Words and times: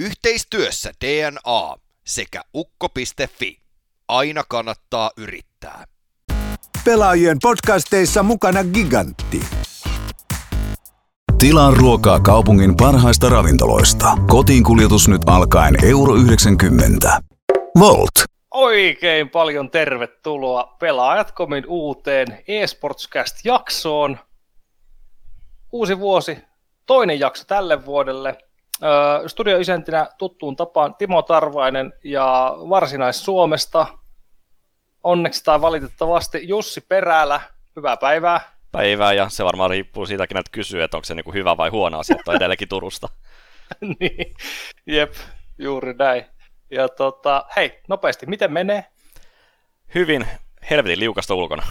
Yhteistyössä 0.00 0.92
DNA 1.04 1.76
sekä 2.06 2.42
ukko.fi. 2.54 3.60
Aina 4.08 4.44
kannattaa 4.48 5.10
yrittää. 5.16 5.84
Pelaajien 6.84 7.38
podcasteissa 7.42 8.22
mukana 8.22 8.64
Gigantti. 8.64 9.40
Tilaa 11.38 11.70
ruokaa 11.70 12.20
kaupungin 12.20 12.76
parhaista 12.76 13.28
ravintoloista. 13.28 14.16
Kotiin 14.26 14.64
kuljetus 14.64 15.08
nyt 15.08 15.22
alkaen 15.26 15.84
euro 15.84 16.14
90. 16.14 17.22
Volt. 17.78 18.24
Oikein 18.50 19.30
paljon 19.30 19.70
tervetuloa 19.70 20.76
Pelaajatkomin 20.78 21.64
uuteen 21.66 22.26
eSportscast-jaksoon. 22.48 24.18
Uusi 25.72 25.98
vuosi, 25.98 26.38
toinen 26.86 27.20
jakso 27.20 27.44
tälle 27.44 27.86
vuodelle. 27.86 28.49
Studioisäntinä 29.26 30.08
tuttuun 30.18 30.56
tapaan 30.56 30.94
Timo 30.94 31.22
Tarvainen 31.22 31.92
ja 32.04 32.54
Varsinais-Suomesta. 32.68 33.86
Onneksi 35.02 35.44
tai 35.44 35.60
valitettavasti 35.60 36.48
Jussi 36.48 36.80
Perälä. 36.80 37.40
Hyvää 37.76 37.96
päivää. 37.96 38.40
Päivää 38.72 39.12
ja 39.12 39.28
se 39.28 39.44
varmaan 39.44 39.70
riippuu 39.70 40.06
siitäkin, 40.06 40.36
että 40.36 40.50
kysyy, 40.52 40.82
että 40.82 40.96
onko 40.96 41.04
se 41.04 41.14
niinku 41.14 41.32
hyvä 41.32 41.56
vai 41.56 41.68
huono 41.68 41.98
asia, 41.98 42.16
että 42.18 42.32
edelläkin 42.32 42.68
Turusta. 42.68 43.08
niin, 44.00 44.34
jep, 44.86 45.14
juuri 45.58 45.94
näin. 45.94 46.24
Ja 46.70 46.88
tota, 46.88 47.44
hei, 47.56 47.80
nopeasti, 47.88 48.26
miten 48.26 48.52
menee? 48.52 48.84
Hyvin, 49.94 50.26
helvetin 50.70 51.00
liukasta 51.00 51.34
ulkona. 51.34 51.62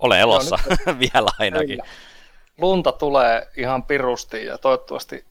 Olen 0.00 0.20
elossa, 0.20 0.58
no, 0.86 0.98
vielä 1.12 1.28
ainakin. 1.38 1.68
Kyllä. 1.68 1.84
Lunta 2.58 2.92
tulee 2.92 3.48
ihan 3.56 3.82
pirusti 3.82 4.46
ja 4.46 4.58
toivottavasti, 4.58 5.24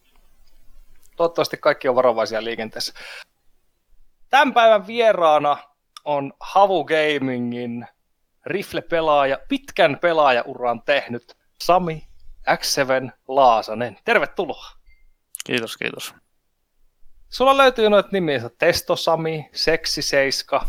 toivottavasti 1.15 1.57
kaikki 1.57 1.87
on 1.87 1.95
varovaisia 1.95 2.43
liikenteessä. 2.43 2.93
Tämän 4.29 4.53
päivän 4.53 4.87
vieraana 4.87 5.57
on 6.05 6.33
Havu 6.39 6.85
Gamingin 6.85 7.87
rifle-pelaaja, 8.45 9.37
pitkän 9.47 9.97
pelaajauran 10.01 10.81
tehnyt 10.81 11.37
Sami 11.61 12.07
X7 12.49 13.11
Laasanen. 13.27 13.97
Tervetuloa. 14.05 14.71
Kiitos, 15.45 15.77
kiitos. 15.77 16.13
Sulla 17.29 17.57
löytyy 17.57 17.89
noita 17.89 18.09
nimiä, 18.11 18.49
Testo 18.57 18.95
Sami, 18.95 19.49
Seksi 19.53 20.01
Seiska. 20.01 20.65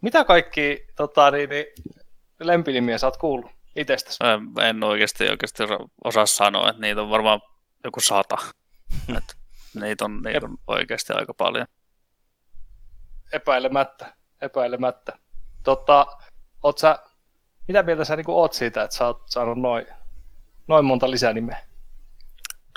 Mitä 0.00 0.24
kaikki 0.24 0.86
tota, 0.96 1.30
niin, 1.30 1.50
niin, 1.50 1.66
lempinimiä 2.40 2.98
sä 2.98 3.06
oot 3.06 3.16
kuullut 3.16 3.50
itsestäsi? 3.76 4.18
En, 4.24 4.68
en 4.68 4.84
oikeasti, 4.84 5.28
oikeasti 5.28 5.62
osaa 6.04 6.26
sanoa, 6.26 6.70
että 6.70 6.82
niitä 6.82 7.02
on 7.02 7.10
varmaan 7.10 7.40
joku 7.84 8.00
sata. 8.00 8.36
Et 9.16 9.36
niitä 9.74 10.04
on, 10.04 10.22
niitä 10.22 10.46
on 10.46 10.58
oikeasti 10.66 11.12
aika 11.12 11.34
paljon. 11.34 11.66
Epäilemättä, 13.32 14.14
epäilemättä. 14.40 15.18
Tota, 15.62 16.06
oot 16.62 16.78
sä, 16.78 16.98
mitä 17.68 17.82
mieltä 17.82 18.04
sä 18.04 18.16
niin 18.16 18.24
oot 18.28 18.52
siitä, 18.52 18.82
että 18.82 18.96
sä 18.96 19.06
oot 19.06 19.22
saanut 19.26 19.58
noin, 19.58 19.86
noin 20.68 20.84
monta 20.84 21.10
lisänimeä? 21.10 21.58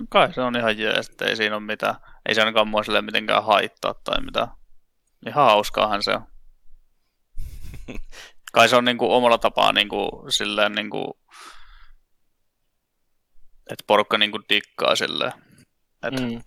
Kai 0.09 0.33
se 0.33 0.41
on 0.41 0.57
ihan 0.57 0.77
jees, 0.77 1.09
että 1.09 1.25
ei 1.25 1.35
siinä 1.35 1.55
ole 1.55 1.63
mitään, 1.63 1.95
ei 2.25 2.35
se 2.35 2.41
ainakaan 2.41 2.67
mua 2.67 2.83
sille 2.83 3.01
mitenkään 3.01 3.43
haittaa 3.43 3.93
tai 3.93 4.21
mitään. 4.21 4.47
Ihan 5.27 5.45
hauskaahan 5.45 6.03
se 6.03 6.11
on. 6.11 6.27
Kai 8.53 8.69
se 8.69 8.75
on 8.75 8.85
niinku 8.85 9.13
omalla 9.13 9.37
tapaa 9.37 9.73
niinku 9.73 10.25
silleen 10.29 10.71
niinku, 10.71 11.19
että 13.69 13.83
porukka 13.87 14.17
niinku 14.17 14.39
dikkaa 14.49 14.95
silleen. 14.95 15.33
Et 16.03 16.19
mm. 16.19 16.41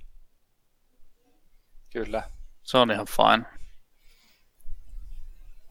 Kyllä. 1.92 2.22
Se 2.62 2.78
on 2.78 2.90
ihan 2.90 3.06
fine. 3.06 3.44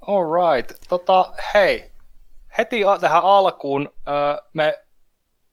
Alright. 0.08 0.72
Tota, 0.90 1.34
hei, 1.54 1.92
heti 2.58 2.82
tähän 3.00 3.24
alkuun 3.24 3.94
me 4.54 4.88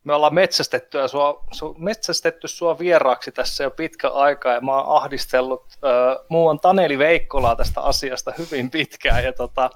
me 0.04 0.14
ollaan 0.14 0.34
metsästetty 0.34 0.98
sua, 1.08 1.44
su, 1.52 1.74
metsästetty 1.78 2.48
sua 2.48 2.78
vieraaksi 2.78 3.32
tässä 3.32 3.64
jo 3.64 3.70
pitkä 3.70 4.08
aika 4.08 4.52
ja 4.52 4.60
mä 4.60 4.72
oon 4.72 4.96
ahdistellut 4.96 5.64
äh, 5.72 6.24
muuan 6.28 6.60
Taneli 6.60 6.98
Veikkolaa 6.98 7.56
tästä 7.56 7.80
asiasta 7.80 8.32
hyvin 8.38 8.70
pitkään 8.70 9.24
ja 9.24 9.32
tota, 9.32 9.70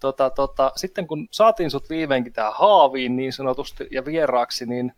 tota, 0.00 0.30
tota, 0.30 0.72
sitten 0.76 1.06
kun 1.06 1.28
saatiin 1.30 1.70
sut 1.70 1.90
viimeinkin 1.90 2.32
tähän 2.32 2.52
haaviin 2.54 3.16
niin 3.16 3.32
sanotusti 3.32 3.88
ja 3.90 4.04
vieraaksi, 4.04 4.66
niin 4.66 4.92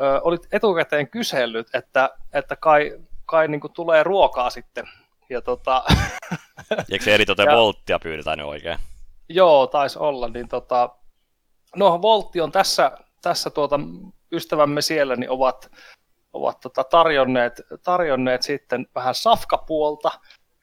äh, 0.00 0.20
olit 0.22 0.48
etukäteen 0.52 1.08
kysellyt, 1.08 1.74
että, 1.74 2.10
että 2.32 2.56
kai, 2.56 2.98
kai 3.32 3.48
niin 3.48 3.60
kuin 3.60 3.72
tulee 3.72 4.02
ruokaa 4.02 4.50
sitten. 4.50 4.88
Ja 5.30 5.42
tota... 5.42 5.84
Eikö 6.92 7.04
se 7.04 7.14
eritoten 7.14 7.46
ja... 7.46 7.56
volttia 7.56 7.98
pyydetään 7.98 8.38
nyt 8.38 8.46
oikein? 8.46 8.78
Joo, 9.28 9.66
taisi 9.66 9.98
olla. 9.98 10.28
Niin 10.28 10.48
tota... 10.48 10.90
No, 11.76 12.02
voltti 12.02 12.40
on 12.40 12.52
tässä 12.52 12.92
tässä 13.22 13.50
tuota, 13.50 13.80
ystävämme 14.32 14.82
siellä 14.82 15.16
niin 15.16 15.30
ovat, 15.30 15.70
ovat 16.32 16.60
tota, 16.60 16.84
tarjonneet, 16.84 17.60
tarjonneet 17.82 18.42
sitten 18.42 18.86
vähän 18.94 19.14
safkapuolta 19.14 20.10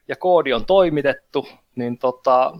ja 0.08 0.16
koodi 0.16 0.52
on 0.52 0.66
toimitettu, 0.66 1.48
niin 1.76 1.98
tota, 1.98 2.52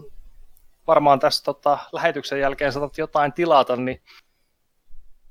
varmaan 0.87 1.19
tässä 1.19 1.43
tota, 1.43 1.77
lähetyksen 1.91 2.39
jälkeen 2.39 2.71
saatat 2.71 2.97
jotain 2.97 3.33
tilata, 3.33 3.75
niin 3.75 4.01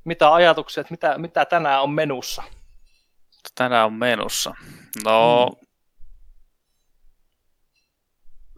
mitä 0.04 0.34
ajatuksia, 0.34 0.84
mitä, 0.90 1.18
mitä 1.18 1.44
tänään 1.44 1.82
on 1.82 1.90
menussa? 1.90 2.42
Tänään 3.54 3.86
on 3.86 3.92
menussa. 3.92 4.54
No, 5.04 5.46
hmm. 5.46 5.66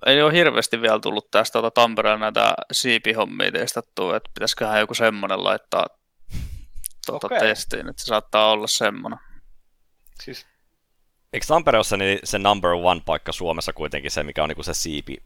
ei 0.06 0.22
ole 0.22 0.32
hirveästi 0.32 0.80
vielä 0.80 1.00
tullut 1.00 1.30
tästä 1.30 1.52
tuota 1.52 1.80
Tampereen 1.80 2.20
näitä 2.20 2.54
siipihommia 2.72 3.52
testattua, 3.52 4.16
että 4.16 4.30
pitäisiköhän 4.34 4.80
joku 4.80 4.94
semmoinen 4.94 5.44
laittaa 5.44 5.86
tuota 7.06 7.26
okay. 7.26 7.38
testiin, 7.38 7.88
että 7.88 8.02
se 8.02 8.06
saattaa 8.06 8.50
olla 8.50 8.66
semmoinen. 8.66 9.18
Siis... 10.22 10.46
Eikö 11.32 11.46
Tampereessa 11.46 11.96
niin 11.96 12.18
se 12.24 12.38
number 12.38 12.70
one 12.70 13.00
paikka 13.06 13.32
Suomessa 13.32 13.72
kuitenkin 13.72 14.10
se, 14.10 14.22
mikä 14.22 14.42
on 14.42 14.48
niin 14.48 14.64
se 14.64 14.74
siipi 14.74 15.16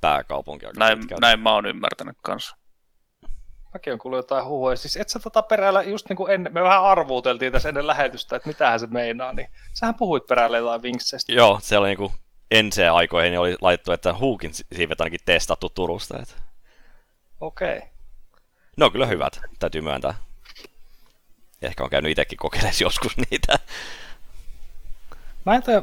pääkaupunki? 0.00 0.66
Näin, 0.76 0.98
näin 1.20 1.40
mä 1.40 1.54
oon 1.54 1.66
ymmärtänyt 1.66 2.16
kanssa. 2.22 2.56
Mäkin 3.74 3.92
on 3.92 3.98
kuullut 3.98 4.18
jotain 4.18 4.44
huhuja. 4.44 4.76
Siis 4.76 4.96
et 4.96 5.08
sä 5.08 5.18
tota 5.18 5.42
perällä, 5.42 5.82
just 5.82 6.08
niin 6.08 6.16
kuin 6.16 6.32
ennen, 6.32 6.52
me 6.52 6.62
vähän 6.62 6.84
arvuuteltiin 6.84 7.52
tässä 7.52 7.68
ennen 7.68 7.86
lähetystä, 7.86 8.36
että 8.36 8.48
mitähän 8.48 8.80
se 8.80 8.86
meinaa, 8.86 9.32
niin 9.32 9.48
sähän 9.72 9.94
puhuit 9.94 10.26
perällä 10.26 10.58
jotain 10.58 10.82
vinksestä. 10.82 11.32
Joo, 11.32 11.58
se 11.62 11.78
oli 11.78 11.88
niin 11.88 11.96
kuin 11.96 12.12
NC-aikoihin 12.54 13.30
niin 13.30 13.40
oli 13.40 13.56
laittu, 13.60 13.92
että 13.92 14.14
huukin 14.14 14.54
siivet 14.54 15.00
ainakin 15.00 15.20
testattu 15.24 15.68
Turusta. 15.68 16.18
Että... 16.22 16.34
Okei. 17.40 17.76
Okay. 17.76 17.88
No 18.76 18.90
kyllä 18.90 19.06
hyvät, 19.06 19.40
täytyy 19.58 19.80
myöntää. 19.80 20.14
Ehkä 21.62 21.84
on 21.84 21.90
käynyt 21.90 22.10
itsekin 22.10 22.38
kokeilemaan 22.38 22.74
joskus 22.80 23.16
niitä. 23.30 23.58
Mä 25.46 25.54
en 25.54 25.62
tiedä, 25.62 25.82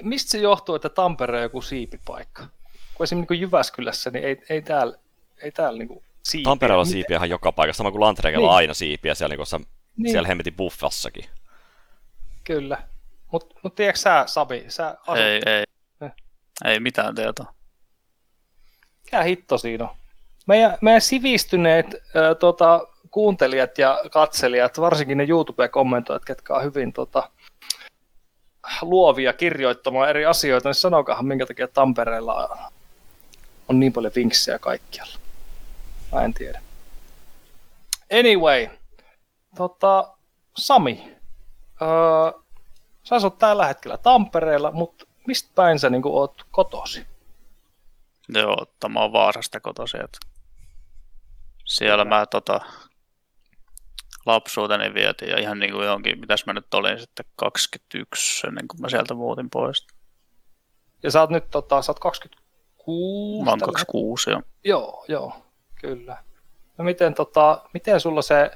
mistä 0.00 0.30
se 0.30 0.38
johtuu, 0.38 0.74
että 0.74 0.88
Tampere 0.88 1.36
on 1.36 1.42
joku 1.42 1.62
siipipaikka? 1.62 2.46
Kun 2.94 3.04
esimerkiksi 3.04 3.34
niin 3.34 3.40
Jyväskylässä, 3.40 4.10
niin 4.10 4.24
ei, 4.24 4.42
ei 4.48 4.62
täällä, 4.62 4.98
ei 5.42 5.52
täällä 5.52 5.78
niin 5.78 6.02
siipiä. 6.24 6.44
Tampereella 6.44 6.80
on 6.80 6.86
siipiä 6.86 7.16
ihan 7.16 7.30
joka 7.30 7.52
paikassa, 7.52 7.78
sama 7.78 7.90
kuin 7.90 8.00
Lantreekella 8.00 8.46
niin. 8.46 8.50
on 8.50 8.56
aina 8.56 8.74
siipiä 8.74 9.14
siellä, 9.14 9.34
niin 9.34 9.66
niin. 9.96 10.10
siellä 10.12 10.28
hemmetin 10.28 10.54
buffassakin. 10.54 11.24
Kyllä. 12.44 12.78
Mutta 13.32 13.54
mut 13.62 13.74
tiedätkö 13.74 13.98
sä, 13.98 14.24
Sabi, 14.26 14.64
sä 14.68 14.96
asut... 15.06 15.24
Ei, 15.24 15.42
ei. 15.46 15.64
Eh. 16.00 16.12
Ei 16.64 16.80
mitään 16.80 17.14
tietoa. 17.14 17.54
Mikä 19.04 19.22
hitto 19.22 19.58
siinä 19.58 19.84
on? 19.84 19.96
Meidän, 20.46 20.78
meidän 20.80 21.00
sivistyneet 21.00 21.86
äh, 21.86 22.36
tota, 22.40 22.86
kuuntelijat 23.10 23.78
ja 23.78 24.00
katselijat, 24.12 24.80
varsinkin 24.80 25.18
ne 25.18 25.24
YouTube-kommentoijat, 25.24 26.24
ketkä 26.24 26.54
on 26.54 26.64
hyvin 26.64 26.92
tota, 26.92 27.30
luovia 28.82 29.32
kirjoittamaan 29.32 30.08
eri 30.08 30.26
asioita, 30.26 30.68
niin 30.68 30.74
sanokahan, 30.74 31.26
minkä 31.26 31.46
takia 31.46 31.68
Tampereella 31.68 32.58
on 33.68 33.80
niin 33.80 33.92
paljon 33.92 34.12
vinksejä 34.16 34.58
kaikkialla. 34.58 35.19
Mä 36.12 36.24
en 36.24 36.34
tiedä. 36.34 36.62
Anyway, 38.18 38.68
tota, 39.56 40.16
Sami, 40.56 41.16
öö, 41.82 42.40
sä 43.02 43.16
asut 43.16 43.38
tällä 43.38 43.66
hetkellä 43.66 43.98
Tampereella, 43.98 44.70
mutta 44.70 45.06
mistä 45.26 45.50
päin 45.54 45.78
sä 45.78 45.90
niin 45.90 46.02
oot 46.04 46.46
kotosi? 46.50 47.06
Joo, 48.28 48.66
mä 48.88 49.00
oon 49.00 49.12
Vaasasta 49.12 49.60
kotosi. 49.60 49.96
Että 50.04 50.18
siellä 51.64 52.04
mä 52.04 52.26
tota, 52.26 52.60
lapsuuteni 54.26 54.94
vietiin 54.94 55.30
ja 55.30 55.40
ihan 55.40 55.58
niin 55.58 55.72
kuin 55.72 55.84
johonkin, 55.84 56.20
mitäs 56.20 56.46
mä 56.46 56.52
nyt 56.52 56.74
olin 56.74 57.00
sitten 57.00 57.26
21 57.36 58.46
ennen 58.46 58.68
kuin 58.68 58.80
mä 58.80 58.88
sieltä 58.88 59.14
muutin 59.14 59.50
pois. 59.50 59.86
Ja 61.02 61.10
sä 61.10 61.20
oot 61.20 61.30
nyt 61.30 61.50
tota, 61.50 61.82
sä 61.82 61.92
oot 61.92 61.98
26? 61.98 63.44
Mä 63.44 63.50
oon 63.50 63.60
26, 63.60 64.30
joo. 64.30 64.42
Joo, 64.64 65.04
joo, 65.08 65.32
kyllä. 65.80 66.16
No 66.78 66.84
miten, 66.84 67.14
tota, 67.14 67.62
miten 67.74 68.00
sulla 68.00 68.22
se 68.22 68.50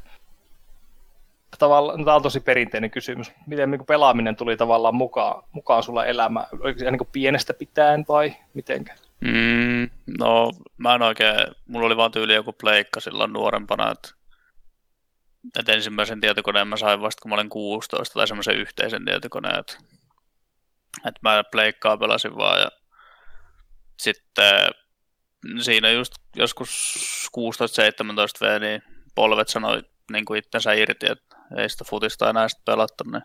tavallaan, 1.59 2.05
tämä 2.05 2.17
on 2.17 2.23
tosi 2.23 2.41
perinteinen 2.41 2.91
kysymys, 2.91 3.33
miten 3.47 3.71
niin 3.71 3.87
pelaaminen 3.87 4.37
tuli 4.37 4.57
tavallaan 4.57 4.95
mukaan, 4.95 5.43
mukaan 5.53 5.83
sulla 5.83 6.07
elämään? 6.07 6.47
Oliko 6.61 6.79
se 6.79 6.91
niin 6.91 7.09
pienestä 7.13 7.55
pitäen 7.55 8.05
vai 8.09 8.37
mitenkä? 8.55 8.95
Mm, 9.21 9.91
no, 10.19 10.53
mä 10.77 10.95
en 10.95 11.03
oikein, 11.03 11.37
mulla 11.69 11.87
oli 11.87 11.97
vaan 11.97 12.13
tyyli 12.13 12.35
joku 12.35 12.53
pleikka 12.53 13.01
silloin 13.01 13.33
nuorempana, 13.33 13.91
että, 13.91 14.09
että 15.59 15.73
ensimmäisen 15.73 16.21
tietokoneen 16.21 16.69
mä 16.69 16.77
sain 16.77 17.01
vasta 17.01 17.23
kun 17.23 17.29
mä 17.29 17.35
olin 17.35 17.49
16 17.49 18.15
tai 18.15 18.29
semmoisen 18.29 18.57
yhteisen 18.57 19.05
tietokoneen, 19.05 19.59
että, 19.59 19.79
että 20.97 21.21
mä 21.23 21.45
pleikkaa 21.51 21.97
pelasin 21.97 22.37
vaan 22.37 22.61
ja 22.61 22.69
sitten 23.99 24.71
siinä 25.63 25.91
just 25.91 26.15
joskus 26.37 26.95
16-17 27.39 27.41
V, 28.41 28.61
niin 28.61 28.83
polvet 29.15 29.49
sanoi 29.49 29.83
niin 30.13 30.25
kuin 30.25 30.39
itsensä 30.39 30.73
irti, 30.73 31.07
että 31.11 31.37
ei 31.57 31.69
sitä 31.69 31.85
futista 31.85 32.31
enää 32.31 32.49
sitten 32.49 32.65
pelattu, 32.65 33.05
niin 33.05 33.23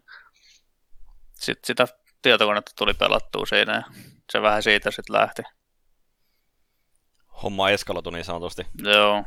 sitten 1.33 1.67
sitä 1.67 1.87
tietokonetta 2.21 2.71
tuli 2.77 2.93
pelattua 2.93 3.45
siinä 3.45 3.75
ja 3.75 3.83
se 4.31 4.41
vähän 4.41 4.63
siitä 4.63 4.91
sitten 4.91 5.15
lähti. 5.15 5.41
Homma 7.43 7.69
eskaloitu 7.69 8.09
niin 8.09 8.25
sanotusti. 8.25 8.65
Joo. 8.83 9.23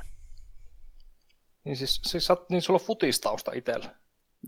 Niin 1.65 1.77
siis, 1.77 2.01
siis 2.07 2.27
sä, 2.27 2.37
niin 2.49 2.63
sulla 2.63 2.81
on 2.81 2.87
futistausta 2.87 3.53
itsellä? 3.55 3.95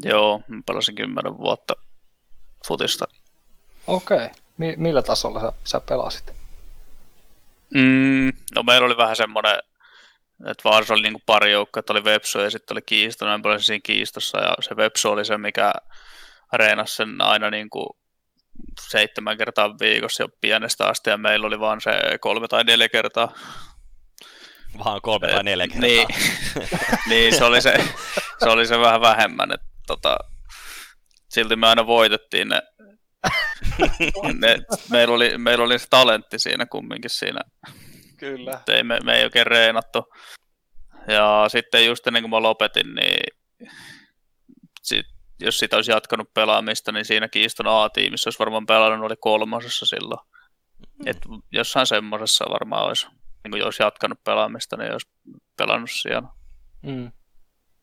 Joo, 0.02 0.42
mä 0.48 0.62
pelasin 0.66 0.94
kymmenen 0.94 1.38
vuotta 1.38 1.74
futista. 2.66 3.04
Okei. 3.86 4.16
Okay. 4.16 4.30
Mi- 4.56 4.74
millä 4.76 5.02
tasolla 5.02 5.40
sä, 5.40 5.52
sä 5.64 5.80
pelasit? 5.80 6.43
Mm, 7.74 8.32
no 8.54 8.62
meillä 8.62 8.86
oli 8.86 8.96
vähän 8.96 9.16
semmoinen, 9.16 9.58
että 10.46 10.64
vaan 10.64 10.86
se 10.86 10.92
oli 10.92 11.02
niinku 11.02 11.22
pari 11.26 11.52
joukkoa, 11.52 11.80
että 11.80 11.92
oli 11.92 12.04
Webso 12.04 12.40
ja 12.40 12.50
sitten 12.50 12.74
oli 12.74 12.82
Kiisto, 12.82 13.26
mä 13.26 13.40
pelasin 13.42 13.66
siinä 13.66 13.80
Kiistossa 13.82 14.38
ja 14.38 14.54
se 14.60 14.74
Webso 14.74 15.10
oli 15.10 15.24
se, 15.24 15.38
mikä 15.38 15.72
reenasi 16.52 16.94
sen 16.94 17.20
aina 17.20 17.50
niinku 17.50 17.98
seitsemän 18.80 19.38
kertaa 19.38 19.78
viikossa 19.80 20.22
jo 20.22 20.28
pienestä 20.40 20.86
asti 20.86 21.10
ja 21.10 21.16
meillä 21.16 21.46
oli 21.46 21.60
vaan 21.60 21.80
se 21.80 21.90
kolme 22.20 22.48
tai 22.48 22.64
neljä 22.64 22.88
kertaa. 22.88 23.34
Vaan 24.84 25.00
kolme 25.02 25.28
tai 25.28 25.42
neljä 25.42 25.66
kertaa. 25.68 25.88
Niin, 25.88 26.06
niin 27.08 27.34
se, 27.34 27.44
oli 27.44 27.62
se, 27.62 27.74
se 28.38 28.48
oli 28.48 28.66
se 28.66 28.78
vähän 28.78 29.00
vähemmän. 29.00 29.52
Että 29.52 29.66
tota, 29.86 30.16
silti 31.28 31.56
me 31.56 31.68
aina 31.68 31.86
voitettiin 31.86 32.48
ne. 32.48 32.62
ne 34.40 34.58
meillä, 34.90 35.14
oli, 35.14 35.38
meillä 35.38 35.64
oli 35.64 35.78
se 35.78 35.86
talentti 35.90 36.38
siinä 36.38 36.66
kumminkin 36.66 37.10
siinä. 37.10 37.40
Kyllä. 38.16 38.60
Ei, 38.68 38.82
me, 38.82 38.98
me 39.04 39.16
ei 39.16 39.24
oikein 39.24 39.46
reenattu. 39.46 40.14
Ja 41.08 41.44
sitten 41.48 41.86
just 41.86 42.06
ennen 42.06 42.22
kuin 42.22 42.30
mä 42.30 42.42
lopetin, 42.42 42.94
niin 42.94 43.36
sit 44.82 45.06
jos 45.40 45.58
sitä 45.58 45.76
olisi 45.76 45.90
jatkanut 45.90 46.34
pelaamista, 46.34 46.92
niin 46.92 47.04
siinä 47.04 47.28
kiiston 47.28 47.66
A-tiimissä 47.66 48.28
olisi 48.28 48.38
varmaan 48.38 48.66
pelannut, 48.66 49.06
oli 49.06 49.16
kolmosessa 49.20 49.86
silloin. 49.86 50.20
Mm. 50.98 51.06
Et 51.06 51.18
jossain 51.52 51.86
semmoisessa 51.86 52.44
varmaan 52.50 52.84
olisi, 52.84 53.06
niin 53.44 53.50
kuin 53.50 53.60
jos 53.60 53.78
jatkanut 53.78 54.24
pelaamista, 54.24 54.76
niin 54.76 54.92
olisi 54.92 55.08
pelannut 55.56 55.90
siellä. 55.90 56.28
Mm. 56.82 57.12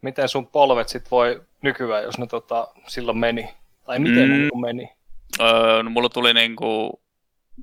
Miten 0.01 0.29
sun 0.29 0.47
polvet 0.47 0.89
sit 0.89 1.11
voi 1.11 1.41
nykyään, 1.61 2.03
jos 2.03 2.17
ne 2.17 2.27
tota, 2.27 2.67
silloin 2.87 3.17
meni? 3.17 3.49
Tai 3.85 3.99
miten 3.99 4.29
mm. 4.29 4.33
ne 4.33 4.49
meni? 4.61 4.89
Öö, 5.39 5.83
no, 5.83 5.89
mulla 5.89 6.09
tuli 6.09 6.33
niinku 6.33 7.01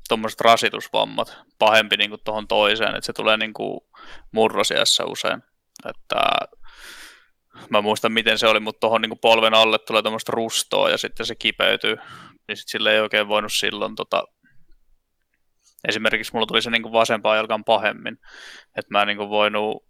tuommoiset 0.09 0.41
rasitusvammat 0.41 1.39
pahempi 1.59 1.97
niinku 1.97 2.19
tuohon 2.19 2.49
toiseen, 2.49 2.95
että 2.95 3.07
se 3.07 3.13
tulee 3.13 3.37
niinku 3.37 3.89
murrosiassa 4.33 5.05
usein. 5.05 5.43
Että 5.89 6.21
mä 7.71 7.81
muistan 7.81 8.13
miten 8.13 8.39
se 8.39 8.47
oli, 8.47 8.61
mutta 8.61 8.81
tuohon 8.81 9.03
niin 9.03 9.19
polven 9.19 9.55
alle 9.55 9.79
tulee 9.79 10.03
tuommoista 10.03 10.33
rustoa 10.33 10.91
ja 10.91 10.99
sitten 10.99 11.27
se 11.27 11.35
kipeytyy, 11.35 11.97
niin 12.49 12.57
sitten 12.57 12.71
sille 12.71 12.95
ei 12.95 13.01
oikein 13.01 13.29
voinut 13.29 13.53
silloin 13.53 13.95
tota, 13.95 14.25
esimerkiksi 15.89 16.33
mulla 16.33 16.47
tuli 16.47 16.63
se 16.63 16.71
niin 16.71 16.93
vasempaan 16.93 17.37
jalkaan 17.37 17.65
pahemmin, 17.65 18.19
että 18.77 18.91
mä 18.91 19.03
en 19.03 19.09
niin 19.09 19.31
voinut 19.31 19.89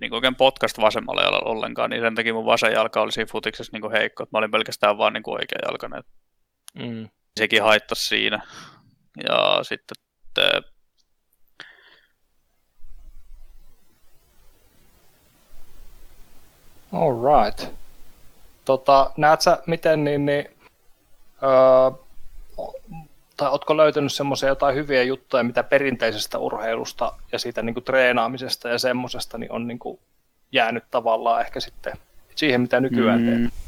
niin 0.00 0.14
oikein 0.14 0.36
potkasta 0.36 0.82
vasemmalle 0.82 1.22
jalalle 1.22 1.50
ollenkaan, 1.50 1.90
niin 1.90 2.02
sen 2.02 2.14
takia 2.14 2.34
mun 2.34 2.46
vasen 2.46 2.72
jalka 2.72 3.00
oli 3.00 3.12
siinä 3.12 3.28
futiksessa 3.32 3.78
niin 3.78 3.92
heikko, 3.92 4.22
että 4.22 4.36
mä 4.36 4.38
olin 4.38 4.50
pelkästään 4.50 4.98
vaan 4.98 5.12
niin 5.12 5.22
oikea 5.26 5.58
jalkainen. 5.66 6.02
Mm. 6.78 7.08
Sekin 7.38 7.62
haittasi 7.62 8.08
siinä. 8.08 8.42
Ja 9.28 9.58
sitten 9.62 9.96
te, 10.34 10.62
right. 16.92 17.74
Tota, 18.64 19.10
näet 19.16 19.40
sä 19.40 19.62
miten 19.66 20.04
niin, 20.04 20.26
niin 20.26 20.48
öö, 21.42 22.04
tai 23.36 23.50
ootko 23.50 23.76
löytänyt 23.76 24.12
semmoisia 24.12 24.48
jotain 24.48 24.74
hyviä 24.74 25.02
juttuja, 25.02 25.44
mitä 25.44 25.62
perinteisestä 25.62 26.38
urheilusta 26.38 27.12
ja 27.32 27.38
siitä 27.38 27.62
niin 27.62 27.74
kuin 27.74 27.84
treenaamisesta 27.84 28.68
ja 28.68 28.78
semmoisesta 28.78 29.38
niin 29.38 29.52
on 29.52 29.66
niin 29.66 29.78
kuin 29.78 29.98
jäänyt 30.52 30.84
tavallaan 30.90 31.40
ehkä 31.40 31.60
sitten 31.60 31.92
siihen, 32.34 32.60
mitä 32.60 32.80
nykyään 32.80 33.20
mm. 33.20 33.26
teet? 33.26 33.65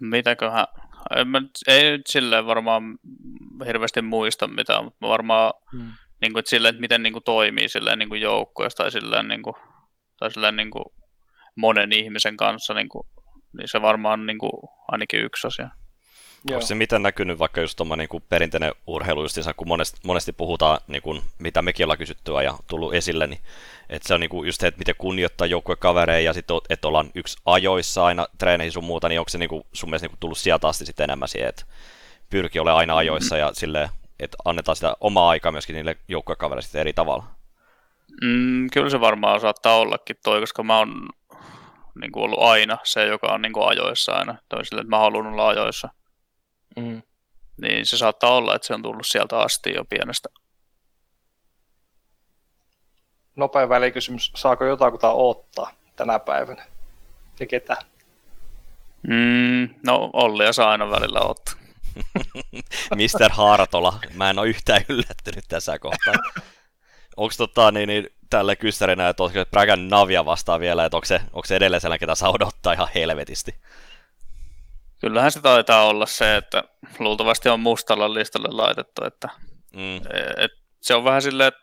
Mitäköhän? 0.00 0.66
En 1.16 1.28
mä, 1.28 1.42
ei 1.66 1.90
nyt 1.90 2.06
silleen 2.06 2.46
varmaan 2.46 2.98
hirveästi 3.66 4.02
muista 4.02 4.48
mitään, 4.48 4.84
mutta 4.84 5.08
varmaan 5.08 5.52
mm 5.72 5.92
niin 6.20 6.32
kuin, 6.32 6.40
että 6.40 6.50
silleen, 6.50 6.70
että 6.70 6.80
miten 6.80 7.02
niin 7.02 7.12
kuin, 7.12 7.24
toimii 7.24 7.68
silleen, 7.68 7.98
niin 7.98 8.08
kuin 8.08 8.20
joukkueessa 8.20 8.76
tai 8.76 8.90
silleen, 8.90 9.28
niin 9.28 9.42
kuin, 9.42 9.54
tai 10.18 10.30
silleen 10.30 10.56
niin 10.56 10.70
kuin, 10.70 10.84
monen 11.56 11.92
ihmisen 11.92 12.36
kanssa, 12.36 12.74
niin, 12.74 12.88
kuin, 12.88 13.02
niin 13.56 13.68
se 13.68 13.82
varmaan 13.82 14.20
on 14.20 14.26
niin 14.26 14.38
kuin, 14.38 14.52
ainakin 14.88 15.24
yksi 15.24 15.46
asia. 15.46 15.70
Joo. 16.48 16.56
Onko 16.56 16.66
se 16.66 16.74
miten 16.74 17.02
näkynyt 17.02 17.38
vaikka 17.38 17.60
just 17.60 17.76
tuommoinen 17.76 18.08
niin 18.12 18.22
perinteinen 18.28 18.72
urheilu, 18.86 19.22
justiinsa, 19.22 19.54
kun 19.54 19.68
monesti, 19.68 20.00
monesti 20.04 20.32
puhutaan, 20.32 20.78
niin 20.86 21.02
kuin, 21.02 21.22
mitä 21.38 21.62
mekin 21.62 21.84
ollaan 21.84 21.98
kysyttyä 21.98 22.42
ja 22.42 22.54
tullut 22.66 22.94
esille, 22.94 23.26
niin 23.26 23.40
että 23.88 24.08
se 24.08 24.14
on 24.14 24.20
niin 24.20 24.30
kuin 24.30 24.46
just 24.46 24.60
se, 24.60 24.66
että 24.66 24.78
miten 24.78 24.94
kunnioittaa 24.98 25.46
joukkuekavereja 25.46 26.20
ja 26.20 26.32
sitten, 26.32 26.56
että 26.70 26.88
ollaan 26.88 27.10
yksi 27.14 27.38
ajoissa 27.46 28.04
aina 28.04 28.26
treeneihin 28.38 28.72
sun 28.72 28.84
muuta, 28.84 29.08
niin 29.08 29.20
onko 29.20 29.28
se 29.28 29.38
niin 29.38 29.48
kuin, 29.48 29.62
sun 29.72 29.90
mielestä 29.90 30.04
niin 30.04 30.10
kuin 30.10 30.20
tullut 30.20 30.38
sieltä 30.38 30.68
asti 30.68 30.86
sitten 30.86 31.04
enemmän 31.04 31.28
siihen, 31.28 31.48
että 31.48 31.64
pyrkii 32.30 32.60
olemaan 32.60 32.78
aina 32.78 32.96
ajoissa 32.96 33.36
ja 33.36 33.50
silleen 33.54 33.88
että 34.20 34.36
annetaan 34.44 34.76
sitä 34.76 34.96
omaa 35.00 35.28
aikaa 35.28 35.52
myöskin 35.52 35.74
niille 35.74 35.96
joukkuekavereille 36.08 36.62
sitten 36.62 36.80
eri 36.80 36.92
tavalla. 36.92 37.24
Mm, 38.22 38.66
kyllä 38.72 38.90
se 38.90 39.00
varmaan 39.00 39.40
saattaa 39.40 39.76
ollakin 39.76 40.16
toi, 40.24 40.40
koska 40.40 40.62
mä 40.62 40.78
oon 40.78 41.08
niin 42.00 42.12
kuin 42.12 42.24
ollut 42.24 42.42
aina 42.42 42.78
se, 42.84 43.06
joka 43.06 43.26
on 43.26 43.42
niin 43.42 43.52
kuin 43.52 43.68
ajoissa 43.68 44.12
aina. 44.12 44.36
Toisille, 44.48 44.80
että 44.80 44.90
mä 44.90 44.98
haluan 44.98 45.26
olla 45.26 45.48
ajoissa. 45.48 45.88
Mm. 46.76 47.02
Niin 47.60 47.86
se 47.86 47.96
saattaa 47.98 48.30
olla, 48.30 48.54
että 48.54 48.66
se 48.66 48.74
on 48.74 48.82
tullut 48.82 49.06
sieltä 49.06 49.38
asti 49.38 49.74
jo 49.74 49.84
pienestä. 49.84 50.28
Nopea 53.36 53.68
välikysymys. 53.68 54.32
Saako 54.36 54.64
jotakuta 54.64 55.10
ottaa 55.10 55.72
tänä 55.96 56.18
päivänä? 56.18 56.66
Ja 57.40 57.46
ketä? 57.46 57.76
Mm, 59.02 59.74
no 59.86 60.10
Olli 60.12 60.44
ja 60.44 60.52
saa 60.52 60.70
aina 60.70 60.90
välillä 60.90 61.20
ottaa. 61.20 61.54
Mr. 62.96 63.30
Hartola. 63.30 63.98
Mä 64.14 64.30
en 64.30 64.38
ole 64.38 64.48
yhtään 64.48 64.84
yllättynyt 64.88 65.44
tässä 65.48 65.78
kohtaa. 65.78 66.14
Onko 67.16 67.34
tota, 67.38 67.72
niin, 67.72 67.86
niin, 67.86 68.06
tälle 68.30 68.56
kyssärinä, 68.56 69.08
että 69.08 69.22
onko 69.22 69.44
Bragan 69.50 69.88
Navia 69.88 70.24
vastaan 70.24 70.60
vielä, 70.60 70.84
että 70.84 70.96
onko 70.96 71.04
se, 71.04 71.20
onko 71.32 71.46
se 71.46 71.56
edelleen 71.56 71.80
sellainen, 71.80 72.00
ketä 72.00 72.14
saa 72.14 72.30
odottaa 72.30 72.72
ihan 72.72 72.88
helvetisti? 72.94 73.54
Kyllähän 75.00 75.32
se 75.32 75.40
taitaa 75.40 75.86
olla 75.86 76.06
se, 76.06 76.36
että 76.36 76.64
luultavasti 76.98 77.48
on 77.48 77.60
mustalla 77.60 78.14
listalle 78.14 78.48
laitettu, 78.50 79.04
että 79.04 79.28
mm. 79.76 79.96
et, 80.36 80.50
se 80.80 80.94
on 80.94 81.04
vähän 81.04 81.22
silleen, 81.22 81.48
että 81.48 81.60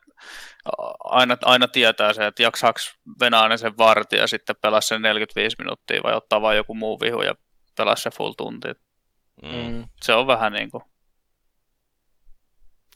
aina, 1.04 1.38
aina 1.42 1.68
tietää 1.68 2.14
se, 2.14 2.28
että 2.28 2.44
jaksaako 2.44 2.80
Venäjän 3.20 3.60
sen 3.60 3.78
vartin 3.78 4.20
ja 4.20 4.28
sitten 4.28 4.56
pelaa 4.62 4.82
sen 4.82 5.02
45 5.02 5.56
minuuttia 5.60 6.04
vai 6.04 6.14
ottaa 6.14 6.42
vain 6.42 6.58
joku 6.58 6.74
muu 6.74 7.00
vihu 7.00 7.22
ja 7.22 7.36
pelaa 7.78 7.96
se 7.96 8.10
full 8.10 8.34
tunti. 8.34 8.68
Mm. 9.44 9.50
mm. 9.50 9.88
Se 10.02 10.14
on 10.14 10.28
vähän 10.28 10.54
niin 10.54 10.72
kuin, 10.72 10.84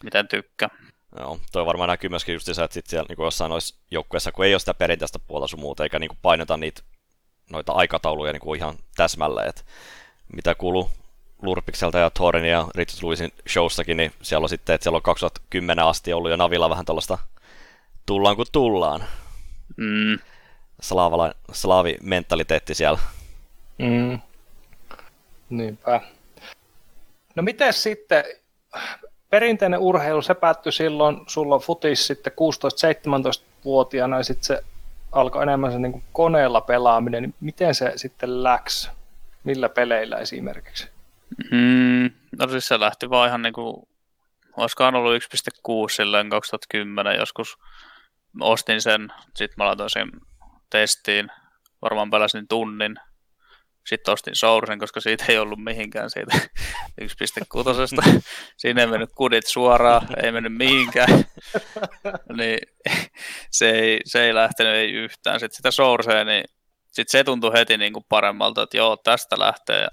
miten 0.03 0.27
tykkää. 0.27 0.69
Joo, 1.19 1.39
toi 1.51 1.65
varmaan 1.65 1.89
näkyy 1.89 2.09
myöskin 2.09 2.33
just 2.33 2.45
se, 2.45 2.63
että 2.63 2.73
sit 2.73 2.87
siellä 2.87 3.05
niin 3.09 3.25
jossain 3.25 3.49
noissa 3.49 3.79
joukkueissa, 3.91 4.31
kun 4.31 4.45
ei 4.45 4.53
ole 4.53 4.59
sitä 4.59 4.73
perinteistä 4.73 5.19
puolta 5.19 5.47
sun 5.47 5.59
muuta, 5.59 5.83
eikä 5.83 5.99
niin 5.99 6.11
paineta 6.21 6.57
niitä 6.57 6.81
noita 7.51 7.71
aikatauluja 7.71 8.33
niin 8.33 8.55
ihan 8.55 8.75
täsmälleen, 8.95 9.49
että 9.49 9.61
mitä 10.35 10.55
kuuluu 10.55 10.89
Lurpikselta 11.41 11.97
ja 11.97 12.09
Thorin 12.09 12.45
ja 12.45 12.67
Richard 12.75 13.03
Lewisin 13.03 13.31
showssakin, 13.49 13.97
niin 13.97 14.11
siellä 14.21 14.45
on 14.45 14.49
sitten, 14.49 14.73
että 14.73 14.83
siellä 14.83 14.95
on 14.95 15.01
2010 15.01 15.85
asti 15.85 16.13
ollut 16.13 16.31
jo 16.31 16.37
Navilla 16.37 16.69
vähän 16.69 16.85
tällaista 16.85 17.17
tullaan 18.05 18.35
kuin 18.35 18.47
tullaan. 18.51 19.03
Mm. 19.77 20.19
Slaavala, 20.81 21.33
slaavi-mentaliteetti 21.51 22.73
siellä. 22.73 22.99
Mm. 23.77 24.19
Niinpä. 25.49 26.01
No 27.35 27.43
miten 27.43 27.73
sitten, 27.73 28.23
perinteinen 29.29 29.79
urheilu, 29.79 30.21
se 30.21 30.33
päättyi 30.33 30.71
silloin, 30.71 31.21
sulla 31.27 31.55
on 31.55 31.61
futis 31.61 32.07
sitten 32.07 32.33
16-17-vuotiaana 32.33 34.17
ja 34.17 34.23
sitten 34.23 34.43
se 34.43 34.63
alkoi 35.11 35.43
enemmän 35.43 35.71
se 35.71 35.79
niin 35.79 36.03
koneella 36.13 36.61
pelaaminen, 36.61 37.23
niin 37.23 37.35
miten 37.41 37.75
se 37.75 37.93
sitten 37.95 38.43
läks? 38.43 38.91
Millä 39.43 39.69
peleillä 39.69 40.17
esimerkiksi? 40.17 40.89
Mm, 41.51 42.11
no 42.39 42.47
siis 42.47 42.67
se 42.67 42.79
lähti 42.79 43.09
vaan 43.09 43.27
ihan 43.27 43.41
niin 43.41 43.53
kuin, 43.53 43.87
olisikohan 44.57 44.95
ollut 44.95 45.23
1.6 45.23 45.95
silleen 45.95 46.29
2010 46.29 47.15
joskus. 47.15 47.57
Ostin 48.39 48.81
sen, 48.81 49.13
sitten 49.35 49.55
mä 49.57 49.65
laitoin 49.65 49.89
sen 49.89 50.11
testiin, 50.69 51.27
varmaan 51.81 52.09
pelasin 52.11 52.47
tunnin, 52.47 52.95
sitten 53.85 54.11
ostin 54.13 54.35
Sourcen, 54.35 54.79
koska 54.79 55.01
siitä 55.01 55.25
ei 55.27 55.37
ollut 55.37 55.63
mihinkään 55.63 56.09
siitä 56.09 56.37
1.6. 57.01 58.21
Siinä 58.57 58.81
ei 58.81 58.87
mennyt 58.87 59.09
kudit 59.15 59.47
suoraan, 59.47 60.07
ei 60.23 60.31
mennyt 60.31 60.53
mihinkään. 60.53 61.09
niin 62.37 62.59
se 63.51 63.69
ei, 63.69 63.99
se 64.05 64.23
ei 64.23 64.35
lähtenyt 64.35 64.73
ei 64.73 64.91
yhtään. 64.91 65.39
Sitten 65.39 65.55
sitä 65.55 65.71
Sourcea, 65.71 66.23
niin 66.23 66.43
sitten 66.91 67.11
se 67.19 67.23
tuntui 67.23 67.53
heti 67.53 67.77
niin 67.77 67.93
kuin 67.93 68.05
paremmalta, 68.09 68.61
että 68.61 68.77
joo, 68.77 68.97
tästä 68.97 69.39
lähtee. 69.39 69.87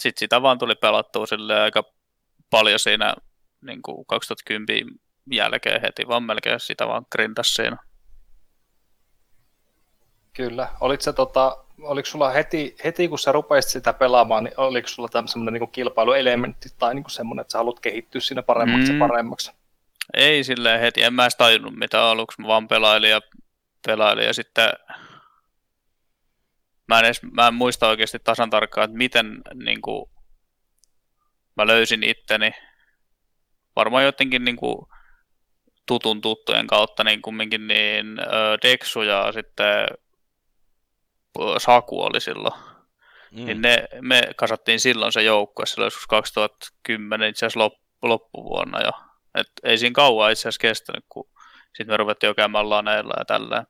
Sitten 0.00 0.20
sitä 0.20 0.42
vaan 0.42 0.58
tuli 0.58 0.74
pelattua 0.74 1.26
sille 1.26 1.60
aika 1.60 1.82
paljon 2.50 2.78
siinä 2.78 3.14
niin 3.60 3.82
kuin 3.82 4.06
2010 4.06 4.86
jälkeen 5.30 5.80
heti, 5.80 6.08
vaan 6.08 6.22
melkein 6.22 6.60
sitä 6.60 6.86
vaan 6.86 7.06
grindas 7.12 7.54
siinä. 7.54 7.76
Kyllä. 10.32 10.68
Oliko 10.80 11.00
se 11.00 11.12
tota, 11.12 11.64
oliko 11.82 12.06
sulla 12.06 12.30
heti, 12.30 12.76
heti 12.84 13.08
kun 13.08 13.18
sä 13.18 13.32
rupesit 13.32 13.70
sitä 13.70 13.92
pelaamaan, 13.92 14.44
niin 14.44 14.54
oliko 14.56 14.88
sulla 14.88 15.08
semmoinen 15.26 15.60
niin 15.60 15.70
kilpailuelementti 15.70 16.68
tai 16.78 16.94
niin 16.94 17.04
semmoinen, 17.08 17.40
että 17.40 17.52
sä 17.52 17.58
haluat 17.58 17.80
kehittyä 17.80 18.20
siinä 18.20 18.42
paremmaksi 18.42 18.92
mm. 18.92 19.00
ja 19.00 19.08
paremmaksi? 19.08 19.52
Ei 20.14 20.44
silleen 20.44 20.80
heti, 20.80 21.02
en 21.02 21.14
mä 21.14 21.24
edes 21.24 21.36
tajunnut 21.36 21.74
mitä 21.74 22.02
aluksi, 22.02 22.40
mä 22.40 22.48
vaan 22.48 22.68
pelailin 22.68 23.10
ja 23.10 23.20
pelailin 23.86 24.26
ja 24.26 24.34
sitten 24.34 24.68
mä 26.90 26.98
en, 26.98 27.04
edes, 27.04 27.22
mä 27.32 27.46
en 27.46 27.54
muista 27.54 27.88
oikeasti 27.88 28.18
tasan 28.18 28.50
tarkkaan, 28.50 28.84
että 28.84 28.96
miten 28.96 29.40
niin 29.54 29.82
kuin, 29.82 30.10
mä 31.56 31.66
löysin 31.66 32.02
itteni. 32.02 32.50
Varmaan 33.76 34.04
jotenkin 34.04 34.44
niin 34.44 34.56
kuin, 34.56 34.86
tutun 35.86 36.20
tuttujen 36.20 36.66
kautta 36.66 37.04
niin 37.04 37.22
kumminkin 37.22 37.68
niin 37.68 38.06
Dexu 38.62 39.02
ja 39.02 39.32
sitten 39.32 39.86
Saku 41.58 42.02
oli 42.02 42.20
silloin. 42.20 42.60
Mm. 43.30 43.44
Niin 43.44 43.62
ne, 43.62 43.84
me 44.00 44.22
kasattiin 44.36 44.80
silloin 44.80 45.12
se 45.12 45.22
joukkue, 45.22 45.66
silloin 45.66 45.86
joskus 45.86 46.06
2010 46.06 47.28
itse 47.28 47.46
asiassa 47.46 47.70
loppuvuonna 48.02 48.82
jo. 48.82 48.90
Et 49.34 49.46
ei 49.64 49.78
siinä 49.78 49.92
kauan 49.92 50.32
itse 50.32 50.40
asiassa 50.40 50.60
kestänyt, 50.60 51.04
kun 51.08 51.30
sitten 51.76 51.92
me 51.92 51.96
ruvettiin 51.96 52.28
jo 52.28 52.34
käymään 52.34 52.70
laneilla 52.70 53.14
ja 53.18 53.24
tällä. 53.24 53.64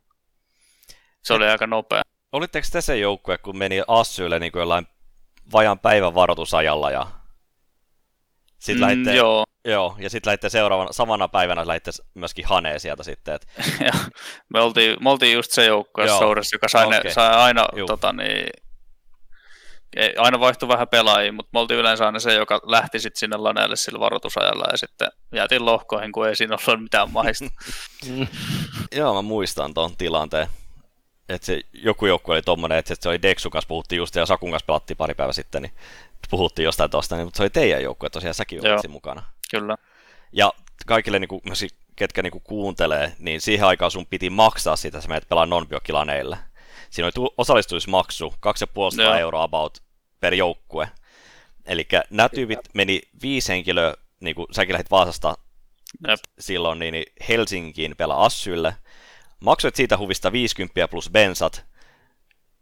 Se 1.22 1.34
oli 1.34 1.48
aika 1.48 1.66
nopea. 1.66 2.02
Olitteko 2.32 2.66
te 2.72 2.80
se 2.80 2.98
joukkue, 2.98 3.38
kun 3.38 3.58
meni 3.58 3.82
Assylle 3.88 4.38
niin 4.38 4.52
kuin 4.52 4.60
jollain 4.60 4.86
vajan 5.52 5.78
päivän 5.78 6.14
varoitusajalla 6.14 6.90
ja 6.90 7.06
sitten 8.58 8.76
mm, 8.76 8.82
lähditte, 8.82 9.14
joo. 9.14 9.44
joo. 9.64 9.96
ja 9.98 10.10
sitten 10.10 10.30
lähditte 10.30 10.48
seuraavana, 10.48 10.92
samana 10.92 11.28
päivänä 11.28 11.66
lähditte 11.66 11.90
myöskin 12.14 12.46
Haneen 12.46 12.80
sieltä 12.80 13.02
sitten. 13.02 13.34
Et... 13.34 13.46
ja, 13.86 13.92
me, 14.48 14.60
oltiin, 14.60 14.96
me 15.00 15.10
oltiin 15.10 15.34
just 15.34 15.52
se 15.52 15.66
joukkue 15.66 16.08
Sourissa, 16.08 16.54
joka 16.54 16.68
sai, 16.68 16.86
okay. 16.86 17.00
ne, 17.04 17.10
sai 17.10 17.34
aina, 17.34 17.66
tota, 17.86 18.12
niin, 18.12 18.50
ei, 19.96 20.14
aina 20.18 20.40
vaihtui 20.40 20.68
vähän 20.68 20.88
pelaajia, 20.88 21.32
mutta 21.32 21.50
me 21.52 21.60
oltiin 21.60 21.80
yleensä 21.80 22.06
aina 22.06 22.18
se, 22.18 22.34
joka 22.34 22.60
lähti 22.62 22.98
sitten 22.98 23.18
sinne 23.18 23.36
laneelle 23.36 23.76
sillä 23.76 24.00
varoitusajalla 24.00 24.64
ja 24.70 24.76
sitten 24.76 25.08
jäätiin 25.32 25.64
lohkoihin, 25.64 26.12
kun 26.12 26.28
ei 26.28 26.36
siinä 26.36 26.56
ollut 26.66 26.82
mitään 26.82 27.10
mahista. 27.10 27.44
Joo, 28.96 29.14
mä 29.14 29.22
muistan 29.22 29.74
tuon 29.74 29.96
tilanteen. 29.96 30.46
Että 31.34 31.46
se, 31.46 31.60
joku 31.72 32.06
joukkue 32.06 32.34
oli 32.34 32.42
tommonen, 32.42 32.78
että 32.78 32.94
se 33.00 33.08
oli 33.08 33.22
Dexun 33.22 33.52
kanssa 33.52 33.68
puhuttiin 33.68 33.96
just 33.96 34.14
ja 34.14 34.26
Sakun 34.26 34.50
kanssa 34.50 34.66
pelattiin 34.66 34.96
pari 34.96 35.14
päivää 35.14 35.32
sitten, 35.32 35.62
niin 35.62 35.72
puhuttiin 36.30 36.64
jostain 36.64 36.90
tosta, 36.90 37.16
niin, 37.16 37.26
mutta 37.26 37.36
se 37.36 37.42
oli 37.42 37.50
teidän 37.50 37.82
joukkue 37.82 38.10
tosiaan, 38.10 38.34
säkin 38.34 38.72
olit 38.72 38.88
mukana. 38.88 39.22
Kyllä. 39.50 39.76
Ja 40.32 40.52
kaikille, 40.86 41.18
niin 41.18 41.28
kuin, 41.28 41.42
ketkä 41.96 42.22
niin 42.22 42.30
kuin 42.30 42.44
kuuntelee, 42.44 43.12
niin 43.18 43.40
siihen 43.40 43.66
aikaan 43.66 43.90
sun 43.90 44.06
piti 44.06 44.30
maksaa 44.30 44.76
sitä, 44.76 44.98
että 44.98 45.00
sä 45.00 45.08
menet 45.08 45.28
pelaa 45.28 45.46
non 45.46 45.66
Siinä 46.90 47.10
oli 47.16 47.32
osallistumismaksu, 47.36 48.34
2,5 48.46 49.18
euroa 49.18 49.42
about 49.42 49.78
per 50.20 50.34
joukkue. 50.34 50.90
Eli 51.66 51.88
nämä 52.10 52.28
tyypit 52.28 52.58
meni 52.74 53.00
viisi 53.22 53.52
henkilöä, 53.52 53.94
niin 54.20 54.36
kuin 54.36 54.46
säkin 54.52 54.72
lähdit 54.72 54.90
Vaasasta 54.90 55.34
Jep. 56.08 56.20
silloin, 56.38 56.78
niin 56.78 57.04
Helsinkiin 57.28 57.96
pelaa 57.96 58.24
Assylle. 58.24 58.74
Maksoit 59.40 59.76
siitä 59.76 59.98
huvista 59.98 60.32
50 60.32 60.88
plus 60.88 61.10
bensat, 61.10 61.64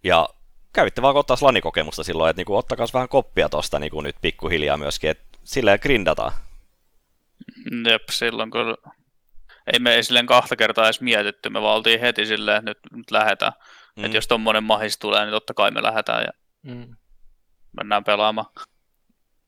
ja 0.05 0.29
kävitte 0.73 1.03
vaan 1.03 1.17
ottaa 1.17 1.37
slanikokemusta 1.37 2.05
silloin, 2.05 2.31
että 2.31 2.41
niinku, 2.41 2.57
ottakaa 2.57 2.87
vähän 2.95 3.09
koppia 3.09 3.49
tosta 3.49 3.79
niinku, 3.79 4.01
nyt 4.01 4.17
pikkuhiljaa 4.21 4.77
myöskin, 4.77 5.11
että 5.11 5.39
silleen 5.45 5.79
grindataan. 5.83 6.33
Jep, 7.91 8.03
silloin 8.11 8.51
kun 8.51 8.77
ei 9.73 9.79
me 9.79 9.95
ei 9.95 10.03
silleen 10.03 10.27
kahta 10.27 10.57
kertaa 10.57 10.85
edes 10.85 11.01
mietitty, 11.01 11.51
me 11.51 11.63
vaan 11.63 11.83
heti 12.01 12.27
silleen, 12.27 12.57
että 12.57 12.71
nyt, 12.71 12.79
nyt 12.93 13.11
lähdetään. 13.11 13.53
Mm. 13.97 14.05
Että 14.05 14.17
jos 14.17 14.27
tommonen 14.27 14.65
mahis 14.65 14.99
tulee, 14.99 15.25
niin 15.25 15.33
totta 15.33 15.55
kai 15.55 15.71
me 15.71 15.83
lähdetään 15.83 16.23
ja 16.23 16.33
mm. 16.63 16.97
mennään 17.77 18.05
pelaamaan. 18.05 18.47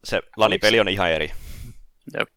Se 0.05 0.23
lanipeli 0.37 0.81
on 0.81 0.89
ihan 0.89 1.11
eri. 1.11 1.33
Jep. 2.19 2.29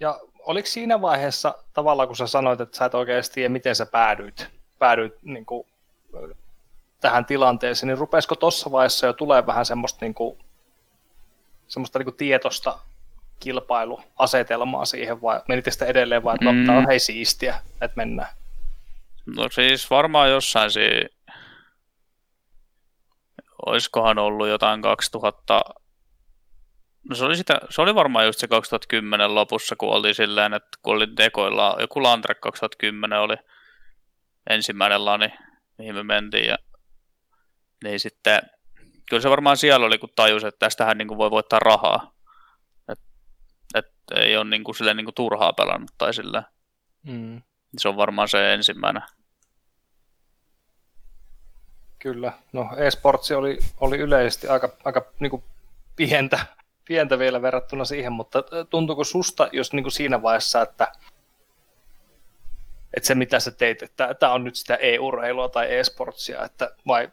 Ja 0.00 0.20
oliko 0.48 0.66
siinä 0.66 1.00
vaiheessa 1.00 1.54
tavallaan, 1.72 2.08
kun 2.08 2.16
sä 2.16 2.26
sanoit, 2.26 2.60
että 2.60 2.78
sä 2.78 2.84
et 2.84 2.94
oikeasti 2.94 3.34
tiedä, 3.34 3.48
miten 3.48 3.76
sä 3.76 3.86
päädyit, 3.86 4.48
päädyit 4.78 5.14
niin 5.22 5.46
kuin, 5.46 5.66
tähän 7.00 7.24
tilanteeseen, 7.24 7.88
niin 7.88 7.98
rupesiko 7.98 8.34
tuossa 8.34 8.72
vaiheessa 8.72 9.06
jo 9.06 9.12
tulee 9.12 9.46
vähän 9.46 9.66
semmoista, 9.66 9.98
niin 10.00 10.14
kuin, 10.14 10.38
semmoista 11.68 11.98
niin 11.98 12.06
kuin 12.06 12.16
tietosta 12.16 12.78
kilpailuasetelmaa 13.40 14.84
siihen, 14.84 15.22
vai 15.22 15.40
menitte 15.48 15.70
sitä 15.70 15.86
edelleen 15.86 16.24
vai, 16.24 16.34
että 16.34 16.44
no, 16.44 16.52
mm. 16.52 16.78
on 16.78 16.86
hei 16.86 16.98
siistiä, 16.98 17.60
että 17.80 17.96
mennään? 17.96 18.28
No 19.36 19.48
siis 19.50 19.90
varmaan 19.90 20.30
jossain 20.30 20.70
si... 20.70 20.80
olisikohan 23.66 24.18
ollut 24.18 24.48
jotain 24.48 24.82
2000, 24.82 25.60
No 27.08 27.16
se 27.16 27.24
oli, 27.24 27.36
sitä, 27.36 27.60
se 27.70 27.82
oli 27.82 27.94
varmaan 27.94 28.26
just 28.26 28.38
se 28.38 28.48
2010 28.48 29.34
lopussa, 29.34 29.76
kun 29.76 29.88
oli 29.88 30.14
silleen, 30.14 30.54
että 30.54 30.78
kun 30.82 30.94
oli 30.94 31.16
dekoilla, 31.16 31.76
joku 31.80 32.02
Landre 32.02 32.34
2010 32.34 33.20
oli 33.20 33.36
ensimmäinen 34.50 35.04
lani, 35.04 35.28
mihin 35.78 35.94
me 35.94 36.02
mentiin, 36.02 36.46
ja 36.46 36.58
niin 37.84 38.00
sitten 38.00 38.42
kyllä 39.08 39.22
se 39.22 39.30
varmaan 39.30 39.56
siellä 39.56 39.86
oli, 39.86 39.98
kun 39.98 40.08
tajus, 40.16 40.44
että 40.44 40.58
tästähän 40.58 40.98
niin 40.98 41.08
kuin 41.08 41.18
voi 41.18 41.30
voittaa 41.30 41.58
rahaa. 41.58 42.14
Että 42.88 43.04
et 43.74 43.92
ei 44.14 44.36
ole 44.36 44.44
niin 44.44 44.64
kuin, 44.64 44.74
sille 44.74 44.94
niin 44.94 45.06
kuin 45.06 45.14
turhaa 45.14 45.52
pelannut 45.52 45.90
tai 45.98 46.14
sille. 46.14 46.42
Mm. 47.02 47.42
Se 47.78 47.88
on 47.88 47.96
varmaan 47.96 48.28
se 48.28 48.54
ensimmäinen. 48.54 49.02
Kyllä. 51.98 52.32
No 52.52 52.70
e-sportsi 52.76 53.34
oli, 53.34 53.58
oli 53.80 53.98
yleisesti 53.98 54.48
aika, 54.48 54.76
aika 54.84 55.12
niin 55.20 55.30
kuin 55.30 55.44
pientä, 55.96 56.46
pientä 56.88 57.18
vielä 57.18 57.42
verrattuna 57.42 57.84
siihen, 57.84 58.12
mutta 58.12 58.42
tuntuuko 58.70 59.04
susta, 59.04 59.48
jos 59.52 59.72
niin 59.72 59.84
kuin 59.84 59.92
siinä 59.92 60.22
vaiheessa, 60.22 60.62
että, 60.62 60.92
että 62.96 63.06
se 63.06 63.14
mitä 63.14 63.40
sä 63.40 63.50
teit, 63.50 63.82
että 63.82 64.14
tämä 64.14 64.32
on 64.32 64.44
nyt 64.44 64.56
sitä 64.56 64.74
e-urheilua 64.74 65.48
tai 65.48 65.74
e-sportsia, 65.74 66.44
että 66.44 66.70
vai 66.86 67.10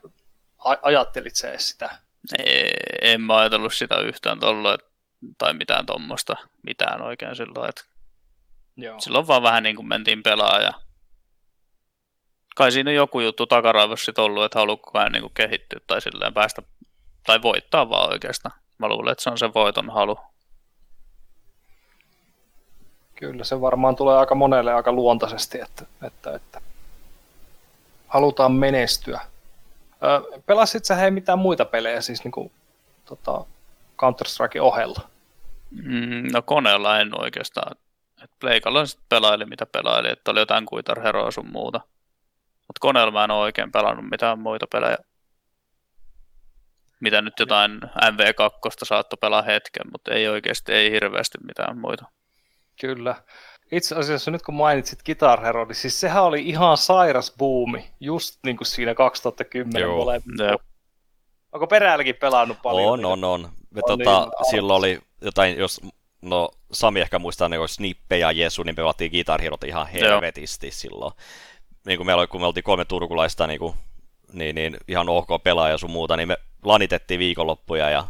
ajattelit 0.82 1.36
sä 1.36 1.50
edes 1.50 1.70
sitä? 1.70 1.98
Ei, 2.40 2.72
en 3.02 3.22
mä 3.22 3.38
ajatellut 3.38 3.74
sitä 3.74 4.00
yhtään 4.00 4.40
tolla, 4.40 4.78
tai 5.38 5.54
mitään 5.54 5.86
tuommoista, 5.86 6.36
mitään 6.64 7.02
oikein 7.02 7.36
silloin, 7.36 7.70
että 7.70 7.84
Joo. 8.78 9.00
silloin 9.00 9.28
vaan 9.28 9.44
vähän 9.44 9.64
niin 9.64 9.76
kuin 9.76 9.88
mentiin 9.88 10.24
pelaa 10.24 10.62
ja 10.62 10.74
kai 12.56 12.72
siinä 12.72 12.92
joku 12.92 13.20
juttu 13.20 13.46
takaraivossa 13.46 14.06
sit 14.06 14.20
ollut, 14.20 14.46
että 14.46 14.60
haluaa 14.60 14.78
koko 14.78 15.00
ajan 15.00 15.12
niin 15.12 15.22
kuin 15.22 15.34
kehittyä 15.34 15.80
tai 15.88 16.02
silleen 16.02 16.34
päästä, 16.34 16.62
tai 17.26 17.42
voittaa 17.42 17.90
vaan 17.90 18.10
oikeastaan. 18.10 18.65
Mä 18.78 18.88
luulen, 18.88 19.12
että 19.12 19.24
se 19.24 19.30
on 19.30 19.38
se 19.38 19.54
voiton 19.54 19.90
halu. 19.90 20.18
Kyllä, 23.16 23.44
se 23.44 23.62
varmaan 23.62 23.96
tulee 23.96 24.18
aika 24.18 24.36
monelle 24.36 24.74
aika 24.74 24.92
luontaisesti, 24.92 25.62
että, 25.62 25.86
että, 26.02 26.36
että 26.36 26.62
halutaan 28.08 28.52
menestyä 28.52 29.22
Pelasit 30.46 30.86
sä 30.86 30.96
hei 30.96 31.12
mitään 31.12 31.40
muita 31.40 31.66
pelejä 31.66 32.02
siis 32.02 32.24
niin 32.24 32.32
kuin, 32.32 32.52
tota, 33.06 33.46
Counter-Strikein 34.02 34.62
ohella? 34.62 35.02
Mm, 35.72 36.32
no 36.34 36.42
koneella 36.42 37.00
en 37.00 37.22
oikeastaan. 37.22 37.78
Et 38.24 38.32
Pleikalla 38.40 38.86
sitten 38.86 39.06
pelaili 39.10 39.46
mitä 39.46 39.66
pelaili, 39.66 40.10
että 40.10 40.32
oli 40.32 40.40
jotain 40.40 40.64
Guitar 40.70 41.02
Hero 41.02 41.32
sun 41.32 41.52
muuta. 41.52 41.82
Mutta 42.68 42.80
koneella 42.80 43.12
mä 43.12 43.24
en 43.24 43.32
ole 43.32 43.42
oikein 43.42 43.72
pelannut 43.72 44.10
mitään 44.10 44.40
muita 44.40 44.68
pelejä. 44.72 44.98
Mitä 47.00 47.22
nyt 47.22 47.34
jotain 47.40 47.82
MV2 47.84 48.70
saattoi 48.84 49.18
pelaa 49.22 49.42
hetken, 49.42 49.92
mutta 49.92 50.14
ei 50.14 50.28
oikeasti, 50.28 50.74
ei 50.74 50.92
hirveästi 50.92 51.38
mitään 51.48 51.78
muita. 51.78 52.06
Kyllä. 52.82 53.16
itse 53.72 53.96
asiassa 53.96 54.32
nyt 54.32 54.42
kun 54.42 54.56
mainitsit 54.56 55.04
Guitar 55.06 55.42
Hero, 55.42 55.66
niin 55.66 55.76
siis 55.76 56.00
sehän 56.00 56.24
oli 56.24 56.42
ihan 56.42 56.78
sairas 56.78 57.36
buumi, 57.38 57.92
just 58.00 58.40
niin 58.46 58.58
kuin 58.58 58.68
siinä 58.68 58.96
2010 58.96 59.82
Joo. 59.82 60.60
Onko 61.52 61.68
peräälläkin 61.68 62.16
pelannut 62.16 62.58
paljon? 62.64 62.90
On, 62.90 63.06
on, 63.06 63.24
on. 63.24 63.42
Me, 63.42 63.82
On 63.84 64.00
tota, 64.00 64.20
niin, 64.20 64.52
silloin 64.52 64.80
oli 64.80 65.00
jotain, 65.22 65.58
jos, 65.58 65.82
no 66.22 66.50
Sami 66.72 67.02
ehkä 67.02 67.20
muistaa, 67.20 67.50
niin 67.50 67.70
Snippe 67.70 68.18
ja 68.18 68.32
Jesu, 68.32 68.64
niin 68.64 68.76
pelattiin 68.76 69.12
Guitar 69.12 69.42
Herot 69.42 69.64
ihan 69.64 69.88
helvetisti 69.88 70.72
silloin. 70.72 71.14
Niin 71.86 71.98
kuin 71.98 72.06
meillä 72.06 72.20
oli, 72.20 72.28
kun 72.28 72.42
me 72.42 72.48
oltiin 72.48 72.64
kolme 72.64 72.86
turkulaista, 72.86 73.48
niin, 73.48 73.60
kuin, 73.60 73.76
niin, 74.34 74.56
niin 74.56 74.78
ihan 74.88 75.10
ok 75.10 75.28
pelaaja 75.44 75.78
sun 75.78 75.92
muuta, 75.92 76.18
niin 76.18 76.28
me 76.28 76.38
lanitettiin 76.64 77.20
viikonloppuja 77.20 77.90
ja 77.90 78.08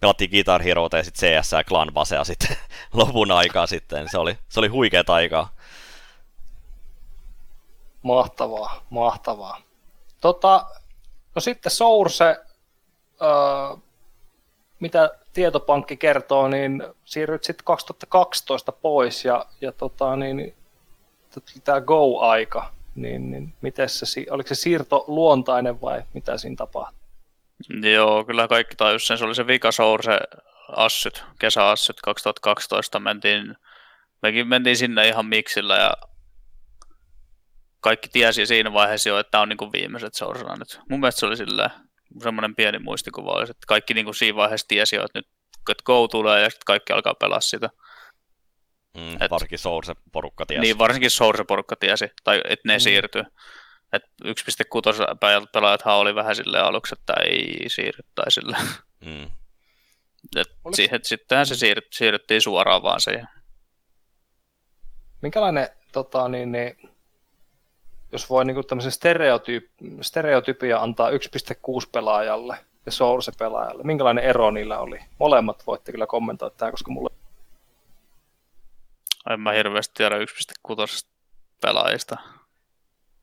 pelattiin 0.00 0.30
Guitar 0.30 0.62
Herota 0.62 0.96
ja 0.96 1.04
sitten 1.04 1.30
CS 1.40 1.52
ja 1.52 1.64
Clan 1.64 1.90
Basea 1.94 2.24
sitten 2.24 2.56
lopun 2.92 3.30
aikaa 3.30 3.66
sitten. 3.66 4.08
Se 4.10 4.18
oli, 4.18 4.38
se 4.48 4.60
oli 4.60 4.68
huikeeta 4.68 5.14
aikaa. 5.14 5.48
Mahtavaa, 8.02 8.86
mahtavaa. 8.90 9.60
Tota, 10.20 10.66
no 11.34 11.40
sitten 11.40 11.72
Source, 11.72 12.24
öö, 12.24 13.76
mitä 14.80 15.10
tietopankki 15.32 15.96
kertoo, 15.96 16.48
niin 16.48 16.82
siirryt 17.04 17.44
sitten 17.44 17.64
2012 17.64 18.72
pois 18.72 19.24
ja, 19.24 19.46
ja 19.60 19.72
tota, 19.72 20.16
niin, 20.16 20.54
tämä 21.64 21.80
Go-aika, 21.80 22.72
niin, 22.96 23.30
niin 23.30 23.54
miten 23.60 23.88
se, 23.88 24.26
oliko 24.30 24.48
se 24.48 24.54
siirto 24.54 25.04
luontainen 25.06 25.80
vai 25.80 26.02
mitä 26.14 26.38
siinä 26.38 26.56
tapahtui? 26.56 27.00
Joo, 27.92 28.24
kyllä 28.24 28.48
kaikki 28.48 28.76
tajus 28.76 29.06
sen. 29.06 29.18
Se 29.18 29.24
oli 29.24 29.34
se 29.34 29.46
Vika 29.46 29.72
Source 29.72 30.18
Assyt, 30.68 31.24
kesäassyt 31.38 32.00
2012 32.00 33.00
mentiin, 33.00 33.56
mekin 34.22 34.48
mentiin 34.48 34.76
sinne 34.76 35.08
ihan 35.08 35.26
miksillä 35.26 35.76
ja 35.76 35.92
kaikki 37.80 38.08
tiesi 38.08 38.46
siinä 38.46 38.72
vaiheessa 38.72 39.08
jo, 39.08 39.18
että 39.18 39.30
tämä 39.30 39.42
on 39.42 39.48
niin 39.48 39.56
kuin 39.56 39.72
viimeiset 39.72 40.14
Sourcena 40.14 40.56
nyt. 40.56 40.80
Mun 40.90 41.00
mielestä 41.00 41.20
se 41.20 41.26
oli 41.26 41.36
semmoinen 42.22 42.54
pieni 42.54 42.78
muistikuva 42.78 43.42
että 43.42 43.54
kaikki 43.66 43.94
niin 43.94 44.04
kuin 44.04 44.14
siinä 44.14 44.36
vaiheessa 44.36 44.68
tiesi 44.68 44.96
jo, 44.96 45.04
että 45.04 45.18
nyt 45.18 45.28
että 45.70 45.84
Go 45.84 46.08
tulee 46.08 46.42
ja 46.42 46.50
sitten 46.50 46.64
kaikki 46.66 46.92
alkaa 46.92 47.14
pelaa 47.14 47.40
sitä. 47.40 47.70
Mm, 48.96 49.22
Et- 49.22 49.30
varsinkin 49.30 49.58
Source-porukka 49.58 50.46
tiesi. 50.46 50.60
Niin, 50.60 50.78
varsinkin 50.78 51.10
Source-porukka 51.10 51.76
tiesi, 51.76 52.10
tai 52.24 52.40
että 52.48 52.68
ne 52.68 52.76
mm. 52.76 52.80
siirtyy. 52.80 53.22
Et 53.92 54.02
1.6 54.24 55.16
päivältä 55.20 55.50
pelaajathan 55.52 55.96
oli 55.96 56.14
vähän 56.14 56.36
sille 56.36 56.60
aluksi, 56.60 56.94
että 56.98 57.14
ei 57.24 57.64
siirry 57.68 58.04
tai 58.14 58.30
sille. 58.30 58.56
Mm. 59.04 59.24
Et 60.36 60.48
Oliko- 60.64 60.76
siihen, 60.76 61.00
sittenhän 61.02 61.46
se 61.46 61.54
siirry, 61.54 61.82
siirryttiin 61.92 62.42
suoraan 62.42 62.82
vaan 62.82 63.00
siihen. 63.00 63.28
Minkälainen, 65.22 65.68
tota, 65.92 66.28
niin, 66.28 66.52
niin, 66.52 66.90
jos 68.12 68.30
voi 68.30 68.44
niin 68.44 68.66
tämmöisen 68.66 68.92
stereotyyp, 68.92 69.70
stereotypia 70.00 70.78
antaa 70.78 71.10
1.6 71.10 71.16
pelaajalle 71.92 72.56
ja 72.86 72.92
Source-pelaajalle, 72.92 73.82
minkälainen 73.82 74.24
ero 74.24 74.50
niillä 74.50 74.78
oli? 74.78 74.98
Molemmat 75.18 75.66
voitte 75.66 75.92
kyllä 75.92 76.06
kommentoida 76.06 76.54
tämä, 76.56 76.70
koska 76.70 76.90
mulle 76.90 77.15
En 79.30 79.40
mä 79.40 79.52
hirveästi 79.52 79.94
tiedä 79.96 80.16
1.6 80.18 81.06
pelaajista. 81.60 82.16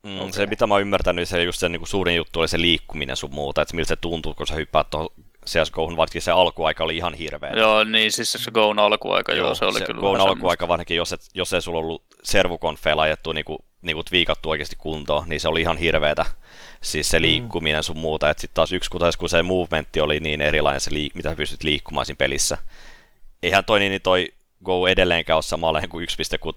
Mm, 0.02 0.20
Okei. 0.20 0.32
Se, 0.32 0.46
mitä 0.46 0.66
mä 0.66 0.74
oon 0.74 0.80
ymmärtänyt, 0.80 1.16
niin 1.16 1.26
se 1.26 1.42
just 1.42 1.58
se 1.60 1.68
niin 1.68 1.80
kuin 1.80 1.88
suurin 1.88 2.16
juttu 2.16 2.40
oli 2.40 2.48
se 2.48 2.60
liikkuminen 2.60 3.16
sun 3.16 3.34
muuta, 3.34 3.62
että 3.62 3.76
miltä 3.76 3.88
se 3.88 3.96
tuntuu, 3.96 4.34
kun 4.34 4.46
sä 4.46 4.54
hyppäät 4.54 4.90
tuohon 4.90 5.08
CSGOhun, 5.46 5.96
varsinkin 5.96 6.22
se 6.22 6.30
alkuaika 6.30 6.84
oli 6.84 6.96
ihan 6.96 7.14
hirveä. 7.14 7.50
Joo, 7.50 7.84
niin 7.84 8.12
siis 8.12 8.32
se 8.32 8.50
Goon 8.50 8.78
alkuaika, 8.78 9.32
joo, 9.32 9.46
joo 9.46 9.54
se 9.54 9.64
oli 9.64 9.78
se 9.78 9.84
kyllä 9.84 10.00
Goon 10.00 10.12
vähän 10.12 10.28
alkuaika, 10.28 10.68
varsinkin 10.68 10.96
jos, 10.96 11.12
et, 11.12 11.20
jos 11.34 11.52
ei 11.52 11.62
sulla 11.62 11.78
ollut 11.78 12.04
servukonfeilla 12.22 13.02
ajettu 13.02 13.32
niin 13.32 13.44
kuin, 13.44 13.58
niin 13.82 13.96
kuin 13.96 14.04
viikattu 14.12 14.50
oikeasti 14.50 14.76
kuntoon, 14.78 15.28
niin 15.28 15.40
se 15.40 15.48
oli 15.48 15.60
ihan 15.60 15.76
hirveetä. 15.76 16.24
Siis 16.80 17.10
se 17.10 17.20
liikkuminen 17.20 17.82
sun 17.82 17.98
muuta, 17.98 18.30
että 18.30 18.40
sitten 18.40 18.54
taas 18.54 18.72
yksi 18.72 18.90
kutais, 18.90 19.16
kun 19.16 19.28
se 19.28 19.42
movementti 19.42 20.00
oli 20.00 20.20
niin 20.20 20.40
erilainen, 20.40 20.80
se 20.80 20.90
liik- 20.90 21.14
mitä 21.14 21.30
sä 21.30 21.36
pystyt 21.36 21.62
liikkumaan 21.62 22.06
siinä 22.06 22.18
pelissä. 22.18 22.58
Eihän 23.42 23.64
toi, 23.64 23.80
niin 23.80 24.02
toi 24.02 24.32
Go 24.64 24.86
edelleenkään 24.86 25.36
ole 25.36 25.42
samanlainen 25.42 25.90
kuin 25.90 26.06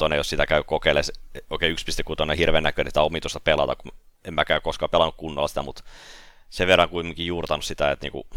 1.6, 0.10 0.15
jos 0.15 0.30
sitä 0.30 0.46
käy 0.46 0.63
kokeilemaan. 0.63 1.13
Okei, 1.50 1.74
1.6 1.74 1.76
on 2.20 2.38
hirveän 2.38 2.63
näköinen 2.63 2.91
sitä 2.91 3.02
omitusta 3.02 3.39
pelata, 3.39 3.76
kun 3.76 3.91
en 4.26 4.34
mäkään 4.34 4.62
koskaan 4.62 4.89
pelannut 4.89 5.15
kunnolla 5.17 5.48
sitä, 5.48 5.62
mutta 5.62 5.84
sen 6.50 6.67
verran 6.67 6.89
kuitenkin 6.89 7.26
juurtanut 7.26 7.65
sitä, 7.65 7.91
että 7.91 8.06
niinku, 8.06 8.28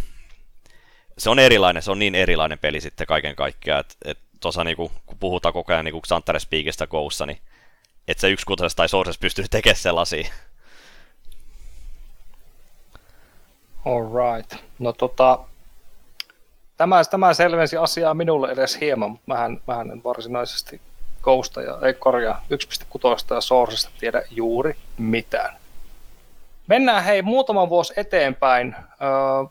se 1.18 1.30
on 1.30 1.38
erilainen, 1.38 1.82
se 1.82 1.90
on 1.90 1.98
niin 1.98 2.14
erilainen 2.14 2.58
peli 2.58 2.80
sitten 2.80 3.06
kaiken 3.06 3.36
kaikkiaan, 3.36 3.80
että 3.80 3.94
et 4.04 4.18
tuossa 4.40 4.64
niinku, 4.64 4.92
kun 5.06 5.18
puhutaan 5.18 5.52
koko 5.52 5.72
ajan 5.72 5.84
niinku 5.84 6.00
Xantares 6.00 6.46
Peakista 6.46 6.86
Goussa, 6.86 7.26
niin 7.26 7.38
et 8.08 8.18
se 8.18 8.30
yksi 8.30 8.46
tai 8.76 8.88
Sources 8.88 9.18
pystyy 9.18 9.44
tekemään 9.50 9.76
sellaisia. 9.76 10.30
All 13.84 14.36
right. 14.36 14.64
No 14.78 14.92
tota, 14.92 15.38
tämä, 16.80 17.04
tämä 17.04 17.34
selvensi 17.34 17.76
asiaa 17.76 18.14
minulle 18.14 18.50
edes 18.50 18.80
hieman, 18.80 19.10
mutta 19.10 19.24
mähän, 19.26 19.60
mähän 19.66 19.90
en 19.90 20.04
varsinaisesti 20.04 20.80
Ghosta 21.22 21.62
ja 21.62 21.78
ei 21.82 21.94
korjaa 21.94 22.44
1.6 22.52 23.34
ja 23.34 23.40
Sourcesta 23.40 23.90
tiedä 24.00 24.22
juuri 24.30 24.76
mitään. 24.98 25.56
Mennään 26.66 27.04
hei 27.04 27.22
muutama 27.22 27.68
vuosi 27.68 27.92
eteenpäin 27.96 28.74
äh, 28.76 28.86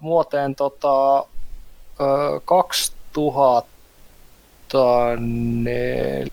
vuoteen 0.01 0.55
tota, 0.55 1.17
äh, 1.19 1.25
2000 2.45 3.69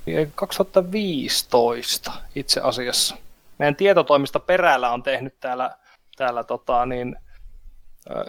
ei, 0.06 0.28
2015 0.34 2.12
itse 2.34 2.60
asiassa. 2.60 3.16
Meidän 3.58 3.76
tietotoimista 3.76 4.40
Peräällä 4.40 4.90
on 4.90 5.02
tehnyt 5.02 5.34
täällä, 5.40 5.76
täällä 6.16 6.44
tota, 6.44 6.86
niin, 6.86 7.16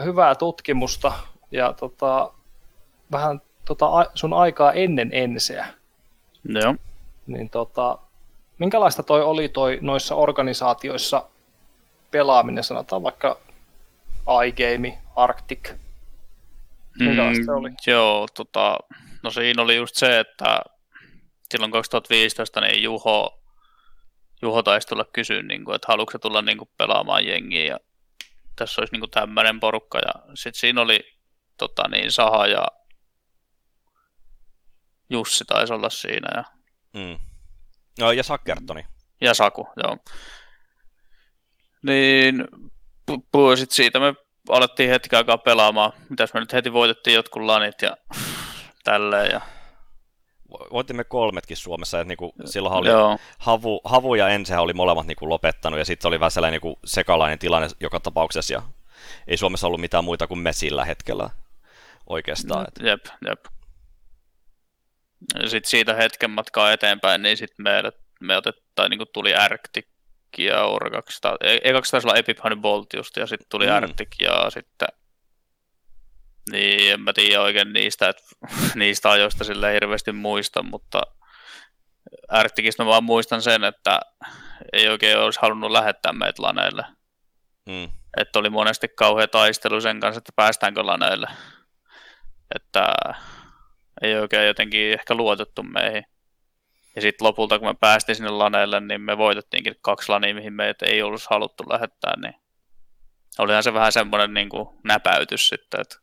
hyvää 0.03 0.36
tutkimusta 0.36 1.12
ja 1.51 1.73
tota, 1.73 2.32
vähän 3.12 3.41
tota, 3.65 3.86
sun 4.13 4.34
aikaa 4.34 4.74
ennen 4.74 5.10
enseä. 5.13 5.67
Joo. 6.43 6.76
Niin 7.28 7.50
tota, 7.50 7.98
minkälaista 8.58 9.04
toi 9.04 9.24
oli 9.24 9.50
toi 9.50 9.78
noissa 9.82 10.15
organisaatioissa 10.15 11.24
pelaaminen, 12.12 12.63
sanotaan 12.63 13.04
vaikka 13.04 13.39
iGame, 14.46 14.98
Arctic, 15.15 15.74
Minkälaista 17.00 17.46
se 17.46 17.52
oli? 17.52 17.70
Mm, 17.70 17.76
Joo, 17.88 18.28
tota, 18.34 18.78
no 19.24 19.32
siinä 19.32 19.62
oli 19.62 19.76
just 19.76 19.96
se, 19.96 20.20
että 20.20 20.62
silloin 21.52 21.72
2015 21.72 22.62
niin 22.62 22.84
Juho, 22.84 23.43
Juho 24.41 24.63
taisi 24.63 24.88
tulla 24.88 25.06
kysyä, 25.13 25.41
niin 25.41 25.65
kuin, 25.65 25.76
että 25.76 25.86
haluatko 25.88 26.20
tulla 26.20 26.41
niin 26.41 26.58
kuin, 26.58 26.70
pelaamaan 26.78 27.28
jengiä 27.28 27.65
ja 27.65 27.80
tässä 28.56 28.82
olisi 28.82 28.91
niin 28.91 29.00
kuin, 29.00 29.12
tämmöinen 29.12 29.60
porukka 29.60 30.00
ja 30.00 30.13
sitten 30.34 30.60
siinä 30.60 30.82
oli 30.82 31.00
tota, 31.58 31.88
niin, 31.88 32.12
Saha 32.12 32.48
ja 32.48 32.67
Jussi 35.10 35.46
taisi 35.46 35.74
olla 35.74 35.89
siinä 35.89 36.28
ja, 36.36 36.43
Mm. 36.93 37.20
No, 38.00 38.12
ja 38.12 38.24
Sakertoni. 38.24 38.86
ja 39.22 39.34
Saku, 39.34 39.67
joo. 39.84 39.98
Niin 41.84 42.48
pu- 43.12 43.22
pu- 43.38 43.58
sit 43.58 43.72
siitä 43.72 44.00
me 44.00 44.13
alettiin 44.50 44.89
hetki 44.89 45.15
aikaa 45.15 45.38
pelaamaan. 45.38 45.93
Mitäs 46.10 46.34
me 46.34 46.39
nyt 46.39 46.54
heti 46.54 46.74
voitettiin 46.74 47.13
jotkut 47.15 47.41
lanit 47.41 47.82
ja 47.82 47.98
tälleen. 48.84 49.32
Ja, 49.32 49.41
Vo- 50.54 50.67
Voitimme 50.74 51.04
kolmetkin 51.04 51.58
Suomessa, 51.58 52.00
että 52.00 52.08
niinku, 52.08 52.34
silloinhan 52.46 52.80
oli 52.80 52.89
joo, 52.89 53.17
Havu, 53.38 53.82
Havu 53.84 54.15
ja 54.15 54.30
Ensehän 54.30 54.63
oli 54.63 54.74
molemmat 54.74 55.08
niinku 55.08 55.30
lopettanut, 55.30 55.80
ja 55.80 55.86
sitten 55.86 56.10
oli 56.10 56.20
vähän 56.20 56.32
sellainen 56.32 56.54
niinku 56.62 56.80
sekalainen 56.86 57.39
tilanne 57.39 57.67
joka 57.80 58.00
tapauksessa, 58.00 58.54
ja 58.54 58.62
ei 59.28 59.38
Suomessa 59.38 59.67
ollut 59.67 59.82
mitään 59.82 60.04
muita 60.04 60.28
kuin 60.28 60.39
me 60.39 60.54
sillä 60.54 60.86
hetkellä 60.86 61.30
oikeastaan. 62.10 62.65
Et, 62.67 62.86
jep, 62.86 63.06
jep. 63.28 63.46
Sitten 65.47 65.69
siitä 65.69 65.93
hetken 65.93 66.30
matkaa 66.30 66.71
eteenpäin, 66.71 67.21
niin 67.21 67.38
sitten 67.38 67.63
meille, 67.63 67.91
me 68.21 68.38
otettiin, 68.38 68.89
niin 68.89 68.99
tuli 69.13 69.36
Arctic 69.36 69.88
ja 70.38 70.63
Orgax. 70.63 71.19
tai- 71.21 71.38
e- 71.41 71.60
Ekaksi 71.63 71.91
taisi 71.91 72.08
olla 72.08 72.17
Epiphany 72.17 72.56
Bolt 72.56 72.93
just, 72.93 73.17
ja 73.17 73.27
sitten 73.27 73.47
tuli 73.49 73.65
Mm. 73.65 73.71
mm. 73.71 73.75
Arctic 73.77 74.08
ja 74.21 74.49
sitten 74.49 74.88
niin, 76.51 76.93
en 76.93 77.01
mä 77.01 77.13
tiedä 77.13 77.41
oikein 77.41 77.73
niistä, 77.73 78.10
että 78.10 78.23
niistä 78.75 79.12
ajoista 79.12 79.43
sille 79.43 79.73
hirveästi 79.73 80.12
muista, 80.12 80.63
mutta 80.63 81.01
Arcticista 82.27 82.84
mä 82.84 82.89
vaan 82.89 83.03
muistan 83.03 83.41
sen, 83.41 83.63
että 83.63 83.99
ei 84.73 84.88
oikein 84.88 85.17
olisi 85.19 85.39
halunnut 85.41 85.71
lähettää 85.71 86.13
meitä 86.13 86.41
laneille. 86.41 86.86
mm, 87.69 87.89
Että 88.17 88.39
oli 88.39 88.49
monesti 88.49 88.88
kauhea 88.88 89.27
taistelu 89.27 89.82
sen 89.82 89.99
kanssa, 89.99 90.17
että 90.17 90.32
päästäänkö 90.36 90.86
laneille. 90.86 91.27
Että 92.56 92.93
ei 94.01 94.15
oikein 94.15 94.47
jotenkin 94.47 94.93
ehkä 94.93 95.15
luotettu 95.15 95.63
meihin. 95.63 96.03
Ja 96.95 97.01
sitten 97.01 97.27
lopulta, 97.27 97.60
kun 97.60 97.67
me 97.67 97.73
päästiin 97.73 98.15
sinne 98.15 98.29
laneille, 98.29 98.79
niin 98.79 99.01
me 99.01 99.17
voitettiinkin 99.17 99.75
kaksi 99.81 100.10
lania, 100.10 100.36
mihin 100.36 100.53
meitä 100.53 100.86
ei 100.86 101.01
ollut 101.01 101.27
haluttu 101.29 101.63
lähettää. 101.69 102.13
Niin 102.21 102.33
olihan 103.39 103.63
se 103.63 103.73
vähän 103.73 103.91
semmoinen 103.91 104.33
niin 104.33 104.49
kuin 104.49 104.69
näpäytys 104.83 105.47
sitten, 105.47 105.81
että 105.81 105.95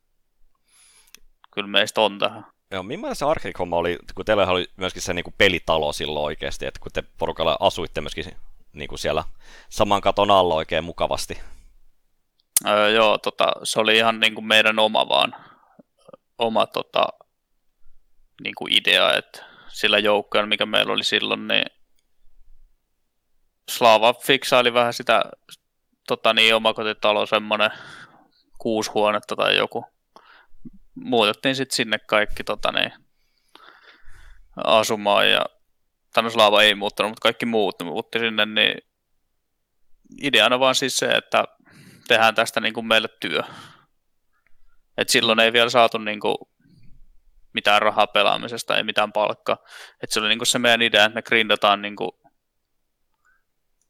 kyllä 1.55 1.69
meistä 1.69 2.01
on 2.01 2.19
tähän. 2.19 2.47
Joo, 2.71 2.83
millainen 2.83 3.17
se 3.17 3.25
Arctic-homma 3.25 3.77
oli, 3.77 3.99
kun 4.15 4.25
teillä 4.25 4.47
oli 4.47 4.67
myöskin 4.77 5.03
se 5.03 5.15
niin 5.15 5.25
kuin 5.25 5.35
pelitalo 5.39 5.93
silloin 5.93 6.25
oikeasti, 6.25 6.67
että 6.67 6.81
kun 6.81 6.93
te 6.93 7.03
porukalla 7.19 7.57
asuitte 7.61 8.01
myöskin 8.01 8.25
niin 8.73 8.89
kuin 8.89 8.99
siellä 8.99 9.25
saman 9.69 10.01
katon 10.01 10.31
alla 10.31 10.55
oikein 10.55 10.85
mukavasti. 10.85 11.41
Öö, 12.67 12.89
joo, 12.89 13.19
tota, 13.19 13.53
se 13.63 13.81
oli 13.81 13.97
ihan 13.97 14.21
niin 14.21 14.35
kuin 14.35 14.47
meidän 14.47 14.79
oma 14.79 15.09
vaan, 15.09 15.35
oma 16.39 16.67
tota, 16.67 17.07
niin 18.45 18.55
kuin 18.55 18.73
idea, 18.73 19.15
että 19.15 19.45
sillä 19.69 19.99
joukkoilla, 19.99 20.47
mikä 20.47 20.67
meillä 20.67 20.93
oli 20.93 21.05
silloin, 21.05 21.49
niin 21.49 21.65
Slava 23.71 24.15
fiksaili 24.15 24.75
vähän 24.75 24.93
sitä 24.93 25.23
tota 26.07 26.35
niin, 26.35 26.55
omakotitalo, 26.55 27.27
semmoinen 27.27 27.71
kuusi 28.59 28.91
huonetta 28.91 29.37
tai 29.37 29.57
joku. 29.57 29.87
Muutettiin 30.95 31.57
sitten 31.57 31.77
sinne 31.77 31.99
kaikki 31.99 32.45
tota 32.45 32.73
niin, 32.73 32.93
asumaan 34.65 35.31
ja 35.31 35.47
tänne 36.15 36.31
Slava 36.31 36.63
ei 36.63 36.75
muuttanut, 36.75 37.11
mutta 37.11 37.23
kaikki 37.23 37.47
muut 37.47 37.83
muutti 37.83 38.19
sinne, 38.19 38.47
niin 38.47 38.79
ideana 40.23 40.61
vaan 40.61 40.75
siis 40.75 40.97
se, 40.97 41.07
että 41.07 41.45
tehdään 42.09 42.35
tästä 42.35 42.61
niin 42.61 42.75
kuin 42.75 42.87
meille 42.87 43.09
työ. 43.21 43.43
Et 44.97 45.09
silloin 45.09 45.41
ei 45.41 45.53
vielä 45.53 45.71
saatu 45.71 45.99
niin 45.99 46.21
kuin 46.21 46.37
mitään 47.55 47.83
rahaa 47.83 48.07
pelaamisesta, 48.07 48.77
ei 48.77 48.85
mitään 48.85 49.13
palkkaa. 49.13 49.59
Et 50.03 50.11
se 50.11 50.21
oli 50.21 50.29
niin 50.29 50.39
kuin 50.39 50.47
se 50.47 50.59
meidän 50.59 50.83
idea, 50.83 51.05
että 51.05 51.15
me 51.15 51.23
grindataan, 51.23 51.83
niin 51.83 51.97
kuin, 51.97 52.11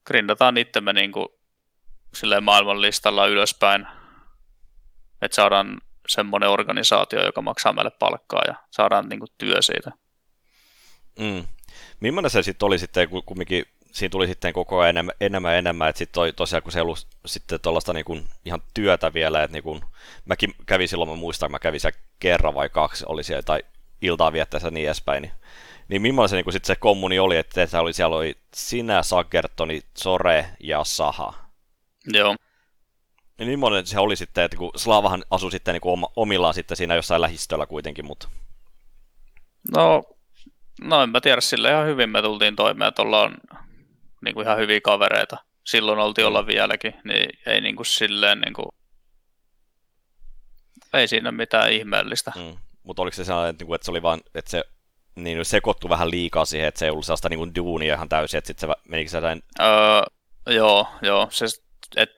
grindataan 0.07 0.57
itsemme 0.57 0.92
niin 0.92 1.12
kuin, 1.12 1.29
maailmanlistalla 2.40 3.27
ylöspäin, 3.27 3.87
että 5.22 5.35
saadaan 5.35 5.81
semmoinen 6.09 6.48
organisaatio, 6.48 7.24
joka 7.24 7.42
maksaa 7.42 7.72
meille 7.72 7.90
palkkaa 7.90 8.42
ja 8.46 8.55
saadaan 8.70 9.09
niin 9.09 9.20
kuin, 9.20 9.31
työ 9.38 9.62
siitä. 9.62 9.92
Mm. 11.18 11.44
Millainen 12.00 12.31
se 12.31 12.42
sitten 12.42 12.66
oli 12.66 12.79
sitten, 12.79 13.09
kumminkin 13.27 13.64
siinä 13.94 14.11
tuli 14.11 14.26
sitten 14.26 14.52
koko 14.52 14.80
ajan 14.80 14.90
enemmän, 14.90 15.14
enemmän 15.20 15.52
ja 15.52 15.59
enemmän, 15.59 15.88
että 15.88 15.98
sitten 15.98 16.35
tosiaan 16.37 16.62
kun 16.62 16.72
se 16.72 16.78
ei 16.78 16.83
ollut 16.83 17.07
sitten 17.26 17.61
tuollaista 17.61 17.92
niinku 17.92 18.18
ihan 18.44 18.62
työtä 18.74 19.14
vielä, 19.14 19.42
että 19.42 19.52
niinku, 19.52 19.80
mäkin 20.24 20.54
kävin 20.66 20.88
silloin, 20.88 21.11
mä 21.11 21.16
muistan, 21.16 21.50
mä 21.50 21.59
kävin 21.59 21.80
siellä 21.80 21.98
kerran 22.20 22.54
vai 22.54 22.68
kaksi, 22.68 23.04
oli 23.09 23.24
siellä 23.24 23.42
tai 23.42 23.62
iltaa 24.02 24.33
viettäessä 24.33 24.70
niin 24.70 24.87
edespäin, 24.87 25.22
niin, 25.22 25.33
niin 25.88 26.02
millainen 26.02 26.28
se, 26.28 26.37
niinku 26.37 26.52
sit 26.52 26.64
se 26.64 26.76
kommuni 26.76 27.18
oli, 27.18 27.37
että 27.37 27.66
siellä 27.66 27.83
oli, 27.83 27.92
siellä 27.92 28.16
oli 28.16 28.37
sinä, 28.54 29.02
Sagertoni, 29.02 29.83
Sore 29.98 30.46
ja 30.61 30.85
Saha. 30.85 31.35
Joo. 32.12 32.37
Niin 33.38 33.48
millainen 33.48 33.87
se 33.87 34.00
oli 34.00 34.16
sitten, 34.16 34.44
että 34.44 34.57
kun 34.57 34.70
Slavahan 34.76 35.24
asui 35.30 35.50
sitten 35.50 35.72
niinku 35.72 35.92
oma, 35.92 36.09
omillaan 36.16 36.54
sitten 36.54 36.76
siinä 36.76 36.94
jossain 36.94 37.20
lähistöllä 37.20 37.66
kuitenkin, 37.66 38.04
mutta... 38.04 38.28
No, 39.76 40.02
no 40.80 41.02
en 41.02 41.11
mä 41.11 41.20
tiedä, 41.20 41.40
sille 41.40 41.70
ihan 41.70 41.87
hyvin 41.87 42.11
me 42.11 42.22
tultiin 42.22 42.57
toimeen, 42.57 42.88
että 42.88 43.02
ollaan 43.02 43.35
niin 44.24 44.34
kuin 44.34 44.46
ihan 44.46 44.58
hyviä 44.58 44.80
kavereita. 44.80 45.37
Silloin 45.64 45.98
oltiin 45.98 46.26
olla 46.26 46.46
vieläkin, 46.46 46.94
niin 47.04 47.28
ei 47.46 47.60
niin 47.60 47.76
kuin 47.76 47.87
silleen 47.87 48.40
niin 48.40 48.54
kuin, 48.54 48.66
ei 50.92 51.08
siinä 51.08 51.32
mitään 51.32 51.72
ihmeellistä. 51.72 52.32
Mm. 52.37 52.56
Mutta 52.82 53.02
oliko 53.02 53.14
se 53.14 53.24
sellainen, 53.24 53.50
että, 53.50 53.62
niinku, 53.62 53.74
että 53.74 53.84
se 53.84 53.90
oli 53.90 54.02
vaan, 54.02 54.20
että 54.34 54.50
se 54.50 54.64
niin 55.16 55.44
sekoittui 55.44 55.90
vähän 55.90 56.10
liikaa 56.10 56.44
siihen, 56.44 56.68
että 56.68 56.78
se 56.78 56.84
ei 56.84 56.90
ollut 56.90 57.06
sellaista 57.06 57.28
niin 57.28 57.38
kuin 57.38 57.54
duunia 57.54 57.94
ihan 57.94 58.08
täysin, 58.08 58.38
että 58.38 58.46
sitten 58.46 58.68
se 58.68 58.74
menikö 58.88 59.08
se 59.08 59.12
sellainen... 59.12 59.42
Öö, 59.60 60.54
joo, 60.54 60.87
joo. 61.02 61.28
Se, 61.30 61.46
et 61.96 62.10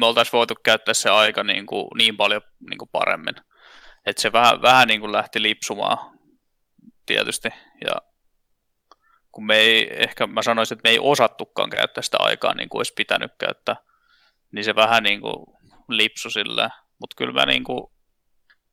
me 0.00 0.06
oltaisiin 0.06 0.32
voitu 0.32 0.54
käyttää 0.64 0.94
se 0.94 1.10
aika 1.10 1.44
niin, 1.44 1.66
kuin, 1.66 1.86
niin 1.96 2.16
paljon 2.16 2.40
niin 2.70 2.78
kuin 2.78 2.88
paremmin. 2.92 3.34
Että 4.06 4.22
se 4.22 4.32
vähän, 4.32 4.62
vähän 4.62 4.88
niin 4.88 5.00
kuin 5.00 5.12
lähti 5.12 5.42
lipsumaan 5.42 6.18
tietysti. 7.06 7.48
Ja 7.84 8.11
kun 9.32 9.46
me 9.46 9.56
ei, 9.56 10.02
ehkä 10.02 10.26
mä 10.26 10.42
sanoisin, 10.42 10.76
että 10.78 10.88
me 10.88 10.92
ei 10.92 10.98
osattukaan 11.00 11.70
käyttää 11.70 12.02
sitä 12.02 12.16
aikaa 12.20 12.54
niin 12.54 12.68
kuin 12.68 12.78
olisi 12.78 12.92
pitänyt 12.96 13.32
käyttää, 13.38 13.76
niin 14.52 14.64
se 14.64 14.74
vähän 14.74 15.02
niin 15.02 15.20
kuin 15.20 15.46
lipsu 15.88 16.30
sillä. 16.30 16.70
Mutta 16.98 17.14
kyllä 17.16 17.32
me, 17.32 17.46
niin 17.46 17.64
kuin, 17.64 17.92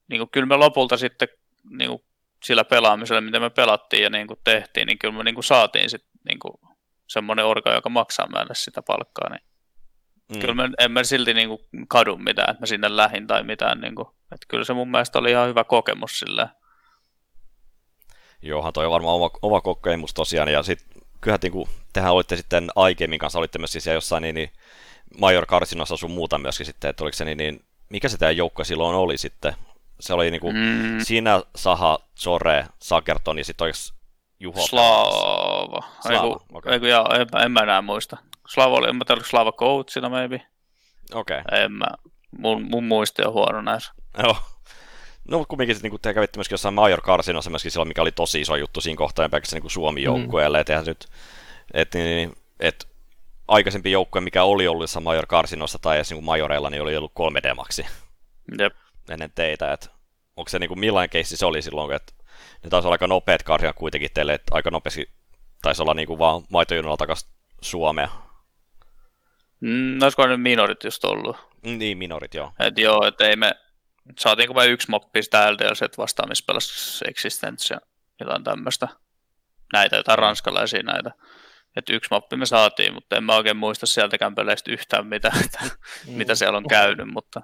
niin 0.08 0.19
kuin, 0.19 0.30
kyllä 0.30 0.48
me 0.48 0.56
lopulta 0.56 0.98
sitten 0.98 1.28
niin 1.69 1.89
kuin 1.89 2.04
sillä 2.43 2.63
pelaamisella, 2.63 3.22
mitä 3.22 3.39
me 3.39 3.50
pelattiin 3.50 4.04
ja 4.04 4.10
niin 4.10 4.28
kuin 4.28 4.39
tehtiin, 4.43 4.88
niin 4.88 5.00
kyllä 5.00 5.17
me 5.17 5.24
niin 5.24 5.36
kuin 5.36 5.43
saatiin 5.43 5.89
sitten 5.89 6.12
niin 6.30 6.39
kuin 6.39 6.54
semmoinen 7.08 7.45
orga, 7.45 7.74
joka 7.74 7.89
maksaa 7.89 8.28
meille 8.28 8.56
sitä 8.56 8.82
palkkaa. 8.82 9.30
Niin 9.30 9.43
mm. 10.34 10.39
Kyllä 10.39 10.54
me, 10.54 10.69
en 10.80 10.91
mä 10.91 11.04
silti 11.04 11.34
niin 11.34 11.50
kuin 11.50 11.60
kadu 11.88 12.17
mitään, 12.17 12.50
että 12.50 12.62
mä 12.62 12.65
sinne 12.65 12.95
lähin 12.95 13.28
tai 13.28 13.43
mitään. 13.43 13.82
Niin 13.82 13.95
kuin, 13.95 14.08
että 14.08 14.45
kyllä 14.48 14.63
se 14.63 14.74
mun 14.74 14.91
mielestä 14.91 15.19
oli 15.19 15.32
ihan 15.32 15.48
hyvä 15.48 15.63
kokemus 15.63 16.19
silleen. 16.19 16.50
Johan 18.41 18.73
toi 18.73 18.86
on 18.86 18.91
varmaan 18.91 19.15
oma, 19.15 19.30
oma 19.41 19.62
kokemus 19.62 20.13
tosiaan, 20.13 20.52
ja 20.52 20.63
sitten 20.63 21.02
kyllähän 21.21 21.39
niin 21.43 21.52
kuin, 21.52 21.69
tehän 21.93 22.13
olitte 22.13 22.36
sitten 22.36 22.69
Aikemin 22.75 23.19
kanssa, 23.19 23.39
olitte 23.39 23.60
myös 23.60 23.71
siis 23.71 23.86
jossain 23.86 24.21
niin, 24.21 24.36
niin 24.36 24.52
Major 25.17 25.45
Karsinossa 25.45 25.97
sun 25.97 26.12
muuta 26.12 26.38
myöskin 26.38 26.65
sitten, 26.65 26.89
että 26.89 27.04
oliko 27.04 27.15
se 27.15 27.25
niin, 27.25 27.38
niin 27.38 27.63
mikä 27.89 28.10
se 28.10 28.17
teidän 28.17 28.38
joukko 28.38 28.63
silloin 28.63 28.95
oli 28.95 29.17
sitten? 29.17 29.54
Se 29.99 30.13
oli 30.13 30.32
niin 30.32 30.41
kuin, 30.41 30.56
mm. 30.56 30.99
siinä 31.04 31.41
Saha, 31.56 31.99
Zore, 32.19 32.65
Sagerton 32.80 33.38
ja 33.38 33.45
sitten 33.45 33.65
oliko 33.65 33.78
Juho? 34.39 34.67
Slava. 34.67 35.84
Slava. 36.02 36.39
Okay. 36.54 36.73
Eiku, 36.73 36.86
jaa, 36.86 37.15
en, 37.15 37.43
en, 37.43 37.52
mä 37.52 37.60
enää 37.60 37.82
muista. 37.82 38.17
Slava 38.47 38.75
oli, 38.75 38.89
en 38.89 38.95
mä 38.95 39.06
tiedä, 39.08 39.21
Slava 39.23 39.52
coachina 39.52 40.10
maybe. 40.10 40.41
Okei. 41.13 41.39
Okay. 41.39 41.63
En 41.63 41.71
mä, 41.71 41.88
mun, 42.38 42.63
mun 42.63 42.84
muisti 42.84 43.21
on 43.25 43.34
huono 43.34 43.62
näissä. 43.62 43.93
Joo. 44.23 44.38
No, 45.30 45.38
mutta 45.38 45.50
kumminkin 45.50 45.78
niin 45.84 45.92
kuin 45.92 46.02
te 46.02 46.13
kävitte 46.13 46.38
myöskin 46.38 46.54
jossain 46.54 46.74
Major 46.74 47.02
Karsinossa 47.02 47.50
myöskin 47.50 47.72
silloin, 47.72 47.88
mikä 47.88 48.02
oli 48.02 48.12
tosi 48.12 48.42
iso 48.42 48.56
juttu 48.56 48.82
siinä 48.82 48.98
kohtaa, 48.98 49.26
ja 49.26 49.30
pelkästään 49.30 49.62
niin 49.62 49.72
Suomi-joukkueelle, 49.72 50.58
mm. 50.58 50.62
että 50.62 50.84
nyt, 50.86 51.08
että 51.74 51.98
niin, 51.98 52.34
et, 52.60 52.88
aikaisempi 53.48 53.92
joukkue, 53.92 54.22
mikä 54.22 54.44
oli 54.44 54.68
ollut 54.68 54.84
jossain 54.84 55.04
Major 55.04 55.26
Karsinossa 55.26 55.80
tai 55.80 55.96
edes 55.96 56.12
niin 56.12 56.24
Majoreilla, 56.24 56.70
niin 56.70 56.82
oli 56.82 56.98
ollut 56.98 57.12
3D-maksi 57.20 57.86
Jep. 58.60 58.74
ennen 59.10 59.32
teitä, 59.36 59.74
että 59.74 59.89
onko 60.38 60.50
se 60.50 60.60
niin 60.60 60.68
kuin, 60.68 60.80
millainen 60.80 61.10
keissi 61.10 61.38
se 61.38 61.46
oli 61.46 61.62
silloin, 61.62 61.96
että 61.96 62.13
ne 62.63 62.70
taisi 62.70 62.88
olla 62.88 62.94
aika 62.94 63.08
nopeat 63.08 63.44
karsinat 63.44 63.76
kuitenkin 63.76 64.10
teille, 64.13 64.34
että 64.34 64.56
aika 64.56 64.72
nopeasti 64.72 65.10
taisi 65.62 65.82
olla 65.82 65.94
niin 65.94 66.08
kuin 66.08 66.20
vaan 66.20 66.42
maitojunalla 66.50 66.98
takaisin 66.98 67.30
Suomea. 67.62 68.10
Mm, 69.60 70.02
olisiko 70.02 70.28
ne 70.28 70.38
minorit 70.38 70.84
just 70.84 71.06
ollut? 71.06 71.38
Niin, 71.63 71.98
minorit, 71.98 72.34
joo. 72.34 72.52
Et 72.60 72.78
joo, 72.78 73.06
että 73.08 73.28
ei 73.28 73.36
me, 73.36 73.52
saatiinko 74.17 74.54
me 74.54 74.67
yksi 74.67 74.89
moppi 74.89 75.24
sitä 75.24 75.54
LDLC 75.54 75.98
vastaan, 75.98 76.30
missä 76.30 76.43
pelasi 76.48 77.06
Existence 77.08 77.74
ja 77.74 77.80
jotain 78.19 78.43
tämmöistä. 78.43 78.88
Näitä, 79.74 79.95
jotain 79.95 80.19
ranskalaisia 80.19 80.84
näitä. 80.84 81.12
Että 81.76 81.93
yksi 81.93 82.08
moppi 82.12 82.36
me 82.36 82.45
saatiin, 82.45 82.93
mutta 82.93 83.15
en 83.15 83.24
mä 83.24 83.36
oikein 83.36 83.58
muista 83.58 83.86
sieltäkään 83.86 84.36
peleistä 84.36 84.72
yhtään 84.72 85.13
että, 85.13 85.32
mm. 86.08 86.13
mitä 86.13 86.36
siellä 86.36 86.58
on 86.58 86.67
käynyt, 86.67 87.08
mutta... 87.08 87.41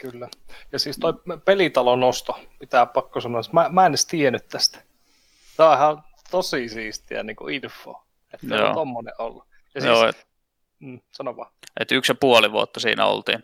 Kyllä. 0.00 0.28
Ja 0.72 0.78
siis 0.78 0.98
toi 0.98 1.12
pelitalon 1.44 2.00
nosto, 2.00 2.40
pitää 2.58 2.86
pakko 2.86 3.20
sanoa, 3.20 3.40
mä, 3.52 3.68
mä 3.68 3.86
en 3.86 3.90
edes 3.90 4.06
tiennyt 4.06 4.48
tästä. 4.48 4.82
Tämä 5.56 5.70
on 5.70 5.76
ihan 5.76 6.04
tosi 6.30 6.68
siistiä 6.68 7.22
niin 7.22 7.36
kuin 7.36 7.54
info, 7.54 8.06
että 8.34 8.56
Joo. 8.56 8.68
on 8.68 8.74
tommonen 8.74 9.14
ollut. 9.18 9.44
Ja 9.74 9.80
siis, 9.80 9.92
Joo, 9.92 10.08
et, 10.08 10.26
mm, 10.78 11.00
sano 11.12 11.36
vaan. 11.36 11.52
Et 11.80 11.92
yksi 11.92 12.12
ja 12.12 12.16
puoli 12.20 12.52
vuotta 12.52 12.80
siinä 12.80 13.06
oltiin. 13.06 13.42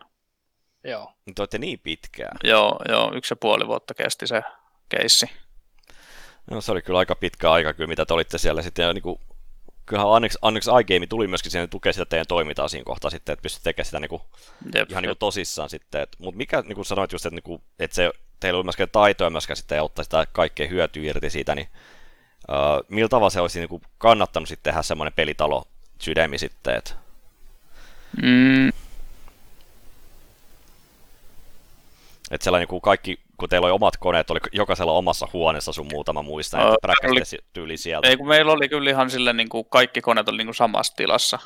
Joo. 0.84 1.12
Te 1.34 1.42
olette 1.42 1.58
niin 1.58 1.78
pitkään. 1.78 2.36
Joo, 2.44 2.78
joo, 2.88 3.12
yksi 3.14 3.32
ja 3.32 3.36
puoli 3.36 3.66
vuotta 3.66 3.94
kesti 3.94 4.26
se 4.26 4.42
keissi. 4.88 5.26
No 6.50 6.60
se 6.60 6.72
oli 6.72 6.82
kyllä 6.82 6.98
aika 6.98 7.14
pitkä 7.14 7.52
aika 7.52 7.74
kyllä, 7.74 7.88
mitä 7.88 8.06
te 8.06 8.14
olitte 8.14 8.38
siellä 8.38 8.62
sitten. 8.62 8.82
Ja 8.82 8.92
niin 8.92 9.02
kuin, 9.02 9.20
kyllähän 9.86 10.10
onneksi, 10.10 10.38
onneksi 10.42 10.70
iGame 10.80 11.06
tuli 11.06 11.26
myöskin 11.26 11.50
siihen 11.50 11.70
tukea 11.70 11.92
sitä 11.92 12.04
teidän 12.04 12.26
toimintaa 12.26 12.68
siinä 12.68 12.84
kohtaa 12.84 13.10
sitten, 13.10 13.32
että 13.32 13.42
pystytte 13.42 13.64
tekemään 13.64 13.86
sitä 13.86 14.00
niin 14.00 14.08
kuin, 14.08 14.22
jep, 14.74 14.90
ihan 14.90 15.02
niin 15.02 15.08
kuin 15.08 15.18
tosissaan 15.18 15.70
sitten. 15.70 16.06
Mutta 16.18 16.36
mikä 16.36 16.62
niin 16.62 16.74
kuin 16.74 16.84
sanoit 16.84 17.12
just, 17.12 17.26
että, 17.26 17.34
niin 17.34 17.42
kuin, 17.42 17.62
että 17.78 17.94
se, 17.94 18.10
teillä 18.40 18.56
oli 18.56 18.64
myöskään 18.64 18.88
taitoja 18.92 19.30
myöskään 19.30 19.56
sitten 19.56 19.82
ottaa 19.82 20.04
sitä 20.04 20.26
kaikkea 20.32 20.68
hyötyä 20.68 21.02
irti 21.02 21.30
siitä, 21.30 21.54
niin 21.54 21.68
uh, 22.48 22.84
millä 22.88 23.08
tavalla 23.08 23.30
se 23.30 23.40
olisi 23.40 23.58
niin 23.58 23.68
kuin, 23.68 23.82
kannattanut 23.98 24.48
sitten 24.48 24.72
tehdä 24.72 24.82
semmoinen 24.82 25.12
pelitalo 25.12 25.64
sydämi 25.98 26.38
sitten? 26.38 26.74
Että... 26.74 26.94
Mm, 28.22 28.72
Että 32.34 32.44
sellainen 32.44 32.68
kuin 32.68 32.80
kaikki, 32.80 33.18
kun 33.36 33.48
teillä 33.48 33.64
oli 33.64 33.72
omat 33.72 33.96
koneet, 33.96 34.30
oli 34.30 34.40
jokaisella 34.52 34.92
omassa 34.92 35.28
huoneessa 35.32 35.72
sun 35.72 35.86
muutama 35.92 36.22
muista, 36.22 36.58
että 36.58 37.08
oli, 37.08 37.20
tyyli 37.52 37.76
sieltä. 37.76 38.08
Ei, 38.08 38.16
kun 38.16 38.28
meillä 38.28 38.52
oli 38.52 38.68
kyllä 38.68 38.90
ihan 38.90 39.10
silleen, 39.10 39.36
niin 39.36 39.48
kuin 39.48 39.64
kaikki 39.70 40.00
koneet 40.00 40.28
oli 40.28 40.36
niin 40.36 40.46
kuin 40.46 40.54
samassa 40.54 40.96
tilassa. 40.96 41.38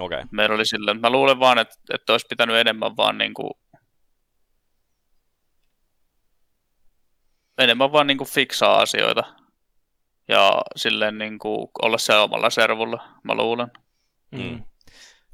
Okei. 0.00 0.18
Okay. 0.18 0.28
Meillä 0.30 0.54
oli 0.54 0.66
silleen, 0.66 1.00
mä 1.00 1.10
luulen 1.10 1.40
vaan, 1.40 1.58
että, 1.58 1.74
että 1.94 2.12
olisi 2.12 2.26
pitänyt 2.26 2.56
enemmän 2.56 2.96
vaan 2.96 3.18
niin 3.18 3.34
kuin, 3.34 3.50
enemmän 7.58 7.92
vaan 7.92 8.06
niin 8.06 8.18
kuin 8.18 8.30
fiksaa 8.30 8.78
asioita. 8.78 9.24
Ja 10.28 10.62
silleen 10.76 11.18
niin 11.18 11.38
kuin 11.38 11.68
olla 11.82 11.98
se 11.98 12.14
omalla 12.14 12.50
servulla, 12.50 13.08
mä 13.22 13.34
luulen. 13.34 13.68
Mm. 14.30 14.64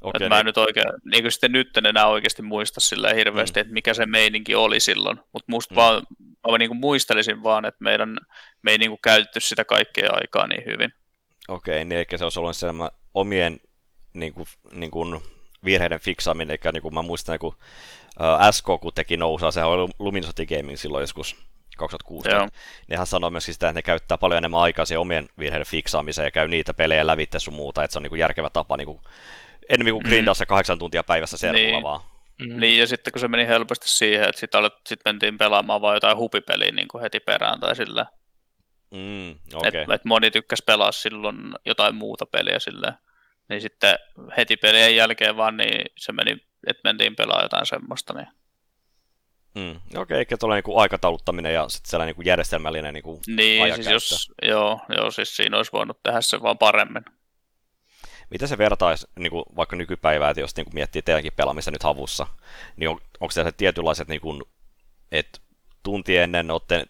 Okay, 0.01 0.29
mä 0.29 0.35
en 0.35 0.39
niin. 0.39 0.45
nyt 0.45 0.57
oikein, 0.57 0.85
niin 1.11 1.23
kuin 1.23 1.31
sitten 1.31 1.51
nyt 1.51 1.77
en 1.77 1.85
enää 1.85 2.07
oikeasti 2.07 2.41
muista 2.41 2.79
sillä 2.79 3.13
hirveästi, 3.13 3.59
mm. 3.59 3.61
että 3.61 3.73
mikä 3.73 3.93
se 3.93 4.05
meininki 4.05 4.55
oli 4.55 4.79
silloin. 4.79 5.17
Mutta 5.33 5.45
musta 5.47 5.73
mm. 5.73 5.75
vaan 5.75 6.03
mä 6.51 6.57
niin 6.57 6.69
kuin 6.69 6.79
muistelisin 6.79 7.43
vaan, 7.43 7.65
että 7.65 7.83
meidän, 7.83 8.17
me 8.61 8.71
ei 8.71 8.77
niin 8.77 8.91
kuin 8.91 8.99
käytetty 9.03 9.39
sitä 9.39 9.65
kaikkea 9.65 10.09
aikaa 10.13 10.47
niin 10.47 10.63
hyvin. 10.65 10.93
Okei, 11.47 11.85
niin 11.85 11.97
eikä 11.97 12.17
se 12.17 12.23
olisi 12.23 12.39
ollut 12.39 12.55
sellainen 12.55 12.97
omien 13.13 13.59
niin 14.13 14.33
kuin, 14.33 14.47
niin 14.71 14.91
kuin 14.91 15.21
virheiden 15.65 15.99
fiksaaminen, 15.99 16.57
eli 16.63 16.71
niin 16.71 16.81
kuin 16.81 16.93
mä 16.93 17.01
muistan, 17.01 17.39
kun 17.39 17.55
SK 18.51 18.65
kun 18.81 18.91
teki 18.95 19.17
nousaa, 19.17 19.51
sehän 19.51 19.69
oli 19.69 19.91
Luminosity 19.99 20.45
Gaming 20.45 20.77
silloin 20.77 21.03
joskus 21.03 21.35
2016. 21.77 22.37
Joo. 22.37 22.47
Niin 22.87 22.97
hän 22.97 23.07
sanoi 23.07 23.31
myös 23.31 23.45
sitä, 23.45 23.69
että 23.69 23.77
ne 23.77 23.81
käyttää 23.81 24.17
paljon 24.17 24.37
enemmän 24.37 24.59
aikaa 24.59 24.85
siihen 24.85 24.99
omien 24.99 25.29
virheiden 25.39 25.67
fiksaamiseen 25.67 26.25
ja 26.25 26.31
käy 26.31 26.47
niitä 26.47 26.73
pelejä 26.73 27.07
lävitse 27.07 27.39
sun 27.39 27.53
muuta, 27.53 27.83
että 27.83 27.93
se 27.93 27.99
on 27.99 28.03
niin 28.03 28.09
kuin 28.09 28.19
järkevä 28.19 28.49
tapa 28.49 28.77
niin 28.77 28.85
kuin, 28.85 29.01
enemmän 29.71 29.93
kuin 29.93 30.07
grindaa 30.07 30.33
se 30.33 30.45
kahdeksan 30.45 30.79
tuntia 30.79 31.03
päivässä 31.03 31.37
servulla 31.37 31.71
niin. 31.71 31.83
vaan. 31.83 32.01
Mm. 32.41 32.59
Niin, 32.59 32.79
ja 32.79 32.87
sitten 32.87 33.13
kun 33.13 33.19
se 33.19 33.27
meni 33.27 33.47
helposti 33.47 33.87
siihen, 33.89 34.29
että 34.29 34.39
sitten 34.39 34.71
sit 34.87 34.99
mentiin 35.05 35.37
pelaamaan 35.37 35.81
vain 35.81 35.93
jotain 35.93 36.17
hupipeliä 36.17 36.71
niin 36.71 36.87
kuin 36.87 37.01
heti 37.01 37.19
perään 37.19 37.59
tai 37.59 37.75
sillä. 37.75 38.05
Mm, 38.91 39.31
okay. 39.53 39.81
et, 39.81 39.89
et 39.89 40.05
moni 40.05 40.31
tykkäsi 40.31 40.63
pelaa 40.65 40.91
silloin 40.91 41.37
jotain 41.65 41.95
muuta 41.95 42.25
peliä 42.25 42.59
sillä. 42.59 42.93
Niin 43.49 43.61
sitten 43.61 43.95
heti 44.37 44.57
pelien 44.57 44.95
jälkeen 44.95 45.37
vaan 45.37 45.57
niin 45.57 45.85
se 45.97 46.11
meni, 46.11 46.31
että 46.67 46.81
mentiin 46.83 47.15
pelaamaan 47.15 47.45
jotain 47.45 47.65
semmoista. 47.65 48.13
Niin. 48.13 48.27
Mm, 49.55 49.75
okei, 49.75 50.01
okay, 50.01 50.17
eikä 50.17 50.37
tuolla 50.37 50.55
niinku 50.55 50.79
aikatauluttaminen 50.79 51.53
ja 51.53 51.69
sitten 51.69 51.89
sellainen 51.89 52.07
niinku 52.09 52.29
järjestelmällinen 52.29 52.93
niinku 52.93 53.21
Niin, 53.27 53.75
siis 53.75 53.87
jos, 53.87 54.31
joo, 54.41 54.79
joo, 54.97 55.11
siis 55.11 55.35
siinä 55.35 55.57
olisi 55.57 55.71
voinut 55.71 56.03
tehdä 56.03 56.21
se 56.21 56.41
vaan 56.41 56.57
paremmin. 56.57 57.05
Miten 58.31 58.47
se 58.47 58.57
vertaisi 58.57 59.07
niinku, 59.15 59.45
vaikka 59.55 59.75
nykypäivää, 59.75 60.29
että 60.29 60.41
jos 60.41 60.55
niinku 60.55 60.71
miettii 60.73 61.01
teidänkin 61.01 61.33
pelaamista 61.35 61.71
nyt 61.71 61.83
havussa, 61.83 62.27
niin 62.75 62.89
on, 62.89 62.99
onko 63.19 63.31
se 63.31 63.51
tietynlaiset, 63.51 64.07
niinku, 64.07 64.41
että 65.11 65.39
tunti 65.83 66.17
ennen 66.17 66.51
olette 66.51 66.85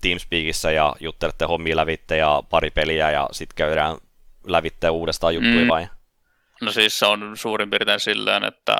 Teamspeakissa 0.00 0.70
ja 0.70 0.94
juttelette 1.00 1.44
hommia 1.44 1.76
lävitte 1.76 2.16
ja 2.16 2.42
pari 2.50 2.70
peliä 2.70 3.10
ja 3.10 3.28
sitten 3.32 3.56
käydään 3.56 3.96
lävitte 4.46 4.90
uudestaan 4.90 5.34
juttuja 5.34 5.62
mm. 5.62 5.68
vai? 5.68 5.88
No 6.60 6.72
siis 6.72 6.98
se 6.98 7.06
on 7.06 7.36
suurin 7.36 7.70
piirtein 7.70 8.00
silleen, 8.00 8.44
että 8.44 8.76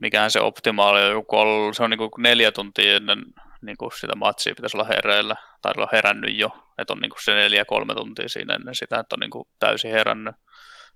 mikähän 0.00 0.30
se 0.30 0.40
optimaali 0.40 1.02
on, 1.02 1.10
joku 1.10 1.26
kol, 1.26 1.72
se 1.72 1.82
on 1.82 1.90
niin 1.90 1.98
kuin 1.98 2.10
neljä 2.18 2.52
tuntia 2.52 2.96
ennen 2.96 3.24
niin 3.62 3.76
kuin 3.76 3.90
sitä 4.00 4.16
matsia 4.16 4.54
pitäisi 4.54 4.76
olla 4.76 4.86
hereillä, 4.88 5.36
tai 5.62 5.72
olla 5.76 5.88
herännyt 5.92 6.38
jo, 6.38 6.48
että 6.78 6.92
on 6.92 6.98
niin 6.98 7.10
kuin 7.10 7.22
se 7.24 7.34
neljä 7.34 7.64
kolme 7.64 7.94
tuntia 7.94 8.28
siinä 8.28 8.54
ennen 8.54 8.74
sitä, 8.74 8.98
että 8.98 9.16
on 9.16 9.20
niin 9.20 9.30
kuin 9.30 9.48
täysin 9.58 9.90
herännyt. 9.90 10.34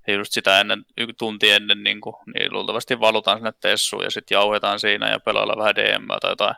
Ja 0.06 0.14
just 0.14 0.32
sitä 0.32 0.60
ennen, 0.60 0.84
tunti 1.18 1.50
ennen, 1.50 1.82
niin, 1.84 2.00
kuin, 2.00 2.16
niin 2.34 2.52
luultavasti 2.52 3.00
valutaan 3.00 3.38
sinne 3.38 3.52
tessuun 3.60 4.04
ja 4.04 4.10
sitten 4.10 4.36
jauhetaan 4.36 4.80
siinä 4.80 5.10
ja 5.10 5.20
pelailla 5.20 5.56
vähän 5.56 5.74
DM 5.74 6.06
tai 6.20 6.30
jotain. 6.30 6.54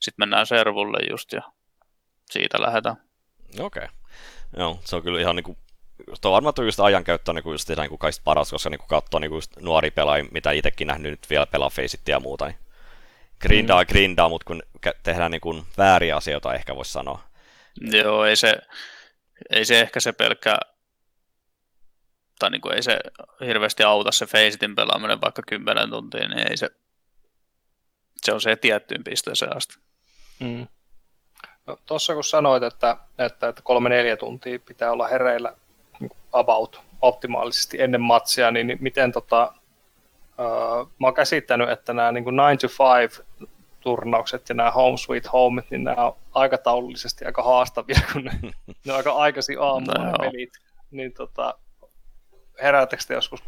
Sitten 0.00 0.22
mennään 0.22 0.46
servulle 0.46 0.98
just 1.10 1.32
ja 1.32 1.42
siitä 2.30 2.62
lähdetään. 2.62 2.96
Okei. 3.60 3.84
Okay. 3.84 3.88
Joo, 4.56 4.78
se 4.84 4.96
on 4.96 5.02
kyllä 5.02 5.20
ihan 5.20 5.36
niin 5.36 5.44
kuin 5.44 5.58
tuo 6.20 6.30
on 6.30 6.32
varmaan 6.32 6.54
just 6.64 6.80
ajankäyttö 6.80 7.30
on 7.30 7.34
niin 7.34 7.52
just 7.52 7.68
niin 7.68 7.88
kuin 7.88 7.98
kaikista 7.98 8.24
paras, 8.24 8.50
koska 8.50 8.70
niin 8.70 8.80
katsoo 8.88 9.20
niin 9.20 9.32
just 9.32 9.56
nuori 9.60 9.90
pelaajia, 9.90 10.28
mitä 10.30 10.50
itsekin 10.50 10.86
nähnyt 10.86 11.10
nyt 11.10 11.30
vielä 11.30 11.46
pelaa 11.46 11.70
ja 12.08 12.20
muuta, 12.20 12.46
niin 12.46 12.56
grindaa, 13.40 13.82
mm. 13.82 13.86
grindaa, 13.86 14.28
mutta 14.28 14.44
kun 14.44 14.62
tehdään 15.02 15.30
niin 15.30 15.40
kuin 15.40 15.64
vääriä 15.78 16.16
asioita, 16.16 16.54
ehkä 16.54 16.76
voisi 16.76 16.92
sanoa. 16.92 17.22
Joo, 17.80 18.24
ei 18.24 18.36
se, 18.36 18.56
ei 19.50 19.64
se 19.64 19.80
ehkä 19.80 20.00
se 20.00 20.12
pelkkä, 20.12 20.58
tai 22.42 22.50
niin 22.50 22.60
kuin 22.60 22.74
ei 22.74 22.82
se 22.82 22.98
hirveästi 23.46 23.82
auta 23.82 24.12
se 24.12 24.26
Faceitin 24.26 24.74
pelaaminen 24.74 25.20
vaikka 25.20 25.42
10 25.46 25.90
tuntia, 25.90 26.28
niin 26.28 26.50
ei 26.50 26.56
se, 26.56 26.70
se 28.16 28.32
on 28.32 28.40
se 28.40 28.56
tiettyyn 28.56 29.04
pisteeseen 29.04 29.56
asti. 29.56 29.74
Mm. 30.40 30.66
No, 31.66 31.78
Tuossa 31.86 32.14
kun 32.14 32.24
sanoit, 32.24 32.62
että, 32.62 32.96
että, 33.18 33.48
että 33.48 33.62
kolme 33.64 33.88
neljä 33.88 34.16
tuntia 34.16 34.58
pitää 34.58 34.92
olla 34.92 35.08
hereillä 35.08 35.56
about 36.32 36.80
optimaalisesti 37.02 37.82
ennen 37.82 38.00
matsia, 38.00 38.50
niin, 38.50 38.66
niin 38.66 38.78
miten 38.80 39.12
tota, 39.12 39.54
uh, 40.38 40.90
mä 40.98 41.06
oon 41.06 41.14
käsittänyt, 41.14 41.70
että 41.70 41.92
nämä 41.92 42.12
niin 42.12 42.24
9 42.24 42.58
to 42.58 42.84
5 42.98 43.22
turnaukset 43.80 44.48
ja 44.48 44.54
nämä 44.54 44.70
Home 44.70 44.96
Sweet 44.96 45.32
Home, 45.32 45.62
niin 45.70 45.84
nämä 45.84 46.06
on 46.06 46.16
aikataulullisesti 46.34 47.24
aika 47.24 47.42
haastavia, 47.42 48.00
kun 48.12 48.24
ne, 48.24 48.32
ne 48.84 48.92
on 48.92 48.96
aika 48.96 49.12
aikaisin 49.12 49.60
aamulla 49.60 50.04
no, 50.04 50.18
pelit. 50.18 50.52
Niin 50.90 51.12
tota, 51.12 51.54
herätätkö 52.62 53.04
te 53.08 53.14
joskus 53.14 53.42
6-7 53.42 53.44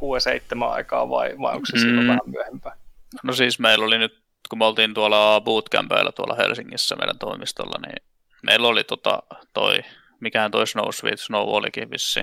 aikaa 0.65 1.09
vai, 1.09 1.35
vai 1.41 1.55
onko 1.55 1.67
se 1.67 1.77
mm. 1.77 1.81
silloin 1.81 2.07
vähän 2.07 2.21
myöhempää? 2.27 2.77
No 3.23 3.33
siis 3.33 3.59
meillä 3.59 3.85
oli 3.85 3.99
nyt, 3.99 4.23
kun 4.49 4.59
me 4.59 4.65
oltiin 4.65 4.95
tuolla 4.95 5.41
bootcampeilla 5.41 6.13
tuolla 6.13 6.35
Helsingissä 6.35 6.97
meidän 6.97 7.19
toimistolla, 7.19 7.87
niin 7.87 8.07
meillä 8.43 8.69
oli 8.69 8.85
tota, 8.85 9.23
toi, 9.53 9.79
mikähän 10.21 10.51
toi 10.51 10.67
Snow 10.67 10.89
Sweet 10.91 11.21
Snow 11.21 11.49
olikin 11.49 11.91
vissi, 11.91 12.21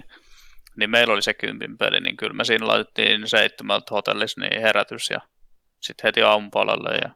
niin 0.76 0.90
meillä 0.90 1.14
oli 1.14 1.22
se 1.22 1.34
kympin 1.34 1.78
peli, 1.78 2.00
niin 2.00 2.18
kyllä 2.18 2.34
me 2.34 2.44
siinä 2.44 2.68
laitettiin 2.68 3.30
seitsemältä 3.30 3.86
hotellissa 3.92 4.42
niin 4.42 4.62
herätys 4.62 5.10
ja 5.10 5.22
sitten 5.80 6.08
heti 6.08 6.22
aamupalalle 6.22 6.90
ja 6.90 7.10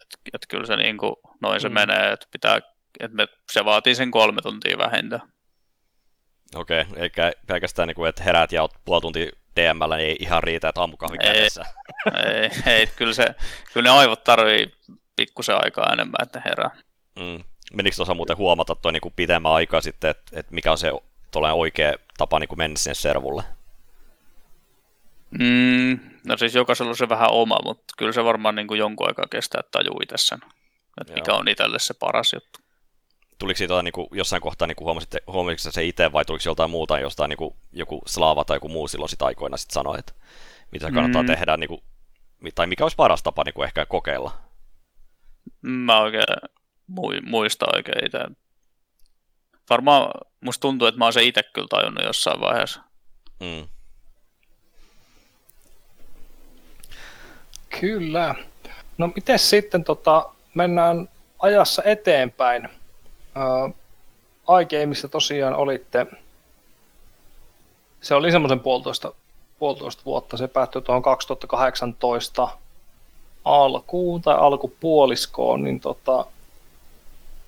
et, 0.00 0.34
et 0.34 0.46
kyllä 0.48 0.66
se 0.66 0.76
niin 0.76 0.98
kuin, 0.98 1.16
noin 1.42 1.60
se 1.60 1.68
mm. 1.68 1.74
menee, 1.74 2.12
että 2.12 2.26
pitää, 2.32 2.60
että 3.00 3.16
me, 3.16 3.28
se 3.52 3.64
vaatii 3.64 3.94
sen 3.94 4.10
kolme 4.10 4.42
tuntia 4.42 4.78
vähintään. 4.78 5.32
Okei, 6.54 6.80
okay, 6.80 7.02
eikä 7.02 7.32
pelkästään 7.46 7.88
niin 7.88 7.96
kuin, 7.96 8.08
että 8.08 8.22
heräät 8.22 8.52
ja 8.52 8.62
oot 8.62 8.74
puoli 8.84 9.00
tuntia 9.00 9.30
DMllä, 9.56 9.96
niin 9.96 10.08
ei 10.08 10.16
ihan 10.20 10.42
riitä, 10.42 10.68
että 10.68 10.80
aamukahvi 10.80 11.18
kädessä. 11.18 11.64
Ei, 12.26 12.50
ei, 12.74 12.86
kyllä, 12.86 13.12
se, 13.12 13.34
kyllä 13.72 13.90
ne 13.90 13.98
aivot 13.98 14.24
tarvii 14.24 14.74
pikkusen 15.16 15.64
aikaa 15.64 15.92
enemmän, 15.92 16.22
että 16.22 16.42
herää. 16.44 16.70
Mm. 17.16 17.44
Menikö 17.72 17.96
tuossa 17.96 18.14
muuten 18.14 18.36
huomata 18.36 18.74
toi 18.74 18.92
niin 18.92 19.00
kuin 19.00 19.14
pitemmän 19.16 19.52
aikaa 19.52 19.80
sitten, 19.80 20.10
että, 20.10 20.40
että 20.40 20.54
mikä 20.54 20.72
on 20.72 20.78
se 20.78 20.92
oikea 21.52 21.94
tapa 22.18 22.38
niin 22.38 22.48
kuin 22.48 22.58
mennä 22.58 22.76
sinne 22.76 22.94
servulle? 22.94 23.42
Mm, 25.30 26.00
no 26.26 26.36
siis 26.36 26.54
jokaisella 26.54 26.90
on 26.90 26.96
se 26.96 27.08
vähän 27.08 27.30
oma, 27.30 27.58
mutta 27.64 27.94
kyllä 27.98 28.12
se 28.12 28.24
varmaan 28.24 28.54
niin 28.54 28.66
kuin 28.66 28.78
jonkun 28.78 29.08
aikaa 29.08 29.26
kestää, 29.30 29.60
että 29.60 29.78
tajuu 29.78 30.00
itse 30.02 30.14
sen, 30.18 30.38
että 31.00 31.12
mikä 31.12 31.34
on 31.34 31.48
itselle 31.48 31.78
se 31.78 31.94
paras 31.94 32.32
juttu. 32.32 32.58
Tuliko 33.40 33.58
siitä 33.58 33.82
niin 33.82 33.92
kuin, 33.92 34.06
jossain 34.12 34.42
kohtaa 34.42 34.68
niin 34.68 34.76
huomasit, 34.80 35.10
huomasitko 35.26 35.72
se 35.72 35.84
itse 35.84 36.12
vai 36.12 36.24
tuliko 36.24 36.42
joltain 36.46 36.70
muuta, 36.70 36.98
jostain 36.98 37.28
niin 37.28 37.36
kuin, 37.36 37.54
joku 37.72 38.02
slaava 38.06 38.44
tai 38.44 38.56
joku 38.56 38.68
muu 38.68 38.88
silloin 38.88 39.08
sitä 39.08 39.24
aikoina 39.24 39.56
sitten 39.56 39.74
sanoi, 39.74 39.98
että 39.98 40.12
mitä 40.72 40.86
se 40.86 40.92
kannattaa 40.92 41.22
mm. 41.22 41.26
tehdä, 41.26 41.56
niin 41.56 41.68
kuin, 41.68 41.82
tai 42.54 42.66
mikä 42.66 42.84
olisi 42.84 42.96
paras 42.96 43.22
tapa 43.22 43.44
niin 43.44 43.54
kuin 43.54 43.64
ehkä 43.64 43.86
kokeilla? 43.86 44.32
Mä 45.62 46.00
oikein 46.00 46.24
muista 47.22 47.66
oikein 47.74 48.06
itse 48.06 48.18
varmaan 49.70 50.10
musta 50.40 50.60
tuntuu, 50.60 50.88
että 50.88 50.98
mä 50.98 51.04
oon 51.04 51.12
se 51.12 51.22
itse 51.22 51.42
kyllä 51.42 51.68
tajunnut 51.70 52.04
jossain 52.04 52.40
vaiheessa. 52.40 52.80
Mm. 53.40 53.68
Kyllä. 57.80 58.34
No 58.98 59.06
miten 59.14 59.38
sitten 59.38 59.84
tota, 59.84 60.30
mennään 60.54 61.08
ajassa 61.38 61.82
eteenpäin? 61.82 62.79
Uh, 63.36 63.74
iGameissa 64.60 65.08
tosiaan 65.08 65.54
olitte, 65.54 66.06
se 68.00 68.14
oli 68.14 68.32
semmoisen 68.32 68.60
puolitoista, 68.60 69.12
puolitoista 69.58 70.02
vuotta, 70.04 70.36
se 70.36 70.48
päättyi 70.48 70.82
tuohon 70.82 71.02
2018 71.02 72.48
alkuun 73.44 74.22
tai 74.22 74.34
alkupuoliskoon, 74.38 75.64
niin 75.64 75.80
tota, 75.80 76.26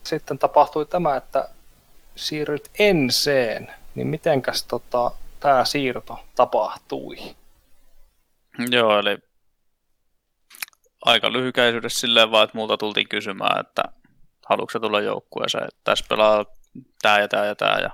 sitten 0.05 0.39
tapahtui 0.39 0.87
tämä, 0.87 1.17
että 1.17 1.49
siirryt 2.17 2.71
enseen, 2.79 3.75
niin 3.95 4.07
mitenkäs 4.07 4.65
tota, 4.65 5.11
tämä 5.41 5.65
siirto 5.65 6.19
tapahtui? 6.35 7.17
Joo, 8.71 8.99
eli 8.99 9.19
aika 11.05 11.33
lyhykäisyydessä 11.33 12.01
silleen 12.01 12.31
vaan, 12.31 12.45
että 12.45 12.59
multa 12.59 12.77
tultiin 12.77 13.09
kysymään, 13.09 13.61
että 13.61 13.83
haluatko 14.53 14.81
tulla 14.81 15.01
joukkueeseen, 15.01 15.65
että 15.65 15.81
tässä 15.85 16.05
pelaa 16.09 16.45
tämä 17.03 17.19
ja 17.19 17.29
tämä 17.29 17.47
ja 17.47 17.55
tämä. 17.55 17.79
Ja... 17.79 17.91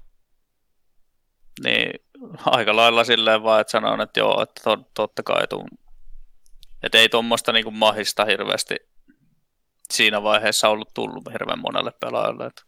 Niin 1.65 2.05
aika 2.47 2.77
lailla 2.77 3.05
silleen 3.05 3.43
vaan, 3.43 3.61
että 3.61 3.71
sanon, 3.71 4.01
että 4.01 4.21
joo, 4.21 4.43
että 4.43 4.61
to, 4.65 4.77
totta 4.95 5.23
kai 5.23 5.47
tuun. 5.47 5.69
Että 6.83 6.99
ei 6.99 7.09
tuommoista 7.09 7.53
niin 7.53 7.75
mahista 7.75 8.25
hirveästi 8.25 8.77
siinä 9.93 10.23
vaiheessa 10.23 10.69
ollut 10.69 10.95
tullut 10.95 11.33
hirveän 11.33 11.59
monelle 11.59 11.93
pelaajalle. 12.01 12.47
Että... 12.47 12.63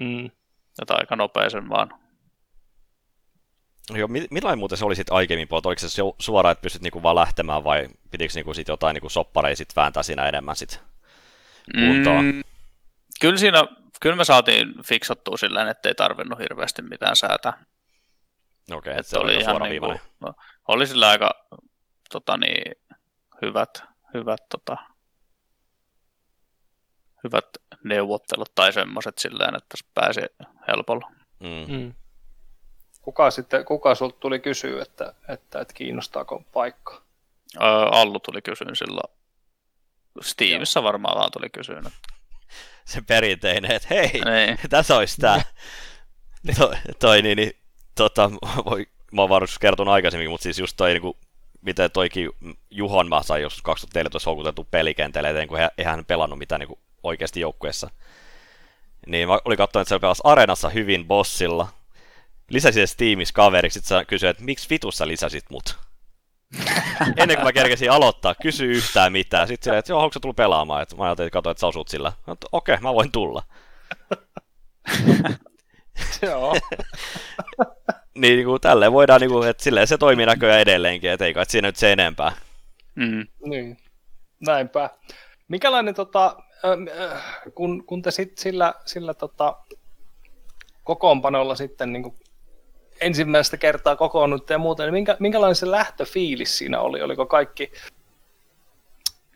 Mm. 0.00 0.26
Että 0.82 0.94
aika 0.94 1.16
nopeisen 1.16 1.68
vaan. 1.68 1.90
Joo, 3.94 4.08
millainen 4.08 4.58
muuten 4.58 4.78
se 4.78 4.84
oli 4.84 4.96
sitten 4.96 5.14
aiemmin 5.14 5.48
puolta? 5.48 5.68
Oliko 5.68 5.80
se 5.80 6.02
suoraan, 6.18 6.52
että 6.52 6.62
pystyt 6.62 6.82
niinku 6.82 7.02
vaan 7.02 7.16
lähtemään 7.16 7.64
vai 7.64 7.88
pitikö 8.10 8.32
niinku 8.34 8.54
sit 8.54 8.68
jotain 8.68 8.94
niinku 8.94 9.08
soppareja 9.08 9.56
sit 9.56 9.76
vääntää 9.76 10.02
siinä 10.02 10.28
enemmän 10.28 10.56
sit 10.56 10.80
kuntoon? 11.74 12.24
Mm, 12.24 12.42
kyllä, 13.20 13.36
siinä, 13.36 13.64
kyllä 14.00 14.16
me 14.16 14.24
saatiin 14.24 14.74
fiksattua 14.84 15.36
sillä 15.36 15.70
että 15.70 15.88
ei 15.88 15.94
tarvinnut 15.94 16.38
hirveästi 16.38 16.82
mitään 16.82 17.16
säätää. 17.16 17.64
Okei, 18.72 18.76
okay, 18.90 19.00
että 19.00 19.10
se 19.10 19.18
oli 19.18 19.36
ihan 19.36 19.62
niin 19.62 19.80
kuin, 19.80 20.00
no, 20.20 20.34
oli 20.68 20.86
sillä 20.86 21.08
aika 21.08 21.30
tota 22.10 22.36
niin, 22.36 22.74
hyvät, 23.42 23.82
hyvät 24.14 24.40
tota, 24.48 24.76
hyvät 27.24 27.44
neuvottelut 27.84 28.54
tai 28.54 28.72
semmoiset 28.72 29.18
silleen, 29.18 29.54
että 29.54 29.76
pääsi 29.94 30.20
helpolla. 30.68 31.10
Mm. 31.40 31.76
Mm. 31.76 31.94
Kuka 33.02 33.30
sitten, 33.30 33.64
kuka 33.64 33.94
sulta 33.94 34.16
tuli 34.20 34.40
kysyä, 34.40 34.82
että, 34.82 35.14
että, 35.28 35.60
että 35.60 35.74
kiinnostaako 35.74 36.42
paikka? 36.52 37.02
Öö, 37.56 37.68
Allu 37.70 38.20
tuli 38.20 38.42
kysyyn 38.42 38.76
silloin. 38.76 39.14
Steamissa 40.20 40.82
varmaan 40.82 41.18
vaan 41.18 41.30
tuli 41.32 41.50
kysyyn. 41.50 41.86
Että... 41.86 42.17
Se 42.88 43.02
perinteinen, 43.02 43.70
että 43.70 43.88
hei, 43.90 44.12
Niin. 44.12 44.58
tässä 44.70 44.96
olisi 44.96 45.20
tämä. 45.20 45.42
toi, 46.58 46.74
toi 46.98 47.22
niin, 47.22 47.36
niin 47.36 47.52
tota, 47.94 48.30
voi, 48.64 48.86
mä 49.12 49.20
oon 49.20 49.28
varmasti 49.28 49.56
kertonut 49.60 49.94
aikaisemmin, 49.94 50.30
mutta 50.30 50.42
siis 50.42 50.58
just 50.58 50.76
toi, 50.76 50.90
niin 50.90 51.02
kuin, 51.02 51.16
miten 51.60 51.90
toikin 51.90 52.30
Juhon 52.70 53.08
mä 53.08 53.22
sain 53.22 53.42
joskus 53.42 53.62
2014 53.62 54.30
houkuteltu 54.30 54.64
pelikentälle, 54.70 55.30
että 55.30 55.46
kun 55.46 55.58
eihän 55.58 55.96
hän 55.96 56.04
pelannut 56.04 56.38
mitään 56.38 56.58
niin 56.58 56.68
kuin 56.68 56.80
oikeasti 57.02 57.40
joukkueessa. 57.40 57.90
Niin 59.06 59.28
mä 59.28 59.38
olin 59.44 59.58
katsonut, 59.58 59.82
että 59.84 59.94
se 59.94 60.00
pelasi 60.00 60.22
areenassa 60.24 60.68
hyvin 60.68 61.06
bossilla. 61.06 61.68
Lisäsin 62.50 62.88
se 62.88 62.92
Steamissa 62.92 63.34
kaveriksi, 63.34 63.80
sitten 63.80 64.06
kysyi, 64.06 64.28
että 64.28 64.44
miksi 64.44 64.70
vitussa 64.70 65.06
lisäsit 65.06 65.44
mut? 65.50 65.78
Ennen 67.16 67.36
kuin 67.36 67.44
mä 67.44 67.52
kerkesin 67.52 67.90
aloittaa, 67.90 68.34
kysy 68.42 68.64
yhtään 68.64 69.12
mitään. 69.12 69.48
Sitten 69.48 69.64
silleen, 69.64 69.78
että 69.78 69.92
joo, 69.92 70.02
onko 70.02 70.12
se 70.12 70.20
tullut 70.20 70.36
pelaamaan? 70.36 70.82
Et 70.82 70.96
mä 70.96 71.04
ajattelin, 71.04 71.26
että 71.26 71.32
katsoin, 71.32 71.50
että 71.50 71.60
sä 71.60 71.66
osut 71.66 71.88
sillä. 71.88 72.12
No, 72.26 72.36
Okei, 72.52 72.74
okay, 72.74 72.82
mä 72.82 72.94
voin 72.94 73.12
tulla. 73.12 73.42
Joo. 76.22 76.56
Niin, 78.14 78.36
niin 78.36 78.46
kuin, 78.46 78.60
tälleen 78.60 78.92
voidaan, 78.92 79.20
niin 79.20 79.30
kuin, 79.30 79.48
että 79.48 79.62
silleen 79.62 79.86
se 79.86 79.98
toimii 79.98 80.26
näköjään 80.26 80.60
edelleenkin, 80.60 81.10
että 81.10 81.24
ei 81.24 81.34
kai 81.34 81.46
siinä 81.46 81.68
nyt 81.68 81.76
se 81.76 81.92
enempää. 81.92 82.32
Mm. 82.94 83.26
Niin, 83.44 83.78
näinpä. 84.46 84.90
Mikälainen, 85.48 85.94
tota, 85.94 86.36
kun, 87.54 87.84
kun 87.84 88.02
te 88.02 88.10
sit 88.10 88.38
sillä, 88.38 88.74
sillä 88.86 89.14
tota, 89.14 89.56
kokoonpanolla 90.84 91.54
sitten 91.54 91.92
niin 91.92 92.14
ensimmäistä 93.00 93.56
kertaa 93.56 93.96
kokoonnutte 93.96 94.54
ja 94.54 94.58
muuta, 94.58 94.82
niin 94.82 94.94
minkä, 94.94 95.16
minkälainen 95.20 95.54
se 95.54 95.70
lähtöfiilis 95.70 96.58
siinä 96.58 96.80
oli? 96.80 97.02
Oliko 97.02 97.26
kaikki 97.26 97.72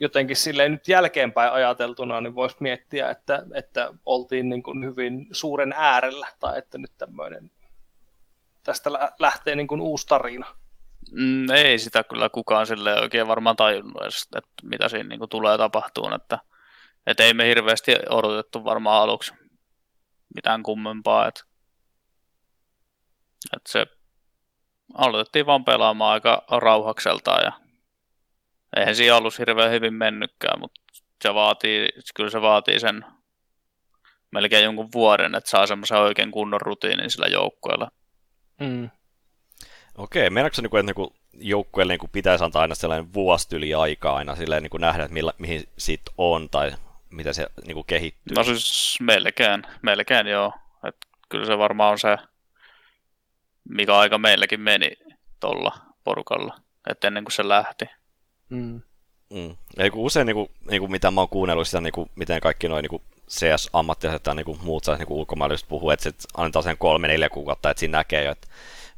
jotenkin 0.00 0.36
silleen 0.36 0.72
nyt 0.72 0.88
jälkeenpäin 0.88 1.52
ajateltuna, 1.52 2.20
niin 2.20 2.34
voisi 2.34 2.56
miettiä, 2.60 3.10
että, 3.10 3.42
että 3.54 3.94
oltiin 4.06 4.48
niin 4.48 4.62
kuin 4.62 4.84
hyvin 4.84 5.26
suuren 5.32 5.74
äärellä, 5.76 6.28
tai 6.40 6.58
että 6.58 6.78
nyt 6.78 6.92
tämmöinen, 6.98 7.50
tästä 8.62 8.92
lä- 8.92 9.12
lähtee 9.18 9.56
niin 9.56 9.66
kuin 9.66 9.80
uusi 9.80 10.06
tarina. 10.06 10.46
Mm, 11.10 11.50
ei 11.50 11.78
sitä 11.78 12.04
kyllä 12.04 12.28
kukaan 12.28 12.66
sille 12.66 13.00
oikein 13.00 13.28
varmaan 13.28 13.56
tajunnut 13.56 14.02
edes, 14.02 14.22
että 14.36 14.50
mitä 14.62 14.88
siinä 14.88 15.08
niin 15.08 15.28
tulee 15.30 15.58
tapahtuun. 15.58 16.12
Että, 16.12 16.38
että 17.06 17.22
ei 17.22 17.34
me 17.34 17.46
hirveästi 17.46 17.96
odotettu 18.08 18.64
varmaan 18.64 19.02
aluksi 19.02 19.34
mitään 20.34 20.62
kummempaa. 20.62 21.28
Että, 21.28 21.44
että 23.56 23.72
se 23.72 23.86
aloitettiin 24.94 25.46
vaan 25.46 25.64
pelaamaan 25.64 26.12
aika 26.12 26.44
rauhakseltaan 26.50 27.44
ja 27.44 27.52
eihän 28.76 28.96
siinä 28.96 29.16
alussa 29.16 29.40
hirveän 29.40 29.70
hyvin 29.70 29.94
mennytkään, 29.94 30.60
mutta 30.60 30.80
se 31.22 31.34
vaatii, 31.34 31.88
kyllä 32.14 32.30
se 32.30 32.42
vaatii 32.42 32.80
sen 32.80 33.04
melkein 34.30 34.64
jonkun 34.64 34.88
vuoden, 34.94 35.34
että 35.34 35.50
saa 35.50 35.66
semmoisen 35.66 35.98
oikein 35.98 36.30
kunnon 36.30 36.60
rutiinin 36.60 37.10
sillä 37.10 37.26
joukkueella. 37.26 37.90
Mm. 38.60 38.90
Okei, 39.98 40.30
meinaatko 40.30 40.54
se, 40.54 40.62
niin 40.62 40.70
kuin, 40.70 40.80
että 40.80 40.92
niin 41.00 41.12
joukkueelle 41.48 41.96
niin 41.96 42.10
pitäisi 42.12 42.44
antaa 42.44 42.62
aina 42.62 42.74
sellainen 42.74 43.14
vuosi 43.14 43.74
aikaa 43.74 44.16
aina 44.16 44.36
silleen, 44.36 44.62
niin 44.62 44.70
kuin 44.70 44.80
nähdä, 44.80 45.02
että 45.02 45.14
millä, 45.14 45.32
mihin 45.38 45.68
siitä 45.78 46.10
on 46.18 46.50
tai 46.50 46.72
miten 47.10 47.34
se 47.34 47.46
niin 47.66 47.74
kuin 47.74 47.86
kehittyy? 47.86 48.36
No 48.36 48.44
siis 48.44 48.98
melkein, 49.00 49.62
melkein 49.82 50.26
joo. 50.26 50.52
Et 50.88 50.96
kyllä 51.28 51.46
se 51.46 51.58
varmaan 51.58 51.92
on 51.92 51.98
se, 51.98 52.16
mikä 53.68 53.98
aika 53.98 54.18
meilläkin 54.18 54.60
meni 54.60 54.92
tuolla 55.40 55.72
porukalla, 56.04 56.56
että 56.90 57.06
ennen 57.06 57.24
kuin 57.24 57.32
se 57.32 57.48
lähti. 57.48 57.84
Mm. 58.48 58.80
Mm. 59.30 59.56
Kun 59.92 60.02
usein, 60.02 60.26
niin 60.26 60.34
kuin, 60.34 60.50
niin 60.70 60.80
kuin 60.80 60.90
mitä 60.90 61.10
mä 61.10 61.20
oon 61.20 61.28
kuunnellut 61.28 61.68
sitä, 61.68 61.80
niin 61.80 61.92
kuin, 61.92 62.10
miten 62.14 62.40
kaikki 62.40 62.68
noin 62.68 62.84
niin 62.90 63.02
CS-ammattilaiset 63.28 64.22
tai 64.22 64.34
niin 64.34 64.44
kuin 64.44 64.58
muut 64.62 64.84
niin 64.86 65.06
ulkomaalaiset 65.08 65.68
puhuu, 65.68 65.90
että 65.90 66.02
sit 66.02 66.24
annetaan 66.36 66.62
sen 66.62 66.78
kolme, 66.78 67.08
neljä 67.08 67.28
kuukautta, 67.28 67.70
että 67.70 67.80
siinä 67.80 67.98
näkee 67.98 68.24
jo, 68.24 68.32
että 68.32 68.48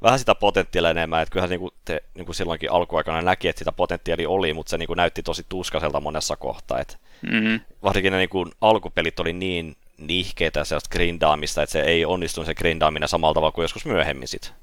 vähän 0.03 0.19
sitä 0.19 0.35
potentiaalia 0.35 0.91
enemmän, 0.91 1.23
että 1.23 1.33
kyllähän 1.33 1.51
niin 1.51 1.61
kuin 1.61 1.75
te 1.85 2.03
niin 2.15 2.27
kuin 2.27 2.37
silloinkin 2.37 2.73
alkuaikana 2.73 3.23
näki, 3.23 3.49
että 3.49 3.59
sitä 3.59 3.73
potentiaalia 3.73 4.29
oli, 4.29 4.55
mutta 4.55 4.71
se 4.71 4.79
niin 4.79 4.87
kuin 4.87 4.97
näytti 4.97 5.23
tosi 5.23 5.47
tuskaiselta 5.49 6.01
monessa 6.01 6.37
kohtaa, 6.37 6.81
että 6.81 6.97
Mm-hmm. 7.33 7.61
varsinkin 7.83 8.13
ne 8.13 8.19
niin 8.19 8.29
kuin, 8.29 8.53
alkupelit 8.61 9.21
oli 9.21 9.33
niin 9.33 9.77
nihkeitä 9.99 10.61
ja 10.61 10.65
sellaista 10.65 10.93
grindaamista, 10.93 11.63
että 11.63 11.73
se 11.73 11.81
ei 11.81 12.05
onnistunut 12.05 12.47
se 12.47 12.55
grindaaminen 12.55 13.09
samalla 13.09 13.35
tavalla 13.35 13.53
kuin 13.53 13.65
joskus 13.65 13.87
myöhemmin 13.87 14.29
sit. 14.29 14.55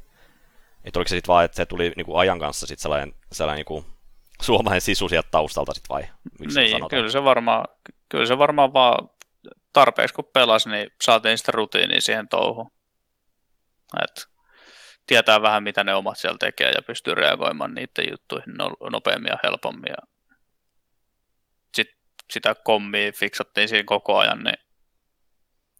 Että 0.83 0.99
oliko 0.99 1.09
se 1.09 1.15
sitten 1.15 1.33
vaan, 1.33 1.45
että 1.45 1.57
se 1.57 1.65
tuli 1.65 1.93
niin 1.95 2.05
kuin 2.05 2.19
ajan 2.19 2.39
kanssa 2.39 2.67
sit 2.67 2.79
sellainen, 2.79 3.13
sellainen 3.31 3.57
niin 3.57 3.65
kuin 3.65 3.85
suomalainen 4.41 4.81
sisu 4.81 5.09
sieltä 5.09 5.27
taustalta 5.31 5.73
sit 5.73 5.89
vai? 5.89 6.07
Miksi 6.39 6.59
Niin, 6.59 6.71
sanotaan? 6.71 6.89
kyllä 6.89 7.11
se, 7.11 7.23
varmaan, 7.23 7.65
kyllä 8.09 8.25
se 8.25 8.37
varmaan 8.37 8.73
vaan 8.73 9.09
tarpeeksi 9.73 10.13
kun 10.15 10.29
pelasi, 10.33 10.69
niin 10.69 10.91
saatiin 11.01 11.37
sitä 11.37 11.51
rutiinia 11.51 12.01
siihen 12.01 12.27
touhuun. 12.27 12.71
Et 14.03 14.27
tietää 15.07 15.41
vähän, 15.41 15.63
mitä 15.63 15.83
ne 15.83 15.93
omat 15.93 16.17
siellä 16.17 16.37
tekee 16.37 16.71
ja 16.71 16.81
pystyy 16.81 17.15
reagoimaan 17.15 17.73
niiden 17.73 18.11
juttuihin 18.11 18.53
no- 18.57 18.89
nopeammin 18.91 19.29
ja 19.29 19.37
helpommin. 19.43 19.89
Ja 19.89 20.07
sit 21.75 21.87
sitä 22.31 22.55
kommia 22.55 23.11
fiksattiin 23.11 23.69
siinä 23.69 23.83
koko 23.85 24.17
ajan, 24.17 24.43
niin 24.43 24.57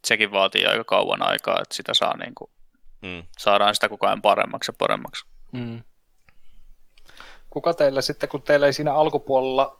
sekin 0.08 0.32
vaatii 0.32 0.66
aika 0.66 0.84
kauan 0.84 1.22
aikaa, 1.22 1.60
että 1.62 1.76
sitä 1.76 1.94
saa 1.94 2.18
niin 2.18 2.36
kuin, 2.36 2.50
Mm. 3.02 3.24
saadaan 3.40 3.76
sitä 3.76 3.90
koko 3.90 4.08
ajan 4.08 4.22
paremmaksi 4.22 4.70
ja 4.72 4.76
paremmaksi. 4.78 5.26
Mm. 5.52 5.82
Kuka 7.50 7.74
teillä 7.74 8.02
sitten, 8.02 8.30
kun 8.30 8.42
teillä 8.42 8.66
ei 8.66 8.74
siinä 8.74 8.94
alkupuolella 8.94 9.78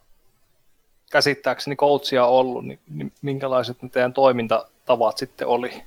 käsittääkseni 1.10 1.76
coachia 1.76 2.26
ollut, 2.26 2.64
niin, 2.66 2.80
niin 2.88 3.12
minkälaiset 3.22 3.82
ne 3.82 3.88
teidän 3.88 4.12
toimintatavat 4.12 5.18
sitten 5.18 5.46
oli? 5.48 5.82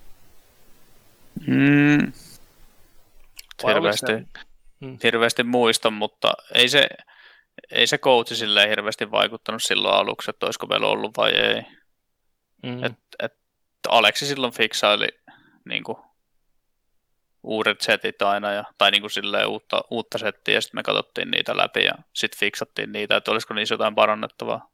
Mm. 1.47 2.11
Hirveästi, 3.67 4.11
Mm. 4.79 4.97
hirveästi 5.03 5.43
muista, 5.43 5.91
mutta 5.91 6.33
ei 6.53 6.69
se, 6.69 6.87
ei 7.71 7.87
se 7.87 7.97
coachi 7.97 8.35
silleen 8.35 8.69
hirveästi 8.69 9.11
vaikuttanut 9.11 9.63
silloin 9.63 9.95
aluksi, 9.95 10.29
että 10.29 10.45
olisiko 10.45 10.69
vielä 10.69 10.87
ollut 10.87 11.17
vai 11.17 11.31
ei. 11.31 11.61
Mm. 12.63 12.83
Et, 12.83 12.93
et 13.19 13.33
Aleksi 13.89 14.25
silloin 14.25 14.53
fiksaili 14.53 15.07
niin 15.65 15.83
kuin, 15.83 15.97
uudet 17.43 17.81
setit 17.81 18.21
aina, 18.21 18.51
ja, 18.51 18.63
tai 18.77 18.91
niin 18.91 19.01
kuin 19.01 19.11
silleen 19.11 19.47
uutta, 19.47 19.81
uutta 19.91 20.17
settiä, 20.17 20.55
ja 20.55 20.61
sitten 20.61 20.77
me 20.77 20.83
katsottiin 20.83 21.31
niitä 21.31 21.57
läpi, 21.57 21.83
ja 21.83 21.93
sitten 22.13 22.39
fiksattiin 22.39 22.91
niitä, 22.91 23.15
että 23.15 23.31
olisiko 23.31 23.53
niissä 23.53 23.73
jotain 23.73 23.95
parannettavaa. 23.95 24.69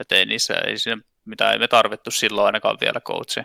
Että 0.00 0.14
ei 0.14 0.26
niissä, 0.26 0.54
ei 0.54 0.78
siinä 0.78 1.02
mitään, 1.24 1.52
ei 1.52 1.58
me 1.58 1.68
tarvittu 1.68 2.10
silloin 2.10 2.46
ainakaan 2.46 2.78
vielä 2.80 3.00
coachia. 3.00 3.44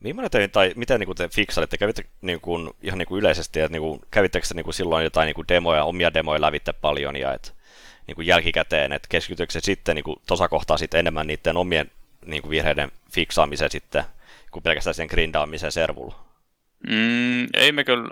Millainen 0.00 0.30
tein, 0.30 0.50
tai 0.50 0.72
miten 0.76 1.00
niin 1.00 1.16
te 1.16 1.28
fiksailitte? 1.28 1.78
Kävitte 1.78 2.04
niin 2.20 2.40
kuin, 2.40 2.70
ihan 2.82 2.98
niin 2.98 3.08
kuin 3.08 3.18
yleisesti, 3.18 3.60
että 3.60 3.72
niin 3.72 3.82
kuin, 3.82 4.00
kävittekö 4.10 4.46
te 4.46 4.54
niin 4.54 4.64
kuin 4.64 4.74
silloin 4.74 5.04
jotain 5.04 5.26
niin 5.26 5.34
kuin 5.34 5.48
demoja, 5.48 5.84
omia 5.84 6.14
demoja 6.14 6.40
lävitte 6.40 6.72
paljon 6.72 7.16
ja 7.16 7.34
et, 7.34 7.54
niin 8.06 8.14
kuin 8.14 8.26
jälkikäteen, 8.26 8.92
että 8.92 9.08
keskitytkö 9.08 9.52
se 9.52 9.60
sitten 9.60 9.94
niin 9.94 10.04
kuin, 10.04 10.16
tuossa 10.26 10.48
kohtaa 10.48 10.76
sitten 10.76 10.98
enemmän 10.98 11.26
niiden 11.26 11.56
omien 11.56 11.90
niin 12.28 12.42
kuin 12.42 12.50
virheiden 12.50 12.92
fiksaamiseen 13.12 13.70
sitten, 13.70 14.04
kuin 14.50 14.62
pelkästään 14.62 14.94
sen 14.94 15.06
grindaamiseen 15.10 15.72
servulla? 15.72 16.24
Mm, 16.88 17.46
ei, 17.54 17.72
me 17.72 17.84
kyllä, 17.84 18.08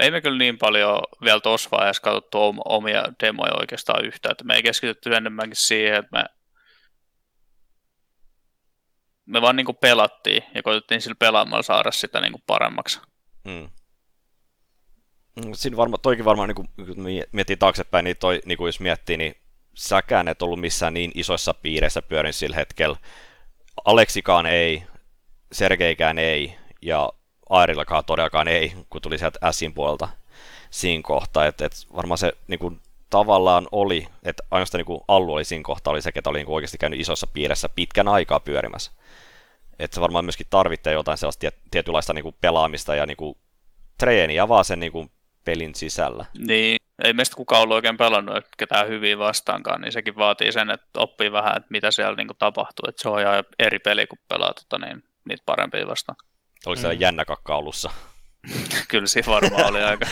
ei 0.00 0.10
me 0.10 0.20
kyllä 0.20 0.38
niin 0.38 0.58
paljon 0.58 1.02
vielä 1.24 1.40
tuossa 1.40 1.68
vaiheessa 1.72 2.02
katsottu 2.02 2.42
om- 2.42 2.60
omia 2.64 3.04
demoja 3.22 3.52
oikeastaan 3.60 4.04
yhtään. 4.04 4.32
Että 4.32 4.44
me 4.44 4.54
ei 4.54 4.62
keskitytty 4.62 5.14
enemmänkin 5.14 5.56
siihen, 5.56 5.94
että 5.94 6.10
me, 6.18 6.24
me 9.26 9.42
vaan 9.42 9.56
niin 9.56 9.66
pelattiin 9.80 10.42
ja 10.54 10.62
koitettiin 10.62 11.00
sillä 11.00 11.16
pelaamalla 11.18 11.62
saada 11.62 11.90
sitä 11.90 12.20
niin 12.20 12.42
paremmaksi. 12.46 13.00
Mm. 13.44 13.68
Mm, 15.36 15.52
Siinä 15.52 15.76
varma, 15.76 15.98
toikin 15.98 16.24
varmaan, 16.24 16.48
niin 16.48 16.56
kuin, 16.56 16.68
kun 16.76 17.02
mie- 17.04 17.28
miettii 17.32 17.56
taaksepäin, 17.56 18.04
niin, 18.04 18.16
toi, 18.16 18.40
niin 18.44 18.58
kuin 18.58 18.68
jos 18.68 18.80
miettii, 18.80 19.16
niin 19.16 19.34
säkään 19.74 20.28
et 20.28 20.42
ollut 20.42 20.60
missään 20.60 20.94
niin 20.94 21.10
isoissa 21.14 21.54
piireissä 21.54 22.02
pyörin 22.02 22.32
sillä 22.32 22.56
hetkellä. 22.56 22.96
Aleksikaan 23.84 24.46
ei, 24.46 24.82
Sergeikään 25.52 26.18
ei, 26.18 26.54
ja 26.82 27.12
Airillakaan 27.50 28.04
todellakaan 28.04 28.48
ei, 28.48 28.72
kun 28.90 29.02
tuli 29.02 29.18
sieltä 29.18 29.52
Sin 29.52 29.74
puolelta 29.74 30.08
siinä 30.70 31.02
kohtaa. 31.02 31.46
Et, 31.46 31.60
et 31.60 31.72
varmaan 31.96 32.18
se 32.18 32.32
niin 32.48 32.58
kuin, 32.58 32.80
tavallaan 33.10 33.68
oli, 33.72 34.08
että 34.22 34.42
ainoastaan 34.50 34.78
niin 34.78 34.86
kuin 34.86 35.00
Allu 35.08 35.32
oli 35.32 35.44
siinä 35.44 35.62
kohtaa, 35.62 35.90
oli 35.90 36.02
se, 36.02 36.12
ketä 36.12 36.30
oli 36.30 36.38
niin 36.38 36.46
kuin 36.46 36.54
oikeasti 36.54 36.78
käynyt 36.78 37.00
isossa 37.00 37.26
piirissä 37.26 37.68
pitkän 37.68 38.08
aikaa 38.08 38.40
pyörimässä. 38.40 38.92
Että 39.78 39.94
se 39.94 40.00
varmaan 40.00 40.24
myöskin 40.24 40.46
tarvitsee 40.50 40.92
jotain 40.92 41.18
sellaista 41.18 41.40
tiet, 41.40 41.56
tietynlaista 41.70 42.12
niin 42.12 42.22
kuin 42.22 42.36
pelaamista 42.40 42.94
ja 42.94 43.06
niin 43.06 43.16
kuin 43.16 43.36
treeniä 43.98 44.48
vaan 44.48 44.64
sen 44.64 44.80
niin 44.80 44.92
kuin 44.92 45.10
pelin 45.44 45.74
sisällä. 45.74 46.24
Niin, 46.46 46.76
ei 47.04 47.12
meistä 47.12 47.36
kukaan 47.36 47.62
ollut 47.62 47.74
oikein 47.74 47.96
pelannut 47.96 48.36
että 48.36 48.50
ketään 48.56 48.88
hyviä 48.88 49.18
vastaankaan, 49.18 49.80
niin 49.80 49.92
sekin 49.92 50.16
vaatii 50.16 50.52
sen, 50.52 50.70
että 50.70 51.00
oppii 51.00 51.32
vähän, 51.32 51.56
että 51.56 51.66
mitä 51.70 51.90
siellä 51.90 52.16
niin 52.16 52.26
kuin 52.26 52.38
tapahtuu. 52.38 52.84
Että 52.88 53.02
se 53.02 53.08
on 53.08 53.20
ihan 53.20 53.44
eri 53.58 53.78
peli, 53.78 54.06
kun 54.06 54.18
pelaa 54.28 54.54
tota, 54.54 54.86
niin, 54.86 55.04
niitä 55.24 55.42
parempia 55.46 55.86
vastaan. 55.86 56.16
Oliko 56.66 56.80
siellä 56.80 56.94
mm. 56.94 57.00
jännä 57.00 57.24
kakkaulussa? 57.24 57.90
Kyllä 58.88 59.06
siinä 59.06 59.32
varmaan 59.32 59.66
oli 59.66 59.82
aika, 59.82 60.06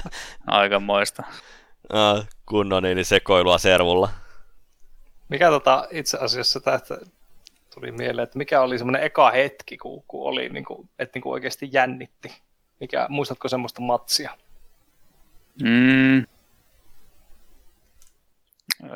aika 0.46 0.80
moista. 0.80 1.22
Ah, 1.92 2.28
kunnon 2.46 2.82
niin 2.82 3.04
sekoilua 3.04 3.58
servulla. 3.58 4.08
Mikä 5.28 5.50
tota, 5.50 5.88
itse 5.90 6.18
asiassa 6.18 6.60
tästä 6.60 6.98
tuli 7.74 7.92
mieleen, 7.92 8.24
että 8.24 8.38
mikä 8.38 8.60
oli 8.60 8.78
semmoinen 8.78 9.02
eka 9.02 9.30
hetki, 9.30 9.76
kun, 9.76 10.04
kun 10.08 10.28
oli, 10.28 10.48
niin 10.48 10.64
kuin, 10.64 10.88
että 10.98 11.16
niin 11.16 11.22
kuin 11.22 11.32
oikeasti 11.32 11.68
jännitti? 11.72 12.34
Mikä, 12.80 13.06
muistatko 13.08 13.48
semmoista 13.48 13.80
matsia? 13.80 14.30
Mm. 15.62 16.26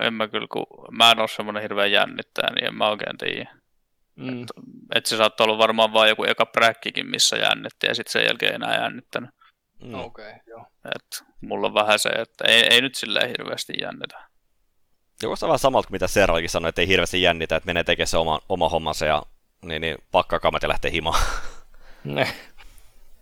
En 0.01 0.15
mä 0.15 0.29
kyllä, 0.29 0.47
kun 0.53 0.67
mä 0.91 1.11
en 1.11 1.19
ole 1.19 1.29
semmoinen 1.29 1.63
hirveä 1.63 1.87
jännittäjä, 1.87 2.51
niin 2.55 2.65
en 2.65 2.75
mä 2.75 2.89
oikein 2.89 3.19
tiedä. 3.19 3.51
Mm. 4.17 4.43
Et, 4.43 4.49
et 4.95 5.07
se 5.07 5.17
saattoi 5.17 5.45
olla 5.45 5.59
varmaan 5.59 5.93
vain 5.93 6.09
joku 6.09 6.25
eka 6.25 6.47
präkkikin, 6.47 7.11
missä 7.11 7.37
jännitti, 7.37 7.87
ja 7.87 7.95
sitten 7.95 8.13
sen 8.13 8.25
jälkeen 8.25 8.51
ei 8.51 8.55
enää 8.55 8.83
jännittänyt. 8.83 9.31
Mm. 9.83 9.95
Okei, 9.95 10.31
okay, 10.31 10.41
joo. 10.47 10.67
Et 10.95 11.25
mulla 11.41 11.67
on 11.67 11.75
vähän 11.75 11.99
se, 11.99 12.09
että 12.09 12.45
ei, 12.49 12.67
ei 12.71 12.81
nyt 12.81 12.95
silleen 12.95 13.29
hirveästi 13.29 13.73
jännitä. 13.81 14.31
Joku 15.23 15.35
vähän 15.43 15.59
samalta 15.59 15.87
kuin 15.87 15.95
mitä 15.95 16.07
Serrakin 16.07 16.51
sanoi, 16.51 16.69
että 16.69 16.81
ei 16.81 16.89
hirveästi 16.89 17.23
jännitä, 17.23 17.57
että 17.57 17.67
menee 17.67 17.85
tekemään 17.85 18.07
se 18.07 18.17
oma, 18.17 18.41
oma 18.49 18.69
hommansa 18.69 19.07
ja 19.07 19.23
niin, 19.63 19.81
niin 19.81 19.99
pakkaa 20.13 20.41
kamat 20.41 20.63
ja 20.63 20.69
lähtee 20.69 20.91
himaan. 20.91 21.21
Ne, 22.05 22.35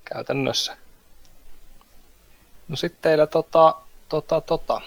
käytännössä. 0.04 0.76
No 2.68 2.76
sitten 2.76 3.02
teillä 3.02 3.26
tota, 3.26 3.74
tota, 4.08 4.40
tota. 4.40 4.80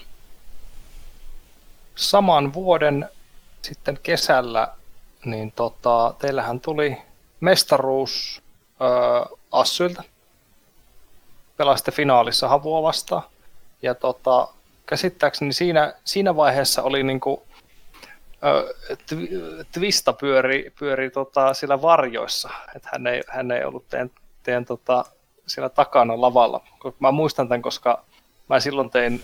saman 1.95 2.53
vuoden 2.53 3.09
sitten 3.61 3.99
kesällä, 4.03 4.67
niin 5.25 5.51
tota, 5.51 6.13
teillähän 6.19 6.59
tuli 6.59 6.97
mestaruus 7.39 8.41
öö, 8.81 9.37
Assyilta. 9.51 10.03
Pelasitte 11.57 11.91
finaalissa 11.91 12.47
Havua 12.47 12.81
vastaan. 12.81 13.23
Ja 13.81 13.95
tota, 13.95 14.47
käsittääkseni 14.85 15.53
siinä, 15.53 15.93
siinä 16.05 16.35
vaiheessa 16.35 16.83
oli 16.83 17.03
niinku, 17.03 17.43
Twista 19.71 20.13
pyöri, 20.13 20.73
pyöri 20.79 21.09
tota, 21.09 21.53
sillä 21.53 21.81
varjoissa, 21.81 22.49
että 22.75 22.89
hän 22.91 23.07
ei, 23.07 23.23
hän 23.27 23.51
ei 23.51 23.63
ollut 23.63 23.89
teidän, 23.89 24.11
teidän 24.43 24.65
tota, 24.65 25.05
siellä 25.47 25.69
takana 25.69 26.21
lavalla. 26.21 26.63
Mä 26.99 27.11
muistan 27.11 27.47
tämän, 27.47 27.61
koska 27.61 28.03
mä 28.49 28.59
silloin 28.59 28.89
tein 28.89 29.23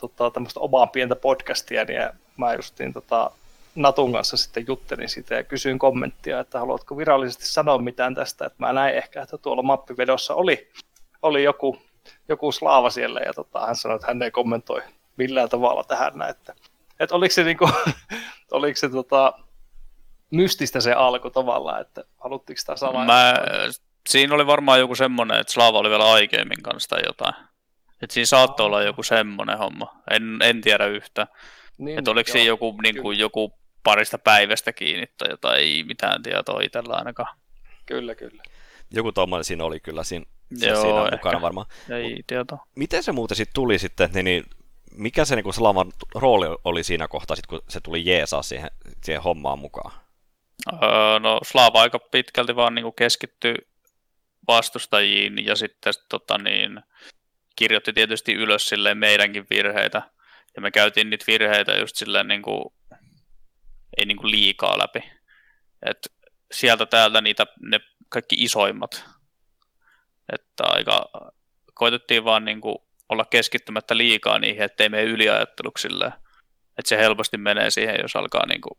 tota, 0.00 0.30
tämmöistä 0.30 0.60
omaa 0.60 0.86
pientä 0.86 1.16
podcastia, 1.16 1.84
niin 1.84 2.00
mä 2.36 2.54
justiin 2.54 2.92
tota, 2.92 3.30
Natun 3.74 4.12
kanssa 4.12 4.36
sitten 4.36 4.64
juttelin 4.68 5.08
sitä 5.08 5.34
ja 5.34 5.44
kysyin 5.44 5.78
kommenttia, 5.78 6.40
että 6.40 6.58
haluatko 6.58 6.96
virallisesti 6.96 7.46
sanoa 7.46 7.78
mitään 7.78 8.14
tästä, 8.14 8.46
että 8.46 8.56
mä 8.58 8.72
näin 8.72 8.96
ehkä, 8.96 9.22
että 9.22 9.38
tuolla 9.38 9.62
mappivedossa 9.62 10.34
oli, 10.34 10.68
oli 11.22 11.44
joku, 11.44 11.78
joku 12.28 12.52
slaava 12.52 12.90
siellä 12.90 13.20
ja 13.20 13.32
tota, 13.32 13.66
hän 13.66 13.76
sanoi, 13.76 13.96
että 13.96 14.06
hän 14.06 14.22
ei 14.22 14.30
kommentoi 14.30 14.82
millään 15.16 15.48
tavalla 15.48 15.84
tähän 15.84 16.12
näin, 16.14 16.30
että, 16.30 16.54
että 17.00 17.14
oliko 17.14 17.32
se, 17.32 17.44
niinku, 17.44 17.68
oliko 18.50 18.76
se 18.76 18.88
tota, 18.88 19.32
mystistä 20.30 20.80
se 20.80 20.92
alku 20.92 21.30
tavallaan, 21.30 21.80
että 21.80 22.04
haluttiinko 22.18 22.60
sitä 22.60 22.76
salaa? 22.76 23.04
Mä, 23.04 23.34
siinä 24.08 24.34
oli 24.34 24.46
varmaan 24.46 24.78
joku 24.78 24.94
semmoinen, 24.94 25.40
että 25.40 25.52
Slava 25.52 25.78
oli 25.78 25.90
vielä 25.90 26.12
aikeimmin 26.12 26.62
kanssa 26.62 26.88
tai 26.88 27.02
jotain. 27.06 27.34
Et 28.02 28.10
siinä 28.10 28.26
saattoi 28.26 28.66
olla 28.66 28.82
joku 28.82 29.02
semmoinen 29.02 29.58
homma. 29.58 30.02
En, 30.10 30.38
en 30.42 30.60
tiedä 30.60 30.86
yhtä. 30.86 31.26
Niin, 31.78 31.98
että 31.98 32.10
oliko 32.10 32.32
siinä 32.32 32.46
joku, 32.46 32.80
niin 32.82 33.02
kuin, 33.02 33.18
joku 33.18 33.58
parista 33.82 34.18
päivästä 34.18 34.72
kiinni 34.72 35.06
tai 35.18 35.30
jotain, 35.30 35.60
ei 35.60 35.84
mitään 35.84 36.22
tietoa 36.22 36.60
itsellä 36.60 36.94
ainakaan. 36.94 37.36
Kyllä, 37.86 38.14
kyllä. 38.14 38.42
Joku 38.90 39.12
tuommoinen 39.12 39.44
siinä 39.44 39.64
oli 39.64 39.80
kyllä 39.80 40.04
siinä, 40.04 40.26
Joo, 40.50 40.82
siinä 40.82 41.04
ehkä. 41.04 41.16
mukana 41.16 41.40
varmaan. 41.40 41.66
Ei 41.90 42.22
tietoa. 42.26 42.66
Miten 42.76 43.02
se 43.02 43.12
muuten 43.12 43.36
sitten 43.36 43.54
tuli 43.54 43.78
sitten, 43.78 44.10
niin, 44.14 44.24
niin 44.24 44.44
mikä 44.94 45.24
se 45.24 45.36
niin 45.36 45.44
kuin 45.44 45.54
Slavan 45.54 45.92
rooli 46.14 46.46
oli 46.64 46.84
siinä 46.84 47.08
kohtaa, 47.08 47.36
sit, 47.36 47.46
kun 47.46 47.62
se 47.68 47.80
tuli 47.80 48.06
jeesaa 48.06 48.42
siihen, 48.42 48.70
siihen 49.02 49.22
hommaan 49.22 49.58
mukaan? 49.58 49.92
Öö, 50.72 51.18
no 51.20 51.40
Slava 51.44 51.80
aika 51.80 51.98
pitkälti 51.98 52.56
vaan 52.56 52.74
niin 52.74 52.94
keskittyi 52.96 53.54
vastustajiin 54.48 55.46
ja 55.46 55.56
sitten 55.56 55.94
tota 56.08 56.38
niin, 56.38 56.80
kirjoitti 57.56 57.92
tietysti 57.92 58.34
ylös 58.34 58.68
silleen 58.68 58.98
meidänkin 58.98 59.46
virheitä. 59.50 60.02
Ja 60.56 60.62
me 60.62 60.70
käytiin 60.70 61.10
niitä 61.10 61.24
virheitä 61.28 61.76
just 61.76 61.96
silleen 61.96 62.28
niin 62.28 62.42
kuin, 62.42 62.64
ei 63.98 64.06
niin 64.06 64.16
kuin 64.16 64.30
liikaa 64.30 64.78
läpi. 64.78 65.10
Et 65.86 65.98
sieltä 66.52 66.86
täältä 66.86 67.20
niitä 67.20 67.46
ne 67.60 67.80
kaikki 68.08 68.36
isoimmat. 68.38 69.04
Että 70.32 70.64
aika 70.66 71.10
koitettiin 71.74 72.24
vaan 72.24 72.44
niin 72.44 72.60
kuin 72.60 72.76
olla 73.08 73.24
keskittymättä 73.24 73.96
liikaa 73.96 74.38
niihin, 74.38 74.62
ettei 74.62 74.88
mene 74.88 75.02
yliajatteluksille. 75.02 76.06
Että 76.78 76.88
se 76.88 76.98
helposti 76.98 77.36
menee 77.36 77.70
siihen, 77.70 77.96
jos 78.02 78.16
alkaa 78.16 78.46
niin 78.46 78.60
kuin 78.60 78.78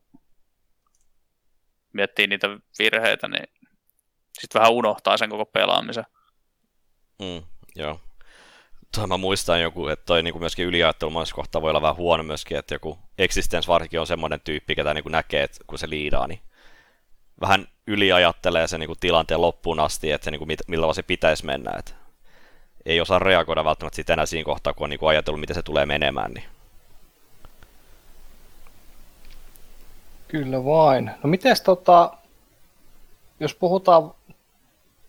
miettiä 1.94 2.28
niitä 2.28 2.48
virheitä, 2.80 3.28
niin 3.28 3.48
sitten 4.42 4.60
vähän 4.60 4.74
unohtaa 4.74 5.18
sen 5.18 5.30
koko 5.30 5.46
pelaamisen. 5.46 6.06
Mm, 7.20 7.44
joo. 7.76 8.00
Toi 8.96 9.08
mä 9.08 9.18
muistan 9.18 9.62
joku, 9.62 9.88
että 9.88 10.06
toi 10.06 10.24
niinku 10.24 10.40
myöskin 10.40 10.66
yliajattelu 10.66 11.12
monessa 11.12 11.36
kohtaa 11.36 11.62
voi 11.62 11.70
olla 11.70 11.82
vähän 11.82 11.96
huono 11.96 12.24
myöskin, 12.24 12.58
että 12.58 12.76
joku 12.76 13.00
Existence 13.18 13.68
varsinkin 13.68 14.00
on 14.00 14.08
semmoinen 14.08 14.42
tyyppi, 14.42 14.76
ketä 14.76 14.94
niinku 14.94 15.10
näkee, 15.10 15.44
että 15.44 15.60
kun 15.68 15.80
se 15.80 15.90
liidaa, 15.90 16.28
niin 16.28 16.40
vähän 17.42 17.68
yliajattelee 17.88 18.68
sen 18.68 18.80
niinku 18.80 18.96
tilanteen 19.00 19.42
loppuun 19.42 19.80
asti, 19.80 20.12
että 20.12 20.26
se 20.26 20.32
niinku, 20.32 20.48
millä 20.68 20.94
se 20.94 21.04
pitäisi 21.04 21.46
mennä. 21.46 21.72
että 21.80 21.92
ei 22.86 23.02
osaa 23.02 23.20
reagoida 23.20 23.64
välttämättä 23.64 23.96
sitten 23.96 24.14
enää 24.14 24.26
siinä 24.26 24.46
kohtaa, 24.46 24.74
kun 24.74 24.84
on 24.84 24.90
niinku 24.90 25.08
ajatellut, 25.08 25.40
miten 25.40 25.56
se 25.56 25.62
tulee 25.62 25.86
menemään. 25.86 26.32
Niin. 26.32 26.46
Kyllä 30.28 30.66
vain. 30.66 31.12
No 31.24 31.30
miten 31.30 31.56
tota, 31.64 32.18
jos 33.40 33.56
puhutaan 33.56 34.14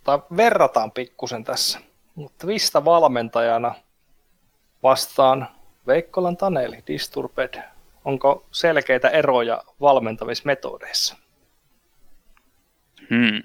tai 0.04 0.18
verrataan 0.36 0.92
pikkusen 0.92 1.44
tässä, 1.44 1.80
mutta 2.14 2.46
Vista 2.46 2.84
valmentajana 2.84 3.74
vastaan 4.82 5.48
Veikkolan 5.86 6.36
Taneli, 6.36 6.82
Disturbed. 6.86 7.62
Onko 8.04 8.46
selkeitä 8.52 9.08
eroja 9.08 9.62
valmentamismetodeissa? 9.80 11.16
Hmm. 13.10 13.42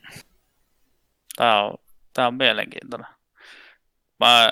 Tämä 1.36 1.64
on, 1.64 1.78
tämä 2.14 2.28
on 2.28 2.34
mielenkiintoinen. 2.34 3.08
Mä, 4.20 4.52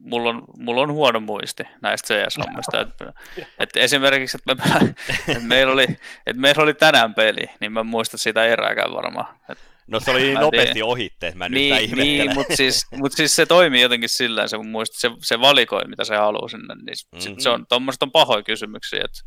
mulla, 0.00 0.30
on, 0.30 0.44
mulla 0.58 0.82
on 0.82 0.92
huono 0.92 1.20
muisti 1.20 1.62
näistä 1.82 2.14
CS-hommista. 2.14 2.80
että, 2.80 3.12
että 3.58 3.80
esimerkiksi, 3.80 4.36
että, 4.36 4.54
me, 4.54 4.94
että, 5.28 5.40
meillä 5.40 5.72
oli, 5.72 5.82
että 6.26 6.40
meillä 6.40 6.62
oli 6.62 6.74
tänään 6.74 7.14
peli, 7.14 7.50
niin 7.60 7.72
mä 7.72 7.82
muistan 7.82 8.18
sitä 8.18 8.44
erääkään 8.44 8.92
varmaan. 8.92 9.26
Että 9.48 9.64
No 9.90 10.00
se 10.00 10.10
oli 10.10 10.22
niin 10.22 10.40
nopeasti 10.40 10.82
ohitte, 10.82 11.26
että 11.26 11.38
mä 11.38 11.48
niin, 11.48 11.90
nyt 11.90 11.98
Niin, 11.98 12.34
mutta 12.34 12.56
siis, 12.56 12.86
mut 12.90 13.12
siis 13.12 13.36
se 13.36 13.46
toimii 13.46 13.82
jotenkin 13.82 14.08
sillä 14.08 14.48
se, 14.48 14.56
se, 14.92 15.10
se 15.18 15.40
valikoi, 15.40 15.88
mitä 15.88 16.04
se 16.04 16.16
haluaa 16.16 16.48
sinne, 16.48 16.74
niin 16.74 16.96
mm-hmm. 17.12 17.38
se 17.38 17.48
on, 17.48 17.66
tuommoiset 17.66 18.02
on 18.02 18.12
pahoja 18.12 18.42
kysymyksiä, 18.42 19.00
että 19.04 19.20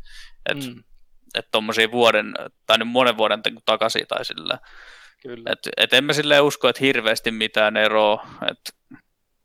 et, 0.48 0.74
mm. 0.74 0.82
et 1.34 1.46
tuommoisia 1.50 1.90
vuoden, 1.90 2.34
tai 2.66 2.78
nyt 2.78 2.88
monen 2.88 3.16
vuoden 3.16 3.42
takaisin 3.66 4.06
tai 4.08 4.24
sillä. 4.24 4.58
Kyllä. 5.22 5.52
Et, 5.52 5.58
et 5.76 5.92
en 5.92 6.04
mä 6.04 6.12
silleen 6.12 6.42
usko, 6.42 6.68
että 6.68 6.84
hirveästi 6.84 7.30
mitään 7.30 7.76
eroa, 7.76 8.26
että 8.50 8.98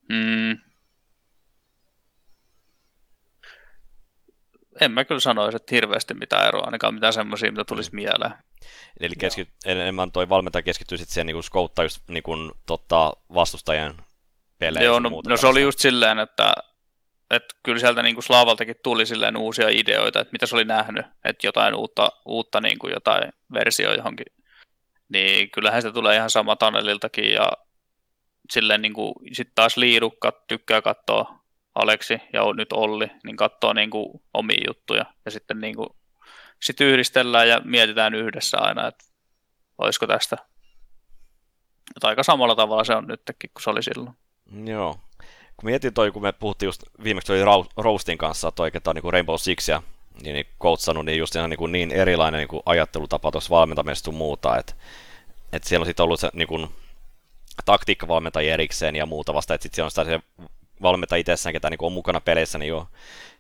mm, 0.10 0.58
en 4.82 4.92
mä 4.92 5.06
kyllä 5.06 5.20
sanoisi, 5.20 5.56
että 5.56 5.76
hirveästi 5.76 6.14
mitään 6.14 6.48
eroa, 6.48 6.66
ainakaan 6.66 6.94
mitään 6.94 7.14
semmoisia, 7.14 7.52
mitä 7.52 7.66
tulisi 7.66 7.96
mieleen. 7.96 8.34
Eli 9.00 9.16
keskit, 9.20 9.50
enemmän 9.66 10.12
toi 10.12 10.30
valmentaja 10.30 10.64
keskittyy 10.64 10.98
sitten 10.98 11.14
siihen 11.14 11.28
niin 11.28 11.44
skouttaa 11.44 11.86
just 11.86 12.02
niin 12.08 12.24
kuin, 12.24 12.52
tota, 12.66 13.14
vastustajien 13.34 13.94
pelejä. 14.60 14.86
Joo, 14.86 15.00
no, 15.00 15.22
no 15.28 15.38
se 15.38 15.48
oli 15.48 15.62
just 15.62 15.80
silleen, 15.80 16.20
että, 16.20 16.54
että 17.30 17.56
kyllä 17.64 17.80
sieltä 17.80 18.04
niin 18.04 18.16
kuin 18.16 18.24
Slaavaltakin 18.24 18.76
tuli 18.84 19.06
silleen 19.06 19.38
uusia 19.38 19.70
ideoita, 19.70 20.20
että 20.20 20.32
mitä 20.32 20.46
se 20.46 20.56
oli 20.56 20.66
nähnyt, 20.66 21.06
että 21.26 21.48
jotain 21.48 21.76
uutta, 21.76 22.12
uutta 22.26 22.62
niin 22.62 22.80
kuin 22.80 22.94
jotain 22.94 23.34
versioa 23.54 23.94
johonkin. 23.94 24.26
Niin 25.10 25.52
kyllähän 25.52 25.82
se 25.82 25.92
tulee 25.92 26.16
ihan 26.16 26.30
sama 26.30 26.56
Taneliltakin 26.56 27.34
ja 27.34 27.52
silleen 28.52 28.82
niin 28.82 28.94
kuin, 28.94 29.14
sitten 29.34 29.56
taas 29.56 29.78
liidukkat 29.78 30.48
tykkää 30.48 30.82
katsoa 30.82 31.39
Aleksi 31.80 32.14
ja 32.34 32.42
nyt 32.58 32.74
Olli, 32.74 33.08
niin 33.24 33.38
katsoo 33.38 33.74
niin 33.74 33.90
kuin 33.90 34.22
omia 34.34 34.64
juttuja 34.68 35.06
ja 35.26 35.32
sitten 35.32 35.62
niin 35.62 35.76
kuin, 35.76 35.90
sit 36.60 36.82
yhdistellään 36.82 37.50
ja 37.50 37.62
mietitään 37.64 38.16
yhdessä 38.16 38.58
aina, 38.58 38.88
että 38.88 39.06
olisiko 39.78 40.08
tästä. 40.08 40.38
Että 41.96 42.08
aika 42.08 42.24
samalla 42.24 42.56
tavalla 42.56 42.84
se 42.84 42.96
on 42.96 43.08
nytkin 43.08 43.50
kuin 43.54 43.64
se 43.64 43.70
oli 43.70 43.84
silloin. 43.84 44.16
Joo. 44.66 44.94
kun 45.58 45.70
mietin 45.70 45.94
toi, 45.94 46.12
kun 46.12 46.22
me 46.22 46.32
puhuttiin 46.32 46.68
just 46.68 46.84
viimeksi 47.04 47.32
oli 47.32 47.68
Roastin 47.78 48.18
kanssa, 48.18 48.52
että 48.74 48.90
on 48.90 48.96
niin 48.96 49.14
Rainbow 49.14 49.36
Sixia 49.38 49.84
niin, 50.24 50.34
niin 50.34 50.46
coachannut, 50.62 51.06
niin 51.06 51.18
just 51.18 51.36
niin, 51.36 51.58
kuin 51.58 51.72
niin 51.72 51.92
erilainen 51.92 52.38
niin 52.38 52.48
kuin 52.48 52.64
ajattelutapa 52.66 53.32
tuossa 53.32 53.50
valmentamisesta 53.50 54.12
muuta, 54.12 54.58
että, 54.58 54.74
että 55.54 55.70
siellä 55.70 55.84
on 55.84 55.88
sitten 55.88 56.04
ollut 56.04 56.20
se 56.20 56.30
niin 56.34 56.48
kuin, 56.48 56.70
taktiikkavalmentajia 57.66 58.54
erikseen 58.54 58.96
ja 58.96 59.06
muuta 59.06 59.34
vasta, 59.34 59.54
että 59.54 59.64
sitten 59.64 59.76
siellä 59.76 59.86
on 59.86 59.92
sitä 59.92 60.04
se 60.04 60.20
valmentaja 60.82 61.20
itsessään, 61.20 61.54
ketä 61.54 61.70
niin 61.70 61.84
on 61.84 61.94
mukana 61.94 62.22
peleissä, 62.22 62.58
niin 62.58 62.70
jo 62.70 62.88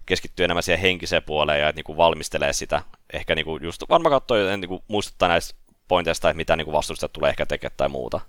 keskittyy 0.06 0.44
enemmän 0.44 0.64
siihen 0.64 0.82
henkiseen 0.82 1.24
puoleen 1.24 1.62
ja 1.62 1.70
että 1.70 1.82
niin 1.88 1.98
valmistelee 1.98 2.54
sitä. 2.54 2.82
Ehkä 3.14 3.36
niin 3.36 3.46
kuin 3.46 3.64
just 3.64 3.84
varmaan 3.90 4.12
katsoo 4.12 4.38
niin 4.38 4.82
muistuttaa 4.88 5.30
näistä 5.30 5.60
pointeista, 5.88 6.30
että 6.30 6.38
mitä 6.38 6.56
niin 6.56 6.72
vastustajat 6.72 7.14
tulee 7.14 7.30
ehkä 7.30 7.46
tekemään 7.46 7.78
tai 7.78 7.90
muuta. 7.90 8.20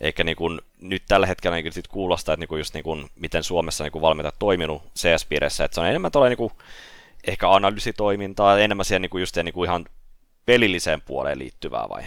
Eikä 0.00 0.24
niin 0.24 0.36
kuin, 0.36 0.60
nyt 0.80 1.02
tällä 1.08 1.26
hetkellä 1.26 1.56
niin 1.56 1.72
sit 1.72 1.88
kuulostaa, 1.88 2.32
että 2.32 2.40
niin 2.40 2.48
kuin 2.48 2.58
just 2.58 2.74
niin 2.74 2.84
kuin, 2.84 3.06
miten 3.14 3.44
Suomessa 3.44 3.84
niin 3.84 3.92
kuin 3.92 4.02
valmentajat 4.02 4.38
toiminut 4.38 4.82
CS-piirissä, 4.94 5.64
että 5.64 5.74
se 5.74 5.80
on 5.80 5.86
enemmän 5.86 6.12
tuolla 6.12 6.28
niin 6.28 6.36
kuin, 6.36 6.52
ehkä 7.26 7.50
analyysitoimintaa, 7.50 8.58
enemmän 8.58 8.84
siihen 8.84 9.02
niin 9.02 9.10
kuin 9.10 9.22
just 9.22 9.36
niin 9.36 9.54
kuin 9.54 9.68
ihan 9.68 9.86
pelilliseen 10.46 11.02
puoleen 11.02 11.38
liittyvää 11.38 11.86
vai? 11.88 12.02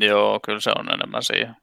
Joo, 0.00 0.40
kyllä 0.44 0.60
se 0.60 0.70
on 0.78 0.94
enemmän 0.94 1.22
siihen. 1.22 1.56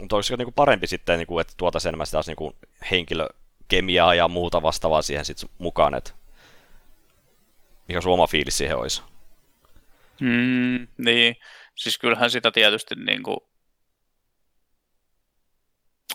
Mutta 0.00 0.16
olisiko 0.16 0.36
niin 0.36 0.46
kuin 0.46 0.54
parempi 0.54 0.86
sitten, 0.86 1.18
niin 1.18 1.26
kuin, 1.26 1.40
että 1.40 1.54
tuotaisiin 1.56 1.90
enemmän 1.90 2.06
sitä 2.06 2.20
niin 2.26 2.36
kuin 2.36 2.56
henkilökemiaa 2.90 4.14
ja 4.14 4.28
muuta 4.28 4.62
vastaavaa 4.62 5.02
siihen 5.02 5.24
sit 5.24 5.50
mukaan, 5.58 5.94
että 5.94 6.10
mikä 7.88 8.00
sun 8.00 8.12
oma 8.12 8.26
fiilis 8.26 8.58
siihen 8.58 8.76
olisi? 8.76 9.02
Mm, 10.20 10.86
niin, 10.98 11.36
siis 11.74 11.98
kyllähän 11.98 12.30
sitä 12.30 12.50
tietysti 12.50 12.94
niin 12.94 13.22
kuin, 13.22 13.36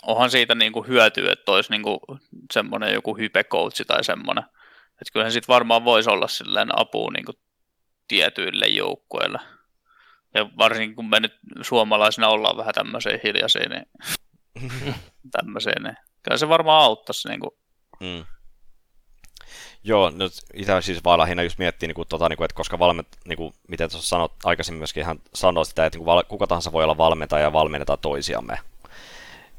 onhan 0.04 0.32
siitä 0.32 0.56
niin 0.56 0.72
kuin 0.72 0.88
hyötyä, 0.88 1.32
että 1.32 1.52
olisi 1.52 1.72
niin 1.72 1.84
kuin 1.84 2.00
semmoinen 2.54 2.94
joku 2.94 3.18
hypecoachi 3.18 3.86
tai 3.86 4.04
semmoinen. 4.04 4.44
Että 4.90 5.14
kyllähän 5.14 5.32
sitten 5.32 5.54
varmaan 5.54 5.86
voisi 5.86 6.10
olla 6.10 6.28
silleen 6.28 6.80
apua 6.80 7.12
niin 7.12 7.26
kuin 7.26 7.38
tietyille 8.08 8.68
joukkueille. 8.68 9.40
Ja 10.34 10.50
varsinkin 10.58 10.96
kun 10.96 11.10
me 11.10 11.20
nyt 11.20 11.34
suomalaisina 11.62 12.28
ollaan 12.28 12.58
vähän 12.58 12.74
tämmöisiä 12.74 13.20
hiljaisia, 13.24 13.70
niin 13.70 13.86
tämmöisiä, 15.32 15.74
niin 15.84 15.96
kyllä 16.24 16.38
se 16.38 16.50
varmaan 16.50 16.84
auttaisi. 16.84 17.30
Niin 17.30 17.40
kuin. 17.40 17.52
Mm. 18.00 18.26
Joo, 19.84 20.10
nyt 20.10 20.34
itse 20.54 20.82
siis 20.82 21.04
vaan 21.04 21.20
lähinnä 21.20 21.44
just 21.44 21.58
miettii, 21.58 21.88
niin 21.88 21.96
kuin, 21.96 22.08
tota, 22.08 22.30
niin 22.30 22.38
kuin, 22.38 22.46
että 22.46 22.56
koska 22.56 22.80
valment, 22.80 23.08
niin 23.26 23.38
kuin, 23.38 23.54
miten 23.68 23.90
tuossa 23.90 24.10
sanot, 24.10 24.34
aikaisemmin 24.44 24.80
myöskin 24.80 25.06
hän 25.06 25.20
sanoi 25.34 25.66
sitä, 25.66 25.86
että 25.86 26.00
niin 26.00 26.06
kuin, 26.06 26.26
kuka 26.28 26.48
tahansa 26.48 26.72
voi 26.72 26.84
olla 26.84 26.98
valmentaja 26.98 27.44
ja 27.44 27.54
valmennetaan 27.54 28.00
toisiamme. 28.00 28.60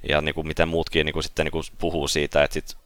Ja 0.09 0.21
niin 0.21 0.35
kuin, 0.35 0.47
miten 0.47 0.69
muutkin 0.69 1.07
niin 1.07 1.13
kuin, 1.13 1.23
sitten 1.23 1.47
niin 1.47 1.53
kuin, 1.53 1.65
puhuu 1.79 2.09
siitä, 2.09 2.45
että 2.45 2.55
sit, 2.55 2.77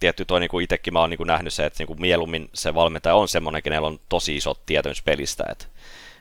tietty 0.00 0.24
toi 0.24 0.40
niin 0.40 0.50
kuin 0.50 0.64
itsekin 0.64 0.92
mä 0.92 1.00
oon 1.00 1.10
niin 1.10 1.18
kuin, 1.18 1.26
nähnyt 1.26 1.54
se, 1.54 1.66
että 1.66 1.80
niin 1.80 1.86
kuin, 1.86 2.00
mieluummin 2.00 2.50
se 2.54 2.74
valmentaja 2.74 3.14
on 3.14 3.28
semmoinen, 3.28 3.62
kenellä 3.62 3.88
on 3.88 4.00
tosi 4.08 4.36
iso 4.36 4.54
tietämys 4.66 5.02
pelistä. 5.02 5.44
Että, 5.50 5.66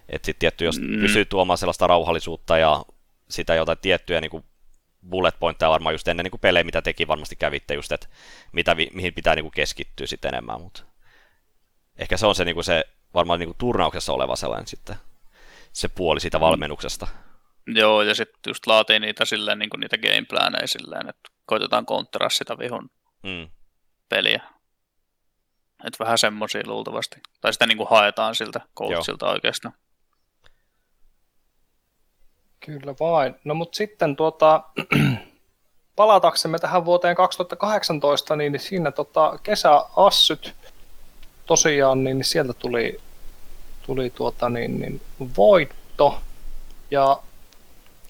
että 0.09 0.25
sitten 0.25 0.39
tietty, 0.39 0.65
jos 0.65 0.79
mm. 0.79 0.99
pysyy 0.99 1.25
tuomaan 1.25 1.57
sellaista 1.57 1.87
rauhallisuutta 1.87 2.57
ja 2.57 2.85
sitä 3.29 3.55
jotain 3.55 3.77
tiettyjä 3.77 4.21
niin 4.21 4.31
kuin, 4.31 4.43
bullet 5.09 5.35
pointteja 5.39 5.69
varmaan 5.69 5.93
just 5.93 6.07
ennen 6.07 6.23
niin 6.23 6.31
kuin 6.31 6.41
pelejä, 6.41 6.63
mitä 6.63 6.81
teki 6.81 7.07
varmasti 7.07 7.35
kävitte 7.35 7.73
just, 7.73 7.91
että 7.91 8.07
mitä, 8.51 8.75
mihin 8.75 9.13
pitää 9.13 9.35
niin 9.35 9.43
kuin 9.43 9.51
keskittyä 9.51 10.07
sitten 10.07 10.33
enemmän, 10.33 10.61
mutta 10.61 10.83
ehkä 11.97 12.17
se 12.17 12.27
on 12.27 12.35
se, 12.35 12.45
niin 12.45 12.55
kuin 12.55 12.63
se 12.63 12.85
varmaan 13.13 13.39
niin 13.39 13.47
kuin 13.47 13.57
turnauksessa 13.57 14.13
oleva 14.13 14.35
sellainen 14.35 14.67
sitten 14.67 14.95
se 15.73 15.87
puoli 15.87 16.19
siitä 16.19 16.37
mm. 16.37 16.41
valmennuksesta. 16.41 17.07
Joo, 17.67 18.01
ja 18.01 18.15
sitten 18.15 18.49
just 18.49 18.67
laatii 18.67 18.99
niitä 18.99 19.25
silleen, 19.25 19.59
niin 19.59 19.69
kuin 19.69 19.79
niitä 19.79 19.97
gameplaneja 19.97 20.67
silleen, 20.67 21.09
että 21.09 21.29
koitetaan 21.45 21.85
kontraa 21.85 22.29
sitä 22.29 22.57
vihon 22.57 22.89
mm. 23.23 23.49
peliä. 24.09 24.41
Että 25.87 26.03
vähän 26.03 26.17
semmoisia 26.17 26.61
luultavasti. 26.65 27.21
Tai 27.41 27.53
sitä 27.53 27.67
niin 27.67 27.77
kuin 27.77 27.89
haetaan 27.89 28.35
siltä 28.35 28.61
coachilta 28.77 29.29
oikeastaan. 29.29 29.73
Kyllä 32.65 32.95
vain. 32.99 33.35
No 33.43 33.53
mutta 33.53 33.75
sitten 33.75 34.15
tuota, 34.15 34.63
palataksemme 35.95 36.59
tähän 36.59 36.85
vuoteen 36.85 37.15
2018, 37.15 38.35
niin 38.35 38.59
siinä 38.59 38.91
tota, 38.91 39.39
kesäassyt 39.43 40.55
tosiaan, 41.45 42.03
niin 42.03 42.23
sieltä 42.23 42.53
tuli, 42.53 42.99
tuli 43.85 44.09
tuota, 44.09 44.49
niin, 44.49 44.79
niin, 44.79 45.01
voitto. 45.37 46.21
Ja 46.91 47.21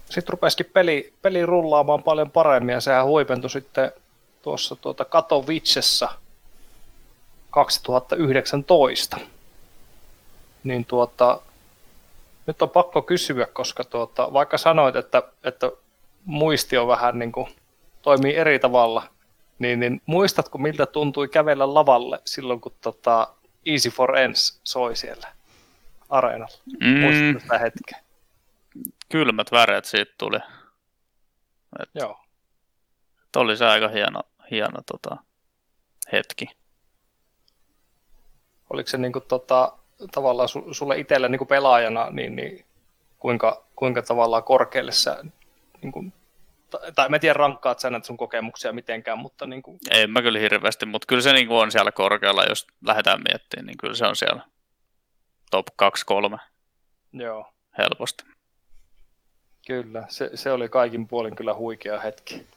sitten 0.10 0.32
rupesikin 0.34 0.72
peli, 0.74 1.14
peli 1.22 1.46
rullaamaan 1.46 2.04
paljon 2.04 2.32
paremmin 2.32 2.74
ja 2.74 2.82
sehän 2.82 3.06
huipentui 3.06 3.50
sitten 3.50 3.92
tuossa 4.42 4.76
tuota 4.76 5.06
Katowicessa 5.06 6.10
2019. 7.50 9.18
Niin 10.64 10.86
tuota, 10.86 11.42
nyt 12.50 12.62
on 12.62 12.70
pakko 12.70 13.02
kysyä, 13.02 13.46
koska 13.46 13.84
tuota, 13.84 14.34
vaikka 14.34 14.58
sanoit, 14.58 14.96
että, 14.96 15.24
että 15.44 15.72
muisti 16.26 16.78
on 16.78 16.88
vähän 16.88 17.20
niin 17.20 17.32
kuin, 17.32 17.48
toimii 18.02 18.36
eri 18.36 18.60
tavalla, 18.60 19.08
niin, 19.60 19.80
niin 19.80 20.02
muistatko 20.06 20.58
miltä 20.58 20.86
tuntui 20.86 21.28
kävellä 21.28 21.74
lavalle 21.74 22.22
silloin, 22.26 22.62
kun 22.62 22.76
tota 22.82 23.34
Easy 23.66 23.90
for 23.90 24.18
Ends 24.18 24.60
soi 24.64 24.96
siellä 24.96 25.28
areenalla? 26.10 26.58
Mm. 26.82 27.00
Muistatko 27.00 27.40
sitä 27.40 27.58
hetkeä? 27.58 28.00
Kylmät 29.10 29.52
väreet 29.52 29.86
siitä 29.86 30.14
tuli. 30.18 30.40
Et 31.80 31.90
Joo. 31.94 32.20
Oli 33.36 33.58
se 33.58 33.66
aika 33.66 33.88
hieno, 33.88 34.22
hieno 34.52 34.80
tota, 34.92 35.18
hetki. 36.12 36.46
Oliko 38.70 38.90
se 38.90 38.98
niin 38.98 39.14
kuin, 39.14 39.26
tota, 39.28 39.79
tavallaan 40.12 40.50
su, 40.50 40.74
sulle 40.74 41.00
itselle 41.00 41.30
niin 41.30 41.40
kuin 41.40 41.48
pelaajana, 41.48 42.10
niin, 42.12 42.36
niin 42.36 42.66
kuinka, 43.20 43.64
kuinka 43.76 44.02
tavallaan 44.02 44.44
korkealle 44.44 44.92
sä, 44.92 45.24
niin 45.82 45.92
kuin, 45.92 46.14
tai 46.96 47.10
mä 47.10 47.20
tiedä 47.20 47.34
rankkaat 47.34 47.80
sä 47.80 47.90
näitä 47.90 48.08
sun 48.08 48.18
kokemuksia 48.18 48.74
mitenkään, 48.74 49.20
mutta 49.20 49.46
niin 49.46 49.62
kuin... 49.62 49.80
Ei 49.92 50.08
mä 50.08 50.22
kyllä 50.22 50.40
hirveästi, 50.40 50.86
mutta 50.86 51.06
kyllä 51.08 51.22
se 51.22 51.34
niin 51.34 51.48
kuin 51.48 51.58
on 51.58 51.72
siellä 51.72 51.92
korkealla, 51.92 52.44
jos 52.44 52.68
lähdetään 52.86 53.22
miettimään, 53.30 53.66
niin 53.66 53.78
kyllä 53.78 53.96
se 53.96 54.06
on 54.06 54.16
siellä 54.16 54.42
top 55.52 55.68
2-3. 56.34 56.40
Joo. 57.14 57.54
Helposti. 57.78 58.24
Kyllä, 59.68 60.04
se, 60.10 60.30
se 60.34 60.52
oli 60.52 60.70
kaikin 60.70 61.08
puolin 61.08 61.36
kyllä 61.36 61.54
huikea 61.54 62.00
hetki. 62.00 62.48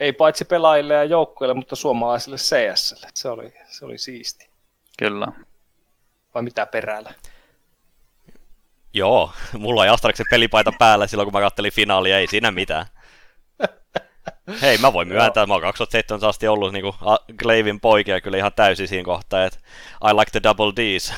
Ei 0.00 0.12
paitsi 0.12 0.44
pelaajille 0.44 0.94
ja 0.94 1.04
joukkueille, 1.04 1.54
mutta 1.54 1.76
suomalaisille 1.76 2.36
CSlle. 2.36 3.08
Se 3.14 3.28
oli, 3.28 3.52
se 3.68 3.84
oli 3.84 3.98
siisti. 3.98 4.48
Kyllä 4.98 5.28
vai 6.34 6.42
mitä 6.42 6.66
perällä? 6.66 7.14
Joo, 8.94 9.32
mulla 9.58 9.80
oli 9.80 9.88
Astraxin 9.88 10.26
pelipaita 10.30 10.72
päällä 10.78 11.06
silloin, 11.06 11.26
kun 11.26 11.32
mä 11.32 11.40
kattelin 11.40 11.72
finaalia, 11.72 12.18
ei 12.18 12.26
siinä 12.26 12.50
mitään. 12.50 12.86
Hei, 14.62 14.78
mä 14.78 14.92
voin 14.92 15.08
myöntää, 15.08 15.46
mä 15.46 15.54
oon 15.54 15.62
2007 15.62 16.28
asti 16.28 16.48
ollut 16.48 16.72
niinku 16.72 16.94
Glavin 17.36 17.80
poikia 17.80 18.20
kyllä 18.20 18.36
ihan 18.36 18.52
täysin 18.56 18.88
siinä 18.88 19.04
kohtaa, 19.04 19.44
että 19.44 19.58
I 20.10 20.14
like 20.14 20.30
the 20.30 20.42
double 20.42 20.72
D's. 20.72 21.14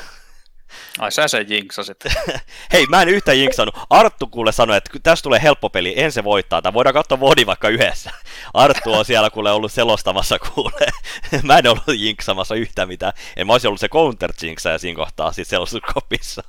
Ai 0.99 1.12
sä 1.12 1.29
sen 1.29 1.51
jinksasit. 1.51 2.05
Hei, 2.72 2.87
mä 2.87 3.03
en 3.03 3.09
yhtään 3.09 3.39
jinksannut. 3.39 3.79
Arttu 3.91 4.27
kuule 4.27 4.53
sanoi, 4.53 4.77
että 4.77 4.91
tässä 5.03 5.22
tulee 5.22 5.43
helppo 5.43 5.70
peli, 5.70 5.95
en 5.97 6.12
se 6.12 6.25
voittaa. 6.25 6.62
Tai 6.62 6.72
voidaan 6.75 6.95
katsoa 6.95 7.20
Vodi 7.20 7.47
vaikka 7.47 7.68
yhdessä. 7.68 8.11
Arttu 8.55 8.93
on 8.93 9.05
siellä 9.05 9.31
kuule 9.31 9.53
ollut 9.53 9.72
selostamassa 9.72 10.39
kuule. 10.39 10.87
mä 11.43 11.59
en 11.59 11.66
ollut 11.66 11.85
jinksamassa 11.97 12.55
yhtään 12.55 12.89
mitään. 12.89 13.12
En 13.37 13.47
mä 13.47 13.53
olisi 13.53 13.66
ollut 13.66 13.81
se 13.81 13.89
counter 13.89 14.33
ja 14.72 14.79
siinä 14.79 14.97
kohtaa 14.97 15.33
siis 15.33 15.49
selostuskopissa. 15.49 16.43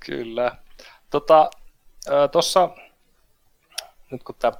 Kyllä. 0.00 0.56
Tota, 1.10 1.50
tuossa, 2.32 2.70
nyt 4.10 4.22
kun 4.22 4.34
tämä 4.38 4.52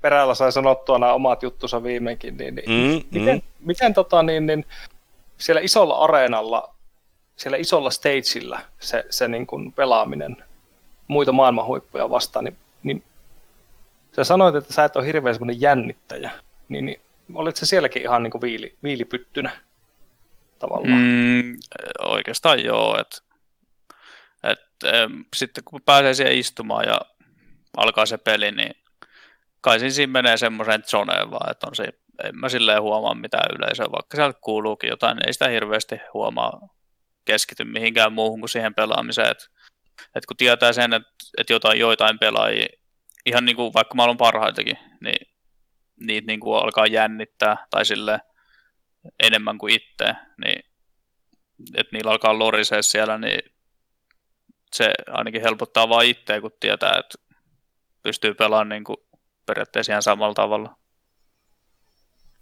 perällä 0.00 0.34
sai 0.34 0.52
sanottua 0.52 0.98
nämä 0.98 1.12
omat 1.12 1.42
juttusa 1.42 1.82
viimeinkin, 1.82 2.36
niin, 2.36 2.54
niin 2.54 2.70
mm, 2.70 3.18
miten, 3.18 3.36
mm. 3.36 3.42
miten 3.60 3.94
tota, 3.94 4.22
niin, 4.22 4.46
niin, 4.46 4.66
siellä 5.38 5.60
isolla 5.60 5.94
areenalla 5.98 6.75
siellä 7.36 7.56
isolla 7.56 7.90
stageilla 7.90 8.60
se, 8.80 9.04
se 9.10 9.28
niin 9.28 9.46
kuin 9.46 9.72
pelaaminen 9.72 10.36
muita 11.08 11.32
maailman 11.32 11.66
huippuja 11.66 12.10
vastaan, 12.10 12.44
niin, 12.44 12.56
niin 12.82 13.04
sä 14.16 14.24
sanoit, 14.24 14.54
että 14.54 14.72
sä 14.72 14.84
et 14.84 14.96
ole 14.96 15.06
hirveän 15.06 15.34
semmoinen 15.34 15.60
jännittäjä, 15.60 16.30
niin, 16.68 16.86
niin 16.86 17.00
olit 17.34 17.56
se 17.56 17.66
sielläkin 17.66 18.02
ihan 18.02 18.22
niin 18.22 18.30
kuin 18.30 18.42
viili, 18.42 18.76
viilipyttynä 18.82 19.50
tavallaan? 20.58 21.00
Mm, 21.00 21.56
oikeastaan 22.00 22.64
joo, 22.64 22.98
että 23.00 23.18
et, 24.42 24.60
sitten 25.36 25.64
kun 25.64 25.80
pääsee 25.82 26.14
siihen 26.14 26.38
istumaan 26.38 26.84
ja 26.88 27.00
alkaa 27.76 28.06
se 28.06 28.18
peli, 28.18 28.50
niin 28.50 28.76
kai 29.60 29.90
siinä 29.90 30.12
menee 30.12 30.36
semmoiseen 30.36 30.82
zoneen 30.86 31.30
vaan, 31.30 31.50
että 31.50 31.66
on 31.66 31.74
se, 31.74 31.84
en 32.24 32.38
mä 32.38 32.48
silleen 32.48 32.82
huomaa 32.82 33.14
mitään 33.14 33.56
yleisöä, 33.58 33.86
vaikka 33.92 34.16
sieltä 34.16 34.38
kuuluukin 34.40 34.90
jotain, 34.90 35.26
ei 35.26 35.32
sitä 35.32 35.48
hirveästi 35.48 36.00
huomaa 36.14 36.68
keskity 37.26 37.64
mihinkään 37.64 38.12
muuhun 38.12 38.40
kuin 38.40 38.50
siihen 38.50 38.74
pelaamiseen. 38.74 39.30
Et, 39.30 39.50
et 40.14 40.26
kun 40.26 40.36
tietää 40.36 40.72
sen, 40.72 40.92
että 40.92 41.08
et 41.38 41.50
jotain, 41.50 41.78
joitain 41.78 42.18
pelaajia 42.18 42.66
ihan 43.26 43.44
niin 43.44 43.56
kuin, 43.56 43.74
vaikka 43.74 43.94
maailman 43.94 44.16
parhaitakin, 44.16 44.78
niin 45.00 45.32
niitä 46.00 46.26
niin 46.26 46.40
kuin 46.40 46.62
alkaa 46.62 46.86
jännittää 46.86 47.66
tai 47.70 47.84
sille 47.84 48.20
enemmän 49.22 49.58
kuin 49.58 49.74
itse, 49.74 50.14
niin 50.44 50.62
että 51.74 51.96
niillä 51.96 52.10
alkaa 52.10 52.38
lorisee 52.38 52.82
siellä, 52.82 53.18
niin 53.18 53.40
se 54.74 54.92
ainakin 55.10 55.42
helpottaa 55.42 55.88
vain 55.88 56.10
itseä, 56.10 56.40
kun 56.40 56.50
tietää, 56.60 56.98
että 56.98 57.18
pystyy 58.02 58.34
pelaamaan 58.34 58.68
niin 58.68 58.84
kuin 58.84 58.96
periaatteessa 59.46 59.92
ihan 59.92 60.02
samalla 60.02 60.34
tavalla. 60.34 60.76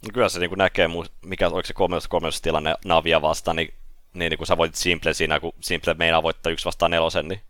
No 0.02 0.10
kyllä 0.14 0.28
se 0.28 0.40
niin 0.40 0.50
kuin 0.50 0.58
näkee, 0.58 0.88
mikä 1.24 1.48
oliko 1.48 1.66
se 1.66 1.74
13 1.74 2.42
tilanne 2.42 2.74
Navia 2.84 3.22
vastaan, 3.22 3.56
niin, 3.56 3.74
niin, 4.14 4.30
niin 4.30 4.38
kun 4.38 4.46
sä 4.46 4.56
voitit 4.56 4.76
Simple 4.76 5.14
siinä, 5.14 5.40
kun 5.40 5.52
Simple 5.60 5.94
meinaa 5.94 6.22
voittaa 6.22 6.52
yksi 6.52 6.64
vastaan 6.64 6.90
nelosen, 6.90 7.28
niin 7.28 7.40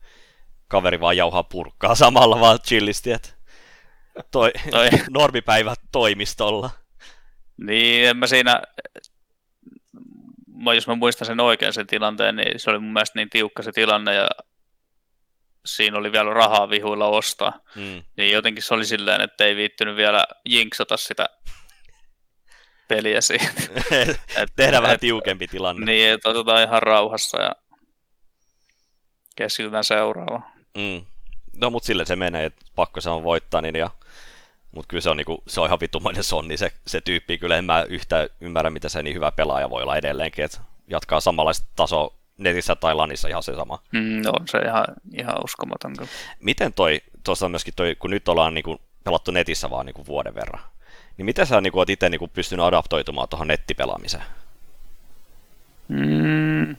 kaveri 0.69 1.01
vaan 1.01 1.17
jauhaa 1.17 1.43
purkkaa 1.43 1.95
samalla 1.95 2.41
vaan 2.41 2.59
chillisti, 2.61 3.13
että 3.13 3.29
toi, 4.31 4.53
toi. 4.71 4.89
normipäivä 5.11 5.75
toimistolla. 5.93 6.71
Niin, 7.57 8.09
en 8.09 8.17
mä 8.17 8.27
siinä, 8.27 8.63
jos 10.75 10.87
mä 10.87 10.95
muistan 10.95 11.27
sen 11.27 11.41
oikein 11.41 11.73
sen 11.73 11.87
tilanteen, 11.87 12.37
niin 12.37 12.61
se 12.61 12.71
oli 12.71 12.79
mun 12.79 12.93
mielestä 12.93 13.19
niin 13.19 13.31
tiukka 13.31 13.63
se 13.63 13.73
tilanne 13.73 14.15
ja 14.15 14.29
siinä 15.67 15.99
oli 15.99 16.13
vielä 16.13 16.35
rahaa 16.35 16.71
vihuilla 16.71 17.07
ostaa. 17.07 17.61
Mm. 17.75 18.03
Niin 18.17 18.33
jotenkin 18.33 18.63
se 18.63 18.75
oli 18.75 18.85
silleen, 18.85 19.21
että 19.21 19.45
ei 19.45 19.57
viittynyt 19.57 19.97
vielä 19.97 20.27
jinksata 20.49 20.97
sitä 20.97 21.29
peliä 22.89 23.21
siitä. 23.21 23.63
et, 24.37 24.53
Tehdään 24.57 24.83
vähän 24.83 25.01
tiukempi 25.01 25.49
tilanne. 25.49 25.87
Niin, 25.87 26.13
että 26.13 26.29
otetaan 26.29 26.63
ihan 26.63 26.83
rauhassa 26.83 27.43
ja 27.43 27.53
keskitytään 29.37 29.85
seuraavaan. 29.85 30.45
Mm. 30.77 31.05
No 31.57 31.71
mutta 31.71 31.87
sille 31.87 32.05
se 32.05 32.17
menee, 32.17 32.45
että 32.45 32.65
pakko 32.77 33.01
se 33.01 33.11
on 33.11 33.25
voittaa, 33.25 33.61
niin 33.61 33.77
ja 33.77 33.91
mutta 34.75 34.89
kyllä 34.89 35.01
se 35.01 35.11
on, 35.11 35.17
niinku, 35.17 35.43
se 35.47 35.61
on 35.61 35.67
ihan 35.67 35.81
vitumainen 35.81 36.25
sonni 36.25 36.57
se, 36.57 36.73
se 36.87 37.01
tyyppi. 37.01 37.39
Kyllä 37.39 37.57
en 37.57 37.65
mä 37.65 37.83
yhtä 37.89 38.29
ymmärrä, 38.41 38.71
mitä 38.71 38.89
se 38.89 39.03
niin 39.03 39.17
hyvä 39.17 39.33
pelaaja 39.33 39.71
voi 39.71 39.83
olla 39.83 39.97
edelleenkin. 39.97 40.45
Että 40.45 40.61
jatkaa 40.89 41.21
samanlaista 41.21 41.67
tasoa 41.77 42.15
netissä 42.39 42.77
tai 42.77 42.95
lanissa 42.95 43.29
ihan 43.29 43.43
se 43.43 43.55
sama. 43.55 43.83
Mm, 43.93 44.23
on 44.27 44.49
se 44.49 44.59
ihan, 44.59 44.85
ihan 45.17 45.45
uskomaton. 45.45 45.95
Miten 46.41 46.73
toi, 46.73 47.01
tuossa 47.25 47.49
myöskin 47.49 47.75
toi, 47.77 47.97
kun 47.99 48.11
nyt 48.11 48.29
ollaan 48.29 48.55
niinku 48.55 48.81
pelattu 49.05 49.31
netissä 49.31 49.71
vaan 49.71 49.87
niinku 49.87 50.07
vuoden 50.07 50.35
verran, 50.35 50.61
niin 51.17 51.27
miten 51.27 51.47
sä 51.47 51.61
niinku, 51.61 51.79
oot 51.79 51.91
itse 51.91 52.09
niinku 52.09 52.29
pystynyt 52.29 52.65
adaptoitumaan 52.65 53.29
tuohon 53.29 53.49
nettipelaamiseen? 53.49 54.25
Mm. 55.89 56.77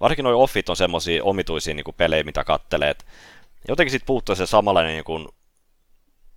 Varsinkin 0.00 0.24
noi 0.24 0.34
offit 0.34 0.68
on 0.68 0.76
semmoisia 0.76 1.24
omituisia 1.24 1.74
niinku 1.74 1.92
pelejä, 1.92 2.22
mitä 2.22 2.44
kattelee. 2.44 2.94
Jotenkin 3.68 3.90
sit 3.90 4.06
puuttuu 4.06 4.34
se 4.34 4.46
samanlainen 4.46 4.92
niinku, 4.92 5.34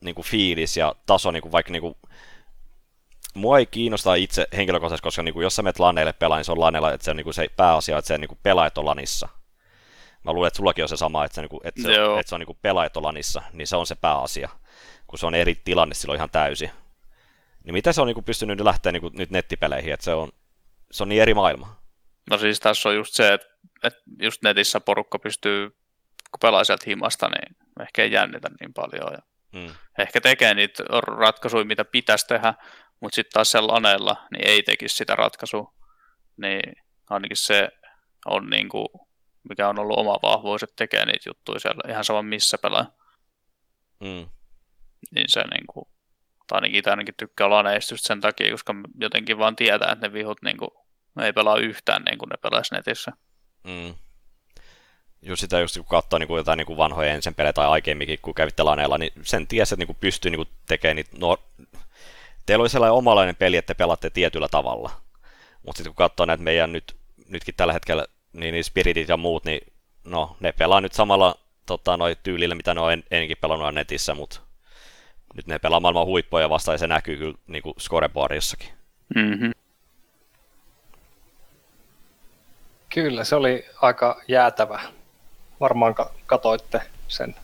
niinku 0.01 0.23
fiilis 0.23 0.77
ja 0.77 0.95
taso, 1.05 1.31
niinku 1.31 1.51
vaikka 1.51 1.71
niinku, 1.71 1.97
mua 3.33 3.59
ei 3.59 3.65
kiinnosta 3.65 4.15
itse 4.15 4.47
henkilökohtaisesti, 4.55 5.03
koska 5.03 5.23
niinku, 5.23 5.41
jos 5.41 5.55
sä 5.55 5.63
menet 5.63 5.79
laneille 5.79 6.13
pelaa, 6.13 6.37
niin 6.37 6.45
se 6.45 6.51
on 6.51 6.59
laneilla, 6.59 6.93
että 6.93 7.05
se 7.05 7.11
on 7.11 7.17
niinku 7.17 7.33
se 7.33 7.47
pääasia, 7.55 7.97
että 7.97 8.07
se 8.07 8.17
niinku 8.17 8.37
pelaajat 8.43 8.77
on 8.77 8.85
lanissa. 8.85 9.29
Mä 10.23 10.33
luulen, 10.33 10.47
että 10.47 10.57
sullakin 10.57 10.83
on 10.83 10.89
se 10.89 10.97
sama, 10.97 11.25
että 11.25 11.35
se, 11.35 11.41
niinku, 11.41 11.61
että 11.63 11.81
se, 11.81 11.91
että 11.91 12.29
se 12.29 12.35
on 12.35 12.39
niinku 12.39 12.57
pelaajat 12.61 12.97
on 12.97 13.03
lanissa, 13.03 13.41
niin 13.53 13.67
se 13.67 13.75
on 13.75 13.87
se 13.87 13.95
pääasia, 13.95 14.49
kun 15.07 15.19
se 15.19 15.25
on 15.25 15.35
eri 15.35 15.55
tilanne 15.55 15.95
silloin 15.95 16.17
ihan 16.17 16.29
täysi. 16.29 16.71
Niin 17.63 17.73
miten 17.73 17.93
se 17.93 18.01
on 18.01 18.07
niinku 18.07 18.21
pystynyt 18.21 18.59
lähteä 18.59 18.91
niinku 18.91 19.09
nyt 19.13 19.29
nettipeleihin, 19.29 19.93
että 19.93 20.03
se 20.03 20.13
on, 20.13 20.31
se 20.91 21.03
on 21.03 21.09
niin 21.09 21.21
eri 21.21 21.33
maailma? 21.33 21.81
No 22.29 22.37
siis 22.37 22.59
tässä 22.59 22.89
on 22.89 22.95
just 22.95 23.13
se, 23.13 23.33
että, 23.33 23.47
että 23.83 23.99
just 24.21 24.41
netissä 24.41 24.79
porukka 24.79 25.19
pystyy, 25.19 25.69
kun 26.31 26.39
pelaa 26.41 26.63
sieltä 26.63 26.83
himasta, 26.87 27.29
niin 27.29 27.55
ehkä 27.81 28.03
ei 28.03 28.11
jännitä 28.11 28.49
niin 28.59 28.73
paljon. 28.73 29.13
Ja 29.13 29.19
hmm. 29.59 29.75
Ehkä 29.99 30.21
tekee 30.21 30.53
niitä 30.53 30.83
ratkaisuja, 31.07 31.65
mitä 31.65 31.85
pitäisi 31.85 32.27
tehdä, 32.27 32.53
mutta 32.99 33.15
sitten 33.15 33.33
taas 33.33 33.51
siellä 33.51 33.73
laneella 33.73 34.27
niin 34.31 34.47
ei 34.47 34.63
tekisi 34.63 34.95
sitä 34.95 35.15
ratkaisua. 35.15 35.73
Niin 36.37 36.73
ainakin 37.09 37.37
se 37.37 37.69
on 38.25 38.49
niin 38.49 38.69
kuin, 38.69 38.87
mikä 39.49 39.69
on 39.69 39.79
ollut 39.79 39.97
oma 39.97 40.19
vahvuus, 40.21 40.63
että 40.63 40.75
tekee 40.75 41.05
niitä 41.05 41.29
juttuja 41.29 41.59
siellä 41.59 41.91
ihan 41.91 42.03
sama 42.03 42.21
missä 42.21 42.57
pelaa. 42.57 42.91
Mm. 43.99 44.29
Niin 45.11 45.25
se 45.29 45.43
niin 45.43 45.67
kuin, 45.73 45.85
tai 46.47 46.57
ainakin 46.57 46.79
itse 46.79 46.89
ainakin 46.89 47.13
tykkää 47.17 47.49
laneista 47.49 47.93
just 47.93 48.05
sen 48.05 48.21
takia, 48.21 48.51
koska 48.51 48.75
jotenkin 48.99 49.37
vaan 49.37 49.55
tietää, 49.55 49.91
että 49.91 50.07
ne 50.07 50.13
vihut 50.13 50.41
niin 50.41 50.57
kuin, 50.57 50.69
ei 51.21 51.33
pelaa 51.33 51.57
yhtään 51.57 52.03
niin 52.03 52.17
kuin 52.17 52.29
ne 52.29 52.37
pelaisi 52.41 52.75
netissä. 52.75 53.11
Mm. 53.63 53.95
Just 55.21 55.39
sitä 55.39 55.59
just 55.59 55.77
kun 55.77 55.85
katsoo 55.85 56.19
niin 56.19 56.27
kuin 56.27 56.37
jotain 56.37 56.57
niin 56.57 56.65
kuin 56.65 56.77
vanhoja 56.77 57.13
ensin 57.13 57.35
pelejä 57.35 57.53
tai 57.53 57.67
aikemminkin, 57.67 58.19
kun 58.21 58.33
kävitte 58.33 58.63
laneella, 58.63 58.97
niin 58.97 59.11
sen 59.21 59.47
tiesi, 59.47 59.73
että 59.73 59.81
niin 59.81 59.87
kuin 59.87 59.97
pystyy 60.01 60.31
niin 60.31 60.39
kuin 60.39 60.49
tekemään 60.67 60.95
niitä 60.95 61.11
no, 61.19 61.37
teillä 62.45 62.63
oli 62.63 62.69
sellainen 62.69 62.93
omalainen 62.93 63.35
peli, 63.35 63.57
että 63.57 63.73
te 63.73 63.77
pelaatte 63.77 64.09
tietyllä 64.09 64.47
tavalla. 64.47 64.91
Mutta 65.65 65.77
sitten 65.77 65.89
kun 65.89 65.95
katsoo 65.95 66.25
näitä 66.25 66.43
meidän 66.43 66.71
nyt, 66.73 66.95
nytkin 67.27 67.53
tällä 67.57 67.73
hetkellä, 67.73 68.07
niin, 68.33 68.53
niin 68.53 68.63
Spiritit 68.63 69.09
ja 69.09 69.17
muut, 69.17 69.45
niin 69.45 69.73
no, 70.03 70.37
ne 70.39 70.51
pelaa 70.51 70.81
nyt 70.81 70.93
samalla 70.93 71.35
tota, 71.65 71.97
noi 71.97 72.17
tyylillä, 72.23 72.55
mitä 72.55 72.73
ne 72.73 72.81
on 72.81 72.93
en, 72.93 73.03
ennenkin 73.11 73.37
pelannut 73.41 73.73
netissä, 73.73 74.13
mutta 74.13 74.39
nyt 75.37 75.47
ne 75.47 75.59
pelaa 75.59 75.79
maailman 75.79 76.05
huippuja 76.05 76.49
vastaan 76.49 76.73
ja 76.73 76.79
se 76.79 76.87
näkyy 76.87 77.17
kyllä 77.17 77.37
niin 77.47 77.63
kuin 77.63 77.75
scoreboardissakin. 77.79 78.69
Mm-hmm. 79.15 79.51
Kyllä, 82.93 83.23
se 83.23 83.35
oli 83.35 83.65
aika 83.81 84.21
jäätävä. 84.27 84.81
Varmaan 85.59 85.95
katoitte 86.25 86.81
sen, 87.07 87.35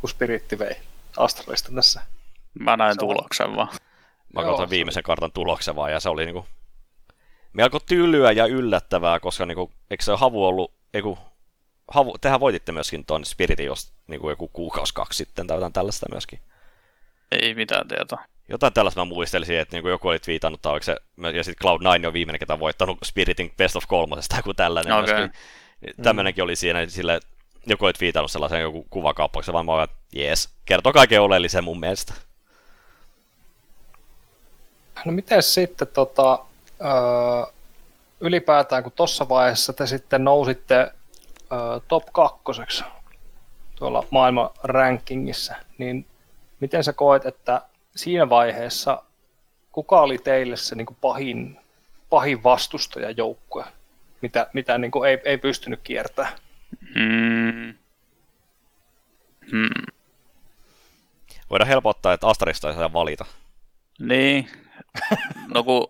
kun 0.00 0.10
Spiritti 0.10 0.58
vei 0.58 0.76
Astralista 1.16 1.72
tässä. 1.74 2.00
Mä 2.54 2.76
näin 2.76 2.98
tuloksen 2.98 3.56
vaan. 3.56 3.68
Mä 4.34 4.42
katsoin 4.42 4.70
viimeisen 4.70 5.02
kartan 5.02 5.32
tuloksen 5.32 5.76
vaan, 5.76 5.92
ja 5.92 6.00
se 6.00 6.08
oli 6.08 6.24
niinku 6.24 6.46
melko 7.52 7.80
tylyä 7.80 8.32
ja 8.32 8.46
yllättävää, 8.46 9.20
koska 9.20 9.46
niinku, 9.46 9.70
eikö 9.90 10.04
se 10.04 10.12
havu 10.16 10.44
ollut, 10.44 10.72
eiku, 10.94 11.18
havu, 11.88 12.18
tehän 12.20 12.40
voititte 12.40 12.72
myöskin 12.72 13.06
tuon 13.06 13.24
Spiritin 13.24 13.66
jos 13.66 13.92
niinku 14.06 14.30
joku 14.30 14.48
kuukausi 14.48 14.94
kaksi 14.94 15.16
sitten 15.16 15.46
tai 15.46 15.56
jotain 15.56 15.72
tällaista 15.72 16.06
myöskin. 16.10 16.40
Ei 17.32 17.54
mitään 17.54 17.88
tietoa. 17.88 18.24
Jotain 18.48 18.72
tällaista 18.72 19.00
mä 19.00 19.04
muistelisin, 19.04 19.58
että 19.58 19.76
niinku 19.76 19.88
joku 19.88 20.08
oli 20.08 20.18
viitannut, 20.26 20.62
tai 20.62 20.82
se, 20.82 20.96
ja 21.34 21.44
sitten 21.44 21.68
Cloud9 21.68 22.06
on 22.06 22.12
viimeinen, 22.12 22.38
ketä 22.38 22.52
on 22.52 22.60
voittanut 22.60 22.98
Spiritin 23.04 23.52
Best 23.56 23.76
of 23.76 23.84
kolmosesta, 23.88 24.36
joku 24.36 24.54
tällainen 24.54 24.92
okay. 24.92 25.14
myöskin. 25.14 25.40
Tämmöinenkin 26.02 26.44
oli 26.44 26.56
siinä, 26.56 26.78
niin 26.78 26.90
sille, 26.90 27.20
joku 27.66 27.84
oli 27.84 27.92
viitannut 28.00 28.30
sellaisen 28.30 28.60
joku 28.60 28.86
kuvakauppauksen, 28.90 29.52
vaan 29.52 29.66
mä 29.66 29.72
olen, 29.72 29.84
että 29.84 29.96
jees, 30.12 30.48
kertoo 30.64 30.92
kaiken 30.92 31.22
oleellisen 31.22 31.64
mun 31.64 31.80
mielestä. 31.80 32.14
No 35.04 35.12
miten 35.12 35.42
sitten 35.42 35.88
tota, 35.88 36.38
öö, 36.80 37.52
ylipäätään, 38.20 38.82
kun 38.82 38.92
tuossa 38.92 39.28
vaiheessa 39.28 39.72
te 39.72 39.86
sitten 39.86 40.24
nousitte 40.24 40.74
öö, 40.74 40.90
top 41.88 42.04
kakkoseksi 42.12 42.84
tuolla 43.76 44.04
maailman 44.10 44.50
rankingissa, 44.62 45.54
niin 45.78 46.06
miten 46.60 46.84
sä 46.84 46.92
koet, 46.92 47.26
että 47.26 47.62
siinä 47.96 48.28
vaiheessa 48.28 49.02
kuka 49.72 50.00
oli 50.00 50.18
teille 50.18 50.56
se 50.56 50.74
niin 50.74 50.86
kuin 50.86 50.98
pahin, 51.00 51.60
pahin 52.10 52.42
vastustajajoukkue, 52.42 53.64
mitä, 54.22 54.46
mitä 54.52 54.78
niin 54.78 54.90
kuin 54.90 55.10
ei, 55.10 55.18
ei 55.24 55.38
pystynyt 55.38 55.80
kiertämään? 55.82 56.32
Hmm. 56.94 57.74
Hmm. 59.50 59.86
Voidaan 61.50 61.68
helpottaa, 61.68 62.12
että 62.12 62.26
Astarista 62.26 62.68
ei 62.68 62.74
saa 62.74 62.92
valita. 62.92 63.24
Niin, 63.98 64.50
no 65.54 65.64
kun 65.64 65.88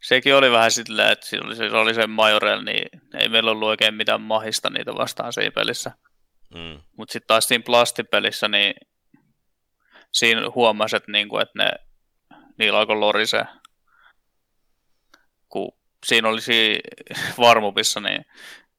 sekin 0.00 0.34
oli 0.34 0.50
vähän 0.50 0.70
silleen, 0.70 1.12
että 1.12 1.26
se 1.26 1.38
oli, 1.44 1.56
se 1.56 1.64
oli 1.64 1.94
se 1.94 2.06
Majorel, 2.06 2.62
niin 2.62 3.02
ei 3.14 3.28
meillä 3.28 3.50
ollut 3.50 3.68
oikein 3.68 3.94
mitään 3.94 4.20
mahista 4.20 4.70
niitä 4.70 4.94
vastaan 4.94 5.32
siinä 5.32 5.50
pelissä. 5.50 5.90
Mm. 6.54 6.80
Mutta 6.96 7.12
sitten 7.12 7.26
taas 7.26 7.48
siinä 7.48 7.64
plastipelissä, 7.66 8.48
niin 8.48 8.74
siinä 10.16 10.42
huomasi, 10.54 10.96
että, 10.96 11.12
niinku, 11.12 11.38
että 11.38 11.64
ne, 11.64 11.70
niillä 12.58 12.78
alkoi 12.78 12.96
lorisee. 12.96 13.46
Kun 15.48 15.72
siinä 16.06 16.28
oli 16.28 16.40
siinä 16.40 16.80
varmupissa, 17.38 18.00
niin 18.00 18.24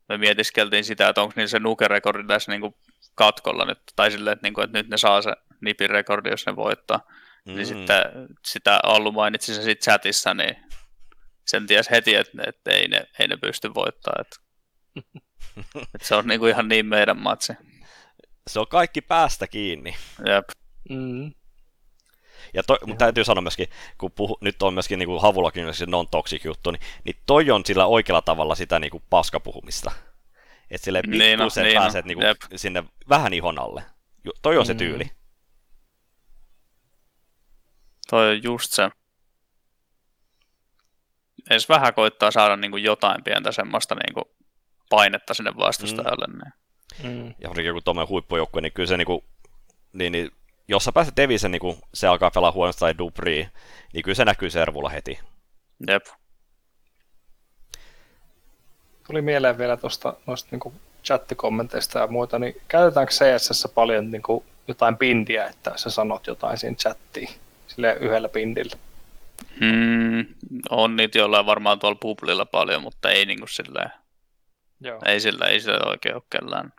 me 0.09 0.17
mietiskeltiin 0.17 0.83
sitä, 0.83 1.09
että 1.09 1.21
onko 1.21 1.33
niillä 1.35 1.49
se 1.49 1.59
nukerekordi 1.59 2.27
tässä 2.27 2.51
niinku 2.51 2.77
katkolla 3.15 3.65
nyt, 3.65 3.79
tai 3.95 4.11
silleen, 4.11 4.33
että, 4.33 4.45
niinku, 4.45 4.61
että 4.61 4.77
nyt 4.77 4.87
ne 4.87 4.97
saa 4.97 5.21
se 5.21 5.33
nipin 5.61 5.89
rekordi, 5.89 6.29
jos 6.29 6.45
ne 6.45 6.55
voittaa. 6.55 6.99
Niin 7.45 7.53
mm. 7.53 7.57
Niin 7.57 7.65
sitten 7.65 8.03
sitä 8.47 8.79
Allu 8.83 9.11
mainitsi 9.11 9.55
se 9.55 9.63
sitten 9.63 9.83
chatissa, 9.83 10.33
niin 10.33 10.55
sen 11.45 11.67
ties 11.67 11.91
heti, 11.91 12.15
että, 12.15 12.43
että 12.47 12.71
ei, 12.71 12.87
ne, 12.87 13.07
ei 13.19 13.27
ne 13.27 13.37
pysty 13.37 13.73
voittamaan. 13.73 14.21
Että, 14.21 14.35
että 15.95 16.07
se 16.07 16.15
on 16.15 16.27
niinku 16.27 16.45
ihan 16.45 16.67
niin 16.67 16.85
meidän 16.85 17.21
matsi. 17.21 17.53
Se 18.47 18.59
on 18.59 18.67
kaikki 18.67 19.01
päästä 19.01 19.47
kiinni. 19.47 19.95
Jep. 20.25 20.49
Mm. 20.89 21.31
Ja 22.53 22.63
toi, 22.63 22.77
mutta 22.85 23.05
täytyy 23.05 23.23
sanoa 23.23 23.41
myöskin, 23.41 23.67
kun 23.97 24.11
puhu, 24.11 24.37
nyt 24.41 24.63
on 24.63 24.73
myöskin 24.73 24.99
niin 24.99 25.07
kuin 25.07 25.21
Havullakin 25.21 25.65
non-toxic 25.87 26.45
juttu, 26.45 26.71
niin, 26.71 26.81
niin 27.03 27.15
toi 27.25 27.51
on 27.51 27.65
sillä 27.65 27.85
oikealla 27.85 28.21
tavalla 28.21 28.55
sitä 28.55 28.79
niin 28.79 28.91
kuin 28.91 29.03
paskapuhumista. 29.09 29.91
Että 30.71 30.85
sille 30.85 31.01
pikkusen 31.01 31.19
niin, 31.19 31.39
no, 31.39 31.49
niin, 31.63 31.75
pääset 31.77 32.05
no, 32.05 32.07
niin 32.07 32.17
kuin, 32.17 32.59
sinne 32.59 32.83
vähän 33.09 33.33
ihon 33.33 33.59
alle 33.59 33.83
Toi 34.41 34.57
on 34.57 34.65
se 34.65 34.73
Mm. 34.73 34.77
tyyli. 34.77 35.11
Toi 38.09 38.29
on 38.29 38.43
just 38.43 38.71
se. 38.71 38.89
Edes 41.49 41.69
vähän 41.69 41.93
koittaa 41.93 42.31
saada 42.31 42.55
niin 42.55 42.71
kuin 42.71 42.83
jotain 42.83 43.23
pientä 43.23 43.51
semmoista 43.51 43.95
niin 43.95 44.13
kuin 44.13 44.25
painetta 44.89 45.33
sinne 45.33 45.53
vastustajalle. 45.57 46.25
Niin. 46.27 46.53
Mm. 47.03 47.27
Ja 47.39 47.63
joku 47.63 47.81
tuommoinen 47.81 48.09
huippujoukkue, 48.09 48.61
niin 48.61 48.73
kyllä 48.73 48.87
se 48.87 48.97
niinku, 48.97 49.25
niin, 49.93 50.11
niin, 50.11 50.31
jos 50.67 50.83
sä 50.83 50.91
pääset 50.91 51.17
Devisen, 51.17 51.51
niin 51.51 51.77
se 51.93 52.07
alkaa 52.07 52.31
pelaa 52.31 52.51
huonosti 52.51 52.79
tai 52.79 52.97
Dubri, 52.97 53.47
niin 53.93 54.03
kyllä 54.03 54.15
se 54.15 54.25
näkyy 54.25 54.49
servulla 54.49 54.89
heti. 54.89 55.19
Jep. 55.87 56.05
Tuli 59.07 59.21
mieleen 59.21 59.57
vielä 59.57 59.77
tuosta 59.77 60.13
noista 60.25 60.49
niin 60.51 60.73
chattikommenteista 61.03 61.99
ja 61.99 62.07
muita, 62.07 62.39
niin 62.39 62.61
käytetäänkö 62.67 63.13
CSS 63.13 63.67
paljon 63.75 64.11
niin 64.11 64.21
kuin 64.21 64.43
jotain 64.67 64.97
pindiä, 64.97 65.47
että 65.47 65.73
sä 65.75 65.89
sanot 65.89 66.27
jotain 66.27 66.57
siinä 66.57 66.75
chattiin 66.75 67.29
sille 67.67 67.97
yhdellä 67.99 68.29
pindillä? 68.29 68.75
Hmm, 69.59 70.25
on 70.69 70.95
niitä 70.95 71.17
jollain 71.17 71.45
varmaan 71.45 71.79
tuolla 71.79 71.97
publilla 72.01 72.45
paljon, 72.45 72.81
mutta 72.81 73.09
ei 73.11 73.25
niin 73.25 73.39
kuin 73.39 73.49
silleen, 73.49 73.89
Joo. 74.81 74.99
ei 75.05 75.19
sillä, 75.19 75.45
ei 75.45 75.59
sillä 75.59 75.89
oikein 75.89 76.15
ole 76.15 76.23
kellään. 76.29 76.73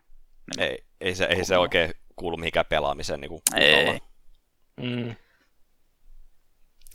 Ei, 0.59 0.84
ei, 1.01 1.14
se, 1.14 1.24
ei 1.24 1.45
se 1.45 1.59
oikein 1.59 1.95
kuulu 2.18 2.36
mihinkään 2.36 2.66
pelaamiseen. 2.68 3.20
Niin 3.20 3.28
kuin 3.28 3.42
Ei. 3.56 4.00
Mm. 4.80 5.14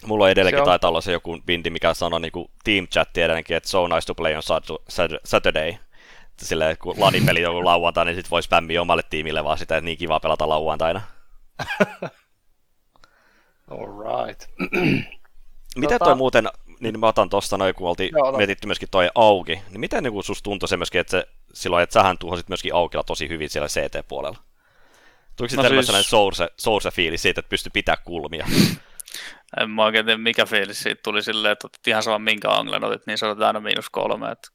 Mulla 0.06 0.30
edelleenkin 0.30 0.58
Se 0.58 0.62
on- 0.62 0.66
taitaa 0.68 0.90
olla 0.90 1.02
se 1.02 1.12
joku 1.12 1.40
bindi, 1.46 1.70
mikä 1.70 1.94
sanoo 1.94 2.20
niin 2.20 2.32
kuin 2.32 2.52
team 2.64 2.88
chat 2.88 3.18
edelleenkin, 3.18 3.58
että 3.58 3.70
so 3.70 3.88
nice 3.88 4.06
to 4.08 4.16
play 4.16 4.36
on 4.36 4.44
Sat- 4.44 4.84
Sat- 4.90 5.20
Saturday. 5.26 5.74
Silleen, 6.42 6.78
kun 6.78 6.96
lanipeli 6.98 7.46
on 7.46 7.66
lauantai, 7.66 8.06
niin 8.06 8.16
sit 8.16 8.32
voi 8.32 8.44
spämmiä 8.44 8.82
omalle 8.82 9.04
tiimille 9.10 9.44
vaan 9.44 9.58
sitä, 9.58 9.78
että 9.78 9.86
niin 9.86 9.98
kiva 9.98 10.20
pelata 10.20 10.50
lauantaina. 10.50 11.02
All 13.72 13.88
right. 14.28 14.44
Miten 15.78 16.02
Tota- 16.02 16.04
toi 16.06 16.16
muuten, 16.16 16.50
niin 16.80 17.00
mä 17.00 17.08
otan 17.08 17.30
tosta 17.30 17.58
noin, 17.58 17.76
kun 17.76 17.90
oltiin 17.90 18.10
Joo, 18.14 18.38
mietitty 18.38 18.68
myöskin 18.68 18.90
toi 18.92 19.10
auki, 19.16 19.62
niin 19.70 19.80
miten 19.80 20.04
niin 20.04 20.24
susta 20.24 20.44
tuntui 20.44 20.70
se 20.70 20.78
myöskin, 20.78 21.02
että 21.02 21.12
se, 21.12 21.28
silloin, 21.54 21.84
että 21.84 21.94
sähän 21.94 22.18
tuhosit 22.18 22.50
myöskin 22.50 22.76
aukilla 22.76 23.04
tosi 23.04 23.30
hyvin 23.30 23.50
siellä 23.50 23.68
CT-puolella? 23.68 24.38
Tuliko 25.38 25.56
No 25.56 25.64
no 25.64 25.70
siis- 25.70 25.86
sellainen 25.86 26.10
source, 26.10 26.48
source 26.58 26.92
fiilis 26.92 27.22
siitä, 27.22 27.40
että 27.40 27.50
pystyi 27.50 27.70
pitää 27.74 27.98
kulmia? 27.98 28.46
En 29.60 29.70
mä 29.70 29.84
oikein 29.84 30.06
tiedä, 30.06 30.18
mikä 30.18 30.46
fiilis 30.46 30.84
siitä 30.84 31.02
tuli 31.04 31.24
silleen, 31.24 31.52
että 31.52 31.68
otit 31.68 31.88
ihan 31.88 32.04
sama 32.04 32.20
minkä 32.20 32.50
anglen 32.50 32.84
otit, 32.84 33.02
niin 33.08 33.18
se 33.18 33.26
otit 33.26 33.44
aina 33.44 33.60
miinus 33.60 33.90
kolme. 33.90 34.32
Että, 34.32 34.48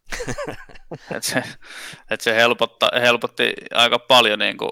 et 1.16 1.22
se, 1.22 1.42
et 2.10 2.20
se 2.20 2.34
helpotta, 2.34 2.88
helpotti 3.00 3.52
aika 3.74 3.98
paljon 3.98 4.38
niin 4.38 4.56
kuin, 4.56 4.70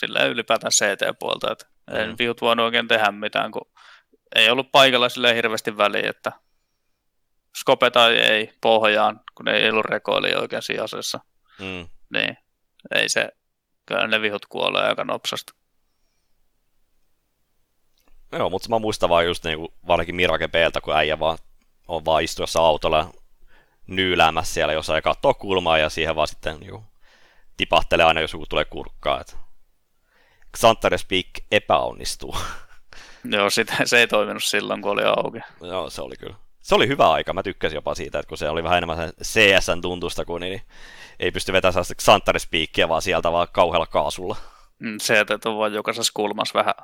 silleen 0.00 0.30
ylipäätään 0.30 0.70
CT-puolta. 0.70 1.52
Että 1.52 1.66
mm. 1.90 1.96
en 1.96 2.18
vihut 2.18 2.40
voinut 2.40 2.64
oikein 2.64 2.88
tehdä 2.88 3.10
mitään, 3.10 3.50
kun 3.50 3.70
ei 4.34 4.50
ollut 4.50 4.72
paikalla 4.72 5.08
silleen 5.08 5.36
hirveästi 5.36 5.76
väliä, 5.76 6.10
että 6.10 6.32
skope 7.56 7.90
tai 7.90 8.16
ei 8.16 8.52
pohjaan, 8.60 9.20
kun 9.34 9.48
ei 9.48 9.70
ollut 9.70 9.86
rekoili 9.86 10.34
oikein 10.34 10.62
siinä 10.62 10.82
aseessa. 10.82 11.20
Mm. 11.58 11.88
Niin 12.12 12.36
ei 12.94 13.08
se, 13.08 13.28
kyllä 13.86 14.06
ne 14.06 14.20
vihut 14.20 14.46
kuolee 14.46 14.82
aika 14.82 15.04
nopsasti. 15.04 15.52
Joo, 18.32 18.50
mutta 18.50 18.68
mä 18.68 18.78
muistan 18.78 19.10
vaan 19.10 19.26
just 19.26 19.44
niinku, 19.44 19.74
varsinkin 19.86 20.16
Mirake 20.16 20.48
B:ltä, 20.48 20.80
kun 20.80 20.96
äijä 20.96 21.18
vaan 21.18 21.38
on 21.88 22.04
vaan 22.04 22.22
istuessa 22.22 22.60
autolla 22.60 23.12
nyyläämässä 23.86 24.54
siellä 24.54 24.72
jossain 24.72 24.96
ja 24.98 25.02
katsoo 25.02 25.34
kulmaa 25.34 25.78
ja 25.78 25.88
siihen 25.88 26.16
vaan 26.16 26.28
sitten 26.28 26.60
niinku, 26.60 26.84
tipahtelee 27.56 28.06
aina, 28.06 28.20
jos 28.20 28.32
joku 28.32 28.46
tulee 28.46 28.64
kurkkaa. 28.64 29.20
Et 29.20 29.36
Xantares 30.56 31.00
Speak 31.00 31.26
epäonnistuu. 31.50 32.36
Joo, 33.32 33.50
sitä, 33.50 33.76
se 33.84 33.98
ei 33.98 34.06
toiminut 34.06 34.44
silloin, 34.44 34.82
kun 34.82 34.90
oli 34.90 35.02
auki. 35.04 35.38
Joo, 35.60 35.90
se 35.90 36.02
oli 36.02 36.16
kyllä. 36.16 36.34
Se 36.62 36.74
oli 36.74 36.88
hyvä 36.88 37.10
aika. 37.10 37.32
Mä 37.32 37.42
tykkäsin 37.42 37.76
jopa 37.76 37.94
siitä, 37.94 38.18
että 38.18 38.28
kun 38.28 38.38
se 38.38 38.48
oli 38.48 38.62
vähän 38.62 38.78
enemmän 38.78 38.96
sen 38.96 39.12
CSN 39.22 39.80
tuntusta 39.82 40.24
kuin 40.24 40.40
niin 40.40 40.62
ei 41.20 41.30
pysty 41.30 41.52
vetämään 41.52 41.84
Speakia, 42.38 42.88
vaan 42.88 43.02
sieltä 43.02 43.32
vaan 43.32 43.48
kauhealla 43.52 43.86
kaasulla. 43.86 44.36
Mm, 44.78 44.98
Se, 45.00 45.20
että 45.20 45.48
on 45.48 45.58
vaan 45.58 45.72
jokaisessa 45.74 46.12
kulmassa 46.16 46.58
vähän 46.58 46.74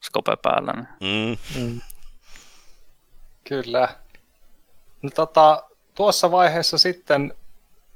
skope 0.00 0.36
päällä. 0.42 0.72
Niin. 0.72 1.38
Mm. 1.54 1.62
Mm. 1.62 1.80
Kyllä. 3.44 3.88
No, 5.02 5.10
tota, 5.14 5.62
tuossa 5.94 6.30
vaiheessa 6.30 6.78
sitten, 6.78 7.34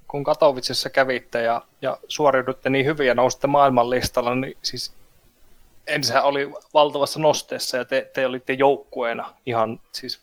kun 0.08 0.24
Katowicessa 0.24 0.90
kävitte 0.90 1.42
ja, 1.42 1.62
ja 1.82 1.98
suoriudutte 2.08 2.70
niin 2.70 2.86
hyvin 2.86 3.06
ja 3.06 3.14
nousitte 3.14 3.46
maailmanlistalla, 3.46 4.34
niin 4.34 4.56
siis 4.62 4.92
ensin 5.86 6.16
oli 6.16 6.52
valtavassa 6.74 7.20
nosteessa 7.20 7.76
ja 7.76 7.84
te, 7.84 8.10
te 8.14 8.26
olitte 8.26 8.52
joukkueena 8.52 9.34
ihan, 9.46 9.80
siis, 9.92 10.20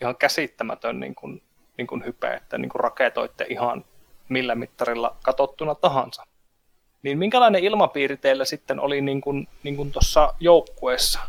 ihan 0.00 0.16
käsittämätön 0.16 1.00
niin 1.00 1.14
kuin, 1.14 1.42
niin 1.76 1.86
kuin 1.86 2.04
hype, 2.04 2.34
että 2.34 2.58
niin 2.58 2.68
kuin 2.68 2.80
raketoitte 2.80 3.46
ihan 3.48 3.84
millä 4.28 4.54
mittarilla 4.54 5.16
katsottuna 5.22 5.74
tahansa. 5.74 6.26
Niin 7.02 7.18
minkälainen 7.18 7.64
ilmapiiri 7.64 8.16
teillä 8.16 8.44
sitten 8.44 8.80
oli 8.80 9.00
niin 9.00 9.20
kuin, 9.20 9.48
niin 9.62 9.76
kuin 9.76 9.92
tuossa 9.92 10.34
joukkueessa 10.40 11.20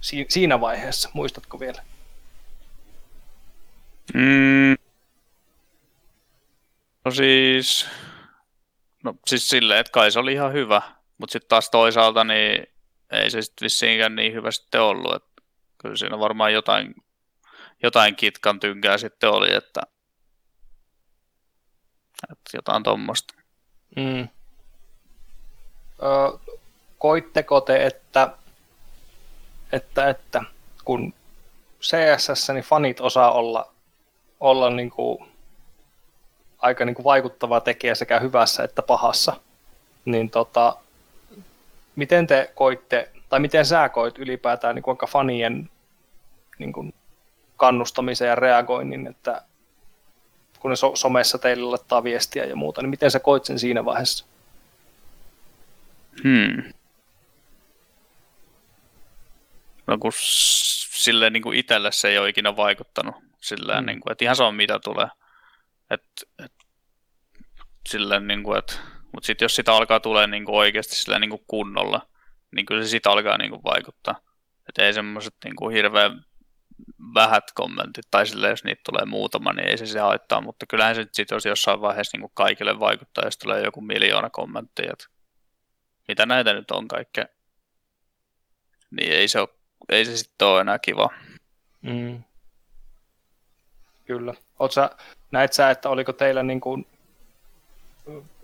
si- 0.00 0.26
siinä 0.28 0.60
vaiheessa, 0.60 1.10
muistatko 1.12 1.60
vielä? 1.60 1.82
Mm. 4.14 4.76
No 7.04 7.10
siis, 7.10 7.88
no 9.04 9.14
siis 9.26 9.48
silleen, 9.48 9.80
että 9.80 9.92
kai 9.92 10.10
se 10.10 10.18
oli 10.18 10.32
ihan 10.32 10.52
hyvä, 10.52 10.82
mutta 11.18 11.32
sitten 11.32 11.48
taas 11.48 11.70
toisaalta 11.70 12.24
niin 12.24 12.66
ei 13.10 13.30
se 13.30 13.42
sitten 13.42 13.64
vissiinkään 13.64 14.16
niin 14.16 14.32
hyvä 14.32 14.50
sitten 14.50 14.82
ollut, 14.82 15.14
että 15.14 15.42
kyllä 15.78 15.96
siinä 15.96 16.18
varmaan 16.18 16.52
jotain, 16.52 16.94
jotain 17.82 18.16
kitkan 18.16 18.60
tynkää 18.60 18.98
sitten 18.98 19.30
oli, 19.30 19.54
että, 19.54 19.82
että 22.22 22.56
jotain 22.56 22.82
tuommoista. 22.82 23.34
Mm. 23.96 24.28
Koitteko 26.98 27.60
te, 27.60 27.86
että, 27.86 28.30
että, 29.72 30.08
että 30.08 30.42
kun 30.84 31.14
CSS, 31.80 32.48
niin 32.48 32.64
fanit 32.64 33.00
osaa 33.00 33.32
olla, 33.32 33.72
olla 34.40 34.70
niin 34.70 34.90
kuin 34.90 35.34
aika 36.58 36.84
niin 36.84 36.94
kuin 36.94 37.04
vaikuttava 37.04 37.60
tekijä 37.60 37.94
sekä 37.94 38.20
hyvässä 38.20 38.64
että 38.64 38.82
pahassa, 38.82 39.40
niin 40.04 40.30
tota, 40.30 40.76
miten 41.96 42.26
te 42.26 42.52
koitte, 42.54 43.10
tai 43.28 43.40
miten 43.40 43.66
sä 43.66 43.88
koit 43.88 44.18
ylipäätään 44.18 44.74
niin 44.74 44.82
kuin 44.82 44.92
vaikka 44.92 45.06
fanien 45.06 45.70
niin 46.58 46.72
kuin 46.72 46.94
kannustamisen 47.56 48.28
ja 48.28 48.34
reagoinnin, 48.34 49.06
että 49.06 49.42
kun 50.60 50.70
ne 50.70 50.76
so- 50.76 50.96
somessa 50.96 51.38
teille 51.38 51.64
laittaa 51.64 52.04
viestiä 52.04 52.44
ja 52.44 52.56
muuta, 52.56 52.82
niin 52.82 52.90
miten 52.90 53.10
sä 53.10 53.20
koit 53.20 53.44
sen 53.44 53.58
siinä 53.58 53.84
vaiheessa? 53.84 54.26
Hmm. 56.22 56.72
No 59.86 59.98
kun 59.98 60.12
silleen 60.94 61.32
niin 61.32 61.42
kuin 61.42 61.58
itselle 61.58 61.92
se 61.92 62.08
ei 62.08 62.18
ole 62.18 62.28
ikinä 62.28 62.56
vaikuttanut. 62.56 63.14
Silleen, 63.40 63.78
Mm. 63.84 63.86
niin 63.86 64.00
kuin, 64.00 64.12
että 64.12 64.24
ihan 64.24 64.36
sama 64.36 64.52
mitä 64.52 64.78
tulee. 64.84 65.06
Et, 65.90 66.02
et, 66.44 66.52
silleen, 67.88 68.26
niin 68.26 68.42
kuin, 68.42 68.58
että, 68.58 68.72
mutta 69.12 69.26
sitten 69.26 69.44
jos 69.44 69.56
sitä 69.56 69.72
alkaa 69.74 70.00
tulee 70.00 70.26
niin 70.26 70.44
kuin 70.44 70.56
oikeasti 70.56 70.94
silleen, 70.94 71.20
niin 71.20 71.30
kuin 71.30 71.44
kunnolla, 71.46 72.06
niin 72.52 72.66
kyllä 72.66 72.82
se 72.82 72.88
sitä 72.88 73.10
alkaa 73.10 73.38
niin 73.38 73.50
kuin 73.50 73.64
vaikuttaa. 73.64 74.14
Että 74.68 74.82
ei 74.82 74.92
semmoiset 74.92 75.34
niin 75.44 75.56
kuin 75.56 75.74
hirveän 75.74 76.24
vähät 77.14 77.44
kommentit, 77.54 78.04
tai 78.10 78.26
silleen, 78.26 78.50
jos 78.50 78.64
niitä 78.64 78.82
tulee 78.84 79.04
muutama, 79.04 79.52
niin 79.52 79.68
ei 79.68 79.78
se 79.78 79.86
se 79.86 80.00
haittaa, 80.00 80.40
mutta 80.40 80.66
kyllähän 80.66 80.94
se 80.94 81.06
sitten 81.12 81.36
jos 81.36 81.44
jossain 81.44 81.80
vaiheessa 81.80 82.16
niin 82.16 82.22
kuin 82.22 82.32
kaikille 82.34 82.80
vaikuttaa, 82.80 83.24
jos 83.24 83.38
tulee 83.38 83.64
joku 83.64 83.80
miljoona 83.80 84.30
kommenttia, 84.30 84.92
että 84.92 85.06
mitä 86.08 86.26
näitä 86.26 86.52
nyt 86.52 86.70
on 86.70 86.88
kaikkea, 86.88 87.24
niin 88.90 89.12
ei 89.12 89.28
se, 89.28 89.40
ole, 89.40 89.48
ei 89.88 90.04
se 90.04 90.16
sitten 90.16 90.48
ole 90.48 90.60
enää 90.60 90.78
kiva. 90.78 91.10
Mm. 91.82 92.22
Kyllä. 94.04 94.34
Sä, 94.70 94.90
näet 95.30 95.52
sä, 95.52 95.70
että 95.70 95.88
oliko 95.88 96.12
teillä 96.12 96.42
niin 96.42 96.60
kuin, 96.60 96.86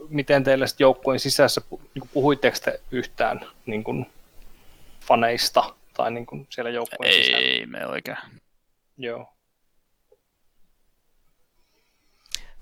miten 0.09 0.45
teillä 0.45 0.66
sitten 0.66 0.84
joukkueen 0.84 1.20
sisässä, 1.20 1.61
niin 1.70 2.01
kuin 2.01 2.11
puhuitteko 2.12 2.57
te 2.64 2.80
yhtään 2.91 3.41
niin 3.66 3.84
kuin 3.84 4.07
faneista 5.01 5.74
tai 6.01 6.11
niin 6.11 6.27
kuin 6.27 6.47
siellä 6.51 6.71
joukkueen 6.71 7.15
sisällä? 7.15 7.39
Ei 7.39 7.67
me 7.67 7.87
oikein. 7.87 8.17
Joo. 8.99 9.35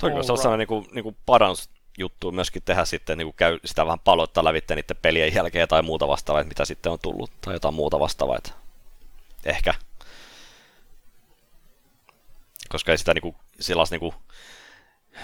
Se 0.01 0.32
on 0.32 0.39
sellainen 0.39 0.59
niin 0.59 0.68
kuin, 0.68 0.86
niin 0.93 1.03
kuin 1.03 1.16
parannus 1.26 1.70
juttu 1.99 2.32
myöskin 2.32 2.62
tehdä 2.62 2.84
sitten, 2.84 3.18
niin 3.18 3.26
kuin 3.26 3.34
käy 3.36 3.59
sitä 3.64 3.86
vähän 3.86 4.01
paloittaa 4.01 4.45
lävitse 4.45 4.74
niiden 4.74 4.97
pelien 5.03 5.34
jälkeen 5.34 5.68
tai 5.68 5.82
muuta 5.82 6.09
vastaavaa, 6.09 6.45
mitä 6.45 6.64
sitten 6.64 6.93
on 6.93 6.99
tullut, 7.03 7.30
tai 7.41 7.55
jotain 7.55 7.74
muuta 7.74 8.01
vastaavaa, 8.01 8.36
että 8.39 8.51
ehkä. 9.45 9.74
Koska 12.68 12.93
ei 12.93 12.99
sitä 12.99 13.14
niin 13.14 13.22
kuin, 13.22 13.36
sellaista 13.61 13.95
niin 13.95 14.01
kuin, 14.01 14.14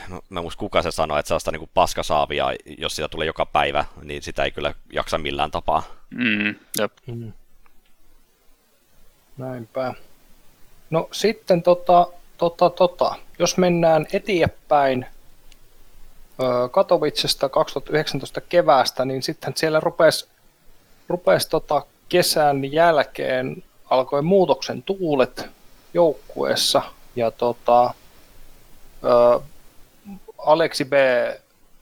mä, 0.09 0.21
mä 0.29 0.43
muista 0.43 0.59
kuka 0.59 0.83
se 0.83 0.91
sanoi, 0.91 1.21
että 1.21 1.29
sellaista 1.29 1.53
niin 1.53 1.71
paskasaavia, 1.75 2.47
jos 2.79 2.97
sitä 2.97 3.09
tulee 3.09 3.27
joka 3.27 3.47
päivä, 3.47 3.85
niin 4.03 4.23
sitä 4.23 4.45
ei 4.45 4.51
kyllä 4.51 4.75
jaksa 4.93 5.19
millään 5.19 5.51
tapaa. 5.51 5.83
Mm, 6.11 6.55
jep. 6.79 6.93
Mm. 7.07 7.33
Näinpä. 9.37 9.95
No 10.91 11.09
sitten 11.13 11.63
tota, 11.63 12.07
tota, 12.39 12.71
tota, 12.71 13.15
jos 13.39 13.59
mennään 13.59 14.07
eteenpäin 14.13 15.07
Katowicesta 16.71 17.49
2019 17.49 18.41
keväästä, 18.41 19.05
niin 19.05 19.23
sitten 19.23 19.53
siellä 19.57 19.81
rupesi, 19.81 20.27
rupesi 21.09 21.51
tota 21.51 21.87
kesän 22.09 22.73
jälkeen 22.73 23.63
alkoi 23.91 24.23
muutoksen 24.23 24.83
tuulet 24.83 25.47
joukkueessa. 25.95 26.83
Ja 27.17 27.31
tota, 27.31 27.95
ö, 29.05 29.41
Aleksi 30.39 30.85
B. 30.85 30.93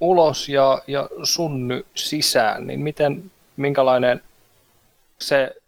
ulos 0.01 0.49
ja, 0.49 0.83
ja 0.87 1.09
Sunny 1.23 1.87
sisään, 1.95 2.67
niin 2.67 2.81
miten, 2.81 3.31
minkälainen 3.57 4.23
se 5.19 5.62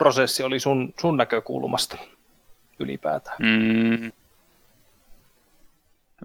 prosessi 0.00 0.42
oli 0.42 0.60
sun, 0.60 0.94
sun 1.00 1.16
näkökulmasta 1.16 1.98
ylipäätään? 2.78 3.36
Mm. 3.38 4.12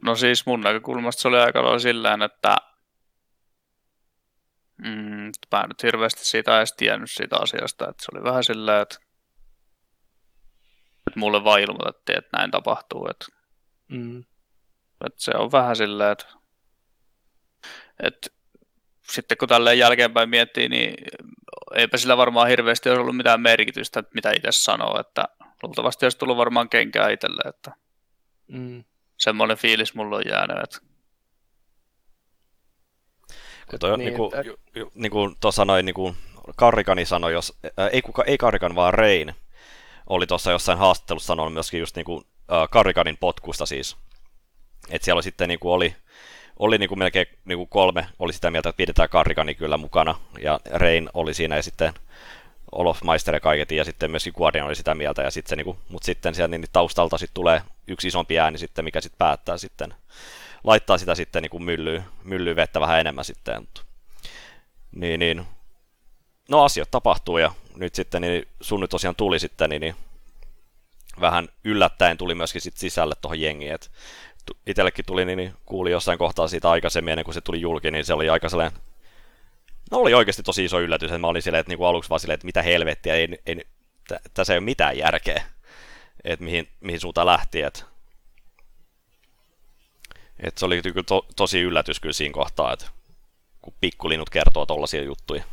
No 0.01 0.15
siis 0.15 0.45
mun 0.45 0.61
näkökulmasta 0.61 1.21
se 1.21 1.27
oli 1.27 1.39
aika 1.39 1.63
lailla 1.63 1.79
sillään, 1.79 2.21
että 2.21 2.55
mm, 4.77 5.31
mä 5.51 5.61
en 5.61 5.69
nyt 5.69 5.83
hirveästi 5.83 6.25
siitä 6.25 6.57
edes 6.57 6.73
tiennyt 6.73 7.11
siitä 7.11 7.37
asiasta, 7.37 7.89
että 7.89 8.03
se 8.05 8.11
oli 8.13 8.23
vähän 8.23 8.43
silleen, 8.43 8.81
että, 8.81 8.95
että 11.07 11.19
mulle 11.19 11.43
vaan 11.43 11.61
ilmoitettiin, 11.61 12.17
että 12.17 12.37
näin 12.37 12.51
tapahtuu, 12.51 13.07
että, 13.09 13.25
mm. 13.87 14.19
että 15.05 15.23
se 15.23 15.31
on 15.31 15.51
vähän 15.51 15.75
silleen, 15.75 16.11
että, 16.11 16.25
että 18.03 18.29
sitten 19.01 19.37
kun 19.37 19.47
tälleen 19.47 19.79
jälkeenpäin 19.79 20.29
miettii, 20.29 20.69
niin 20.69 20.95
eipä 21.73 21.97
sillä 21.97 22.17
varmaan 22.17 22.47
hirveästi 22.47 22.89
olisi 22.89 23.01
ollut 23.01 23.17
mitään 23.17 23.41
merkitystä, 23.41 24.03
mitä 24.13 24.31
itse 24.31 24.51
sanoo, 24.51 24.99
että 24.99 25.25
luultavasti 25.63 26.05
olisi 26.05 26.17
tullut 26.17 26.37
varmaan 26.37 26.69
kenkää 26.69 27.09
itselle, 27.09 27.49
että 27.49 27.71
mm. 28.47 28.83
semmoinen 29.17 29.57
fiilis 29.57 29.95
mulla 29.95 30.15
on 30.15 30.23
jäänyt, 30.27 30.57
että 30.63 30.79
kun 33.69 33.79
toi, 33.79 33.97
niin, 33.97 34.05
niin 34.05 34.15
kuin, 34.17 34.31
että... 34.35 34.91
niin 34.95 35.11
kuin 35.11 35.35
tuossa 35.41 35.65
noin, 35.65 35.85
niin 35.85 35.93
kuin 35.93 36.15
Karrikani 36.55 37.05
sanoi, 37.05 37.33
jos, 37.33 37.57
äh, 37.65 37.89
ei, 37.91 38.01
kuka, 38.01 38.23
ei 38.23 38.37
Karrikan, 38.37 38.75
vaan 38.75 38.93
Rein 38.93 39.35
oli 40.09 40.27
tuossa 40.27 40.51
jossain 40.51 40.77
haastattelussa 40.77 41.27
sanonut 41.27 41.53
myöskin 41.53 41.79
just 41.79 41.95
niin 41.95 42.05
kuin, 42.05 42.23
äh, 42.51 42.69
Karrikanin 42.71 43.17
potkusta 43.17 43.65
siis. 43.65 43.97
Että 44.89 45.05
siellä 45.05 45.21
sitten 45.21 45.49
niin 45.49 45.59
kuin 45.59 45.71
oli, 45.71 45.95
oli 46.59 46.77
niin 46.77 46.89
kuin 46.89 46.99
melkein 46.99 47.27
niin 47.45 47.57
kuin 47.57 47.69
kolme, 47.69 48.07
oli 48.19 48.33
sitä 48.33 48.51
mieltä, 48.51 48.69
että 48.69 48.77
pidetään 48.77 49.09
Karrikani 49.09 49.55
kyllä 49.55 49.77
mukana, 49.77 50.15
ja 50.41 50.59
Rein 50.73 51.09
oli 51.13 51.33
siinä, 51.33 51.55
ja 51.55 51.63
sitten 51.63 51.93
Olof 52.71 53.03
Meister 53.03 53.33
ja 53.33 53.39
kaiket, 53.39 53.71
ja 53.71 53.85
sitten 53.85 54.11
myöskin 54.11 54.33
Guardian 54.37 54.65
oli 54.65 54.75
sitä 54.75 54.95
mieltä, 54.95 55.21
ja 55.21 55.31
sitten 55.31 55.49
se, 55.49 55.55
niin 55.55 55.65
kuin, 55.65 55.77
mutta 55.89 56.05
sitten 56.05 56.35
siellä 56.35 56.57
niin 56.57 56.65
taustalta 56.73 57.17
sitten 57.17 57.33
tulee 57.33 57.61
yksi 57.87 58.07
isompi 58.07 58.39
ääni 58.39 58.57
sitten, 58.57 58.85
mikä 58.85 59.01
sitten 59.01 59.17
päättää 59.17 59.57
sitten 59.57 59.93
laittaa 60.63 60.97
sitä 60.97 61.15
sitten 61.15 61.41
niin 61.41 61.49
kuin 61.49 61.63
myllyyn, 61.63 62.05
myllyyn 62.23 62.55
vettä 62.55 62.79
vähän 62.79 62.99
enemmän 62.99 63.25
sitten. 63.25 63.67
Niin, 64.91 65.19
niin. 65.19 65.45
No 66.49 66.63
asiat 66.63 66.91
tapahtuu 66.91 67.37
ja 67.37 67.51
nyt 67.75 67.95
sitten 67.95 68.21
niin 68.21 68.47
sun 68.61 68.79
nyt 68.79 68.89
tosiaan 68.89 69.15
tuli 69.15 69.39
sitten 69.39 69.69
niin, 69.69 69.79
niin 69.79 69.95
vähän 71.21 71.47
yllättäen 71.63 72.17
tuli 72.17 72.35
myöskin 72.35 72.61
sit 72.61 72.77
sisälle 72.77 73.15
tuohon 73.21 73.41
jengiin, 73.41 73.73
että 73.73 73.87
itsellekin 74.67 75.05
tuli, 75.05 75.25
niin, 75.25 75.37
niin 75.37 75.53
kuuli 75.65 75.91
jossain 75.91 76.17
kohtaa 76.17 76.47
siitä 76.47 76.69
aikaisemmin, 76.69 77.11
ennen 77.11 77.25
kuin 77.25 77.35
se 77.35 77.41
tuli 77.41 77.61
julki, 77.61 77.91
niin 77.91 78.05
se 78.05 78.13
oli 78.13 78.29
aika 78.29 78.49
sellainen, 78.49 78.79
no 79.91 79.97
oli 79.97 80.13
oikeasti 80.13 80.43
tosi 80.43 80.65
iso 80.65 80.79
yllätys, 80.79 81.11
että 81.11 81.19
mä 81.19 81.27
olin 81.27 81.41
silleen, 81.41 81.59
että 81.59 81.71
niin 81.71 81.77
kuin 81.77 81.87
aluksi 81.87 82.09
vaan 82.09 82.19
silleen, 82.19 82.35
että 82.35 82.45
mitä 82.45 82.61
helvettiä, 82.61 83.15
ei, 83.15 83.39
ei, 83.45 83.65
tässä 84.33 84.53
ei 84.53 84.57
ole 84.57 84.65
mitään 84.65 84.97
järkeä, 84.97 85.43
että 86.23 86.45
mihin, 86.45 86.67
mihin 86.81 86.99
suuntaan 86.99 87.27
lähti, 87.27 87.61
että 87.61 87.83
et 90.39 90.57
se 90.57 90.65
oli 90.65 90.81
to, 91.07 91.25
tosi 91.35 91.61
yllätys 91.61 91.99
kyllä 91.99 92.13
siinä 92.13 92.33
kohtaa, 92.33 92.73
että 92.73 92.85
kun 93.61 93.73
pikkulinut 93.81 94.29
kertoo 94.29 94.65
tollaisia 94.65 95.03
juttuja. 95.03 95.43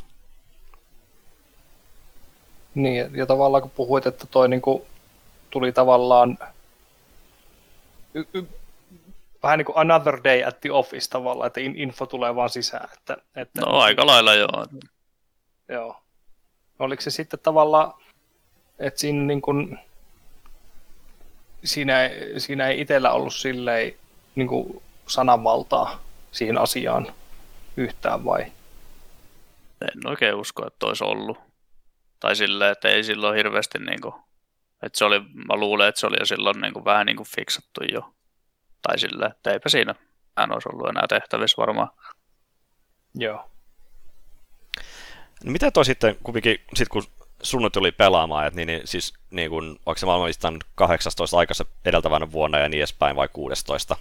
Niin, 2.75 3.15
ja 3.15 3.25
tavallaan 3.25 3.61
kun 3.61 3.71
puhuit, 3.71 4.05
että 4.05 4.27
toi 4.27 4.49
niinku 4.49 4.85
tuli 5.49 5.71
tavallaan 5.71 6.37
vähän 9.43 9.57
niin 9.57 9.65
kuin 9.65 9.77
another 9.77 10.19
day 10.23 10.43
at 10.43 10.61
the 10.61 10.71
office 10.71 11.09
tavallaan, 11.09 11.47
että 11.47 11.59
info 11.61 12.05
tulee 12.05 12.35
vaan 12.35 12.49
sisään. 12.49 12.89
Että, 12.93 13.17
että 13.35 13.61
no 13.61 13.79
aika 13.79 14.05
lailla 14.05 14.33
joo. 14.33 14.65
Joo. 15.69 16.03
Oliko 16.79 17.01
se 17.01 17.09
sitten 17.09 17.39
tavallaan, 17.39 17.93
että 18.79 18.99
siinä, 18.99 19.23
niin 19.23 19.41
kuin, 19.41 19.79
siinä, 21.63 21.93
siinä 22.37 22.67
ei 22.67 22.81
itsellä 22.81 23.11
ollut 23.11 23.33
silleen 23.33 23.93
niin 24.35 24.47
kuin 24.47 24.83
sananvaltaa 25.07 25.99
siihen 26.31 26.57
asiaan 26.57 27.13
yhtään 27.77 28.25
vai? 28.25 28.41
En 29.81 30.07
oikein 30.07 30.35
usko, 30.35 30.67
että 30.67 30.85
olisi 30.85 31.03
ollut. 31.03 31.37
Tai 32.19 32.35
silleen, 32.35 32.71
että 32.71 32.89
ei 32.89 33.03
silloin 33.03 33.35
hirveästi 33.35 33.79
niin 33.79 34.01
kuin, 34.01 34.15
että 34.83 34.97
se 34.97 35.05
oli, 35.05 35.19
mä 35.19 35.55
luulen, 35.55 35.89
että 35.89 35.99
se 35.99 36.07
oli 36.07 36.17
jo 36.19 36.25
silloin 36.25 36.61
niin 36.61 36.73
kuin, 36.73 36.85
vähän 36.85 37.05
niin 37.05 37.17
kuin 37.17 37.27
fiksattu 37.35 37.81
jo. 37.93 38.13
Tai 38.87 38.99
silleen, 38.99 39.31
että 39.31 39.51
eipä 39.51 39.69
siinä 39.69 39.95
hän 40.37 40.51
olisi 40.51 40.69
ollut 40.69 40.89
enää 40.89 41.07
tehtävissä 41.09 41.61
varmaan. 41.61 41.89
Joo. 43.15 43.49
No 45.43 45.51
mitä 45.51 45.71
toi 45.71 45.85
sitten, 45.85 46.15
kumminkin, 46.23 46.61
sit 46.75 46.89
kun 46.89 47.03
sun 47.41 47.69
tuli 47.71 47.91
pelaamaan, 47.91 48.47
että 48.47 48.55
niin, 48.55 48.67
niin 48.67 48.81
siis 48.85 49.13
niin 49.31 49.49
kun, 49.49 49.79
onko 49.85 49.97
se 49.97 50.05
maailmanlistan 50.05 50.57
18 50.75 51.37
aikaisen 51.37 51.65
edeltävänä 51.85 52.31
vuonna 52.31 52.59
ja 52.59 52.69
niin 52.69 52.79
edespäin 52.79 53.15
vai 53.15 53.27
16? 53.33 53.97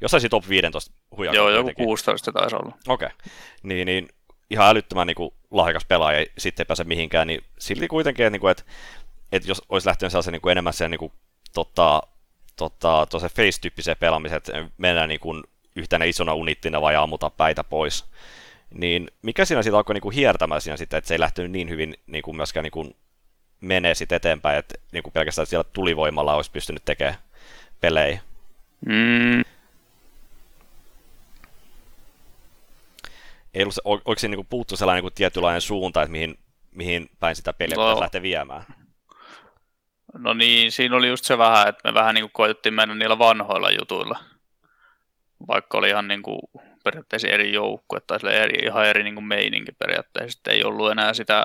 Jossain 0.00 0.30
top 0.30 0.48
15 0.48 0.92
huijakaan. 1.16 1.36
Joo, 1.36 1.50
joku 1.50 1.70
16 1.76 2.32
taisi 2.32 2.56
olla. 2.56 2.78
Okei. 2.88 3.06
Okay. 3.06 3.18
Niin, 3.62 3.86
niin 3.86 4.08
ihan 4.50 4.68
älyttömän 4.68 5.06
niin 5.06 5.14
kuin, 5.14 5.30
lahjakas 5.50 5.84
pelaaja, 5.84 6.26
sitten 6.38 6.64
ei 6.64 6.66
pääse 6.66 6.84
mihinkään, 6.84 7.26
niin 7.26 7.44
silti 7.58 7.88
kuitenkin, 7.88 8.32
niin 8.32 8.40
kuin, 8.40 8.50
että, 8.50 8.62
että 9.32 9.48
jos 9.48 9.62
olisi 9.68 9.86
lähtenyt 9.86 10.12
sellaisen 10.12 10.32
niin 10.32 10.40
kuin 10.40 10.52
enemmän 10.52 10.72
sen 10.72 10.90
niin 10.90 10.98
kuin, 10.98 11.12
tota, 11.54 12.02
tota, 12.58 13.06
face-tyyppiseen 13.28 13.96
pelaamiseen, 14.00 14.36
että 14.36 14.68
mennään 14.78 15.08
niin 15.08 15.20
kuin, 15.20 15.44
yhtenä 15.76 16.04
isona 16.04 16.34
unittina 16.34 16.80
vai 16.80 16.96
ammuta 16.96 17.30
päitä 17.30 17.64
pois, 17.64 18.04
niin 18.74 19.10
mikä 19.22 19.44
siinä 19.44 19.62
sitten 19.62 19.76
alkoi 19.76 19.94
niin 19.94 20.02
kuin, 20.02 20.14
hiertämään 20.14 20.60
siinä 20.60 20.76
sitten, 20.76 20.98
että 20.98 21.08
se 21.08 21.14
ei 21.14 21.20
lähtenyt 21.20 21.52
niin 21.52 21.68
hyvin 21.68 21.94
niin 22.06 22.22
kuin, 22.22 22.36
myöskään 22.36 22.64
niin 22.64 22.70
kuin, 22.70 22.96
menee 23.60 23.94
sitten 23.94 24.16
eteenpäin, 24.16 24.58
että 24.58 24.74
niin 24.92 25.02
kuin 25.02 25.12
pelkästään 25.12 25.46
siellä 25.46 25.70
tulivoimalla 25.72 26.34
olisi 26.34 26.50
pystynyt 26.50 26.84
tekemään 26.84 27.18
pelejä. 27.80 28.20
Mm, 28.86 29.44
ei 33.54 33.62
ollut, 33.62 33.74
oliko 33.84 34.18
siinä 34.18 34.36
niin 34.36 34.46
puuttu 34.46 34.76
sellainen 34.76 35.04
niin 35.04 35.12
tietynlainen 35.12 35.60
suunta, 35.60 36.02
että 36.02 36.12
mihin, 36.12 36.38
mihin 36.70 37.10
päin 37.20 37.36
sitä 37.36 37.52
peliä 37.52 37.76
no, 37.76 37.82
pitäisi 37.82 38.00
lähteä 38.00 38.22
viemään? 38.22 38.64
No 40.14 40.34
niin, 40.34 40.72
siinä 40.72 40.96
oli 40.96 41.08
just 41.08 41.24
se 41.24 41.38
vähän, 41.38 41.68
että 41.68 41.88
me 41.88 41.94
vähän 41.94 42.14
niin 42.14 42.22
kuin 42.22 42.32
koitettiin 42.32 42.74
mennä 42.74 42.94
niillä 42.94 43.18
vanhoilla 43.18 43.70
jutuilla. 43.70 44.18
Vaikka 45.48 45.78
oli 45.78 45.88
ihan 45.88 46.08
niin 46.08 46.22
kuin 46.22 46.40
periaatteessa 46.84 47.28
eri 47.28 47.52
joukkue 47.52 48.00
tai 48.00 48.18
eri, 48.34 48.66
ihan 48.66 48.86
eri 48.86 49.02
niin 49.02 49.14
kuin 49.14 49.24
meininki 49.24 49.72
periaatteessa. 49.72 50.32
Sitten 50.32 50.54
ei 50.54 50.64
ollut 50.64 50.90
enää 50.90 51.14
sitä 51.14 51.44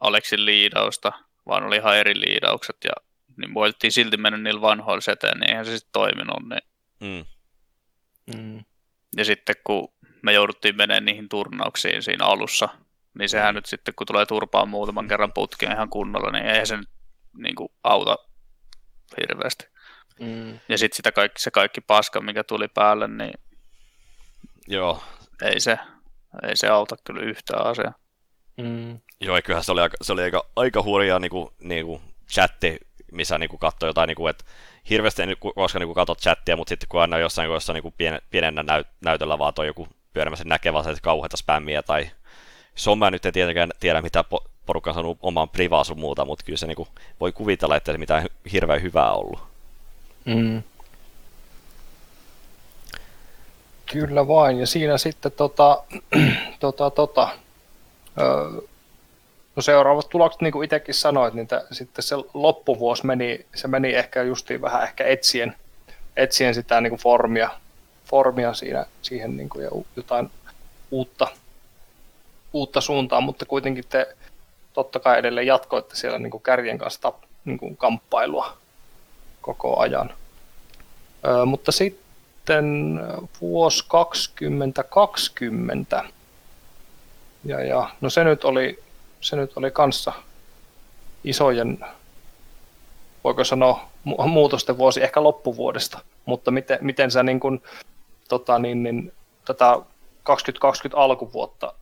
Aleksin 0.00 0.44
liidausta, 0.44 1.12
vaan 1.46 1.64
oli 1.64 1.76
ihan 1.76 1.96
eri 1.96 2.20
liidaukset 2.20 2.76
ja 2.84 2.92
niin 3.36 3.54
voitettiin 3.54 3.92
silti 3.92 4.16
mennä 4.16 4.38
niillä 4.38 4.60
vanhoilla 4.60 5.00
seteen, 5.00 5.40
niin 5.40 5.50
eihän 5.50 5.66
se 5.66 5.78
sitten 5.78 5.92
toiminut. 5.92 6.36
Niin. 6.48 6.62
Mm. 7.00 7.24
Mm. 8.36 8.64
Ja 9.16 9.24
sitten 9.24 9.56
kun 9.64 9.88
me 10.22 10.32
jouduttiin 10.32 10.76
menemään 10.76 11.04
niihin 11.04 11.28
turnauksiin 11.28 12.02
siinä 12.02 12.24
alussa, 12.24 12.68
niin 13.18 13.28
sehän 13.28 13.54
mm. 13.54 13.56
nyt 13.56 13.66
sitten, 13.66 13.94
kun 13.94 14.06
tulee 14.06 14.26
turpaan 14.26 14.68
muutaman 14.68 15.08
kerran 15.08 15.32
putkeen 15.32 15.72
ihan 15.72 15.90
kunnolla, 15.90 16.30
niin 16.30 16.46
eihän 16.46 16.66
se 16.66 16.76
nyt 16.76 16.88
niin 17.36 17.54
kuin, 17.54 17.68
auta 17.84 18.16
hirveästi. 19.20 19.66
Mm. 20.20 20.58
Ja 20.68 20.78
sitten 20.78 20.96
sitä 20.96 21.12
kaikki, 21.12 21.42
se 21.42 21.50
kaikki 21.50 21.80
paska, 21.80 22.20
mikä 22.20 22.44
tuli 22.44 22.68
päälle, 22.68 23.08
niin 23.08 23.34
Joo. 24.68 25.02
Ei, 25.42 25.60
se, 25.60 25.78
ei 26.42 26.56
se 26.56 26.68
auta 26.68 26.96
kyllä 27.04 27.22
yhtään 27.22 27.66
asiaa. 27.66 27.94
Mm. 28.56 29.00
Joo, 29.20 29.40
kyllähän 29.44 29.64
se 29.64 29.72
oli 29.72 29.80
aika, 29.80 29.96
se 30.02 30.12
oli 30.12 30.22
aika, 30.22 30.46
aika 30.56 30.82
hurjaa 30.82 31.18
niin 31.18 31.30
kuin, 31.30 31.48
niin 31.60 31.86
kuin 31.86 32.02
chatti, 32.30 32.78
missä 33.12 33.38
niin 33.38 33.50
kuin 33.50 33.60
katsoi 33.60 33.88
jotain, 33.88 34.08
niin 34.08 34.16
kuin, 34.16 34.30
että 34.30 34.44
hirveästi 34.90 35.22
en 35.22 35.36
koska 35.54 35.78
niin 35.78 35.94
katsot 35.94 36.20
chattia, 36.20 36.56
mutta 36.56 36.68
sitten 36.68 36.88
kun 36.88 37.00
aina 37.00 37.18
jossain, 37.18 37.50
jossain 37.50 37.74
niin 37.74 37.82
kuin 37.82 37.94
pien, 37.96 38.22
pienennä 38.30 38.62
näyt, 38.62 38.86
näytöllä 39.04 39.38
vaan 39.38 39.54
toi 39.54 39.66
joku 39.66 39.88
pyörimässä 40.12 40.44
näkee 40.44 40.72
vaan 40.72 40.96
kauheita 41.02 41.36
spämmiä 41.36 41.82
tai 41.82 42.10
somea 42.74 43.10
nyt 43.10 43.26
ei 43.26 43.32
tietenkään 43.32 43.70
tiedä, 43.80 44.02
mitä 44.02 44.24
porukka 44.66 44.92
saanut 44.92 45.18
oman 45.22 45.48
privaa 45.48 45.84
sun 45.84 46.00
muuta, 46.00 46.24
mutta 46.24 46.44
kyllä 46.44 46.58
se 46.58 46.66
niin 46.66 46.76
kuin, 46.76 46.88
voi 47.20 47.32
kuvitella, 47.32 47.76
että 47.76 47.92
ei 47.92 47.98
mitään 47.98 48.26
hirveän 48.52 48.82
hyvää 48.82 49.12
ollut. 49.12 49.40
Mm. 50.24 50.62
Kyllä 53.92 54.28
vain, 54.28 54.58
ja 54.58 54.66
siinä 54.66 54.98
sitten 54.98 55.32
tota, 55.32 55.84
tota, 56.60 56.90
tota, 56.90 57.28
öö, 58.20 58.60
no 59.56 59.62
seuraavat 59.62 60.08
tulokset, 60.08 60.40
niin 60.40 60.52
kuin 60.52 60.64
itsekin 60.64 60.94
sanoit, 60.94 61.34
niin 61.34 61.48
t- 61.48 61.66
sitten 61.72 62.02
se 62.02 62.16
loppuvuosi 62.34 63.06
meni, 63.06 63.46
se 63.54 63.68
meni 63.68 63.94
ehkä 63.94 64.22
justiin 64.22 64.60
vähän 64.62 64.82
ehkä 64.82 65.04
etsien, 65.04 65.56
etsien 66.16 66.54
sitä 66.54 66.80
niin 66.80 66.90
kuin 66.90 67.00
formia, 67.00 67.50
formia 68.04 68.54
siinä, 68.54 68.86
siihen 69.02 69.36
niin 69.36 69.48
kuin, 69.48 69.64
ja 69.64 69.70
jotain 69.96 70.30
uutta, 70.90 71.28
uutta 72.52 72.80
suuntaa, 72.80 73.20
mutta 73.20 73.46
kuitenkin 73.46 73.84
te 73.88 74.16
totta 74.72 75.00
kai 75.00 75.18
edelleen 75.18 75.46
jatkoitte 75.46 75.96
siellä 75.96 76.18
niin 76.18 76.30
kuin 76.30 76.42
kärjen 76.42 76.78
kanssa 76.78 77.00
tap, 77.00 77.16
niin 77.44 77.58
kuin 77.58 77.76
kamppailua 77.76 78.56
koko 79.40 79.78
ajan. 79.78 80.10
Öö, 81.26 81.44
mutta 81.44 81.72
sitten 81.72 83.00
vuosi 83.40 83.84
2020, 83.88 86.04
ja, 87.44 87.64
ja, 87.64 87.90
no 88.00 88.10
se 88.10 88.24
nyt 88.24 88.44
oli, 88.44 88.82
se 89.20 89.36
nyt 89.36 89.52
oli 89.56 89.70
kanssa 89.70 90.12
isojen, 91.24 91.78
voiko 93.24 93.44
sanoa, 93.44 93.88
muutosten 94.26 94.78
vuosi 94.78 95.02
ehkä 95.02 95.22
loppuvuodesta, 95.22 95.98
mutta 96.24 96.50
miten, 96.50 96.78
miten 96.80 97.10
sä 97.10 97.22
niin 97.22 97.40
kuin, 97.40 97.62
tota, 98.28 98.58
niin, 98.58 98.82
niin, 98.82 99.12
tätä 99.44 99.78
2020 100.22 101.02
alkuvuotta 101.02 101.74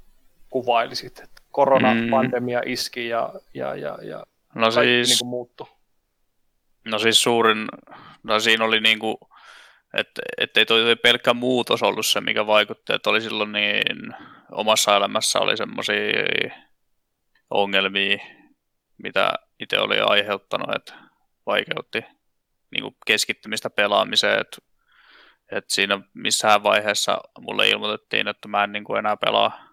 kuvailisit? 0.51 1.19
Että 1.19 1.40
koronapandemia 1.51 2.61
mm. 2.61 2.73
iski 2.73 3.09
ja, 3.09 3.33
ja, 3.55 3.75
ja, 3.75 3.99
ja 4.03 4.27
no 4.55 4.71
kaikki 4.71 4.95
siis, 4.95 5.09
niin 5.09 5.19
kuin 5.19 5.29
muuttui. 5.29 5.67
No 6.85 6.99
siis 6.99 7.23
suurin, 7.23 7.69
no 8.23 8.41
siinä 8.41 8.65
oli 8.65 8.81
niinku, 8.81 9.19
että 9.95 10.23
ettei 10.39 10.67
toi 10.67 10.97
pelkkä 10.97 11.35
muutos 11.35 11.83
ollut 11.83 12.07
se, 12.07 12.21
mikä 12.21 12.47
vaikutti, 12.47 12.93
että 12.93 13.11
oli 13.11 13.21
silloin 13.21 13.53
niin, 13.53 14.15
omassa 14.53 14.97
elämässä 14.97 15.39
oli 15.39 15.57
semmoisia 15.57 15.95
ongelmia, 17.51 18.19
mitä 19.03 19.33
itse 19.61 19.79
oli 19.79 20.01
aiheuttanut, 20.01 20.77
että 20.77 20.95
vaikeutti 21.47 22.05
niin 22.71 22.83
kuin 22.83 22.97
keskittymistä 23.07 23.71
pelaamiseen, 23.71 24.41
että, 24.41 24.59
että 25.53 25.75
siinä 25.75 26.01
missään 26.15 26.63
vaiheessa 26.63 27.21
mulle 27.41 27.69
ilmoitettiin, 27.69 28.29
että 28.29 28.49
mä 28.49 28.65
en 28.65 28.73
niin 28.73 28.85
kuin 28.85 28.99
enää 28.99 29.17
pelaa, 29.17 29.70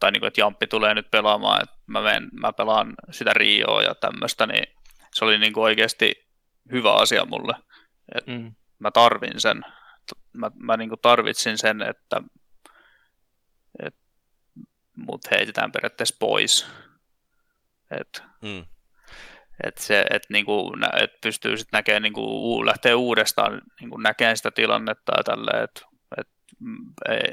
tai 0.00 0.12
niin 0.12 0.20
kuin, 0.20 0.28
että 0.28 0.40
Jamppi 0.40 0.66
tulee 0.66 0.94
nyt 0.94 1.10
pelaamaan, 1.10 1.62
että 1.62 1.76
mä, 1.86 2.00
menen, 2.02 2.28
mä 2.32 2.52
pelaan 2.52 2.94
sitä 3.10 3.30
Rioa 3.34 3.82
ja 3.82 3.94
tämmöistä, 3.94 4.46
niin 4.46 4.74
se 5.14 5.24
oli 5.24 5.38
niin 5.38 5.52
kuin 5.52 5.64
oikeasti 5.64 6.26
hyvä 6.72 6.92
asia 6.94 7.24
mulle. 7.24 7.54
Et 8.14 8.26
Mm. 8.26 8.54
Mä 8.78 8.90
tarvin 8.90 9.40
sen. 9.40 9.62
Mä, 10.32 10.50
mä 10.54 10.76
niin 10.76 10.88
kuin 10.88 11.00
tarvitsin 11.02 11.58
sen, 11.58 11.82
että, 11.82 12.22
että 13.86 14.00
mut 14.96 15.20
heitetään 15.30 15.72
periaatteessa 15.72 16.16
pois. 16.18 16.66
Et, 18.00 18.22
Mm. 18.42 18.66
et 19.64 19.78
se, 19.78 20.04
et 20.10 20.22
niinku, 20.28 20.74
nä- 20.74 20.90
et 21.02 21.20
pystyy 21.20 21.56
sitten 21.56 21.78
näkemään, 21.78 22.02
niinku, 22.02 22.66
lähtee 22.66 22.94
uudestaan 22.94 23.62
niinku, 23.80 23.96
näkemään 23.96 24.36
sitä 24.36 24.50
tilannetta 24.50 25.12
ja 25.16 25.24
tälleen, 25.24 25.64
että 25.64 25.80
et, 26.18 26.28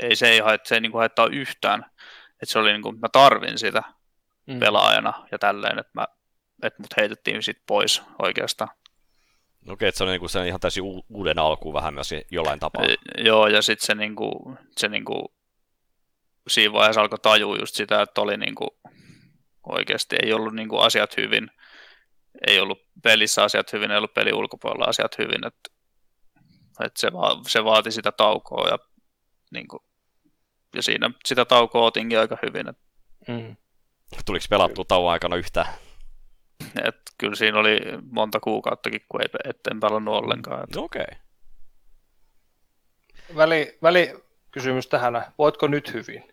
ei, 0.03 0.15
se 0.15 0.27
ei, 0.29 0.41
se 0.63 0.75
ei 0.75 0.81
niinku 0.81 0.97
haittaa 0.97 1.27
yhtään. 1.27 1.85
Et 2.41 2.49
se 2.49 2.59
oli 2.59 2.71
niinku, 2.71 2.91
mä 2.91 3.09
tarvin 3.11 3.57
sitä 3.57 3.83
Mm. 4.47 4.59
pelaajana 4.59 5.27
ja 5.31 5.39
tälleen, 5.39 5.79
että 5.79 5.91
mä 5.93 6.07
että 6.63 6.81
mut 6.81 6.97
heitettiin 6.97 7.43
sit 7.43 7.57
pois 7.67 8.01
oikeastaan. 8.21 8.69
Okei, 9.69 9.87
että 9.89 9.97
se 9.97 10.03
on 10.03 10.09
niinku 10.09 10.27
se 10.27 10.47
ihan 10.47 10.59
täysin 10.59 10.83
uuden 11.09 11.39
alkuun 11.39 11.73
vähän 11.73 11.93
myös 11.93 12.09
jollain 12.31 12.59
tapaa. 12.59 12.83
E- 12.83 13.23
Joo, 13.23 13.47
ja 13.47 13.61
sitten 13.61 13.85
se, 13.85 13.95
niinku, 13.95 14.55
se 14.77 14.87
niinku, 14.87 15.33
siinä 16.47 16.73
vaiheessa 16.73 17.01
alkoi 17.01 17.19
tajua 17.19 17.57
just 17.59 17.75
sitä, 17.75 18.01
että 18.01 18.21
oli 18.21 18.37
niinku, 18.37 18.67
oikeasti 19.69 20.15
ei 20.23 20.33
ollut 20.33 20.53
niinku 20.53 20.77
asiat 20.79 21.17
hyvin, 21.17 21.51
ei 22.47 22.59
ollut 22.59 22.79
pelissä 23.03 23.43
asiat 23.43 23.73
hyvin, 23.73 23.91
ei 23.91 23.97
ollut 23.97 24.13
peli 24.13 24.33
ulkopuolella 24.33 24.85
asiat 24.85 25.17
hyvin, 25.17 25.47
että 25.47 25.69
et 26.85 26.97
se, 26.97 27.13
va- 27.13 27.41
se 27.47 27.63
vaati 27.63 27.91
sitä 27.91 28.11
taukoa 28.11 28.67
ja, 28.69 28.77
niinku, 29.51 29.85
ja 30.75 30.83
siinä 30.83 31.11
sitä 31.25 31.45
taukoa 31.45 31.85
otinkin 31.85 32.19
aika 32.19 32.37
hyvin, 32.45 32.69
että 32.69 32.85
Mm. 33.27 33.55
Tuliko 34.25 34.45
pelattua 34.49 34.85
tauon 34.87 35.11
aikana 35.11 35.35
yhtään? 35.35 35.67
et 36.83 36.95
kyllä 37.17 37.35
siinä 37.35 37.59
oli 37.59 37.79
monta 38.11 38.39
kuukauttakin, 38.39 39.01
kun 39.09 39.21
ei, 39.21 39.27
et 39.49 39.59
en 39.71 39.79
pelannut 39.79 40.15
ollenkaan. 40.15 40.63
Et, 40.63 40.75
No 40.75 40.81
Okei. 40.83 41.05
Väli, 43.35 43.77
välikysymys 43.83 44.87
tähän, 44.87 45.25
voitko 45.37 45.67
nyt 45.67 45.93
hyvin? 45.93 46.23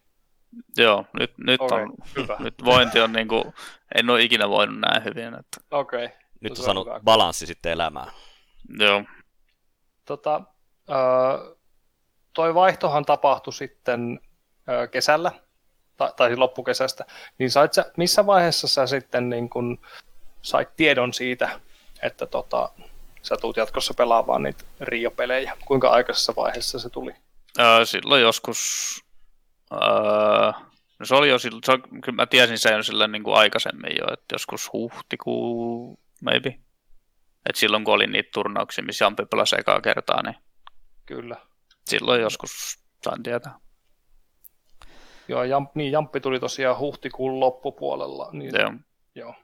joo, 0.76 1.06
nyt, 1.18 1.38
nyt, 1.38 1.60
Okei, 1.60 1.82
on, 1.82 1.94
hyvä. 2.16 2.36
nyt 2.38 2.54
vointi 2.64 3.00
on 3.00 3.12
niinku, 3.12 3.54
en 3.94 4.10
ole 4.10 4.22
ikinä 4.22 4.48
voinut 4.48 4.80
näin 4.80 5.04
hyvin, 5.04 5.34
että, 5.34 5.60
Okei. 5.70 6.04
Okay. 6.04 6.16
Nyt 6.40 6.56
Se 6.56 6.62
on 6.62 6.64
saanut 6.64 6.86
hyvä. 6.86 7.00
balanssi 7.04 7.46
sitten 7.46 7.72
elämään. 7.72 8.12
joo. 8.78 9.04
Tota, 10.04 10.40
öö, 10.90 11.54
toi 12.32 12.54
vaihtohan 12.54 13.04
tapahtui 13.04 13.52
sitten 13.52 14.20
kesällä, 14.90 15.32
tai, 15.96 16.12
tai 16.16 16.28
siis 16.28 16.38
loppukesästä, 16.38 17.04
niin 17.38 17.50
sait 17.50 17.72
sä, 17.72 17.92
missä 17.96 18.26
vaiheessa 18.26 18.68
sä 18.68 18.86
sitten 18.86 19.30
niin 19.30 19.50
kun 19.50 19.78
sait 20.42 20.76
tiedon 20.76 21.12
siitä, 21.12 21.60
että 22.02 22.26
tota, 22.26 22.68
sä 23.22 23.36
tuut 23.40 23.56
jatkossa 23.56 23.94
pelaamaan 23.94 24.42
niitä 24.42 24.64
Rio-pelejä? 24.80 25.56
Kuinka 25.64 25.88
aikaisessa 25.90 26.32
vaiheessa 26.36 26.78
se 26.78 26.90
tuli? 26.90 27.14
Öö, 27.58 27.84
silloin 27.86 28.22
joskus, 28.22 28.60
öö, 29.72 29.80
no 30.98 31.06
se 31.06 31.14
oli 31.14 31.28
jo 31.28 31.38
silloin, 31.38 31.62
se, 31.66 31.72
on- 31.72 31.82
kyllä 31.82 32.16
mä 32.16 32.26
tiesin 32.26 32.58
sen 32.58 32.76
jo 32.76 32.82
silloin 32.82 33.12
niin 33.12 33.22
kuin 33.22 33.36
aikaisemmin 33.36 33.96
jo, 33.98 34.12
että 34.12 34.34
joskus 34.34 34.72
huhtikuu, 34.72 35.98
maybe. 36.22 36.58
Et 37.48 37.56
silloin 37.56 37.84
kun 37.84 37.94
oli 37.94 38.06
niitä 38.06 38.30
turnauksia, 38.34 38.84
missä 38.84 39.04
Jampi 39.04 39.26
pelasi 39.26 39.56
ekaa 39.58 39.80
kertaa, 39.80 40.22
niin 40.22 40.36
Kyllä. 41.06 41.36
silloin 41.86 42.20
joskus 42.20 42.78
sain 43.04 43.22
tietää. 43.22 43.58
Joo, 45.32 45.44
Jamp, 45.44 45.70
niin 45.74 45.92
Jamppi 45.92 46.20
tuli 46.20 46.40
tosiaan 46.40 46.78
huhtikuun 46.78 47.40
loppupuolella. 47.40 48.28
Niin, 48.32 48.50
Joo, 48.54 48.72
joo. 49.14 49.34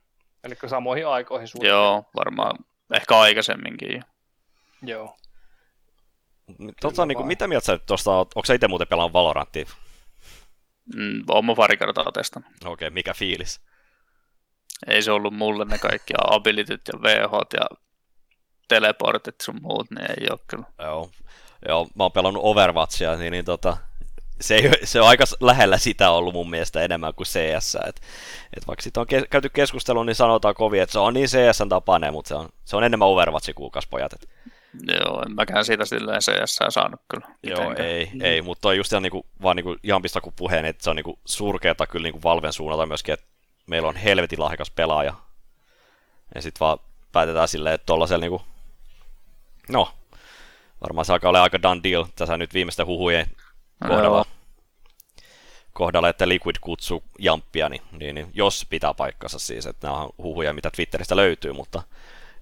Eli 0.45 0.55
samoihin 0.67 1.07
aikoihin 1.07 1.49
suurin 1.49 1.69
joo 1.69 2.05
varmaan 2.17 2.57
ehkä 2.95 3.19
aikaisemminkin. 3.19 4.05
Joo. 4.83 5.17
Tota, 6.81 7.07
niin 7.07 7.17
kuin, 7.17 7.27
mitä 7.27 7.49
mieltä 7.49 7.67
sä 7.67 7.73
nyt 7.73 7.87
tuosta 7.87 8.11
oot? 8.11 8.31
Onko 8.35 8.47
sä 8.47 8.55
itse 8.55 8.69
muuten 8.69 8.89
pelannut 8.89 9.13
Valoranttia? 9.13 9.65
Mm, 10.97 11.23
oon 11.29 11.45
mä 11.45 11.55
pari 11.55 11.77
kertaa 11.77 12.13
testannut. 12.13 12.53
Okei, 12.65 12.91
mikä 12.91 13.15
fiilis? 13.15 13.61
Ei 14.87 15.03
se 15.03 15.13
ollut 15.13 15.35
mulle 15.35 15.65
ne 15.65 15.79
kaikki 15.79 16.15
abilityt 16.31 16.81
ja 16.93 17.03
VH 17.03 17.33
ja 17.55 17.77
teleportit 18.69 19.41
sun 19.43 19.63
muut, 19.63 19.91
niin 19.91 20.11
ei 20.11 20.27
ole 20.31 20.39
kyllä. 20.47 20.65
Joo, 20.79 21.11
joo 21.69 21.89
mä 21.95 22.05
oon 22.05 22.13
pelannut 22.13 22.45
Overwatchia, 22.45 23.17
niin, 23.17 23.31
niin 23.31 23.45
tota, 23.45 23.77
se, 24.41 24.55
ei, 24.55 24.71
se 24.85 25.01
on 25.01 25.09
aika 25.09 25.25
lähellä 25.41 25.79
sitä 25.79 26.11
ollut 26.11 26.35
mun 26.35 26.51
mielestä 26.51 26.83
enemmän 26.83 27.15
kuin 27.15 27.27
CS. 27.27 27.79
Et, 27.87 28.01
et 28.57 28.67
vaikka 28.67 28.83
siitä 28.83 29.01
on 29.01 29.07
ke- 29.13 29.27
käyty 29.31 29.49
keskustelua, 29.49 30.05
niin 30.05 30.15
sanotaan 30.15 30.55
kovin, 30.55 30.83
että 30.83 30.93
se 30.93 30.99
on 30.99 31.15
niin 31.15 31.29
CSn 31.29 31.69
tapainen, 31.69 32.13
mutta 32.13 32.29
se 32.29 32.35
on, 32.35 32.49
se 32.65 32.77
on 32.77 32.85
enemmän 32.85 33.09
Overwatchi 33.09 33.55
kuukaspojat. 33.55 34.13
Et, 34.13 34.29
Joo, 34.87 35.23
en 35.27 35.35
mäkään 35.35 35.65
siitä 35.65 35.85
silleen 35.85 36.21
CS 36.21 36.59
saanut 36.69 37.01
kyllä. 37.09 37.27
joo, 37.43 37.61
mitenkään. 37.61 37.89
ei, 37.89 38.11
ei 38.23 38.43
mutta 38.43 38.63
toi 38.63 38.77
just 38.77 38.93
ihan 38.93 39.03
niinku, 39.03 39.27
vaan 39.43 39.57
niinku 39.57 39.77
Jampista 39.83 40.21
kun 40.21 40.33
puheen, 40.37 40.65
että 40.65 40.85
se 40.85 40.91
on 40.91 40.97
niinku 40.97 41.19
surkeata 41.25 41.87
kyllä 41.87 42.05
niinku 42.05 42.23
Valven 42.23 42.53
suunnalta 42.53 42.87
myöskin, 42.87 43.13
että 43.13 43.27
meillä 43.67 43.89
on 43.89 43.97
helvetin 43.97 44.41
lahjakas 44.41 44.71
pelaaja. 44.71 45.15
Ja 46.35 46.43
sitten 46.43 46.61
vaan 46.61 46.79
päätetään 47.13 47.49
silleen, 47.49 47.75
että 47.75 47.87
tuollaisella 47.87 48.21
niinku, 48.21 48.43
no, 49.69 49.89
varmaan 50.81 51.05
se 51.05 51.13
alkaa 51.13 51.29
olla 51.29 51.43
aika 51.43 51.63
done 51.63 51.81
deal 51.83 52.05
tässä 52.17 52.37
nyt 52.37 52.55
viimeisten 52.55 52.87
huhujen 52.87 53.27
kohdalla. 53.87 54.25
Kohdalla, 55.73 56.09
että 56.09 56.29
Liquid 56.29 56.57
kutsuu 56.61 57.05
Jamppia, 57.19 57.69
niin, 57.69 57.83
niin, 57.93 58.15
niin, 58.15 58.31
jos 58.35 58.67
pitää 58.71 58.95
paikkansa 58.95 59.39
siis, 59.39 59.67
että 59.67 59.87
nämä 59.87 59.99
on 59.99 60.11
huhuja, 60.19 60.53
mitä 60.53 60.71
Twitteristä 60.71 61.17
löytyy, 61.17 61.53
mutta 61.53 61.83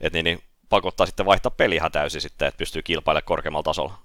et, 0.00 0.12
niin, 0.12 0.24
niin, 0.24 0.42
pakottaa 0.68 1.06
sitten 1.06 1.26
vaihtaa 1.26 1.50
peli 1.50 1.74
ihan 1.74 1.92
täysin 1.92 2.20
sitten, 2.20 2.48
että 2.48 2.58
pystyy 2.58 2.82
kilpailemaan 2.82 3.24
korkeammalla 3.24 3.62
tasolla. 3.62 3.98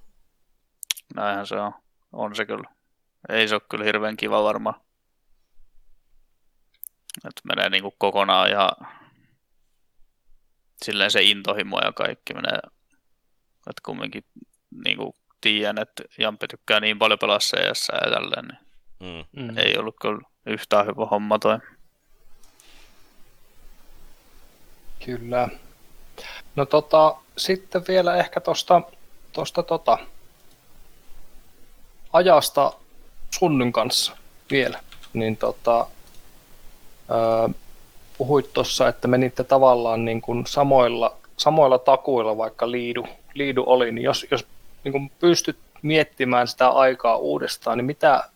Näinhän 1.16 1.48
se 1.48 1.56
on. 1.56 1.74
On 2.14 2.36
se 2.36 2.46
kyllä. 2.46 2.70
Ei 3.30 3.48
se 3.48 3.56
ole 3.56 3.62
kyllä 3.70 3.86
hirveän 3.86 4.18
kiva 4.18 4.44
varmaan. 4.44 4.82
Että 7.18 7.42
menee 7.46 7.70
niinku 7.70 7.96
kokonaan 7.98 8.52
ja 8.52 8.72
silleen 10.86 11.12
se 11.12 11.24
intohimo 11.24 11.80
ja 11.80 11.92
kaikki 11.92 12.34
menee. 12.34 12.60
Että 13.70 13.82
kumminkin 13.86 14.24
niinku 14.86 15.16
tiedän, 15.42 15.78
että 15.80 16.04
Jampi 16.18 16.48
tykkää 16.48 16.80
niin 16.80 17.00
paljon 17.00 17.20
pelaa 17.20 17.40
CS 17.40 17.88
ja 17.94 18.12
tälleen, 18.12 18.46
niin 18.48 18.72
Mm. 19.02 19.44
Mm. 19.44 19.58
ei 19.58 19.78
ollut 19.78 19.96
kyllä 20.02 20.22
yhtään 20.46 20.86
hyvä 20.86 21.06
homma 21.06 21.40
toi. 21.40 21.58
Kyllä. 25.06 25.48
No 26.56 26.66
tota, 26.66 27.16
sitten 27.38 27.84
vielä 27.88 28.16
ehkä 28.16 28.40
tuosta 28.42 28.82
tosta, 29.32 29.64
tota, 29.64 29.98
ajasta 32.14 32.74
Sunnyn 33.40 33.72
kanssa 33.72 34.18
vielä, 34.52 34.80
niin 35.14 35.38
tota, 35.38 35.88
öö, 37.12 37.48
puhuit 38.18 38.54
tuossa, 38.54 38.88
että 38.88 39.08
menitte 39.08 39.44
tavallaan 39.44 40.06
niin 40.06 40.22
kuin 40.22 40.46
samoilla, 40.48 41.18
samoilla 41.38 41.78
takuilla, 41.78 42.38
vaikka 42.38 42.72
liidu, 42.72 43.08
liidu 43.34 43.64
oli, 43.68 43.92
niin 43.92 44.04
jos, 44.04 44.28
jos 44.32 44.48
niin 44.84 44.92
kuin 44.92 45.12
pystyt 45.20 45.60
miettimään 45.82 46.48
sitä 46.48 46.70
aikaa 46.70 47.18
uudestaan, 47.18 47.78
niin 47.78 47.86
mitä, 47.86 48.30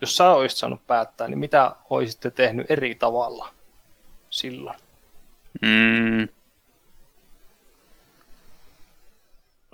jos 0.00 0.16
sä 0.16 0.30
olisit 0.30 0.58
saanut 0.58 0.86
päättää, 0.86 1.28
niin 1.28 1.38
mitä 1.38 1.76
olisitte 1.90 2.30
tehnyt 2.30 2.70
eri 2.70 2.94
tavalla 2.94 3.54
silloin? 4.30 4.78
Mm. 5.62 6.28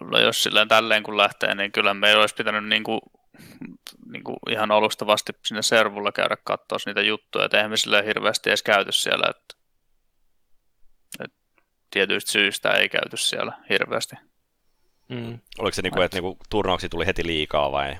No 0.01 0.19
jos 0.19 0.43
silleen 0.43 0.69
tälleen 0.69 1.03
kun 1.03 1.17
lähtee, 1.17 1.55
niin 1.55 1.73
kyllä 1.73 1.95
me 1.95 2.09
ei 2.09 2.15
olisi 2.15 2.35
pitänyt 2.35 2.65
niin 2.65 2.85
kuin, 2.85 3.01
niin 4.13 4.25
kuin 4.25 4.37
ihan 4.51 4.71
alustavasti 4.71 5.33
sinne 5.47 5.63
servulla 5.63 6.13
käydä 6.13 6.37
katsoa 6.45 6.79
niitä 6.87 7.01
juttuja, 7.01 7.45
että 7.45 7.57
eihän 7.57 7.71
me 7.71 8.05
hirveästi 8.07 8.51
edes 8.51 8.63
käyty 8.63 8.93
siellä, 8.93 9.27
että, 9.31 9.55
että 11.25 11.37
tietyistä 11.91 12.33
syistä 12.33 12.71
ei 12.71 12.89
käyty 12.89 13.17
siellä 13.17 13.53
hirveästi. 13.71 14.17
Mm. 15.09 15.39
Oliko 15.59 15.75
se 15.75 15.83
niin 15.83 15.93
kuin, 15.93 16.03
että 16.03 16.17
niin 16.17 16.23
kuin, 16.23 16.39
turnauksia 16.51 16.89
tuli 16.89 17.07
heti 17.07 17.27
liikaa 17.27 17.73
vai? 17.73 17.97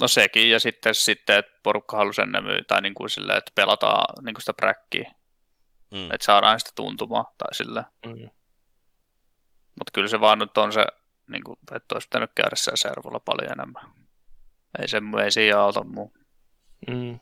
No 0.00 0.08
sekin, 0.08 0.50
ja 0.50 0.60
sitten, 0.60 0.94
sitten 0.94 1.38
että 1.38 1.52
porukka 1.62 1.96
halusi 1.96 2.22
ennen 2.22 2.44
myy, 2.44 2.64
tai 2.64 2.80
niin 2.80 2.94
kuin 2.94 3.10
sille, 3.10 3.36
että 3.36 3.52
pelataan 3.54 4.24
niin 4.24 4.34
kuin 4.34 4.42
sitä 4.42 4.52
bräkkiä, 4.52 5.14
mm. 5.90 6.04
että 6.04 6.24
saadaan 6.24 6.60
sitä 6.60 6.72
tuntumaa, 6.74 7.34
tai 7.38 7.54
sille. 7.54 7.84
Mm. 8.06 8.30
Mutta 9.78 9.92
kyllä 9.92 10.08
se 10.08 10.20
vaan 10.20 10.38
nyt 10.38 10.58
on 10.58 10.72
se, 10.72 10.86
niin 11.28 11.44
kuin, 11.44 11.58
että 11.76 11.94
olisi 11.94 12.08
pitänyt 12.08 12.30
käydä 12.34 12.56
siellä 12.56 12.76
servulla 12.76 13.20
paljon 13.20 13.52
enemmän. 13.52 13.84
Ei, 14.78 14.88
se, 14.88 15.02
ei 15.24 15.30
siinä 15.30 15.60
auta 15.60 15.84
muu. 15.84 16.12
Mm. 16.88 17.20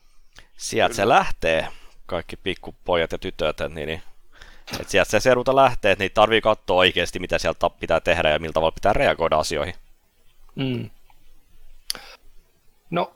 Sieltä 0.56 0.94
se 0.94 1.08
lähtee, 1.08 1.68
kaikki 2.06 2.36
pikkupojat 2.36 3.12
ja 3.12 3.18
tytöt, 3.18 3.56
niin, 3.68 3.86
niin 3.86 4.02
että 4.72 4.90
sieltä 4.90 5.10
se 5.10 5.20
servuta 5.20 5.56
lähtee, 5.56 5.92
että 5.92 6.04
niitä 6.04 6.14
tarvii 6.14 6.40
katsoa 6.40 6.76
oikeasti, 6.76 7.18
mitä 7.18 7.38
sieltä 7.38 7.70
pitää 7.70 8.00
tehdä 8.00 8.30
ja 8.30 8.38
millä 8.38 8.52
tavalla 8.52 8.72
pitää 8.72 8.92
reagoida 8.92 9.38
asioihin. 9.38 9.74
Mm. 10.54 10.90
No, 12.90 13.12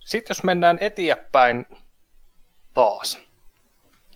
sitten 0.00 0.30
jos 0.30 0.44
mennään 0.44 0.78
eteenpäin 0.80 1.66
taas, 2.74 3.18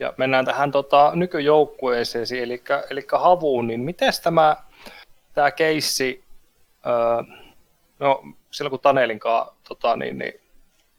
ja 0.00 0.14
mennään 0.16 0.44
tähän 0.44 0.72
tota, 0.72 1.12
nykyjoukkueeseen, 1.14 2.26
eli, 2.42 2.62
eli 2.90 3.06
havuun, 3.12 3.66
niin 3.66 3.80
miten 3.80 4.12
tämä, 4.22 4.56
tämä 5.34 5.50
keissi, 5.50 6.24
öö, 6.86 7.34
no 7.98 8.22
silloin 8.50 8.70
kun 8.70 8.80
Tanelin 8.80 9.18
kanssa 9.18 9.54
tota, 9.68 9.96
niin, 9.96 10.18
niin, 10.18 10.40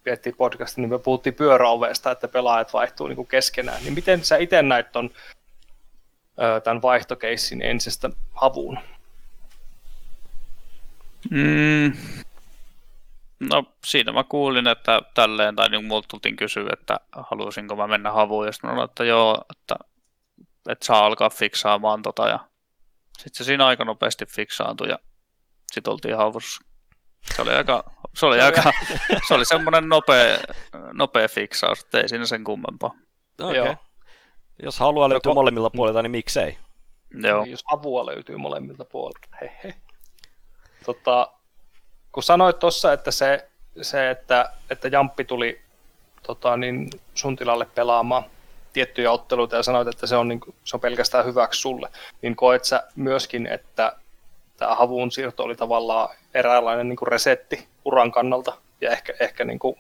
piettiin 0.03 0.35
podcastin, 0.35 0.81
niin 0.81 0.89
me 0.89 0.99
puhuttiin 0.99 1.33
pyöräovesta, 1.33 2.11
että 2.11 2.27
pelaajat 2.27 2.73
vaihtuu 2.73 3.07
niin 3.07 3.15
kuin 3.15 3.27
keskenään, 3.27 3.83
niin 3.83 3.93
miten 3.93 4.25
sä 4.25 4.37
itse 4.37 4.61
näit 4.61 4.91
ton, 4.91 5.09
tämän 6.63 6.81
vaihtokeissin 6.81 7.61
ensistä 7.61 8.09
havuun? 8.33 8.79
Mm, 11.29 11.93
No 13.39 13.63
siinä 13.85 14.11
mä 14.11 14.23
kuulin, 14.23 14.67
että 14.67 15.01
tälleen, 15.13 15.55
tai 15.55 15.69
niin 15.69 15.85
multa 15.85 16.07
tultiin 16.07 16.35
kysyä, 16.35 16.69
että 16.73 16.99
haluaisinko 17.11 17.75
mä 17.75 17.87
mennä 17.87 18.11
havuun, 18.11 18.45
ja 18.45 18.51
sitten 18.51 18.75
mä 18.75 18.83
että 18.83 19.03
joo, 19.03 19.45
että, 19.51 19.75
että 20.69 20.85
saa 20.85 21.05
alkaa 21.05 21.29
fiksaamaan 21.29 22.01
tota, 22.01 22.27
ja 22.27 22.39
sitten 23.17 23.37
se 23.37 23.43
siinä 23.43 23.65
aika 23.65 23.85
nopeasti 23.85 24.25
fiksaantui, 24.25 24.89
ja 24.89 24.99
sitten 25.71 25.91
oltiin 25.91 26.17
havussa. 26.17 26.65
Se 27.35 27.41
oli 27.41 27.51
aika, 27.51 27.83
se 28.15 28.25
oli, 28.25 28.41
aika, 28.41 28.61
se 29.27 29.33
oli 29.33 29.45
semmoinen 29.45 29.89
nopea, 29.89 30.37
nopea 30.93 31.27
fiksaus, 31.27 31.79
että 31.79 31.99
ei 31.99 32.09
siinä 32.09 32.25
sen 32.25 32.43
kummempaa. 32.43 32.91
Okay. 33.41 33.55
Joo. 33.55 33.75
Jos 34.63 34.79
haluaa 34.79 35.09
löytyy 35.09 35.29
Joko... 35.29 35.35
molemmilta 35.35 35.69
puolilta, 35.69 36.01
niin 36.01 36.11
miksei? 36.11 36.57
Joo. 37.13 37.43
Niin, 37.43 37.51
jos 37.51 37.63
avua 37.71 38.05
löytyy 38.05 38.37
molemmilta 38.37 38.85
puolilta, 38.85 39.27
hehe. 39.41 39.75
Tota, 40.85 41.31
kun 42.11 42.23
sanoit 42.23 42.59
tuossa, 42.59 42.93
että 42.93 43.11
se, 43.11 43.47
se 43.81 44.09
että, 44.09 44.51
että 44.69 44.87
Jamppi 44.87 45.25
tuli 45.25 45.61
tota, 46.27 46.57
niin 46.57 46.89
sun 47.13 47.35
tilalle 47.35 47.65
pelaamaan 47.75 48.23
tiettyjä 48.73 49.11
otteluita 49.11 49.55
ja 49.55 49.63
sanoit, 49.63 49.87
että 49.87 50.07
se 50.07 50.15
on, 50.15 50.27
niin, 50.27 50.39
se 50.63 50.75
on 50.75 50.81
pelkästään 50.81 51.25
hyväksi 51.25 51.61
sulle, 51.61 51.89
niin 52.21 52.35
koet 52.35 52.65
sä 52.65 52.83
myöskin, 52.95 53.47
että 53.47 53.95
tämä 54.57 54.75
havun 54.75 55.11
siirto 55.11 55.43
oli 55.43 55.55
tavallaan 55.55 56.09
eräänlainen 56.33 56.89
niin 56.89 56.97
kuin 56.97 57.07
resetti 57.07 57.67
uran 57.85 58.11
kannalta 58.11 58.57
ja 58.81 58.91
ehkä, 58.91 59.13
ehkä 59.19 59.45
niin 59.45 59.59
kuin 59.59 59.75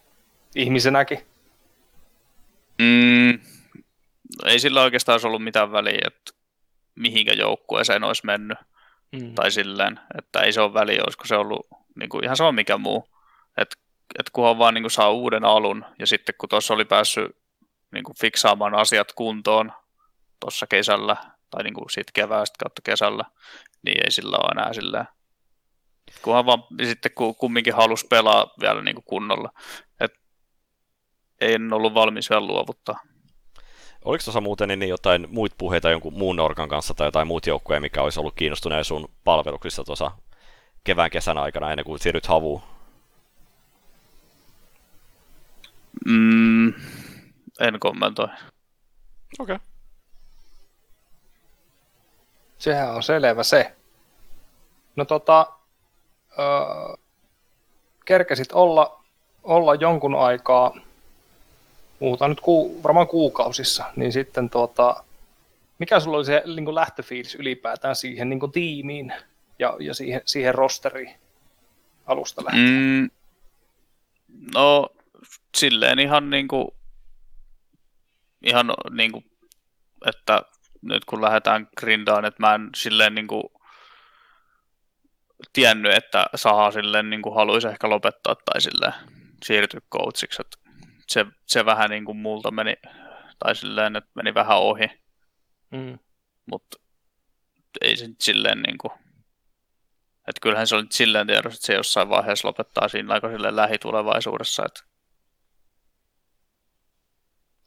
ihmisenäkin? 0.55 1.19
Mm, 2.79 3.24
ei 4.45 4.59
sillä 4.59 4.81
oikeastaan 4.81 5.19
ollut 5.23 5.43
mitään 5.43 5.71
väliä, 5.71 6.01
että 6.07 6.31
mihinkä 6.95 7.33
joukkueeseen 7.33 8.03
olisi 8.03 8.25
mennyt. 8.25 8.57
Mm. 9.11 9.35
Tai 9.35 9.51
silleen, 9.51 9.99
että 10.17 10.39
ei 10.39 10.53
se 10.53 10.61
ole 10.61 10.73
väliä, 10.73 11.01
olisiko 11.03 11.25
se 11.25 11.35
ollut 11.35 11.67
niin 11.95 12.09
kuin 12.09 12.23
ihan 12.23 12.37
sama 12.37 12.51
mikä 12.51 12.77
muu. 12.77 13.09
Että 13.57 13.75
et 14.19 14.29
kunhan 14.29 14.57
vaan 14.57 14.73
niin 14.73 14.83
kuin 14.83 14.91
saa 14.91 15.11
uuden 15.11 15.45
alun, 15.45 15.85
ja 15.99 16.07
sitten 16.07 16.35
kun 16.37 16.49
tuossa 16.49 16.73
oli 16.73 16.85
päässyt 16.85 17.37
niin 17.91 18.03
kuin 18.03 18.17
fiksaamaan 18.19 18.75
asiat 18.75 19.13
kuntoon 19.13 19.71
tuossa 20.39 20.67
kesällä, 20.67 21.15
tai 21.51 21.63
niin 21.63 21.73
kuin 21.73 21.89
siitä 21.89 22.11
keväästä 22.13 22.55
kautta 22.59 22.81
kesällä, 22.81 23.23
niin 23.83 24.05
ei 24.05 24.11
sillä 24.11 24.37
ole 24.37 24.51
enää 24.51 24.73
sillä 24.73 25.05
kunhan 26.21 26.45
vaan 26.45 26.63
sitten 26.83 27.11
kumminkin 27.37 27.73
halusi 27.73 28.07
pelaa 28.07 28.53
vielä 28.61 28.81
niin 28.81 28.95
kuin 28.95 29.05
kunnolla. 29.05 29.49
Et 29.99 30.13
ei 31.41 31.55
ollut 31.71 31.93
valmis 31.93 32.29
vielä 32.29 32.47
luovuttaa. 32.47 32.99
Oliko 34.05 34.23
tuossa 34.23 34.41
muuten 34.41 34.79
niin 34.79 34.89
jotain 34.89 35.27
muita 35.31 35.55
puheita 35.57 35.89
jonkun 35.89 36.13
muun 36.13 36.39
orkan 36.39 36.69
kanssa 36.69 36.93
tai 36.93 37.07
jotain 37.07 37.27
muut 37.27 37.47
joukkoja, 37.47 37.81
mikä 37.81 38.01
olisi 38.01 38.19
ollut 38.19 38.35
kiinnostuneen 38.35 38.85
sun 38.85 39.09
palveluksissa 39.23 39.83
tuossa 39.83 40.11
kevään 40.83 41.09
kesän 41.09 41.37
aikana 41.37 41.71
ennen 41.71 41.85
kuin 41.85 41.99
siirryt 41.99 42.25
havuun? 42.25 42.61
Mm, 46.05 46.73
en 47.59 47.79
kommentoi. 47.79 48.27
Okei. 49.39 49.55
Okay. 49.55 49.59
Sehän 52.57 52.95
on 52.95 53.03
selvä 53.03 53.43
se. 53.43 53.75
No 54.95 55.05
tota, 55.05 55.47
öö, 56.39 56.95
kerkesit 58.05 58.51
olla, 58.51 59.03
olla 59.43 59.75
jonkun 59.75 60.15
aikaa, 60.15 60.73
puhutaan 61.99 62.31
nyt 62.31 62.41
ku, 62.41 62.83
varmaan 62.83 63.07
kuukausissa, 63.07 63.83
niin 63.95 64.11
sitten 64.11 64.49
tuota, 64.49 65.03
mikä 65.79 65.99
sulla 65.99 66.17
oli 66.17 66.25
se 66.25 66.43
niin 66.45 66.75
lähtöfiilis 66.75 67.35
ylipäätään 67.35 67.95
siihen 67.95 68.29
niin 68.29 68.51
tiimiin? 68.51 69.13
ja, 69.59 69.77
ja 69.79 69.93
siihen, 69.93 70.21
siihen 70.25 70.55
rosteriin 70.55 71.15
alusta 72.05 72.45
lähtien? 72.45 72.69
Mm, 72.69 73.09
no 74.53 74.89
silleen 75.57 75.99
ihan 75.99 76.29
niin 76.29 76.47
kuin, 76.47 76.67
ihan 78.43 78.73
niin 78.89 79.11
kuin, 79.11 79.25
että 80.05 80.41
nyt 80.81 81.05
kun 81.05 81.21
lähdetään 81.21 81.67
grindaan, 81.77 82.25
että 82.25 82.43
mä 82.43 82.55
en 82.55 82.69
silleen 82.75 83.15
niin 83.15 83.27
kuin 83.27 83.43
tiennyt, 85.53 85.93
että 85.93 86.25
Saha 86.35 86.71
silleen 86.71 87.09
niin 87.09 87.21
kuin 87.21 87.35
haluaisi 87.35 87.67
ehkä 87.67 87.89
lopettaa 87.89 88.35
tai 88.35 88.61
silleen 88.61 88.93
siirtyä 89.43 89.81
coachiksi. 89.91 90.41
Että 90.41 90.64
se, 91.07 91.25
se 91.45 91.65
vähän 91.65 91.89
niin 91.89 92.05
kuin 92.05 92.17
multa 92.17 92.51
meni, 92.51 92.73
tai 93.39 93.55
silleen, 93.55 93.95
että 93.95 94.09
meni 94.15 94.33
vähän 94.33 94.57
ohi. 94.57 94.87
Mm. 95.71 95.99
Mutta 96.45 96.77
ei 97.81 97.97
se 97.97 98.09
silleen 98.19 98.61
niin 98.61 98.77
kuin, 98.77 98.91
että 100.27 100.41
kyllähän 100.41 100.67
se 100.67 100.75
oli 100.75 100.85
silleen 100.91 101.27
tiedossa, 101.27 101.57
että 101.57 101.65
se 101.65 101.73
jossain 101.73 102.09
vaiheessa 102.09 102.47
lopettaa 102.47 102.87
siinä 102.87 103.13
aika 103.13 103.29
silleen 103.29 103.55
lähitulevaisuudessa. 103.55 104.65
Että... 104.65 104.81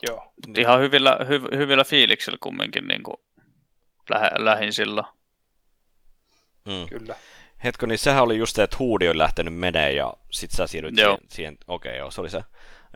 Joo. 0.07 0.33
Ihan 0.59 0.81
hyvillä, 0.81 1.19
hy, 1.29 1.59
hyvillä 1.59 1.85
fiiliksillä 1.85 2.39
kumminkin 2.41 2.89
niin 2.89 3.03
kuin 3.03 3.17
lähe, 4.11 4.31
lähin 4.39 4.73
silloin. 4.73 5.07
Hmm. 6.71 6.89
Kyllä. 6.89 7.15
Hetko, 7.65 7.87
niin 7.87 7.99
sehän 7.99 8.23
oli 8.23 8.39
just 8.39 8.57
se, 8.57 8.63
että 8.63 8.77
huudi 8.79 9.09
on 9.09 9.19
lähtenyt 9.19 9.55
menee 9.55 9.93
ja 9.93 10.15
sit 10.31 10.51
sä 10.51 10.67
siirryt 10.67 10.97
joo. 10.97 11.17
siihen, 11.17 11.29
siihen 11.31 11.59
okei 11.67 11.91
okay, 11.91 11.99
joo, 11.99 12.11
se 12.11 12.21
oli 12.21 12.31
se. 12.31 12.41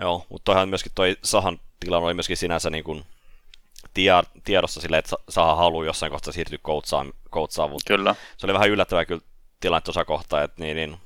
Joo, 0.03 0.27
mutta 0.29 0.45
toihan 0.45 0.69
myöskin 0.69 0.93
toi 0.95 1.17
Sahan 1.23 1.61
tilanne 1.81 2.07
oli 2.07 2.15
myöskin 2.15 2.37
sinänsä 2.37 2.71
niin 2.71 2.85
kuin 2.85 3.05
tiedossa 4.45 4.81
silleen, 4.81 4.99
että 4.99 5.17
Saha 5.29 5.55
haluaa 5.55 5.85
jossain 5.85 6.13
kohtaa 6.13 6.33
siirtyä 6.33 6.59
koutsaan, 7.31 7.71
mutta 7.71 7.85
Kyllä. 7.87 8.15
se 8.37 8.47
oli 8.47 8.55
vähän 8.55 8.71
yllättävää 8.71 9.05
kyllä 9.05 9.21
tilanne 9.61 9.81
tuossa 9.81 10.05
kohtaa, 10.05 10.43
että 10.43 10.63
niin, 10.63 10.77
niin, 10.77 10.99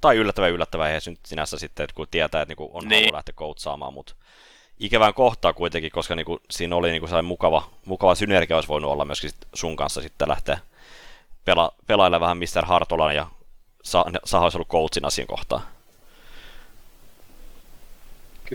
tai 0.00 0.16
yllättävää 0.16 0.48
yllättävää 0.48 0.88
eihän 0.88 1.00
nyt 1.06 1.26
sinänsä 1.26 1.58
sitten, 1.58 1.84
että 1.84 1.94
kun 1.94 2.06
tietää, 2.10 2.42
että 2.42 2.54
niin 2.58 2.70
on 2.72 2.88
niin. 2.88 3.04
halu 3.04 3.14
lähteä 3.14 3.32
koutsaamaan, 3.36 3.94
mutta 3.94 4.14
ikävään 4.78 5.14
kohtaa 5.14 5.52
kuitenkin, 5.52 5.90
koska 5.90 6.16
niin 6.16 6.26
kuin, 6.26 6.40
siinä 6.50 6.76
oli 6.76 6.90
niin 6.90 7.00
kuin 7.00 7.08
sellainen 7.08 7.28
mukava, 7.28 7.70
mukava 7.84 8.14
synergia 8.14 8.56
olisi 8.56 8.68
voinut 8.68 8.90
olla 8.90 9.04
myöskin 9.04 9.30
sun 9.54 9.76
kanssa 9.76 10.02
sitten 10.02 10.28
lähteä 10.28 10.58
pela, 11.44 11.72
pelailemaan 11.86 12.20
vähän 12.20 12.38
Mr. 12.38 12.66
Hartolan 12.66 13.14
ja 13.14 13.26
Saha 14.24 14.44
olisi 14.44 14.58
ollut 14.58 14.68
coachina 14.68 15.10
siinä 15.10 15.26
kohtaa. 15.26 15.81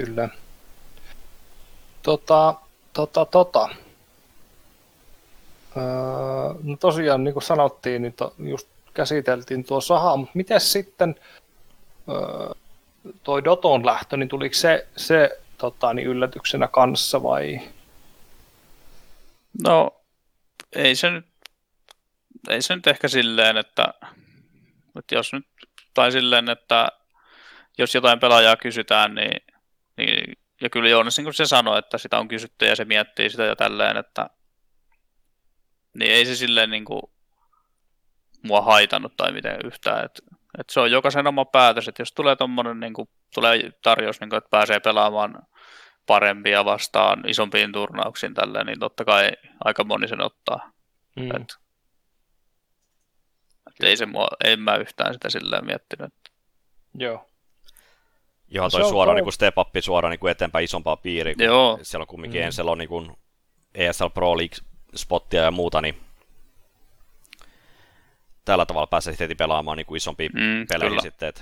Kyllä. 0.06 0.30
Tota, 2.04 2.54
tota, 2.94 3.26
tota. 3.26 3.70
Öö, 5.78 5.84
no 6.64 6.78
tosiaan, 6.80 7.24
niin 7.24 7.34
kuin 7.34 7.44
sanottiin, 7.44 8.02
niin 8.02 8.14
to, 8.14 8.36
just 8.40 8.68
käsiteltiin 8.94 9.64
tuo 9.64 9.82
saha, 9.82 10.18
mutta 10.18 10.32
miten 10.34 10.62
sitten 10.62 11.16
öö, 12.10 12.54
toi 13.24 13.44
Doton 13.44 13.86
lähtö, 13.86 14.18
niin 14.18 14.30
tuliko 14.30 14.56
se, 14.56 14.88
se 14.96 15.40
tota, 15.58 15.94
niin 15.94 16.08
yllätyksenä 16.08 16.68
kanssa 16.68 17.24
vai? 17.24 17.60
No, 19.64 20.02
ei 20.76 20.96
se 20.96 21.10
nyt, 21.10 21.26
ei 22.50 22.62
se 22.62 22.76
nyt 22.76 22.88
ehkä 22.88 23.08
silleen, 23.08 23.58
että, 23.58 23.94
että 25.00 25.16
jos 25.16 25.34
nyt, 25.34 25.48
tai 25.94 26.12
silleen, 26.12 26.50
että 26.50 26.88
jos 27.78 27.96
jotain 27.96 28.20
pelaajaa 28.20 28.56
kysytään, 28.56 29.16
niin, 29.16 29.47
niin 29.98 30.38
ja 30.62 30.70
kyllä 30.70 30.90
Joonas 30.90 31.18
niin 31.18 31.34
se 31.34 31.46
sanoi, 31.46 31.80
että 31.80 31.98
sitä 31.98 32.20
on 32.20 32.28
kysytty 32.28 32.66
ja 32.66 32.76
se 32.76 32.86
miettii 32.86 33.30
sitä 33.30 33.44
ja 33.44 33.56
tälleen, 33.56 33.98
että 33.98 34.30
niin 35.94 36.12
ei 36.12 36.26
se 36.26 36.36
silleen 36.36 36.70
niin 36.70 36.86
kuin 36.86 37.02
mua 38.44 38.62
haitannut 38.62 39.18
tai 39.18 39.32
miten 39.32 39.60
yhtään. 39.66 40.06
Et, 40.06 40.22
et 40.60 40.70
se 40.70 40.80
on 40.80 40.92
jokaisen 40.92 41.28
oma 41.28 41.46
päätös, 41.46 41.88
että 41.88 42.02
jos 42.02 42.14
tulee 42.14 42.36
tommonen, 42.36 42.80
niin 42.80 42.94
kuin, 42.94 43.10
tulee 43.34 43.72
tarjous, 43.84 44.20
niin 44.20 44.30
kuin, 44.30 44.38
että 44.38 44.50
pääsee 44.50 44.80
pelaamaan 44.80 45.48
parempia 46.06 46.66
vastaan 46.66 47.30
isompiin 47.30 47.72
turnauksiin 47.72 48.34
tälleen, 48.34 48.66
niin 48.66 48.80
totta 48.80 49.06
kai 49.06 49.32
aika 49.64 49.84
moni 49.84 50.08
sen 50.08 50.22
ottaa. 50.22 50.72
Mm. 51.16 51.36
Et, 51.36 51.58
et 53.68 53.84
ei 53.84 53.98
se 53.98 54.06
mua, 54.06 54.28
en 54.44 54.60
mä 54.60 54.76
yhtään 54.76 55.14
sitä 55.14 55.30
silleen 55.30 55.66
miettinyt. 55.66 56.14
Joo. 56.94 57.30
Joo, 58.50 58.70
toi 58.70 58.90
suora 58.90 59.12
toi... 59.12 59.22
niin 59.22 59.34
step 59.34 59.58
up 59.58 59.68
suora 59.80 60.10
niin 60.10 60.20
kuin 60.20 60.32
eteenpäin 60.32 60.66
isompaa 60.66 60.98
piiriä. 60.98 61.36
Joo. 61.38 61.80
Siellä 61.82 62.04
on 62.04 62.08
kumminkin 62.08 62.42
mm. 62.42 62.46
Ensel 62.46 62.68
on 62.68 62.78
niin 62.78 62.90
kuin 62.90 63.12
ESL 63.76 64.08
Pro 64.08 64.38
League 64.38 64.58
spottia 64.96 65.42
ja 65.42 65.52
muuta, 65.52 65.82
niin 65.82 65.98
tällä 68.46 68.66
tavalla 68.66 68.88
pääsee 68.88 69.16
heti 69.20 69.36
pelaamaan 69.36 69.78
niin 69.78 69.86
kuin 69.86 69.98
isompia 69.98 70.30
mm, 70.34 70.68
pelejä 70.70 70.90
kyllä. 70.90 71.02
sitten. 71.02 71.30
Että... 71.30 71.42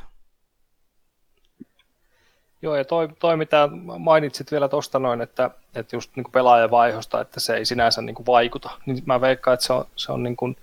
Joo, 2.61 2.75
ja 2.75 2.85
toi, 2.85 3.09
toi 3.19 3.37
mitä 3.37 3.69
mainitsit 3.99 4.51
vielä 4.51 4.67
tuosta 4.69 4.99
noin, 4.99 5.21
että, 5.21 5.49
että 5.75 5.95
just 5.95 6.15
niin 6.15 6.31
pelaajavaihosta, 6.31 7.21
että 7.21 7.39
se 7.39 7.55
ei 7.55 7.65
sinänsä 7.65 8.01
niin 8.01 8.15
kuin 8.15 8.25
vaikuta, 8.25 8.69
niin 8.85 9.03
mä 9.05 9.21
veikkaan, 9.21 9.53
että 9.53 9.65
se 9.65 9.73
on, 9.73 9.85
se 9.95 10.11
on 10.11 10.23
niin 10.23 10.35
kuin 10.35 10.57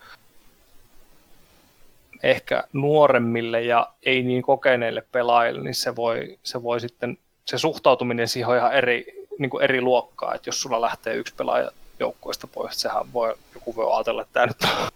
ehkä 2.23 2.65
nuoremmille 2.73 3.63
ja 3.63 3.93
ei 4.03 4.23
niin 4.23 4.43
kokeneille 4.43 5.07
pelaajille, 5.13 5.63
niin 5.63 5.75
se 5.75 5.97
voi, 5.97 6.39
se 6.43 6.63
voi 6.63 6.81
sitten, 6.81 7.19
se 7.45 7.59
suhtautuminen 7.59 8.29
siihen 8.29 8.49
on 8.49 8.57
ihan 8.57 8.75
eri, 8.75 9.07
niin 9.39 9.51
kuin 9.51 9.65
eri 9.65 9.81
luokkaa, 9.81 10.35
että 10.35 10.49
jos 10.49 10.61
sulla 10.61 10.81
lähtee 10.81 11.15
yksi 11.15 11.35
pelaaja 11.35 11.71
joukkueesta 11.99 12.47
pois, 12.47 12.81
sehän 12.81 13.13
voi, 13.13 13.35
joku 13.55 13.77
voi 13.77 13.95
ajatella, 13.95 14.23
että 14.23 14.33
tämä 14.33 14.47
nyt 14.47 14.63
on, 14.63 14.89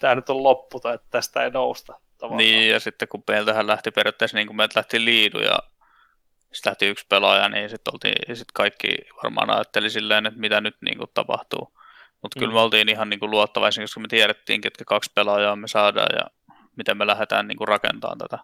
tämä 0.00 0.14
nyt 0.14 0.30
on 0.30 0.42
loppu 0.42 0.80
tai 0.80 0.94
että 0.94 1.06
tästä 1.10 1.44
ei 1.44 1.50
nousta. 1.50 1.94
Tavallaan. 2.18 2.38
Niin, 2.38 2.70
ja 2.70 2.80
sitten 2.80 3.08
kun 3.08 3.22
meiltähän 3.28 3.66
lähti 3.66 3.90
periaatteessa, 3.90 4.36
niin 4.36 4.46
kuin 4.46 4.56
meiltä 4.56 4.78
lähti 4.78 5.04
liidu 5.04 5.38
ja 5.38 5.58
sitten 6.52 6.70
lähti 6.70 6.86
yksi 6.86 7.06
pelaaja, 7.08 7.48
niin 7.48 7.70
sitten 7.70 7.94
oltiin, 7.94 8.36
sit 8.36 8.52
kaikki 8.54 8.88
varmaan 9.22 9.50
ajatteli 9.50 9.90
silleen, 9.90 10.26
että 10.26 10.40
mitä 10.40 10.60
nyt 10.60 10.76
niin 10.80 10.98
kuin 10.98 11.10
tapahtuu. 11.14 11.72
Mutta 12.22 12.38
mm. 12.38 12.40
kyllä 12.40 12.54
me 12.54 12.60
oltiin 12.60 12.88
ihan 12.88 13.10
niin 13.10 13.20
kuin 13.20 13.30
luottavaisia, 13.30 13.84
koska 13.84 14.00
me 14.00 14.08
tiedettiin, 14.08 14.60
että 14.64 14.84
kaksi 14.84 15.10
pelaajaa 15.14 15.56
me 15.56 15.68
saadaan 15.68 16.08
ja 16.12 16.30
miten 16.76 16.96
me 16.96 17.06
lähdetään 17.06 17.48
niin 17.48 17.58
kuin 17.58 17.68
rakentamaan 17.68 18.18
tätä. 18.18 18.38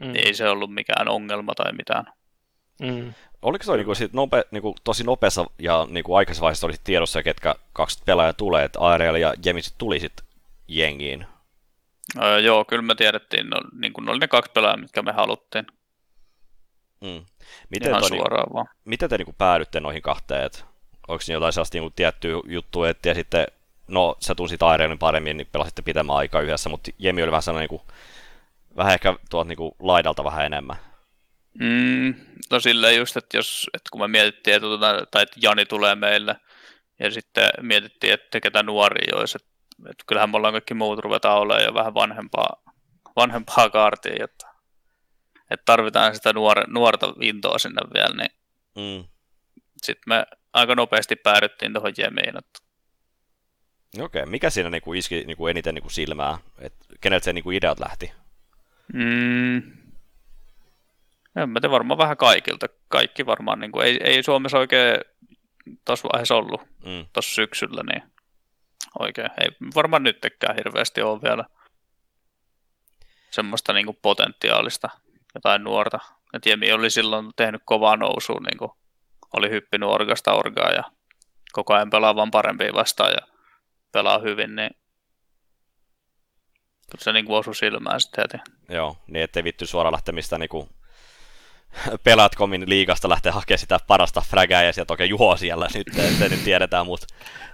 Mm. 0.00 0.12
Niin 0.12 0.26
ei 0.26 0.34
se 0.34 0.48
ollut 0.48 0.74
mikään 0.74 1.08
ongelma 1.08 1.54
tai 1.54 1.72
mitään. 1.72 2.04
Mm. 2.82 3.14
Oliko 3.42 3.64
se 3.64 3.76
niin 3.76 3.86
kuin, 3.86 3.96
nope, 4.12 4.44
niin 4.50 4.62
kuin, 4.62 4.74
tosi 4.84 5.04
nopeassa 5.04 5.44
ja 5.58 5.86
niin 5.90 6.04
kuin 6.04 6.18
aikaisessa 6.18 6.42
vaiheessa 6.42 6.66
oli 6.66 6.74
tiedossa, 6.84 7.22
ketkä 7.22 7.54
kaksi 7.72 8.02
pelaajaa 8.04 8.32
tulee, 8.32 8.64
että 8.64 8.80
Ariel 8.80 9.14
ja 9.14 9.34
Jemis 9.44 9.74
tuli 9.78 10.00
sitten 10.00 10.26
jengiin? 10.68 11.26
Öö, 12.22 12.38
joo, 12.38 12.64
kyllä 12.64 12.82
me 12.82 12.94
tiedettiin, 12.94 13.50
no, 13.50 13.56
niin 13.80 13.92
kuin 13.92 14.08
oli 14.08 14.18
ne 14.18 14.28
kaksi 14.28 14.50
pelaajaa, 14.54 14.76
mitkä 14.76 15.02
me 15.02 15.12
haluttiin. 15.12 15.66
Mm. 17.00 17.24
Miten, 17.70 17.88
Ihan 17.88 18.00
toi, 18.00 18.10
niinku- 18.10 18.22
suoraan 18.22 18.46
niin, 18.46 18.54
vaan. 18.54 18.66
miten 18.84 19.10
te 19.10 19.18
niin 19.18 19.26
kuin, 19.26 19.34
päädytte 19.38 19.80
noihin 19.80 20.02
kahteen? 20.02 20.44
Et, 20.44 20.64
onko 21.08 21.20
siinä 21.20 21.36
jotain 21.36 21.52
sellaista 21.52 21.78
niin 21.78 21.92
tiettyä 21.92 22.36
juttua, 22.46 22.88
että 22.88 23.08
ja 23.08 23.14
sitten 23.14 23.46
no 23.88 24.16
sä 24.20 24.34
tunsit 24.34 24.62
Airelin 24.62 24.98
paremmin, 24.98 25.36
niin 25.36 25.48
pelasitte 25.52 25.82
pitemmän 25.82 26.16
aikaa 26.16 26.40
yhdessä, 26.40 26.68
mutta 26.68 26.90
Jemi 26.98 27.22
oli 27.22 27.30
vähän 27.30 27.42
sellainen 27.42 27.68
niin 27.70 27.80
kuin, 27.80 27.94
vähän 28.76 28.94
ehkä 28.94 29.14
tuot 29.30 29.48
niin 29.48 29.56
kuin, 29.56 29.72
laidalta 29.78 30.24
vähän 30.24 30.46
enemmän. 30.46 30.76
Mm, 31.60 32.14
no 32.50 32.60
silleen 32.60 32.96
just, 32.96 33.16
että, 33.16 33.36
jos, 33.36 33.70
että 33.74 33.88
kun 33.92 34.00
me 34.00 34.08
mietittiin, 34.08 34.56
että, 34.56 34.66
tuota, 34.66 35.06
tai 35.10 35.22
että 35.22 35.36
Jani 35.42 35.66
tulee 35.66 35.94
meille, 35.94 36.36
ja 36.98 37.10
sitten 37.10 37.50
mietittiin, 37.60 38.12
että 38.12 38.40
ketä 38.40 38.62
nuoria 38.62 39.16
olisi, 39.16 39.38
että, 39.42 39.48
että 39.90 40.04
kyllähän 40.06 40.30
me 40.30 40.36
ollaan 40.36 40.54
kaikki 40.54 40.74
muut 40.74 40.98
ruvetaan 40.98 41.38
olemaan 41.38 41.64
jo 41.64 41.74
vähän 41.74 41.94
vanhempaa, 41.94 42.62
vanhempaa 43.16 43.70
kaartia, 43.70 44.24
että, 44.24 44.46
että 45.50 45.64
tarvitaan 45.64 46.14
sitä 46.14 46.32
nuor, 46.32 46.70
nuorta 46.70 47.14
intoa 47.20 47.58
sinne 47.58 47.82
vielä, 47.94 48.14
niin 48.16 48.30
mm. 48.76 49.08
sitten 49.82 50.04
me 50.06 50.26
aika 50.52 50.74
nopeasti 50.74 51.16
päädyttiin 51.16 51.72
tuohon 51.72 51.92
Jemiin, 51.98 52.38
että 52.38 52.58
Okei, 53.94 54.04
okay. 54.04 54.30
mikä 54.30 54.50
siinä 54.50 54.70
niinku 54.70 54.92
iski 54.92 55.24
niinku 55.24 55.46
eniten 55.46 55.74
niinku 55.74 55.90
silmää? 55.90 56.38
Et 56.58 56.74
keneltä 57.00 57.24
se 57.24 57.32
niinku 57.32 57.50
ideat 57.50 57.80
lähti? 57.80 58.12
Mm. 58.92 59.56
En 61.36 61.50
mä 61.50 61.60
tiedä, 61.60 61.70
varmaan 61.70 61.98
vähän 61.98 62.16
kaikilta. 62.16 62.66
Kaikki 62.88 63.26
varmaan, 63.26 63.60
niin 63.60 63.72
kuin, 63.72 63.86
ei, 63.86 63.98
ei 64.04 64.22
Suomessa 64.22 64.58
oikein 64.58 65.00
tuossa 65.84 66.08
vaiheessa 66.12 66.34
ollut 66.34 66.60
mm. 66.60 67.06
tuossa 67.12 67.34
syksyllä, 67.34 67.82
niin 67.92 68.02
oikein. 68.98 69.30
Ei 69.40 69.48
varmaan 69.74 70.02
nyttekään 70.02 70.56
hirveästi 70.56 71.02
ole 71.02 71.22
vielä 71.22 71.44
semmoista 73.30 73.72
niin 73.72 73.86
kuin 73.86 73.98
potentiaalista 74.02 74.88
jotain 75.34 75.64
nuorta. 75.64 75.98
Et 76.34 76.46
Jemi 76.46 76.72
oli 76.72 76.90
silloin 76.90 77.30
tehnyt 77.36 77.62
kovaa 77.64 77.96
nousua, 77.96 78.40
niin 78.40 78.58
kuin 78.58 78.70
oli 79.32 79.50
hyppinyt 79.50 79.88
orgasta 79.88 80.32
orgaa 80.32 80.70
ja 80.70 80.82
koko 81.52 81.74
ajan 81.74 81.90
pelaa 81.90 82.16
vaan 82.16 82.30
parempia 82.30 82.72
vastaan 82.74 83.12
ja 83.12 83.35
pelaa 83.96 84.18
hyvin, 84.18 84.56
niin 84.56 84.70
se 86.98 87.12
niin 87.12 87.24
kuin 87.24 87.36
osui 87.36 87.54
silmään 87.54 88.00
sitten 88.00 88.24
heti. 88.24 88.50
Joo, 88.68 88.96
niin 89.06 89.22
ettei 89.22 89.44
vitty 89.44 89.66
suoraan 89.66 89.92
lähtemistä 89.92 90.38
niin 90.38 90.48
kuin 90.48 90.68
Pelatcomin 92.04 92.68
liigasta 92.68 93.08
lähtee 93.08 93.32
hakemaan 93.32 93.58
sitä 93.58 93.78
parasta 93.86 94.20
frägää 94.20 94.62
ja 94.62 94.72
sieltä 94.72 94.92
oikein 94.92 95.10
juho 95.10 95.36
siellä 95.36 95.68
nyt, 95.74 95.88
ettei 95.88 96.28
nyt 96.28 96.44
tiedetään, 96.44 96.86
mutta 96.86 97.06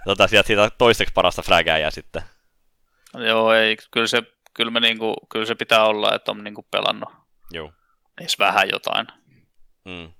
tota, 0.05 0.27
sieltä 0.27 0.47
siitä 0.47 0.69
toiseksi 0.77 1.13
parasta 1.13 1.41
frägää 1.41 1.91
sitten. 1.91 2.21
Joo, 3.27 3.53
ei, 3.53 3.77
kyllä 3.91 4.07
se, 4.07 4.23
kyllä, 4.53 4.71
me 4.71 4.79
niinku, 4.79 5.15
kyllä 5.31 5.45
se 5.45 5.55
pitää 5.55 5.85
olla, 5.85 6.15
että 6.15 6.31
on 6.31 6.43
niinku 6.43 6.67
pelannut 6.71 7.09
Joo. 7.51 7.71
edes 8.21 8.39
vähän 8.39 8.69
jotain 8.71 9.07
mm. 9.85 10.13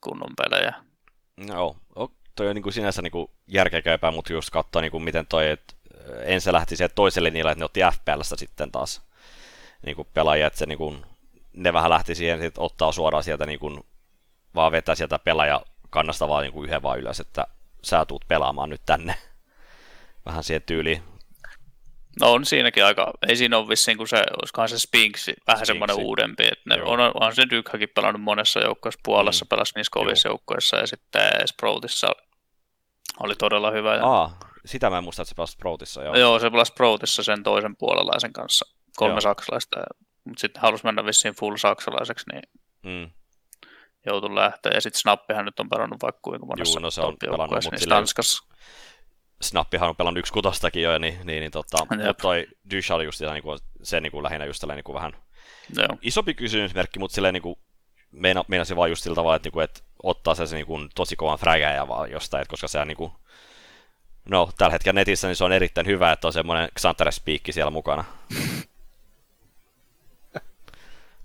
kunnon 0.00 0.30
pelejä. 0.36 0.74
Joo, 1.48 1.76
toi 2.34 2.48
on 2.48 2.54
niin 2.54 2.62
kuin 2.62 2.72
sinänsä 2.72 3.02
niin 3.02 3.10
kuin 3.10 3.30
mutta 4.12 4.32
just 4.32 4.50
katsoa 4.50 4.82
niin 4.82 4.90
kuin 4.90 5.04
miten 5.04 5.26
toi, 5.26 5.50
että 5.50 5.74
ensin 6.22 6.52
lähti 6.52 6.76
sieltä 6.76 6.94
toiselle 6.94 7.30
niillä, 7.30 7.50
että 7.50 7.60
ne 7.60 7.64
otti 7.64 7.80
FPLstä 7.80 8.36
sitten 8.36 8.72
taas 8.72 9.02
niin 9.86 9.96
kuin 9.96 10.08
pelaajia, 10.14 10.46
että 10.46 10.58
se 10.58 10.66
niin 10.66 10.78
kuin, 10.78 11.06
ne 11.52 11.72
vähän 11.72 11.90
lähti 11.90 12.14
siihen 12.14 12.40
sit 12.40 12.58
ottaa 12.58 12.92
suoraan 12.92 13.24
sieltä 13.24 13.46
niin 13.46 13.58
kuin, 13.58 13.86
vaan 14.54 14.72
vetää 14.72 14.94
sieltä 14.94 15.18
pelaaja 15.18 15.64
kannasta 15.90 16.28
vaan 16.28 16.42
niin 16.42 16.52
kuin 16.52 16.68
yhden 16.68 16.82
vaan 16.82 16.98
ylös, 16.98 17.20
että 17.20 17.46
sä 17.82 18.04
tuut 18.04 18.24
pelaamaan 18.28 18.70
nyt 18.70 18.82
tänne. 18.86 19.14
Vähän 20.26 20.44
siihen 20.44 20.62
tyyliin. 20.62 21.02
No 22.20 22.32
on 22.32 22.44
siinäkin 22.44 22.84
aika, 22.84 23.12
ei 23.28 23.36
siinä 23.36 23.58
ole 23.58 23.68
vissiin, 23.68 23.96
kun 23.96 24.08
se, 24.08 24.16
olisikohan 24.16 24.68
se 24.68 24.78
Spinks 24.78 25.30
vähän 25.46 25.66
semmoinen 25.66 25.96
uudempi, 25.96 26.44
että 26.44 26.62
ne, 26.66 26.82
on, 26.82 27.00
on 27.00 27.34
se 27.34 27.42
Dykhakin 27.50 27.88
pelannut 27.94 28.22
monessa 28.22 28.60
joukkueessa, 28.60 29.00
Puolassa 29.04 29.44
mm. 29.44 29.48
pelasi 29.48 29.72
niissä 29.76 29.90
kovissa 29.92 30.28
joukkueissa 30.28 30.76
ja 30.76 30.86
sitten 30.86 31.30
Sproutissa 31.46 32.12
oli 33.20 33.34
todella 33.36 33.70
hyvä. 33.70 33.94
Ja... 33.94 34.06
Aa, 34.06 34.38
sitä 34.64 34.90
mä 34.90 34.98
en 34.98 35.04
muista, 35.04 35.22
että 35.22 35.28
se 35.28 35.34
pelasi 35.34 35.52
Sproutissa. 35.52 36.02
Joo, 36.02 36.16
joo 36.16 36.38
se 36.38 36.50
pelasi 36.50 36.70
Sproutissa 36.70 37.22
sen 37.22 37.42
toisen 37.42 37.76
puolalaisen 37.76 38.32
kanssa, 38.32 38.66
kolme 38.96 39.12
joo. 39.12 39.20
saksalaista, 39.20 39.76
mutta 40.24 40.40
sitten 40.40 40.62
halusi 40.62 40.84
mennä 40.84 41.04
vissiin 41.04 41.34
full 41.34 41.56
saksalaiseksi, 41.56 42.26
niin 42.32 42.42
mm. 42.82 43.10
joutui 44.06 44.34
lähteä. 44.34 44.72
Ja 44.74 44.80
sitten 44.80 45.00
Snappihan 45.00 45.44
nyt 45.44 45.60
on 45.60 45.68
pelannut 45.68 46.02
vaikka 46.02 46.20
kuinka 46.22 46.46
monessa 46.46 46.78
Juu, 46.78 46.82
no 46.82 46.90
se 46.90 47.00
on 47.00 47.16
pelannut, 47.20 47.64
niin 47.70 47.88
Tanskassa 47.88 48.44
Snappihan 49.44 49.88
on 49.88 49.96
pelannut 49.96 50.18
yksi 50.18 50.32
kutostakin 50.32 50.82
jo, 50.82 50.98
niin, 50.98 51.18
niin, 51.24 51.40
niin 51.40 51.52
tota, 51.52 51.78
mutta 51.78 52.14
toi 52.14 52.46
Dysh 52.70 52.92
oli 52.92 53.04
just 53.04 53.20
niin 53.20 53.42
kuin, 53.42 53.58
se 53.82 54.00
niin 54.00 54.12
kuin 54.12 54.22
lähinnä 54.22 54.44
just 54.44 54.64
niin 54.66 54.84
kuin 54.84 54.94
vähän 54.94 55.12
Joo. 55.76 55.98
isompi 56.02 56.34
kysymysmerkki, 56.34 56.98
mutta 56.98 57.14
silleen 57.14 57.34
niin 57.34 57.42
kuin, 57.42 57.56
meina, 58.10 58.44
meinasi 58.48 58.76
vaan 58.76 58.90
just 58.90 59.02
sillä 59.02 59.14
tavalla, 59.14 59.36
että, 59.36 59.46
niin 59.46 59.52
kuin, 59.52 59.64
että 59.64 59.80
ottaa 60.02 60.34
se, 60.34 60.46
se 60.46 60.56
niin 60.56 60.66
kuin, 60.66 60.88
tosi 60.94 61.16
kovan 61.16 61.38
frägäjä 61.38 61.88
vaan 61.88 62.10
jostain, 62.10 62.42
että 62.42 62.50
koska 62.50 62.68
se 62.68 62.84
niin 62.84 62.96
kuin, 62.96 63.12
no 64.28 64.50
tällä 64.58 64.72
hetkellä 64.72 65.00
netissä 65.00 65.28
niin 65.28 65.36
se 65.36 65.44
on 65.44 65.52
erittäin 65.52 65.86
hyvä, 65.86 66.12
että 66.12 66.26
on 66.26 66.32
semmoinen 66.32 66.68
Xantares-piikki 66.80 67.52
siellä 67.52 67.70
mukana. 67.70 68.04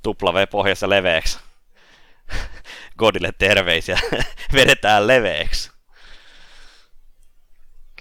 tupla 0.04 0.34
V 0.34 0.48
pohjassa 0.48 0.90
leveäksi. 0.90 1.40
Godille 2.98 3.32
terveisiä. 3.38 4.00
Vedetään 4.54 5.08
leveäksi. 5.08 5.72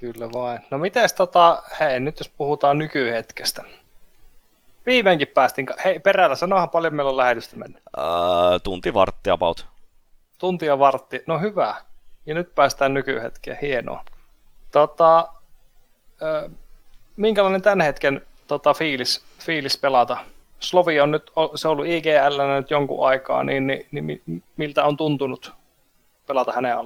Kyllä 0.01 0.29
vain. 0.33 0.61
No 0.71 0.79
mites 0.79 1.13
tota, 1.13 1.63
hei, 1.81 2.01
nyt 2.01 2.21
jos 2.21 2.29
puhutaan 2.29 2.79
nykyhetkestä. 2.79 3.65
Viimeinkin 4.87 5.29
päästiin, 5.29 5.67
hei 5.85 5.99
perällä, 5.99 6.37
sanohan 6.37 6.71
paljon 6.71 6.95
meillä 6.95 7.11
on 7.11 7.17
lähetystä 7.17 7.57
mennyt. 7.57 7.83
Uh, 7.99 8.61
tunti 8.63 8.95
vartti 8.95 9.31
about. 9.31 9.67
Tuntia 10.39 10.79
vartti, 10.79 11.23
no 11.27 11.39
hyvä. 11.39 11.75
Ja 12.27 12.35
nyt 12.35 12.55
päästään 12.55 12.95
nykyhetkeen, 12.95 13.59
hienoa. 13.63 14.05
Tota, 14.73 15.29
ö, 16.23 16.51
minkälainen 17.17 17.63
tämän 17.63 17.81
hetken 17.81 18.27
tota, 18.47 18.75
fiilis, 18.75 19.25
fiilis 19.39 19.79
pelata? 19.79 20.17
Slovi 20.61 21.01
on 21.01 21.11
nyt, 21.11 21.31
se 21.55 21.69
on 21.69 21.73
ollut 21.73 21.87
IGL 21.87 22.43
nyt 22.57 22.71
jonkun 22.71 23.09
aikaa, 23.09 23.45
niin, 23.45 23.67
niin, 23.67 23.87
niin 23.93 24.43
miltä 24.57 24.85
on 24.85 24.97
tuntunut 24.97 25.53
pelata 26.27 26.53
hänen 26.53 26.77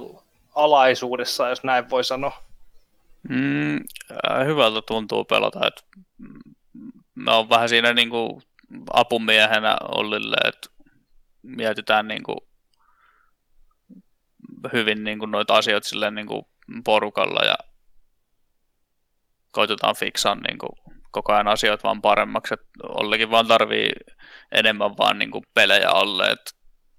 alaisuudessaan, 0.55 1.49
jos 1.49 1.63
näin 1.63 1.89
voi 1.89 2.03
sanoa? 2.03 2.43
Mm, 3.29 3.75
äh, 3.75 4.45
hyvältä 4.45 4.81
tuntuu 4.87 5.25
pelata. 5.25 5.67
Et, 5.67 5.85
mä 7.15 7.35
oon 7.35 7.49
vähän 7.49 7.69
siinä 7.69 7.93
niin 7.93 8.09
kuin 8.09 8.41
apumiehenä 8.93 9.77
Ollille, 9.81 10.37
että 10.43 10.69
mietitään 11.41 12.07
niin 12.07 12.23
kuin 12.23 12.37
hyvin 14.73 15.03
niin 15.03 15.19
kuin 15.19 15.31
noita 15.31 15.55
asioita 15.55 15.89
silleen 15.89 16.15
niin 16.15 16.27
kuin 16.27 16.45
porukalla 16.85 17.45
ja 17.45 17.55
koitetaan 19.51 19.95
fiksaa 19.95 20.35
niin 20.35 20.57
kuin 20.57 20.95
koko 21.11 21.33
ajan 21.33 21.47
asioita 21.47 21.83
vaan 21.83 22.01
paremmaksi. 22.01 22.53
että 22.53 22.67
Ollekin 22.83 23.31
vaan 23.31 23.47
tarvii 23.47 23.89
enemmän 24.51 24.97
vaan 24.97 25.19
niin 25.19 25.31
kuin 25.31 25.43
pelejä 25.53 25.89
alle, 25.89 26.31
että 26.31 26.51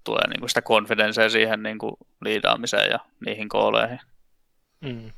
tulee 0.03 0.27
niin 0.27 0.39
kuin 0.39 0.49
sitä 0.49 0.61
konfidenseja 0.61 1.29
siihen 1.29 1.63
niin 1.63 1.77
kuin 1.77 1.93
liidaamiseen 2.21 2.91
ja 2.91 2.99
niihin 3.25 3.49
kooleihin. 3.49 3.99
Mm 4.81 5.11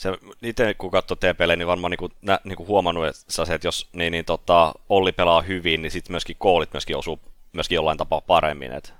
se, 0.00 0.18
itse 0.42 0.74
kun 0.74 0.90
katsoo 0.90 1.16
TPL, 1.16 1.56
niin 1.56 1.66
varmaan 1.66 1.90
niinku, 1.90 2.08
nä, 2.22 2.40
niinku 2.44 2.66
huomannut, 2.66 3.06
että, 3.06 3.22
se, 3.28 3.54
että 3.54 3.66
jos 3.66 3.88
niin, 3.92 4.10
niin, 4.12 4.24
tota, 4.24 4.74
Olli 4.88 5.12
pelaa 5.12 5.42
hyvin, 5.42 5.82
niin 5.82 5.90
sitten 5.90 6.12
myöskin 6.12 6.36
koolit 6.38 6.72
myöskin 6.72 6.96
osuu 6.96 7.20
myöskin 7.52 7.76
jollain 7.76 7.98
tapaa 7.98 8.20
paremmin. 8.20 8.72
Et, 8.72 8.94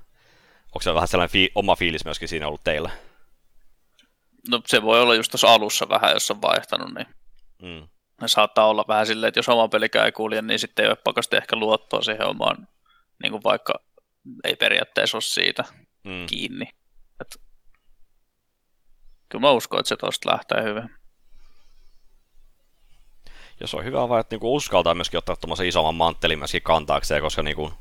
onko 0.65 0.81
se 0.81 0.93
vähän 0.93 1.07
sellainen 1.07 1.31
fi- 1.31 1.51
oma 1.55 1.75
fiilis 1.75 2.05
myöskin 2.05 2.27
siinä 2.27 2.47
ollut 2.47 2.63
teillä? 2.63 2.89
No 4.49 4.61
se 4.65 4.81
voi 4.81 5.01
olla 5.01 5.15
just 5.15 5.31
tuossa 5.31 5.53
alussa 5.53 5.89
vähän, 5.89 6.13
jos 6.13 6.31
on 6.31 6.41
vaihtanut, 6.41 6.93
niin 6.93 7.07
mm. 7.61 7.87
saattaa 8.25 8.67
olla 8.67 8.85
vähän 8.87 9.07
silleen, 9.07 9.27
että 9.27 9.39
jos 9.39 9.49
oma 9.49 9.67
pelikään 9.67 10.05
ei 10.05 10.11
kulje, 10.11 10.41
niin 10.41 10.59
sitten 10.59 10.83
ei 10.83 10.89
ole 10.89 10.97
pakasti 11.03 11.35
ehkä 11.35 11.55
luottoa 11.55 12.01
siihen 12.01 12.27
omaan, 12.27 12.67
niin 13.23 13.31
kuin 13.31 13.43
vaikka 13.43 13.73
ei 14.43 14.55
periaatteessa 14.55 15.17
ole 15.17 15.21
siitä 15.21 15.63
mm. 16.03 16.25
kiinni. 16.27 16.65
Kyllä 19.31 19.41
mä 19.41 19.51
uskon, 19.51 19.79
että 19.79 19.89
se 19.89 19.95
tuosta 19.97 20.31
lähtee 20.31 20.63
hyvin. 20.63 20.89
Ja 23.59 23.67
se 23.67 23.77
on 23.77 23.85
hyvä 23.85 24.09
vaan, 24.09 24.21
että 24.21 24.33
niinku 24.33 24.55
uskaltaa 24.55 24.95
myöskin 24.95 25.17
ottaa 25.17 25.35
tuommoisen 25.35 25.67
isomman 25.67 25.95
manttelin 25.95 26.39
myöskin 26.39 26.61
kantaakseen, 26.61 27.21
koska 27.21 27.43
niinku, 27.43 27.73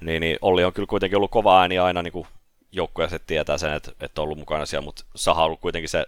niin, 0.00 0.20
niin 0.20 0.38
Olli 0.42 0.64
on 0.64 0.72
kyllä 0.72 0.86
kuitenkin 0.86 1.16
ollut 1.16 1.30
kova 1.30 1.60
ääni 1.60 1.78
aina 1.78 2.02
niinku 2.02 2.26
joukkoja 2.72 3.08
se 3.08 3.18
tietää 3.18 3.58
sen, 3.58 3.72
että, 3.72 3.92
että 4.00 4.20
on 4.20 4.22
ollut 4.22 4.38
mukana 4.38 4.66
siellä, 4.66 4.84
mutta 4.84 5.04
Saha 5.14 5.42
on 5.42 5.46
ollut 5.46 5.60
kuitenkin 5.60 5.88
se 5.88 6.06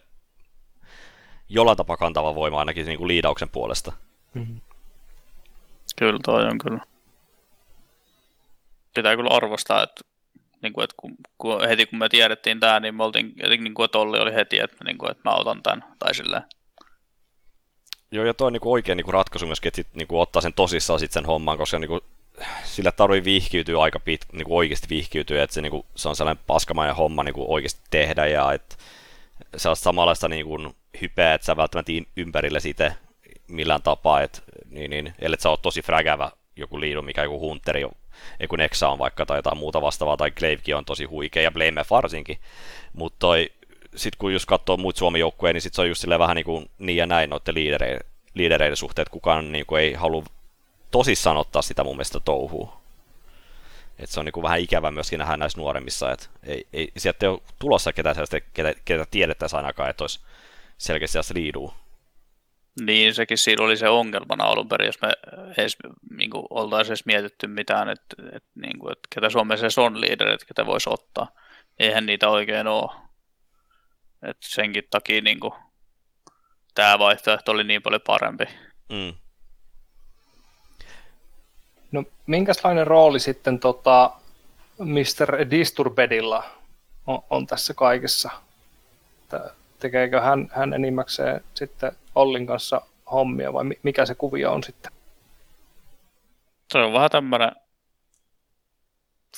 jollain 1.49 1.77
tapaa 1.77 1.97
kantava 1.97 2.35
voima 2.35 2.59
ainakin 2.59 2.87
niin 2.87 2.99
kuin 2.99 3.09
liidauksen 3.09 3.49
puolesta. 3.49 3.93
Mm-hmm. 4.35 4.61
Kyllä 5.97 6.19
toi 6.25 6.45
on 6.45 6.59
kyllä. 6.59 6.81
Pitää 8.95 9.17
kyllä 9.17 9.31
arvostaa, 9.37 9.83
että 9.83 10.12
niin 10.63 10.73
kuin, 10.73 10.85
että 10.85 10.95
kun, 10.97 11.15
kun, 11.39 11.69
heti 11.69 11.87
kun 11.87 11.99
me 11.99 12.09
tiedettiin 12.09 12.61
tämä, 12.61 12.81
niin 12.81 12.95
me 12.95 13.05
oltiin, 13.05 13.35
niin 13.49 13.75
kuin, 13.75 13.85
että 13.85 13.99
Olli 13.99 14.19
oli 14.19 14.35
heti, 14.35 14.59
että, 14.59 14.85
niin 14.85 14.99
kuin, 14.99 15.11
että 15.11 15.23
mä 15.25 15.35
otan 15.35 15.63
tämän, 15.63 15.85
tai 15.99 16.15
silleen. 16.15 16.43
Joo, 18.11 18.25
ja 18.25 18.35
toi 18.35 18.47
on 18.47 18.53
niin 18.53 18.61
oikein 18.65 18.97
niin 18.97 19.05
kuin 19.05 19.15
ratkaisu 19.15 19.47
myöskin, 19.47 19.69
että 19.69 19.77
sit, 19.77 19.95
niin 19.95 20.09
kuin 20.09 20.21
ottaa 20.21 20.43
sen 20.43 20.53
tosissaan 20.53 21.01
sit 21.01 21.13
sen 21.13 21.27
homman, 21.27 21.59
koska 21.59 21.79
niin 21.79 21.89
kuin, 21.89 22.01
sillä 22.65 22.93
tarvii 22.93 23.25
vihkiytyä 23.25 23.81
aika 23.81 24.01
pit, 24.01 24.21
niin 24.33 24.45
kuin 24.45 24.57
oikeasti 24.57 24.87
vihkiytyä, 24.91 25.43
että 25.43 25.55
se, 25.55 25.63
niin 25.63 25.71
kuin, 25.71 25.87
se 25.95 26.09
on 26.09 26.17
sellainen 26.17 26.45
paskamainen 26.47 26.97
homma 26.97 27.23
niin 27.23 27.35
kuin 27.35 27.49
oikeasti 27.49 27.81
tehdä, 27.91 28.27
ja 28.27 28.53
että 28.53 28.77
se 29.57 29.69
on 29.69 29.77
samanlaista 29.77 30.29
niin 30.29 30.47
kuin, 30.47 30.75
hypeä, 31.01 31.35
että 31.35 31.45
sä 31.45 31.57
välttämättä 31.57 31.93
ympärille 32.17 32.61
siitä 32.61 32.95
millään 33.49 33.83
tapaa, 33.83 34.23
että 34.23 34.39
niin, 34.71 34.91
niin, 34.91 35.15
ellei 35.19 35.41
sä 35.41 35.51
oot 35.51 35.63
tosi 35.63 35.83
frägävä 35.83 36.31
joku 36.57 36.81
liidu, 36.81 37.03
mikä 37.03 37.23
joku 37.23 37.41
hunteri 37.41 37.85
kun 38.49 38.59
Nexa 38.59 38.89
on 38.89 38.99
vaikka 38.99 39.27
tai 39.27 39.39
jotain 39.39 39.59
muuta 39.59 39.83
vastaavaa, 39.83 40.17
tai 40.17 40.31
Glavekin 40.31 40.77
on 40.77 40.85
tosi 40.85 41.05
huikea, 41.05 41.43
ja 41.43 41.51
Blame 41.51 41.85
varsinkin. 41.91 42.39
Mutta 42.93 43.17
toi, 43.19 43.53
sit 43.97 44.17
kun 44.17 44.33
just 44.33 44.47
katsoo 44.47 44.77
muut 44.77 44.97
Suomen 44.97 45.21
joukkueja, 45.21 45.53
niin 45.53 45.63
sit 45.63 45.75
se 45.75 45.81
on 45.81 45.89
just 45.89 46.09
vähän 46.09 46.37
niin, 46.37 46.45
kuin 46.45 46.71
niin 46.79 46.97
ja 46.97 47.07
näin 47.07 47.31
noiden 47.31 47.55
liidereiden, 47.55 48.01
liidereiden 48.35 48.77
suhteen, 48.77 49.03
että 49.03 49.13
kukaan 49.13 49.53
niin 49.53 49.67
kuin 49.67 49.83
ei 49.83 49.93
halua 49.95 50.25
tosissaan 50.91 51.37
ottaa 51.37 51.63
sitä 51.63 51.85
mun 51.85 51.97
mielestä 51.97 52.21
touhuu. 52.21 52.73
Et 53.99 54.11
se 54.11 54.21
on 54.21 54.27
niin 54.27 54.33
kuin 54.33 54.45
vähän 54.45 54.61
ikävä 54.61 54.91
myöskin 54.91 55.19
nähdä 55.19 55.37
näissä 55.37 55.61
nuoremmissa, 55.61 56.13
että 56.13 56.27
ei, 56.43 56.67
ei, 56.73 56.93
sieltä 56.97 57.27
ei 57.27 57.31
ole 57.31 57.41
tulossa 57.59 57.93
ketään 57.93 58.15
sellaista, 58.15 58.41
ketä, 58.41 58.75
ketä 58.85 59.07
tiedettäisiin 59.11 59.57
ainakaan, 59.57 59.91
että 59.91 60.05
olisi 60.05 60.21
selkeästi 60.79 61.13
sellaista 61.13 61.35
liidua. 61.35 61.75
Niin, 62.81 63.15
sekin 63.15 63.39
siinä 63.39 63.65
oli 63.65 63.77
se 63.77 63.89
ongelmana 63.89 64.45
alun 64.45 64.69
perin, 64.69 64.87
jos 64.87 65.01
me 65.03 65.13
edes 65.57 65.77
niin 66.11 66.31
kuin, 66.31 66.47
oltaisiin 66.51 66.91
edes 66.91 67.07
mietitty 67.07 67.47
mitään, 67.47 67.89
että, 67.89 68.17
että, 68.33 68.49
niin 68.55 68.79
kuin, 68.79 68.93
että 68.93 69.09
ketä 69.15 69.31
Suomessa 69.31 69.83
on 69.83 70.01
liiderit, 70.01 70.45
ketä 70.45 70.67
voisi 70.67 70.91
ottaa. 70.91 71.29
Eihän 71.79 72.07
niitä 72.07 72.29
oikein 72.29 72.67
ole. 72.67 72.91
Et 74.23 74.37
senkin 74.41 74.85
takia 74.91 75.21
niin 75.21 75.41
kuin, 75.41 75.53
tämä 76.75 76.99
vaihtoehto 76.99 77.53
oli 77.53 77.65
niin 77.65 77.83
paljon 77.83 78.01
parempi. 78.07 78.45
Mm. 78.89 79.15
No, 81.93 82.05
minkälainen 82.27 82.87
rooli 82.87 83.21
sitten 83.21 83.59
tota, 83.61 84.11
Mr. 84.79 85.51
Disturbedilla 85.51 86.45
on, 87.07 87.23
on 87.31 87.47
tässä 87.47 87.75
kaikessa? 87.75 88.31
Tekeekö 89.83 90.21
hän, 90.21 90.49
hän 90.53 90.73
enimmäkseen 90.73 91.45
sitten 91.55 91.93
Ollin 92.15 92.47
kanssa 92.47 92.83
hommia 93.13 93.53
vai 93.53 93.65
mikä 93.83 94.07
se 94.07 94.15
kuvio 94.15 94.53
on 94.53 94.63
sitten? 94.63 94.93
Se 96.73 96.79
on 96.79 96.93
vähän 96.93 97.11
tämmöinen 97.11 97.53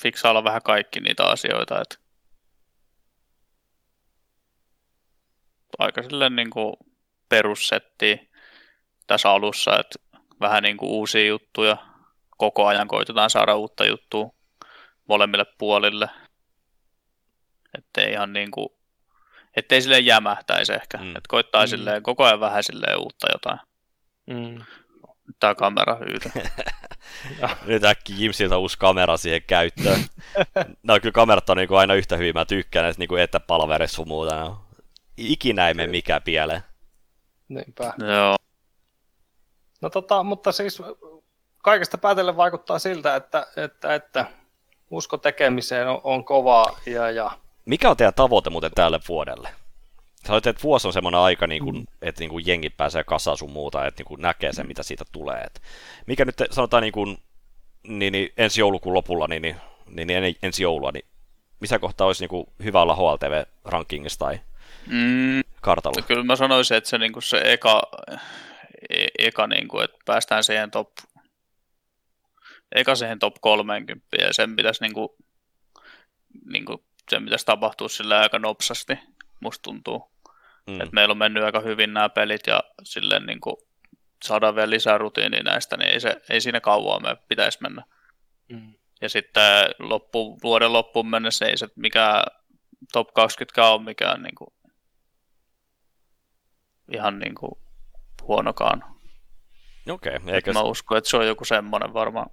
fiksailla 0.03 0.45
vähän 0.45 0.63
kaikki 0.63 1.01
niitä 1.01 1.25
asioita, 1.25 1.81
että 1.81 1.97
aika 5.79 6.03
silleen 6.03 6.37
niin 6.37 6.51
kuin 6.51 6.77
perussetti 7.29 8.31
tässä 9.07 9.31
alussa, 9.31 9.79
että 9.81 9.99
vähän 10.41 10.63
niin 10.63 10.77
kuin 10.77 10.91
uusia 10.91 11.27
juttuja, 11.27 11.77
koko 12.31 12.67
ajan 12.67 12.89
koitetaan 12.89 13.31
saada 13.31 13.55
uutta 13.55 13.85
juttua 13.85 14.31
molemmille 15.09 15.45
puolille, 15.59 16.09
ettei 17.79 18.13
ihan 18.13 18.33
niin 18.33 18.51
kuin 18.51 18.69
ettei 19.57 19.83
sille 19.83 19.99
jämähtäisi 19.99 20.73
ehkä. 20.73 20.99
Mm. 20.99 21.09
Että 21.09 21.29
koittaa 21.29 21.65
mm. 21.65 21.69
silleen 21.69 22.03
koko 22.03 22.25
ajan 22.25 22.41
vähän 22.41 22.65
silleen 22.65 22.99
uutta 22.99 23.27
jotain. 23.33 23.59
Mm. 24.27 24.65
Tämä 25.41 25.55
kamera 25.55 25.97
hyytä. 25.97 26.31
Nyt 27.67 27.85
äkki 27.85 28.15
Jimsiltä 28.19 28.57
uusi 28.57 28.79
kamera 28.79 29.17
siihen 29.17 29.43
käyttöön. 29.43 30.01
no 30.83 31.01
kyllä 31.01 31.13
kamerat 31.13 31.51
on 31.51 31.57
niinku 31.57 31.75
aina 31.75 31.95
yhtä 31.95 32.17
hyvin, 32.17 32.35
mä 32.35 32.45
tykkään 32.45 32.85
näistä 32.85 33.01
niinku 33.01 33.17
etäpalvereissa 33.17 33.97
sun 33.97 34.09
muuta. 34.09 34.41
No. 34.41 34.65
Ikinä 35.17 35.69
ei 35.69 35.75
mene 35.75 35.91
mikään 35.91 36.23
pieleen. 36.23 36.63
Niinpä. 37.49 37.93
Joo. 37.99 38.37
No 39.81 39.91
tota, 39.91 40.23
mutta 40.23 40.53
siis 40.53 40.83
kaikesta 41.63 41.99
päätellen 41.99 42.37
vaikuttaa 42.37 42.79
siltä, 42.79 43.17
että, 43.17 43.47
että, 43.57 43.95
että 43.95 44.27
usko 44.91 45.17
tekemiseen 45.17 45.89
on, 45.89 46.01
on 46.05 46.25
kovaa 46.25 46.79
ja, 46.87 47.11
ja 47.11 47.31
mikä 47.65 47.91
on 47.91 47.97
teidän 47.97 48.15
tavoite 48.15 48.51
muuten 48.51 48.71
tälle 48.75 49.01
vuodelle? 49.09 49.49
Sanoitte, 50.27 50.51
että 50.51 50.63
vuosi 50.63 50.89
on 50.89 50.93
semmoinen 50.93 51.21
aika, 51.21 51.47
niin 51.47 51.65
kuin, 51.65 51.77
mm. 51.77 51.87
että 52.03 52.21
niin 52.21 52.31
kuin 52.31 52.47
jengit 52.47 52.77
pääsee 52.77 53.05
kasaan 53.05 53.37
sun 53.37 53.53
muuta, 53.53 53.87
että 53.87 54.01
niin 54.01 54.07
kuin 54.07 54.23
näkee 54.23 54.53
sen, 54.53 54.67
mitä 54.67 54.83
siitä 54.83 55.05
tulee. 55.13 55.41
Että 55.41 55.61
mikä 56.07 56.25
nyt 56.25 56.37
sanotaan 56.51 56.83
niin 56.83 56.93
kuin, 56.93 57.19
niin, 57.89 58.13
niin 58.13 58.33
ensi 58.37 58.61
joulukuun 58.61 58.95
lopulla, 58.95 59.29
niin, 59.29 59.43
niin, 59.43 59.57
niin, 59.87 60.23
niin 60.23 60.37
ensi 60.43 60.63
joulua, 60.63 60.93
niin 60.93 61.05
missä 61.61 61.79
kohtaa 61.79 62.07
olisi 62.07 62.23
niin 62.23 62.29
kuin 62.29 62.47
hyvä 62.65 62.83
olla 62.83 62.97
HLTV-rankingissa 62.97 64.19
tai 64.19 64.41
mm, 64.87 65.41
kartalla? 65.61 66.03
Kyllä 66.03 66.25
mä 66.25 66.37
sanoisin, 66.37 66.77
että 66.77 66.91
se, 66.91 66.99
niin 66.99 67.13
kuin 67.13 67.23
se 67.23 67.41
eka, 67.45 67.83
e, 68.91 69.07
eka 69.19 69.47
niin 69.47 69.69
kuin, 69.69 69.85
että 69.85 69.99
päästään 70.05 70.45
siihen 70.45 70.71
top, 70.71 70.91
eka 72.75 72.95
siihen 72.95 73.19
top 73.19 73.35
30 73.41 74.07
ja 74.19 74.33
sen 74.33 74.57
pitäisi 74.57 74.83
niin 74.83 74.95
kuin, 74.95 75.09
niin 76.53 76.65
kuin 76.65 76.79
sen 77.11 77.25
pitäisi 77.25 77.47
tapahtua 77.47 77.89
sillä 77.89 78.21
aika 78.21 78.39
nopsasti, 78.39 78.99
musta 79.41 79.63
tuntuu. 79.63 80.11
Mm. 80.67 80.81
Et 80.81 80.93
meillä 80.93 81.13
on 81.13 81.19
mennyt 81.19 81.45
aika 81.45 81.61
hyvin 81.61 81.95
nämä 81.95 82.09
pelit 82.09 82.47
ja 82.47 82.63
silleen 82.83 83.27
niin 83.27 83.41
kuin 83.41 83.57
saadaan 84.25 84.55
vielä 84.55 84.71
lisää 84.71 84.99
rutiinia 84.99 85.43
näistä, 85.43 85.77
niin 85.77 85.91
ei, 85.91 86.01
se, 86.01 86.21
ei 86.31 86.41
siinä 86.41 86.61
kauaa 86.61 87.01
me 87.01 87.17
pitäisi 87.29 87.59
mennä. 87.61 87.85
Mm. 88.49 88.75
Ja 89.01 89.09
sitten 89.09 89.71
loppu, 89.79 90.39
vuoden 90.43 90.73
loppuun 90.73 91.11
mennessä 91.11 91.47
ei 91.47 91.57
se 91.57 91.69
mikä 91.77 92.25
top 92.93 93.15
20 93.15 93.65
on 93.65 93.85
mikään 93.85 94.23
niin 94.23 94.35
kuin, 94.35 94.55
ihan 96.93 97.19
niin 97.19 97.35
kuin 97.35 97.53
huonokaan. 98.23 98.85
Okei, 99.91 100.17
okay, 100.17 100.35
Eikä... 100.35 100.53
Mä 100.53 100.63
uskon, 100.63 100.99
että 100.99 101.11
se 101.11 101.17
on 101.17 101.27
joku 101.27 101.45
semmoinen 101.45 101.95
varmaan. 101.95 102.31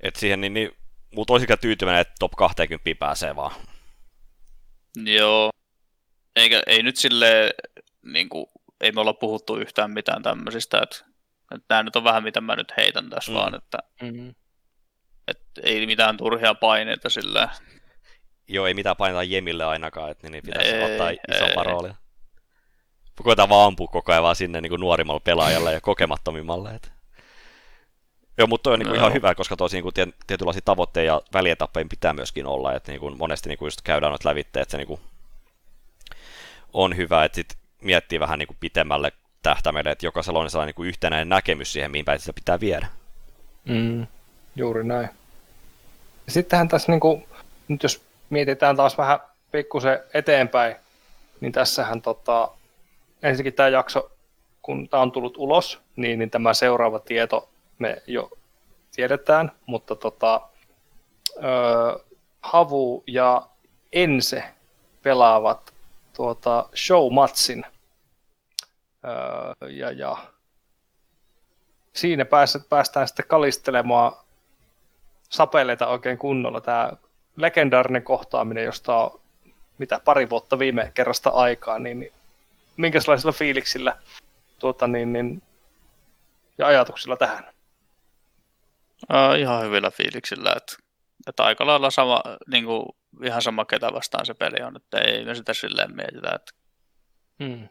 Et 0.00 0.16
siihen 0.16 0.40
niin, 0.40 0.54
niin 0.54 0.76
mutta 1.14 1.32
olisikään 1.32 1.58
tyytyväinen, 1.58 2.00
että 2.00 2.14
top 2.18 2.32
20 2.32 2.90
pääsee 2.98 3.36
vaan. 3.36 3.52
Joo. 5.04 5.50
Eikä, 6.36 6.62
ei 6.66 6.82
nyt 6.82 6.96
sille 6.96 7.54
niin 8.02 8.28
kuin, 8.28 8.46
ei 8.80 8.92
me 8.92 9.00
olla 9.00 9.14
puhuttu 9.14 9.56
yhtään 9.56 9.90
mitään 9.90 10.22
tämmöisistä, 10.22 10.80
että, 10.82 10.96
että 11.54 11.66
nämä 11.68 11.82
nyt 11.82 11.96
on 11.96 12.04
vähän 12.04 12.22
mitä 12.22 12.40
mä 12.40 12.56
nyt 12.56 12.72
heitän 12.76 13.10
tässä 13.10 13.32
mm. 13.32 13.38
vaan, 13.38 13.54
että, 13.54 13.78
mm-hmm. 14.02 14.34
että 15.28 15.60
ei 15.62 15.86
mitään 15.86 16.16
turhia 16.16 16.54
paineita 16.54 17.10
sillä. 17.10 17.48
Joo, 18.48 18.66
ei 18.66 18.74
mitään 18.74 18.96
paineta 18.96 19.22
Jemille 19.22 19.64
ainakaan, 19.64 20.10
että 20.10 20.30
niin 20.30 20.44
pitäisi 20.46 20.70
ei, 20.70 20.92
ottaa 20.92 21.10
isompaa 21.36 21.64
roolia. 21.64 21.94
Koetaan 23.22 23.48
vaan 23.48 23.66
ampua 23.66 23.86
koko 23.86 24.12
ajan 24.12 24.22
vaan 24.22 24.36
sinne 24.36 24.60
niin 24.60 24.70
kuin 24.70 24.80
nuorimmalle 24.80 25.20
pelaajalle 25.24 25.72
ja 25.72 25.80
kokemattomimmalle. 25.80 26.74
Että. 26.74 26.93
Joo, 28.38 28.46
mutta 28.46 28.62
toi 28.62 28.72
on 28.72 28.78
niin 28.78 28.86
kuin 28.86 28.96
no. 28.96 29.00
ihan 29.00 29.12
hyvä, 29.12 29.34
koska 29.34 29.56
tosi 29.56 29.82
niin 29.82 30.14
tietynlaisia 30.26 30.62
tavoitteita 30.64 31.06
ja 31.06 31.20
välietappeja 31.32 31.86
pitää 31.90 32.12
myöskin 32.12 32.46
olla, 32.46 32.74
että 32.74 32.92
niin 32.92 33.00
kuin 33.00 33.18
monesti 33.18 33.48
niin 33.48 33.58
kuin 33.58 33.66
just 33.66 33.82
käydään 33.82 34.10
noita 34.10 34.28
lävitteet, 34.28 34.62
että 34.62 34.72
se 34.72 34.76
niin 34.78 34.86
kuin 34.86 35.00
on 36.72 36.96
hyvä, 36.96 37.24
että 37.24 37.36
sit 37.36 37.56
miettii 37.80 38.20
vähän 38.20 38.38
niin 38.38 38.46
kuin 38.46 38.56
pitemmälle 38.60 39.12
tähtäimelle, 39.42 39.90
että 39.90 40.06
jokaisella 40.06 40.38
on 40.38 40.50
sellainen 40.50 40.74
niin 40.76 40.88
yhtenäinen 40.88 41.28
näkemys 41.28 41.72
siihen, 41.72 41.90
mihin 41.90 42.04
päin 42.04 42.20
sitä 42.20 42.32
pitää 42.32 42.60
viedä. 42.60 42.86
Mm, 43.64 44.06
juuri 44.56 44.84
näin. 44.84 45.08
Sittenhän 46.28 46.68
tässä, 46.68 46.92
niin 46.92 47.00
kuin, 47.00 47.26
nyt 47.68 47.82
jos 47.82 48.02
mietitään 48.30 48.76
taas 48.76 48.98
vähän 48.98 49.18
pikkusen 49.52 50.00
eteenpäin, 50.14 50.76
niin 51.40 51.52
tässähän 51.52 52.02
tota, 52.02 52.48
ensinnäkin 53.22 53.52
tämä 53.52 53.68
jakso, 53.68 54.10
kun 54.62 54.88
tämä 54.88 55.02
on 55.02 55.12
tullut 55.12 55.36
ulos, 55.36 55.80
niin, 55.96 56.18
niin 56.18 56.30
tämä 56.30 56.54
seuraava 56.54 56.98
tieto 56.98 57.48
me 57.78 58.02
jo 58.06 58.30
tiedetään, 58.96 59.52
mutta 59.66 59.96
tota, 59.96 60.40
ö, 61.36 62.04
Havu 62.42 63.04
ja 63.06 63.48
Ense 63.92 64.44
pelaavat 65.02 65.74
tuota 66.16 66.68
showmatsin. 66.76 67.64
Öö, 69.04 69.70
ja, 69.70 69.90
ja 69.90 70.16
siinä 71.92 72.24
päästään, 72.24 72.64
päästään 72.68 73.08
sitten 73.08 73.26
kalistelemaan 73.28 74.12
sapeleita 75.28 75.86
oikein 75.86 76.18
kunnolla. 76.18 76.60
Tämä 76.60 76.92
legendaarinen 77.36 78.02
kohtaaminen, 78.02 78.64
josta 78.64 78.96
on 78.96 79.20
mitä 79.78 80.00
pari 80.04 80.30
vuotta 80.30 80.58
viime 80.58 80.90
kerrasta 80.94 81.30
aikaa, 81.30 81.78
niin, 81.78 82.00
niin 82.00 82.12
minkälaisilla 82.76 83.32
fiiliksillä 83.32 83.96
tuota, 84.58 84.86
niin, 84.86 85.12
niin, 85.12 85.42
ja 86.58 86.66
ajatuksilla 86.66 87.16
tähän? 87.16 87.53
Uh, 89.10 89.40
ihan 89.40 89.64
hyvillä 89.64 89.90
fiiliksillä, 89.90 90.52
että, 90.56 90.76
että 91.28 91.44
aika 91.44 91.66
lailla 91.66 91.90
sama, 91.90 92.22
niin 92.46 92.64
kuin, 92.64 92.86
ihan 93.24 93.42
sama 93.42 93.64
ketä 93.64 93.92
vastaan 93.92 94.26
se 94.26 94.34
peli 94.34 94.64
on, 94.64 94.76
että 94.76 94.98
ei 94.98 95.24
me 95.24 95.34
sitä 95.34 95.54
silleen 95.54 95.96
mietitä, 95.96 96.34
että 96.34 96.52
hmm. 97.44 97.68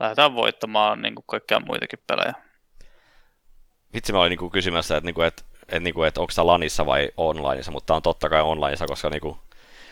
lähdetään 0.00 0.34
voittamaan 0.34 1.02
niin 1.02 1.14
kuin 1.14 1.24
kaikkia 1.26 1.60
muitakin 1.60 1.98
pelejä. 2.06 2.34
Vitsi 3.94 4.12
mä 4.12 4.20
olin 4.20 4.30
niin 4.30 4.38
kuin 4.38 4.50
kysymässä, 4.50 4.96
että, 4.96 5.06
niin 5.06 5.14
kuin, 5.14 5.26
että, 5.26 5.42
että, 5.62 5.80
niin 5.80 5.94
kuin, 5.94 6.08
että 6.08 6.20
onko 6.20 6.32
tämä 6.36 6.46
LANissa 6.46 6.86
vai 6.86 7.10
onlineissa, 7.16 7.72
mutta 7.72 7.86
tämä 7.86 7.96
on 7.96 8.02
totta 8.02 8.28
kai 8.28 8.42
onlineissa, 8.42 8.86
koska 8.86 9.10
niin 9.10 9.20
kuin, 9.20 9.36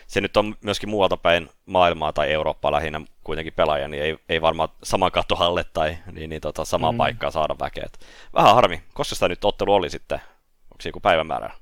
se 0.07 0.21
nyt 0.21 0.37
on 0.37 0.55
myöskin 0.61 0.89
muualta 0.89 1.17
päin 1.17 1.49
maailmaa 1.65 2.13
tai 2.13 2.31
Eurooppaa 2.31 2.71
lähinnä 2.71 3.01
kuitenkin 3.23 3.53
pelaaja, 3.53 3.87
niin 3.87 4.03
ei, 4.03 4.17
ei 4.29 4.41
varmaan 4.41 4.69
saman 4.83 5.11
katohalle 5.11 5.63
tai 5.63 5.97
niin, 6.11 6.29
niin 6.29 6.41
tota, 6.41 6.65
samaa 6.65 6.91
mm. 6.91 6.97
paikkaa 6.97 7.31
saada 7.31 7.55
väkeä. 7.59 7.87
Vähän 8.33 8.55
harmi, 8.55 8.83
koska 8.93 9.15
sitä 9.15 9.27
nyt 9.27 9.45
ottelu 9.45 9.73
oli 9.73 9.89
sitten, 9.89 10.17
onko 10.63 10.81
se 10.81 10.89
joku 10.89 10.99
päivämäärä? 10.99 11.53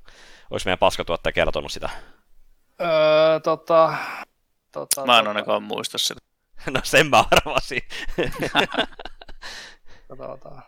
Olisi 0.50 0.66
meidän 0.66 0.78
paskatuottaja 0.78 1.32
kertonut 1.32 1.72
sitä? 1.72 1.90
Öö, 2.80 3.40
tota, 3.40 3.94
tota, 4.72 5.06
mä 5.06 5.18
en 5.18 5.24
tota. 5.24 5.30
ainakaan 5.30 5.62
muista 5.62 5.98
sitä. 5.98 6.20
no 6.70 6.80
sen 6.82 7.06
mä 7.06 7.24
arvasin. 7.30 7.82
Katsotaan. 10.08 10.62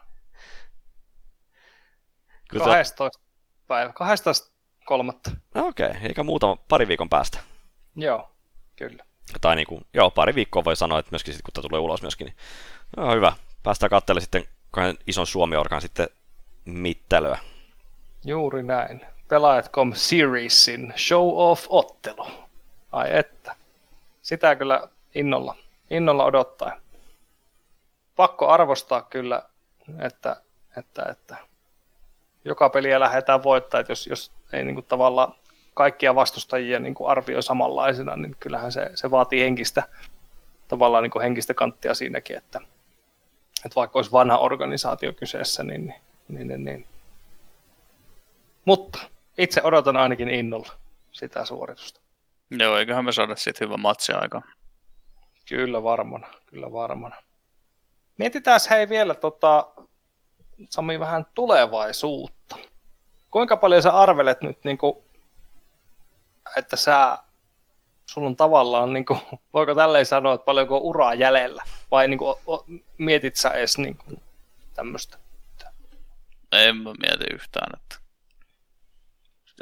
12 2.49 3.21
päivä, 3.67 3.93
12 3.93 4.53
kolmatta. 4.85 5.31
Okei, 5.55 5.87
okay, 5.87 6.01
eikä 6.03 6.23
muutama 6.23 6.57
pari 6.69 6.89
viikon 6.89 7.09
päästä. 7.09 7.39
Joo, 7.99 8.31
kyllä. 8.77 9.05
Tai 9.41 9.57
niin 9.57 9.67
kuin, 9.67 9.87
joo, 9.95 10.11
pari 10.11 10.35
viikkoa 10.35 10.65
voi 10.65 10.77
sanoa, 10.77 10.99
että 10.99 11.13
myöskin 11.13 11.35
sit, 11.35 11.43
kun 11.43 11.53
tämä 11.55 11.69
tulee 11.69 11.81
ulos 11.81 12.03
myöskin, 12.03 12.25
niin 12.25 12.37
joo, 12.97 13.15
hyvä. 13.15 13.33
Päästään 13.63 13.91
katselemaan 13.91 14.23
sitten 14.23 14.45
kahden 14.71 14.97
ison 15.07 15.27
Suomi-orkan 15.27 15.81
sitten 15.81 16.09
mittelöä. 16.65 17.39
Juuri 18.25 18.63
näin. 18.63 19.07
Pelaajat.com 19.29 19.93
Seriesin 19.95 20.95
show-off-ottelu. 20.97 22.27
Ai 22.93 23.17
että. 23.17 23.57
Sitä 24.23 24.57
kyllä 24.57 24.89
innolla, 25.15 25.57
innolla 25.91 26.25
odottaa. 26.25 26.73
Pakko 28.17 28.49
arvostaa 28.49 29.03
kyllä, 29.03 29.43
että, 29.99 30.37
että, 30.77 31.03
että 31.11 31.37
joka 32.45 32.71
peliä 32.71 33.01
lähdetään 33.01 33.43
voittaa, 33.43 33.81
että 33.81 33.93
jos, 33.93 34.07
jos 34.07 34.31
ei 34.53 34.65
niin 34.65 34.75
kuin 34.75 34.87
tavallaan 34.87 35.35
kaikkia 35.79 36.15
vastustajia 36.15 36.79
niin 36.79 36.95
kuin 36.95 37.11
arvioi 37.11 37.43
samanlaisena, 37.43 38.17
niin 38.17 38.37
kyllähän 38.41 38.73
se, 38.73 38.91
se 38.95 39.11
vaatii 39.11 39.41
henkistä, 39.41 39.83
tavallaan 40.69 41.03
niin 41.03 41.11
kuin 41.11 41.23
henkistä 41.23 41.55
kanttia 41.55 41.95
siinäkin, 41.95 42.37
että, 42.37 42.61
että 43.65 43.75
vaikka 43.77 43.99
olisi 43.99 44.13
vanha 44.13 44.39
organisaatio 44.39 45.13
kyseessä, 45.13 45.63
niin, 45.63 45.95
niin, 46.29 46.49
niin, 46.49 46.65
niin, 46.65 46.87
mutta 48.65 48.99
itse 49.39 49.63
odotan 49.63 49.97
ainakin 49.97 50.29
innolla 50.29 50.73
sitä 51.13 51.45
suoritusta. 51.45 52.01
Joo, 52.51 52.77
eiköhän 52.77 53.05
me 53.05 53.13
saada 53.13 53.37
sitten 53.37 53.69
hyvä 53.69 53.77
matsi 53.77 54.13
aika. 54.13 54.43
Kyllä 55.49 55.83
varmana, 55.83 56.27
kyllä 56.47 56.73
varmana. 56.73 57.17
Mietitään 58.17 58.61
hei 58.71 58.89
vielä 58.89 59.15
tota, 59.15 59.67
Sami 60.71 61.01
vähän 61.01 61.27
tulevaisuutta. 61.35 62.57
Kuinka 63.31 63.57
paljon 63.57 63.83
sä 63.83 63.91
arvelet 63.91 64.43
nyt, 64.43 64.65
niin 64.65 64.79
kuin, 64.79 65.08
että 66.57 66.77
sä, 66.77 67.19
sulla 68.07 68.27
on 68.27 68.37
tavallaan, 68.37 68.93
niin 68.93 69.05
kuin, 69.05 69.21
voiko 69.55 69.75
tälleen 69.75 70.07
sanoa, 70.07 70.35
että 70.35 70.45
paljonko 70.45 70.79
uraa 70.79 71.15
jäljellä, 71.15 71.63
vai 71.91 72.09
niin 72.09 72.19
kuin, 72.19 72.37
mietit 72.99 73.37
sä 73.37 73.51
edes 73.51 73.79
niin 73.79 73.97
kuin, 73.97 74.23
tämmöistä? 74.75 75.19
En 76.53 76.77
mä 76.77 76.95
mieti 77.01 77.25
yhtään, 77.35 77.81
että, 77.83 77.97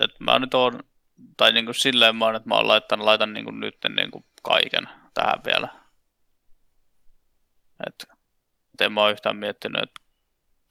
että 0.05 0.25
mä 0.25 0.39
nyt 0.39 0.55
on, 0.55 0.83
tai 1.37 1.53
niin 1.53 1.65
kuin 1.65 1.75
silleen 1.75 2.17
mä 2.17 2.25
oon, 2.25 2.37
että 2.37 2.49
mä 2.49 2.55
oon 2.55 2.69
laittanut, 2.69 3.05
laitan 3.05 3.33
niin 3.33 3.45
kuin 3.45 3.61
nyt 3.61 3.77
niin 3.97 4.11
kuin 4.11 4.25
kaiken 4.43 4.89
tähän 5.15 5.41
vielä. 5.45 5.69
Että, 7.87 8.17
en 8.81 8.93
mä 8.93 9.01
oon 9.01 9.13
yhtään 9.13 9.37
miettinyt, 9.37 9.83
että 9.83 10.01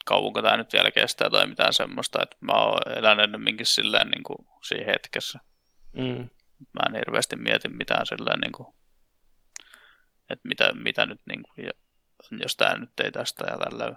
kauanko 0.06 0.42
tämä 0.42 0.58
nyt 0.58 0.74
vielä 0.74 0.92
kestää 0.92 1.30
tai 1.30 1.48
mitään 1.48 1.74
semmoista, 1.74 2.24
että 2.24 2.38
mä 2.40 2.54
oon 2.54 2.98
elänyt 2.98 3.24
ennemminkin 3.24 3.66
silleen 3.66 4.08
niin 4.08 4.24
kuin 4.24 4.48
siinä 4.68 4.86
hetkessä. 4.86 5.40
Mm. 5.96 6.30
Mä 6.60 6.86
en 6.90 6.96
hirveästi 6.96 7.36
mieti 7.36 7.70
mitään 7.70 8.06
silleen 8.06 8.40
niin 8.40 8.52
kuin, 8.52 8.68
että 10.30 10.48
mitä, 10.48 10.74
mitä 10.74 11.06
nyt 11.06 11.22
niin 11.26 11.44
kuin, 11.44 11.70
jos 12.42 12.56
tämä 12.58 12.78
nyt 12.78 13.00
ei 13.04 13.12
tästä 13.12 13.46
ja 13.52 13.58
tällä. 13.58 13.96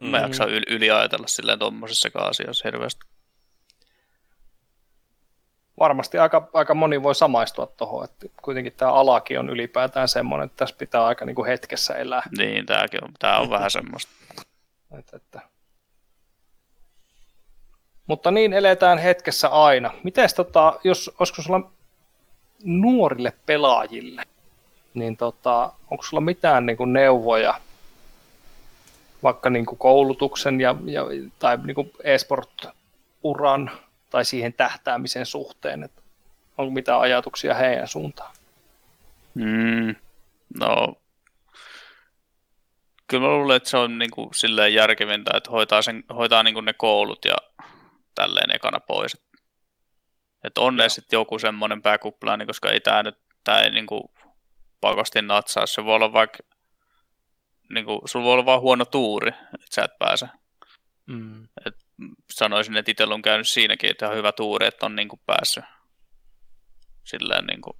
Mm. 0.00 0.08
Mä 0.08 0.18
jaksa 0.18 0.44
yli, 0.44 0.64
yli 0.68 0.90
ajatella 0.90 1.26
silleen 1.26 1.58
tuommoisessakaan 1.58 2.30
asiassa 2.30 2.68
hirveästi. 2.68 3.06
Varmasti 5.78 6.18
aika, 6.18 6.50
aika 6.52 6.74
moni 6.74 7.02
voi 7.02 7.14
samaistua 7.14 7.66
tuohon, 7.66 8.04
että 8.04 8.26
kuitenkin 8.42 8.72
tämä 8.72 8.92
alakin 8.92 9.38
on 9.38 9.50
ylipäätään 9.50 10.08
semmoinen, 10.08 10.46
että 10.46 10.56
tässä 10.56 10.76
pitää 10.78 11.06
aika 11.06 11.24
niin 11.24 11.36
kuin 11.36 11.46
hetkessä 11.46 11.94
elää. 11.94 12.22
Niin, 12.38 12.66
tämäkin 12.66 13.04
on, 13.04 13.12
tämä 13.18 13.38
on 13.38 13.50
vähän 13.50 13.70
semmoista. 13.78 14.12
Että, 14.98 15.16
että. 15.16 15.55
Mutta 18.06 18.30
niin 18.30 18.52
eletään 18.52 18.98
hetkessä 18.98 19.48
aina. 19.48 19.90
Miten 20.02 20.28
tota, 20.36 20.80
jos 20.84 21.10
olisiko 21.18 21.42
sulla 21.42 21.70
nuorille 22.64 23.32
pelaajille, 23.46 24.22
niin 24.94 25.16
tota, 25.16 25.72
onko 25.90 26.04
sulla 26.04 26.20
mitään 26.20 26.66
niin 26.66 26.76
kuin 26.76 26.92
neuvoja 26.92 27.60
vaikka 29.22 29.50
niin 29.50 29.66
kuin 29.66 29.78
koulutuksen 29.78 30.60
ja, 30.60 30.74
ja, 30.84 31.02
tai 31.38 31.58
niin 31.64 31.74
kuin 31.74 31.90
e-sport-uran 32.04 33.70
tai 34.10 34.24
siihen 34.24 34.52
tähtäämisen 34.52 35.26
suhteen, 35.26 35.82
että 35.82 36.02
onko 36.58 36.70
mitään 36.70 37.00
ajatuksia 37.00 37.54
heidän 37.54 37.88
suuntaan? 37.88 38.34
Mm, 39.34 39.94
no 40.60 40.94
kyllä 43.06 43.26
mä 43.26 43.32
luulen, 43.32 43.56
että 43.56 43.68
se 43.68 43.76
on 43.76 43.98
niin 43.98 44.10
kuin 44.10 44.28
silleen 44.34 44.74
järkevintä, 44.74 45.30
että 45.36 45.50
hoitaa, 45.50 45.82
sen, 45.82 46.04
hoitaa 46.16 46.42
niin 46.42 46.54
kuin 46.54 46.64
ne 46.64 46.72
koulut 46.72 47.24
ja 47.24 47.36
tälleen 48.16 48.56
ekana 48.56 48.80
pois. 48.80 49.26
Että 50.44 50.60
on 50.60 50.76
ne 50.76 50.88
sitten 50.88 51.16
joku 51.16 51.38
semmoinen 51.38 51.82
plani, 52.20 52.46
koska 52.46 52.70
ei 52.70 52.80
tämä 52.80 53.02
nyt 53.02 53.18
tää 53.44 53.60
ei 53.60 53.70
niinku 53.70 54.14
pakosti 54.80 55.22
natsaa. 55.22 55.66
Se 55.66 55.84
voi 55.84 55.94
olla 55.94 56.12
vaikka, 56.12 56.38
niinku, 57.70 58.02
sulla 58.04 58.24
voi 58.24 58.32
olla 58.32 58.46
vaan 58.46 58.60
huono 58.60 58.84
tuuri, 58.84 59.28
että 59.28 59.74
sä 59.74 59.84
et 59.84 59.98
pääse. 59.98 60.28
Mm. 61.06 61.48
Sanoisin, 62.32 62.76
että 62.76 62.90
itsellä 62.90 63.14
on 63.14 63.22
käynyt 63.22 63.48
siinäkin, 63.48 63.90
että 63.90 64.08
on 64.08 64.16
hyvä 64.16 64.32
tuuri, 64.32 64.66
että 64.66 64.86
on 64.86 64.96
niinku 64.96 65.20
päässyt 65.26 65.64
silleen 67.04 67.44
niinku 67.46 67.78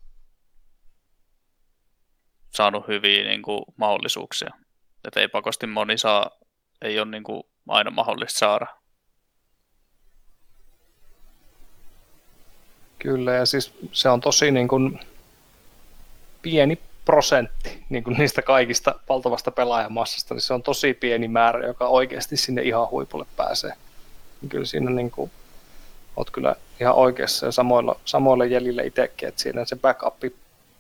saanut 2.54 2.88
hyviä 2.88 3.24
niinku 3.24 3.64
mahdollisuuksia. 3.76 4.50
Että 5.04 5.20
ei 5.20 5.28
pakosti 5.28 5.66
moni 5.66 5.98
saa, 5.98 6.30
ei 6.82 7.00
ole 7.00 7.10
niinku 7.10 7.50
aina 7.68 7.90
mahdollista 7.90 8.38
saada. 8.38 8.66
Kyllä, 12.98 13.32
ja 13.32 13.46
siis 13.46 13.72
se 13.92 14.08
on 14.08 14.20
tosi 14.20 14.50
niin 14.50 14.68
kuin 14.68 15.00
pieni 16.42 16.78
prosentti 17.04 17.84
niin 17.88 18.04
kuin 18.04 18.16
niistä 18.18 18.42
kaikista 18.42 18.94
valtavasta 19.08 19.50
pelaajamassasta, 19.50 20.34
niin 20.34 20.42
se 20.42 20.54
on 20.54 20.62
tosi 20.62 20.94
pieni 20.94 21.28
määrä, 21.28 21.66
joka 21.66 21.86
oikeasti 21.86 22.36
sinne 22.36 22.62
ihan 22.62 22.90
huipulle 22.90 23.26
pääsee. 23.36 23.72
Niin 24.40 24.48
kyllä 24.48 24.64
siinä 24.64 24.90
niin 24.90 25.10
kuin, 25.10 25.30
oot 26.16 26.30
kyllä 26.30 26.56
ihan 26.80 26.94
oikeassa 26.94 27.46
ja 27.46 27.52
samoilla, 27.52 28.00
samoilla 28.04 28.44
jäljillä 28.44 28.82
itsekin, 28.82 29.28
että 29.28 29.42
siinä 29.42 29.64
se 29.64 29.76
backup 29.76 30.22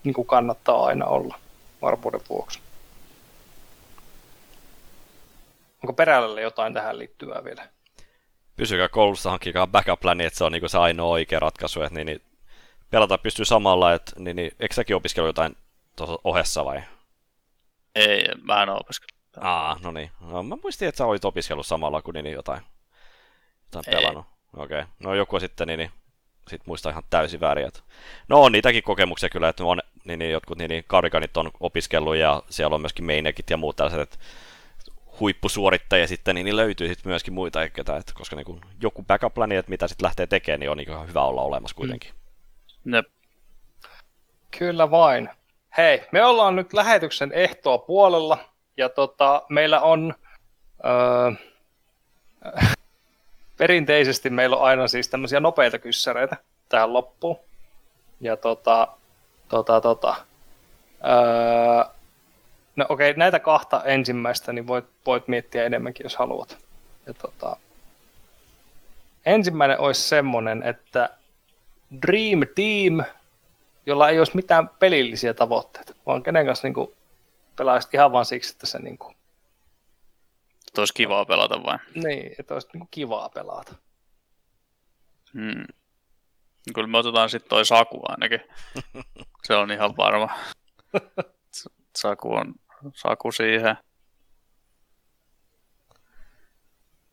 niin 0.04 0.14
kuin 0.14 0.26
kannattaa 0.26 0.84
aina 0.84 1.06
olla 1.06 1.38
varmuuden 1.82 2.20
vuoksi. 2.28 2.60
Onko 5.82 5.92
perällä 5.92 6.40
jotain 6.40 6.74
tähän 6.74 6.98
liittyvää 6.98 7.44
vielä? 7.44 7.75
Pysykää 8.56 8.88
koulussa, 8.88 9.30
hankkikaa 9.30 9.66
backup 9.66 10.00
plani, 10.00 10.24
että 10.24 10.38
se 10.38 10.44
on 10.44 10.52
niinku 10.52 10.68
se 10.68 10.78
ainoa 10.78 11.10
oikea 11.10 11.40
ratkaisu, 11.40 11.82
että 11.82 11.94
niin, 11.94 12.06
niin, 12.06 12.22
pelata 12.90 13.18
pystyy 13.18 13.44
samalla, 13.44 13.94
että 13.94 14.12
niin, 14.18 14.36
niin, 14.36 14.52
eikö 14.60 14.74
säkin 14.74 14.96
opiskelu 14.96 15.26
jotain 15.26 15.56
tuossa 15.96 16.18
ohessa 16.24 16.64
vai? 16.64 16.82
Ei, 17.94 18.28
mä 18.42 18.62
en 18.62 18.68
ole 18.68 18.78
opiskellut. 18.80 19.16
Aa, 19.40 19.76
no 19.82 19.92
niin. 19.92 20.10
No, 20.20 20.42
mä 20.42 20.56
muistin, 20.62 20.88
että 20.88 20.98
sä 20.98 21.06
olit 21.06 21.24
opiskellut 21.24 21.66
samalla 21.66 22.02
kuin 22.02 22.14
niin, 22.14 22.24
niin 22.24 22.34
jotain, 22.34 22.60
jotain 23.64 23.84
Ei. 23.94 24.00
pelannut. 24.00 24.26
Okei. 24.56 24.80
Okay. 24.80 24.92
No 24.98 25.14
joku 25.14 25.40
sitten 25.40 25.68
niin, 25.68 25.78
niin 25.78 25.90
sit 26.48 26.66
muistaa 26.66 26.90
ihan 26.90 27.02
täysin 27.10 27.40
väärin. 27.40 27.66
Että... 27.66 27.80
No 28.28 28.42
on 28.42 28.52
niitäkin 28.52 28.82
kokemuksia 28.82 29.28
kyllä, 29.28 29.48
että 29.48 29.64
on, 29.64 29.80
niin, 30.04 30.18
niin, 30.18 30.32
jotkut 30.32 30.58
niin, 30.58 30.68
niin, 30.68 30.84
karikanit 30.86 31.36
on 31.36 31.50
opiskellut 31.60 32.16
ja 32.16 32.42
siellä 32.50 32.74
on 32.74 32.80
myöskin 32.80 33.04
mainekit 33.04 33.50
ja 33.50 33.56
muut 33.56 33.76
tällaiset, 33.76 34.00
että 34.00 34.18
huippusuorittajia 35.20 36.06
sitten, 36.06 36.34
niin, 36.34 36.44
niin 36.44 36.56
löytyy 36.56 36.88
sitten 36.88 37.10
myöskin 37.10 37.34
muita, 37.34 37.62
että, 37.62 37.96
että 37.96 38.12
koska 38.14 38.36
niin 38.36 38.46
kun 38.46 38.60
joku 38.82 39.02
backup 39.02 39.34
plani, 39.34 39.56
että 39.56 39.70
mitä 39.70 39.88
sitten 39.88 40.04
lähtee 40.04 40.26
tekemään, 40.26 40.60
niin 40.60 40.70
on 40.70 40.76
niin 40.76 40.90
ihan 40.90 41.08
hyvä 41.08 41.24
olla 41.24 41.42
olemassa 41.42 41.76
kuitenkin. 41.76 42.10
Ne, 42.84 43.02
Kyllä 44.58 44.90
vain. 44.90 45.28
Hei, 45.76 46.02
me 46.12 46.24
ollaan 46.24 46.56
nyt 46.56 46.72
lähetyksen 46.72 47.32
ehtoa 47.32 47.78
puolella, 47.78 48.38
ja 48.76 48.88
tota, 48.88 49.42
meillä 49.48 49.80
on 49.80 50.14
öö, 50.84 51.32
perinteisesti 53.58 54.30
meillä 54.30 54.56
on 54.56 54.62
aina 54.62 54.88
siis 54.88 55.08
tämmöisiä 55.08 55.40
nopeita 55.40 55.78
kyssäreitä 55.78 56.36
tähän 56.68 56.92
loppuun. 56.92 57.38
Ja 58.20 58.36
tota, 58.36 58.88
tota, 59.48 59.80
tota, 59.80 60.16
öö, 61.04 61.95
no 62.76 62.86
okei, 62.88 63.14
näitä 63.14 63.38
kahta 63.38 63.84
ensimmäistä 63.84 64.52
niin 64.52 64.66
voit, 64.66 64.84
voit 65.06 65.28
miettiä 65.28 65.64
enemmänkin, 65.64 66.04
jos 66.04 66.16
haluat. 66.16 66.58
Ja 67.06 67.14
tota, 67.14 67.56
ensimmäinen 69.26 69.80
olisi 69.80 70.08
semmonen, 70.08 70.62
että 70.62 71.10
Dream 72.02 72.40
Team, 72.54 73.06
jolla 73.86 74.08
ei 74.08 74.18
olisi 74.18 74.36
mitään 74.36 74.68
pelillisiä 74.68 75.34
tavoitteita, 75.34 75.94
vaan 76.06 76.22
kenen 76.22 76.46
kanssa 76.46 76.68
niin 76.68 76.94
pelaisit 77.56 77.94
ihan 77.94 78.12
vaan 78.12 78.24
siksi, 78.24 78.52
että 78.52 78.66
se 78.66 78.78
niin 78.78 78.98
kuin, 78.98 79.16
että 80.68 80.80
olisi 80.80 80.94
kivaa 80.94 81.24
pelata 81.24 81.62
vain. 81.62 81.80
niin, 81.94 82.34
että 82.38 82.54
olisi 82.54 82.68
niin 82.72 82.80
kuin 82.80 82.88
kivaa 82.90 83.28
pelata. 83.28 83.74
Hmm. 85.34 85.64
Kyllä 86.74 86.88
me 86.88 86.98
otetaan 86.98 87.30
sitten 87.30 87.48
toi 87.48 87.64
Saku 87.64 88.00
ainakin. 88.08 88.40
Se 89.46 89.54
on 89.54 89.70
ihan 89.70 89.96
varma. 89.96 90.28
Saku 91.96 92.32
on 92.34 92.54
Saku 92.94 93.32
siihen. 93.32 93.76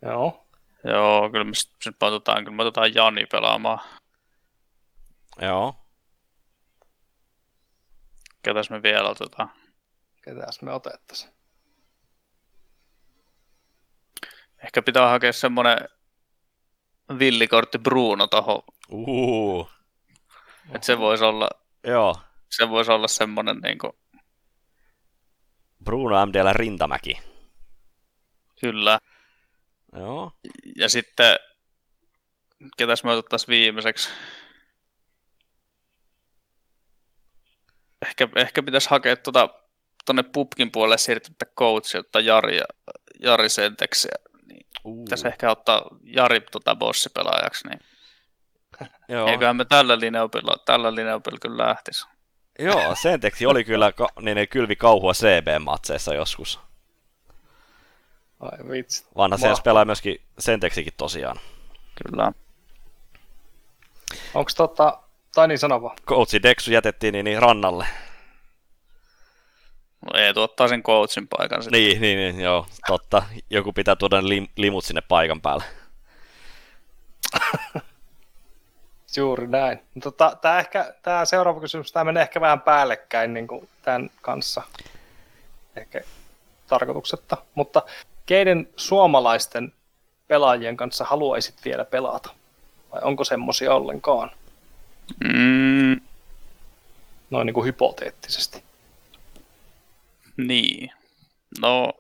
Joo. 0.02 0.48
Joo, 0.84 1.30
kyllä 1.30 1.44
me 1.44 1.54
sitten 1.54 1.94
me 2.02 2.08
otetaan, 2.08 2.44
kyllä 2.44 2.58
me 2.58 2.64
otetaan 2.64 2.96
Jani 2.96 3.26
pelaamaan. 3.26 3.80
Joo. 5.42 5.76
Ketäs 8.44 8.70
me 8.70 8.84
vielä 8.84 9.10
otetaan? 9.10 9.52
Ketäs 10.22 10.62
me 10.62 10.74
otettaisiin? 10.74 11.34
Ehkä 14.64 14.82
pitää 14.82 15.10
hakea 15.10 15.34
semmonen 15.34 15.78
villikortti 17.20 17.80
Bruno 17.80 18.28
taho. 18.28 18.64
Uhu. 18.92 19.70
Että 20.76 20.86
se 20.86 21.00
voisi 21.00 21.24
olla, 21.24 21.50
Joo. 21.84 22.16
se 22.50 22.70
voisi 22.70 22.92
olla 22.92 23.08
semmonen 23.08 23.58
niinku, 23.58 24.00
Bruno 25.84 26.26
MDL 26.26 26.50
Rintamäki. 26.54 27.20
kyllä. 28.60 29.00
Joo. 29.96 30.32
Ja 30.76 30.90
sitten, 30.90 31.36
ketäs 32.78 33.04
me 33.04 33.12
otettaisiin 33.12 33.48
viimeiseksi? 33.48 34.10
Ehkä, 38.08 38.28
ehkä 38.36 38.64
pitäisi 38.64 38.90
hakea 38.90 39.16
tuota, 39.16 39.50
tuonne 40.06 40.24
pubkin 40.24 40.72
puolelle 40.72 40.98
siirtyä 40.98 41.48
coachia, 41.58 42.00
ottaa 42.00 42.22
Jari, 42.22 42.60
Jari 43.20 43.50
Senteksiä. 43.50 44.12
Niin 44.48 44.66
Uh. 44.86 45.04
pitäisi 45.04 45.28
ehkä 45.28 45.52
ottaa 45.52 45.86
Jari 46.04 46.42
tota 46.42 46.76
bossipelaajaksi, 46.76 47.68
niin 47.68 47.80
Joo. 49.10 49.28
eiköhän 49.28 49.56
me 49.56 49.66
tällä 49.66 50.00
linjaupilla, 50.00 50.56
tällä 50.66 50.96
linjaupilla 50.96 51.40
kyllä 51.42 51.68
lähtisi. 51.68 52.06
Joo, 52.60 52.96
Senteksi 52.96 53.46
oli 53.46 53.64
kyllä 53.64 53.92
ka- 53.92 54.10
niin 54.22 54.36
ne 54.36 54.48
kylvi 54.48 54.76
kauhua 54.76 55.12
CB-matseissa 55.14 56.14
joskus. 56.14 56.60
Ai 58.40 58.70
vitsi. 58.72 59.06
Vanha 59.18 59.38
CS 59.38 59.62
pelaa 59.62 59.86
myöskin 59.86 60.22
Senteksikin 60.40 60.94
tosiaan. 60.98 61.40
Kyllä. 62.06 62.32
Onko 64.34 64.52
tota, 64.58 65.00
tai 65.36 65.48
niin 65.48 65.60
sano 65.60 65.82
vaan. 65.82 65.96
Coachi 66.08 66.44
Dexu 66.44 66.72
jätettiin 66.72 67.12
niin, 67.12 67.26
niin 67.26 67.42
rannalle. 67.42 67.86
No, 70.06 70.20
Eetu 70.20 70.42
ottaa 70.42 70.68
sen 70.68 70.84
coachin 70.84 71.28
paikan 71.28 71.64
sitten. 71.64 71.80
Niin, 71.82 72.02
niin, 72.02 72.18
niin, 72.18 72.40
joo, 72.40 72.68
totta. 72.88 73.24
Joku 73.50 73.74
pitää 73.74 73.96
tuoda 73.96 74.22
lim- 74.22 74.50
limut 74.58 74.86
sinne 74.86 75.02
paikan 75.02 75.42
päälle. 75.42 75.64
Juuri 79.18 79.48
näin. 79.48 79.80
Tota, 80.04 80.38
tämä, 80.42 80.60
ehkä, 80.60 80.94
tämä 81.02 81.26
seuraava 81.26 81.60
kysymys, 81.60 81.92
tämä 81.92 82.04
menee 82.04 82.24
ehkä 82.24 82.42
vähän 82.42 82.62
päällekkäin 82.62 83.34
niin 83.34 83.48
kuin 83.48 83.70
tämän 83.82 84.10
kanssa. 84.22 84.62
Ehkä 85.76 86.02
tarkoituksetta. 86.68 87.38
Mutta 87.56 87.82
keiden 88.26 88.70
suomalaisten 88.76 89.74
pelaajien 90.28 90.78
kanssa 90.78 91.04
haluaisit 91.06 91.56
vielä 91.66 91.86
pelata? 91.86 92.30
Vai 92.92 93.02
onko 93.04 93.24
semmoisia 93.24 93.74
ollenkaan? 93.74 94.32
Mm, 95.24 96.02
Noin 97.30 97.46
niin 97.46 97.54
kuin 97.54 97.66
hypoteettisesti. 97.66 98.64
niin. 100.38 100.92
No, 101.62 101.94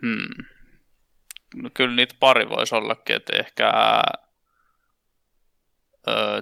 hmm. 0.00 0.44
no, 1.54 1.70
kyllä 1.74 1.96
niitä 1.96 2.14
pari 2.20 2.48
voisi 2.48 2.74
ollakin, 2.74 3.16
että 3.16 3.32
ehkä 3.36 3.72
ö, 6.08 6.40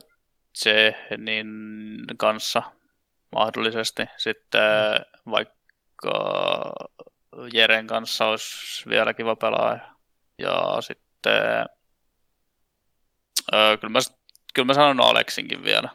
Tsehnin 0.52 1.46
kanssa 2.18 2.62
mahdollisesti. 3.32 4.02
Sitten 4.16 4.60
vaikka 5.30 6.12
Jeren 7.52 7.86
kanssa 7.86 8.26
olisi 8.26 8.88
vielä 8.88 9.14
kiva 9.14 9.36
pelaaja. 9.36 9.94
Ja 10.38 10.80
sitten 10.80 11.66
ö, 13.52 13.78
kyllä, 13.80 13.92
mä, 13.92 13.98
kyllä 14.54 14.66
mä 14.66 14.74
sanon 14.74 15.00
Aleksinkin 15.00 15.64
vielä. 15.64 15.88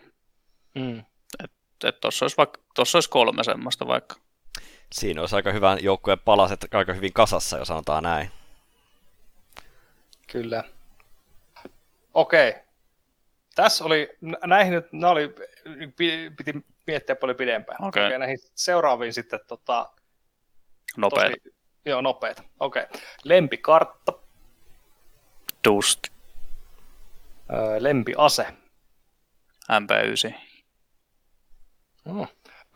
Mm. 0.75 1.03
Että 1.43 2.01
tuossa 2.01 2.25
olisi, 2.25 2.37
vaikka, 2.37 2.61
olisi 2.77 3.09
kolme 3.09 3.43
semmoista 3.43 3.87
vaikka. 3.87 4.15
Siinä 4.91 5.21
olisi 5.21 5.35
aika 5.35 5.51
hyvän 5.51 5.83
joukkueen 5.83 6.19
palaset 6.19 6.67
aika 6.73 6.93
hyvin 6.93 7.13
kasassa, 7.13 7.57
jos 7.57 7.67
sanotaan 7.67 8.03
näin. 8.03 8.31
Kyllä. 10.27 10.63
Okei. 12.13 12.64
Tässä 13.55 13.83
oli, 13.85 14.17
nä- 14.21 14.37
näihin 14.45 14.73
nyt, 14.73 14.93
nämä 14.93 15.11
oli, 15.11 15.35
pi- 15.97 16.31
piti 16.37 16.53
miettiä 16.87 17.15
paljon 17.15 17.37
pidempään. 17.37 17.83
Okei. 17.83 18.05
Okei, 18.05 18.19
näihin 18.19 18.37
seuraaviin 18.55 19.13
sitten 19.13 19.39
tota, 19.47 19.89
Nopeita. 20.97 21.37
tosi, 21.43 21.55
joo, 21.85 22.01
nopeita. 22.01 22.43
Okei. 22.59 22.85
Lempikartta, 23.23 24.13
Dust. 25.67 25.99
Öö, 27.53 27.83
lempiase. 27.83 28.47
MP9. 29.71 30.33
Mm. 32.05 32.27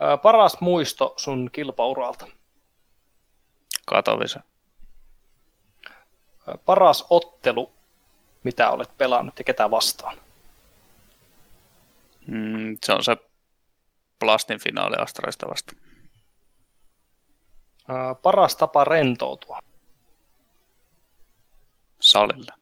Öö, 0.02 0.16
paras 0.16 0.60
muisto 0.60 1.14
sun 1.16 1.50
kilpauralta. 1.52 2.26
Katowice. 3.86 4.40
Öö, 6.48 6.54
paras 6.64 7.06
ottelu, 7.10 7.72
mitä 8.44 8.70
olet 8.70 8.98
pelannut 8.98 9.38
ja 9.38 9.44
ketä 9.44 9.70
vastaan. 9.70 10.16
Mm, 12.26 12.76
se 12.84 12.92
on 12.92 13.04
se 13.04 13.16
Plastin 14.18 14.60
finaali 14.60 14.96
Astraista 14.98 15.48
vasta. 15.48 15.72
Öö, 17.90 18.14
paras 18.22 18.56
tapa 18.56 18.84
rentoutua. 18.84 19.58
Salilla. 22.00 22.54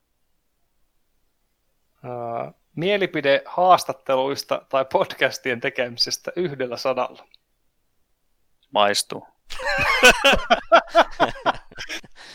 Öö, 2.04 2.10
mielipide 2.76 3.42
haastatteluista 3.46 4.62
tai 4.68 4.84
podcastien 4.92 5.60
tekemisestä 5.60 6.32
yhdellä 6.36 6.76
sanalla. 6.76 7.24
Maistuu. 8.70 9.26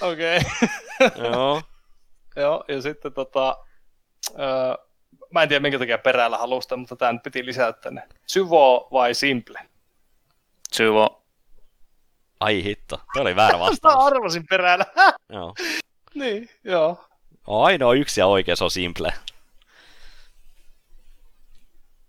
Okei. 0.12 0.40
Joo. 1.16 1.62
Joo, 2.36 2.64
ja 2.68 2.82
sitten 2.82 3.14
tota, 3.14 3.58
öö, 4.30 4.88
mä 5.32 5.44
en 5.44 5.50
tiedä 5.50 5.60
minkä 5.62 5.80
takia 5.80 5.98
perällä 5.98 6.38
halusta, 6.38 6.78
mutta 6.78 6.96
tämä 6.96 7.14
nyt 7.14 7.24
piti 7.24 7.46
lisätä 7.46 7.80
tänne. 7.82 8.08
Syvo 8.26 8.88
vai 8.92 9.14
Simple? 9.14 9.60
Syvo. 10.74 11.24
Ai 12.40 12.64
hitto, 12.64 13.02
se 13.14 13.20
oli 13.22 13.36
väärä 13.36 13.58
Mä 13.58 13.64
vastaus. 13.64 14.06
arvasin 14.06 14.44
perällä. 14.50 14.86
Joo. 15.34 15.54
niin, 16.16 16.50
joo. 16.64 17.06
Ainoa 17.48 17.94
yksi 17.94 18.20
ja 18.22 18.28
oikea, 18.28 18.56
se 18.56 18.64
on 18.64 18.72
simple. 18.72 19.14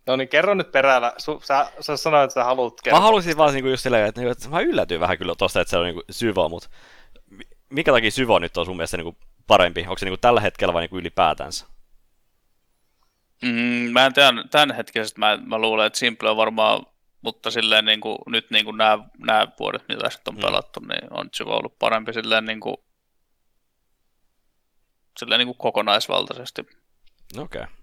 No 0.06 0.16
niin, 0.16 0.28
kerro 0.28 0.54
nyt 0.54 0.72
perällä. 0.72 1.12
Su, 1.18 1.40
sä, 1.44 1.70
sä 1.80 1.96
sanoit, 1.96 2.24
että 2.24 2.34
sä 2.34 2.44
haluat 2.44 2.80
kertoa. 2.82 3.00
Mä 3.00 3.06
halusin 3.06 3.36
vaan 3.36 3.54
niinku 3.54 3.68
just 3.68 3.82
silleen, 3.82 4.06
että, 4.06 4.20
niinku, 4.20 4.32
että 4.32 4.48
mä 4.48 4.60
yllätyin 4.60 5.00
vähän 5.00 5.18
kyllä 5.18 5.34
tosta, 5.38 5.60
että 5.60 5.70
se 5.70 5.76
on 5.78 5.84
niinku 5.84 6.02
syvä, 6.10 6.48
mutta 6.48 6.68
mi- 7.30 7.44
mikä 7.70 7.92
takia 7.92 8.10
syvä 8.10 8.40
nyt 8.40 8.56
on 8.56 8.66
sun 8.66 8.76
mielestä 8.76 8.96
niinku 8.96 9.16
parempi? 9.46 9.80
Onko 9.80 9.98
se 9.98 10.06
niinku 10.06 10.16
tällä 10.20 10.40
hetkellä 10.40 10.74
vai 10.74 10.82
niinku 10.82 10.98
ylipäätänsä? 10.98 11.66
Mm, 13.44 13.92
mä 13.92 14.06
en 14.06 14.14
tämän, 14.14 14.48
tämän 14.50 14.76
hetkisestä, 14.76 15.20
mä, 15.20 15.38
mä 15.46 15.58
luulen, 15.58 15.86
että 15.86 15.98
Simple 15.98 16.30
on 16.30 16.36
varmaan, 16.36 16.86
mutta 17.22 17.50
silleen 17.50 17.84
niin 17.84 18.00
kuin, 18.00 18.18
nyt 18.26 18.50
niin 18.50 18.64
kuin 18.64 18.76
nämä, 18.76 18.98
nämä 19.18 19.48
vuodet, 19.58 19.84
mitä 19.88 20.10
sitten 20.10 20.34
on 20.34 20.38
Mm. 20.38 20.42
pelattu, 20.42 20.80
niin 20.80 21.12
on 21.12 21.28
Syvo 21.32 21.56
ollut 21.56 21.78
parempi 21.78 22.12
silleen 22.12 22.44
niin 22.44 22.60
kuin, 22.60 22.76
silleen 25.18 25.38
niin 25.38 25.46
kuin 25.46 25.58
kokonaisvaltaisesti. 25.58 26.62
Okei. 27.38 27.62
Okay. 27.62 27.74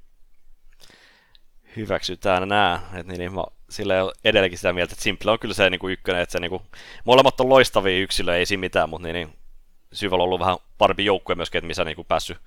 Hyväksytään 1.76 2.48
nämä. 2.48 2.80
Et 2.94 3.08
niin, 3.08 3.20
niin 3.20 3.34
mä 3.34 3.44
sillä 3.70 3.96
edelleenkin 4.24 4.58
sitä 4.58 4.74
mieltä, 4.74 4.94
että 4.94 5.04
Simple 5.04 5.32
on 5.32 5.40
kyllä 5.40 5.54
se 5.54 5.70
niin 5.70 5.92
ykkönen, 5.92 6.22
että 6.22 6.32
se 6.32 6.40
niin 6.40 6.50
kuin, 6.50 6.64
molemmat 7.06 7.40
on 7.40 7.50
loistavia 7.50 8.00
yksilöjä, 8.00 8.38
ei 8.38 8.46
siinä 8.46 8.62
mitään, 8.62 8.90
mutta 8.90 9.08
niin, 9.08 9.14
niin 9.14 9.34
Syvällä 9.94 10.22
on 10.22 10.26
ollut 10.26 10.40
vähän 10.40 10.58
parempi 10.78 11.06
joukkue 11.06 11.36
myöskin, 11.36 11.60
että 11.60 11.68
missä 11.68 11.86
niin 11.86 11.96
kuin 11.96 12.08
päässyt 12.08 12.38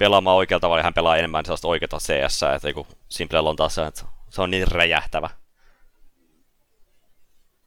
pelaamaan 0.00 0.36
oikealta 0.36 0.60
tavalla, 0.60 0.80
ja 0.80 0.84
hän 0.84 0.94
pelaa 0.94 1.16
enemmän 1.16 1.44
sellaista 1.44 1.68
oikeata 1.68 1.98
CS, 1.98 2.42
että 2.42 2.68
niin 2.68 2.86
Simplella 3.08 3.50
on 3.50 3.56
taas 3.56 3.74
se, 3.74 3.86
että 3.86 4.04
se 4.30 4.42
on 4.42 4.50
niin 4.50 4.68
räjähtävä. 4.68 5.30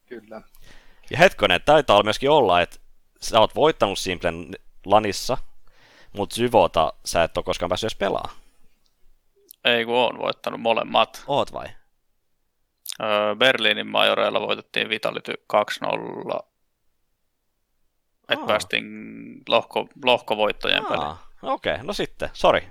Kyllä. 0.06 0.42
Ja 1.10 1.18
hetkonen, 1.18 1.62
taitaa 1.66 2.04
myöskin 2.04 2.30
olla, 2.30 2.62
että 2.62 2.80
sä 3.22 3.40
oot 3.40 3.56
voittanut 3.56 4.00
Simplen 4.00 4.52
lanissa, 4.86 5.38
mutta 6.14 6.36
Syvota 6.36 6.94
sä 7.06 7.24
et 7.24 7.38
ole 7.38 7.44
koskaan 7.44 7.70
päässyt 7.70 7.88
edes 7.88 7.98
pelaamaan. 7.98 8.36
Ei 9.66 9.86
kun 9.86 9.96
on 9.96 10.18
voittanut 10.18 10.62
molemmat. 10.62 11.24
Oot 11.28 11.54
vai? 11.54 11.68
Öö, 13.02 13.36
Berliinin 13.36 13.88
majoreilla 13.88 14.42
voitettiin 14.42 14.90
Vitality 14.90 15.34
2-0. 15.34 16.40
Et 18.30 18.40
Aa. 18.40 18.48
päästiin 18.48 18.86
lohko, 19.48 19.88
lohkovoittojen 20.04 20.86
peliin. 20.86 21.16
Okei, 21.44 21.74
okay, 21.74 21.86
no 21.86 21.94
sitten, 21.94 22.30
sori. 22.34 22.68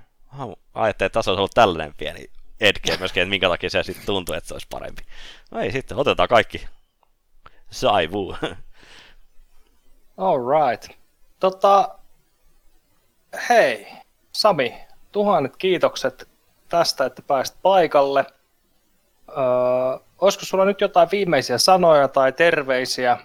Ajattelin, 0.73 1.07
että 1.07 1.09
tässä 1.09 1.31
olisi 1.31 1.39
ollut 1.39 1.51
tällainen 1.53 1.93
pieni 1.97 2.29
edge 2.61 2.97
myöskin, 2.97 3.23
että 3.23 3.29
minkä 3.29 3.49
takia 3.49 3.69
se 3.69 3.83
sitten 3.83 4.05
tuntuu, 4.05 4.35
että 4.35 4.47
se 4.47 4.53
olisi 4.53 4.67
parempi. 4.69 5.01
No 5.51 5.59
ei 5.59 5.71
sitten, 5.71 5.97
otetaan 5.97 6.29
kaikki. 6.29 6.67
Saivu. 7.71 8.35
All 10.17 10.39
right. 10.39 10.97
Tota, 11.39 11.95
hei, 13.49 13.87
Sami, 14.31 14.73
tuhannet 15.11 15.57
kiitokset 15.57 16.29
tästä, 16.69 17.05
että 17.05 17.21
pääsit 17.21 17.57
paikalle. 17.61 18.25
Öö, 19.29 19.35
olisiko 20.21 20.45
sulla 20.45 20.65
nyt 20.65 20.81
jotain 20.81 21.09
viimeisiä 21.11 21.57
sanoja 21.57 22.07
tai 22.07 22.31
terveisiä? 22.31 23.17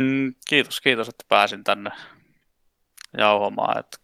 Mm, 0.00 0.34
kiitos, 0.48 0.80
kiitos, 0.80 1.08
että 1.08 1.24
pääsin 1.28 1.64
tänne 1.64 1.90
jauhomaan. 3.18 3.78
Että 3.78 3.96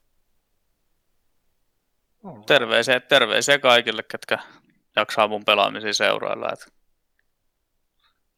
terveisiä, 2.47 3.01
terveisiä 3.01 3.59
kaikille, 3.59 4.03
ketkä 4.03 4.39
jaksaa 4.97 5.29
mun 5.29 5.45
pelaamisia 5.45 5.95
seurailla. 5.95 6.49
Et. 6.53 6.75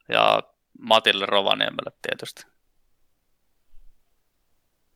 Ja 0.08 0.42
Matille 0.80 1.26
Rovaniemelle 1.26 1.90
tietysti. 2.02 2.42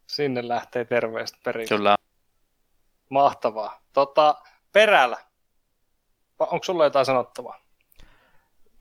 Sinne 0.06 0.48
lähtee 0.48 0.84
terveistä 0.84 1.38
perille. 1.44 1.68
Kyllä. 1.68 1.96
Mahtavaa. 3.08 3.82
Tota, 3.92 4.42
perällä. 4.72 5.16
Onko 6.38 6.64
sulla 6.64 6.84
jotain 6.84 7.06
sanottavaa? 7.06 7.61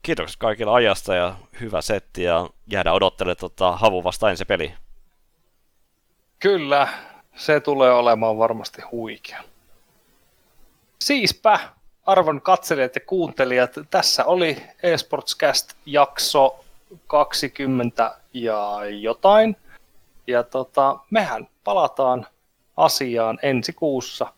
Kiitokset 0.02 0.36
kaikille 0.36 0.72
ajasta 0.72 1.14
ja 1.14 1.36
hyvä 1.60 1.82
setti 1.82 2.22
ja 2.22 2.50
jäädään 2.66 2.96
odottelemaan 2.96 3.36
tota, 3.36 3.72
Havu 3.72 4.04
vastaan 4.04 4.36
se 4.36 4.44
peli. 4.44 4.74
Kyllä, 6.38 6.88
se 7.36 7.60
tulee 7.60 7.92
olemaan 7.92 8.38
varmasti 8.38 8.82
huikea. 8.92 9.42
Siispä, 10.98 11.60
arvon 12.06 12.40
katselijat 12.40 12.94
ja 12.94 13.00
kuuntelijat, 13.06 13.70
tässä 13.90 14.24
oli 14.24 14.62
eSportscast 14.82 15.72
jakso 15.86 16.64
20 17.06 18.16
ja 18.32 18.78
jotain. 19.00 19.56
Ja 20.26 20.42
tota, 20.42 20.98
mehän 21.10 21.48
palataan 21.64 22.26
asiaan 22.76 23.38
ensi 23.42 23.72
kuussa 23.72 24.32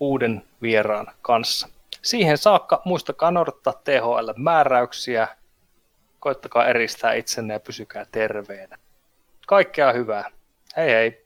uuden 0.00 0.42
vieraan 0.62 1.06
kanssa. 1.22 1.68
Siihen 2.06 2.38
saakka 2.38 2.82
muistakaa 2.84 3.30
noudattaa 3.30 3.72
THL-määräyksiä, 3.84 5.28
koittakaa 6.20 6.66
eristää 6.66 7.12
itsenne 7.12 7.54
ja 7.54 7.60
pysykää 7.60 8.06
terveenä. 8.12 8.78
Kaikkea 9.46 9.92
hyvää. 9.92 10.30
Hei 10.76 10.90
hei! 10.90 11.25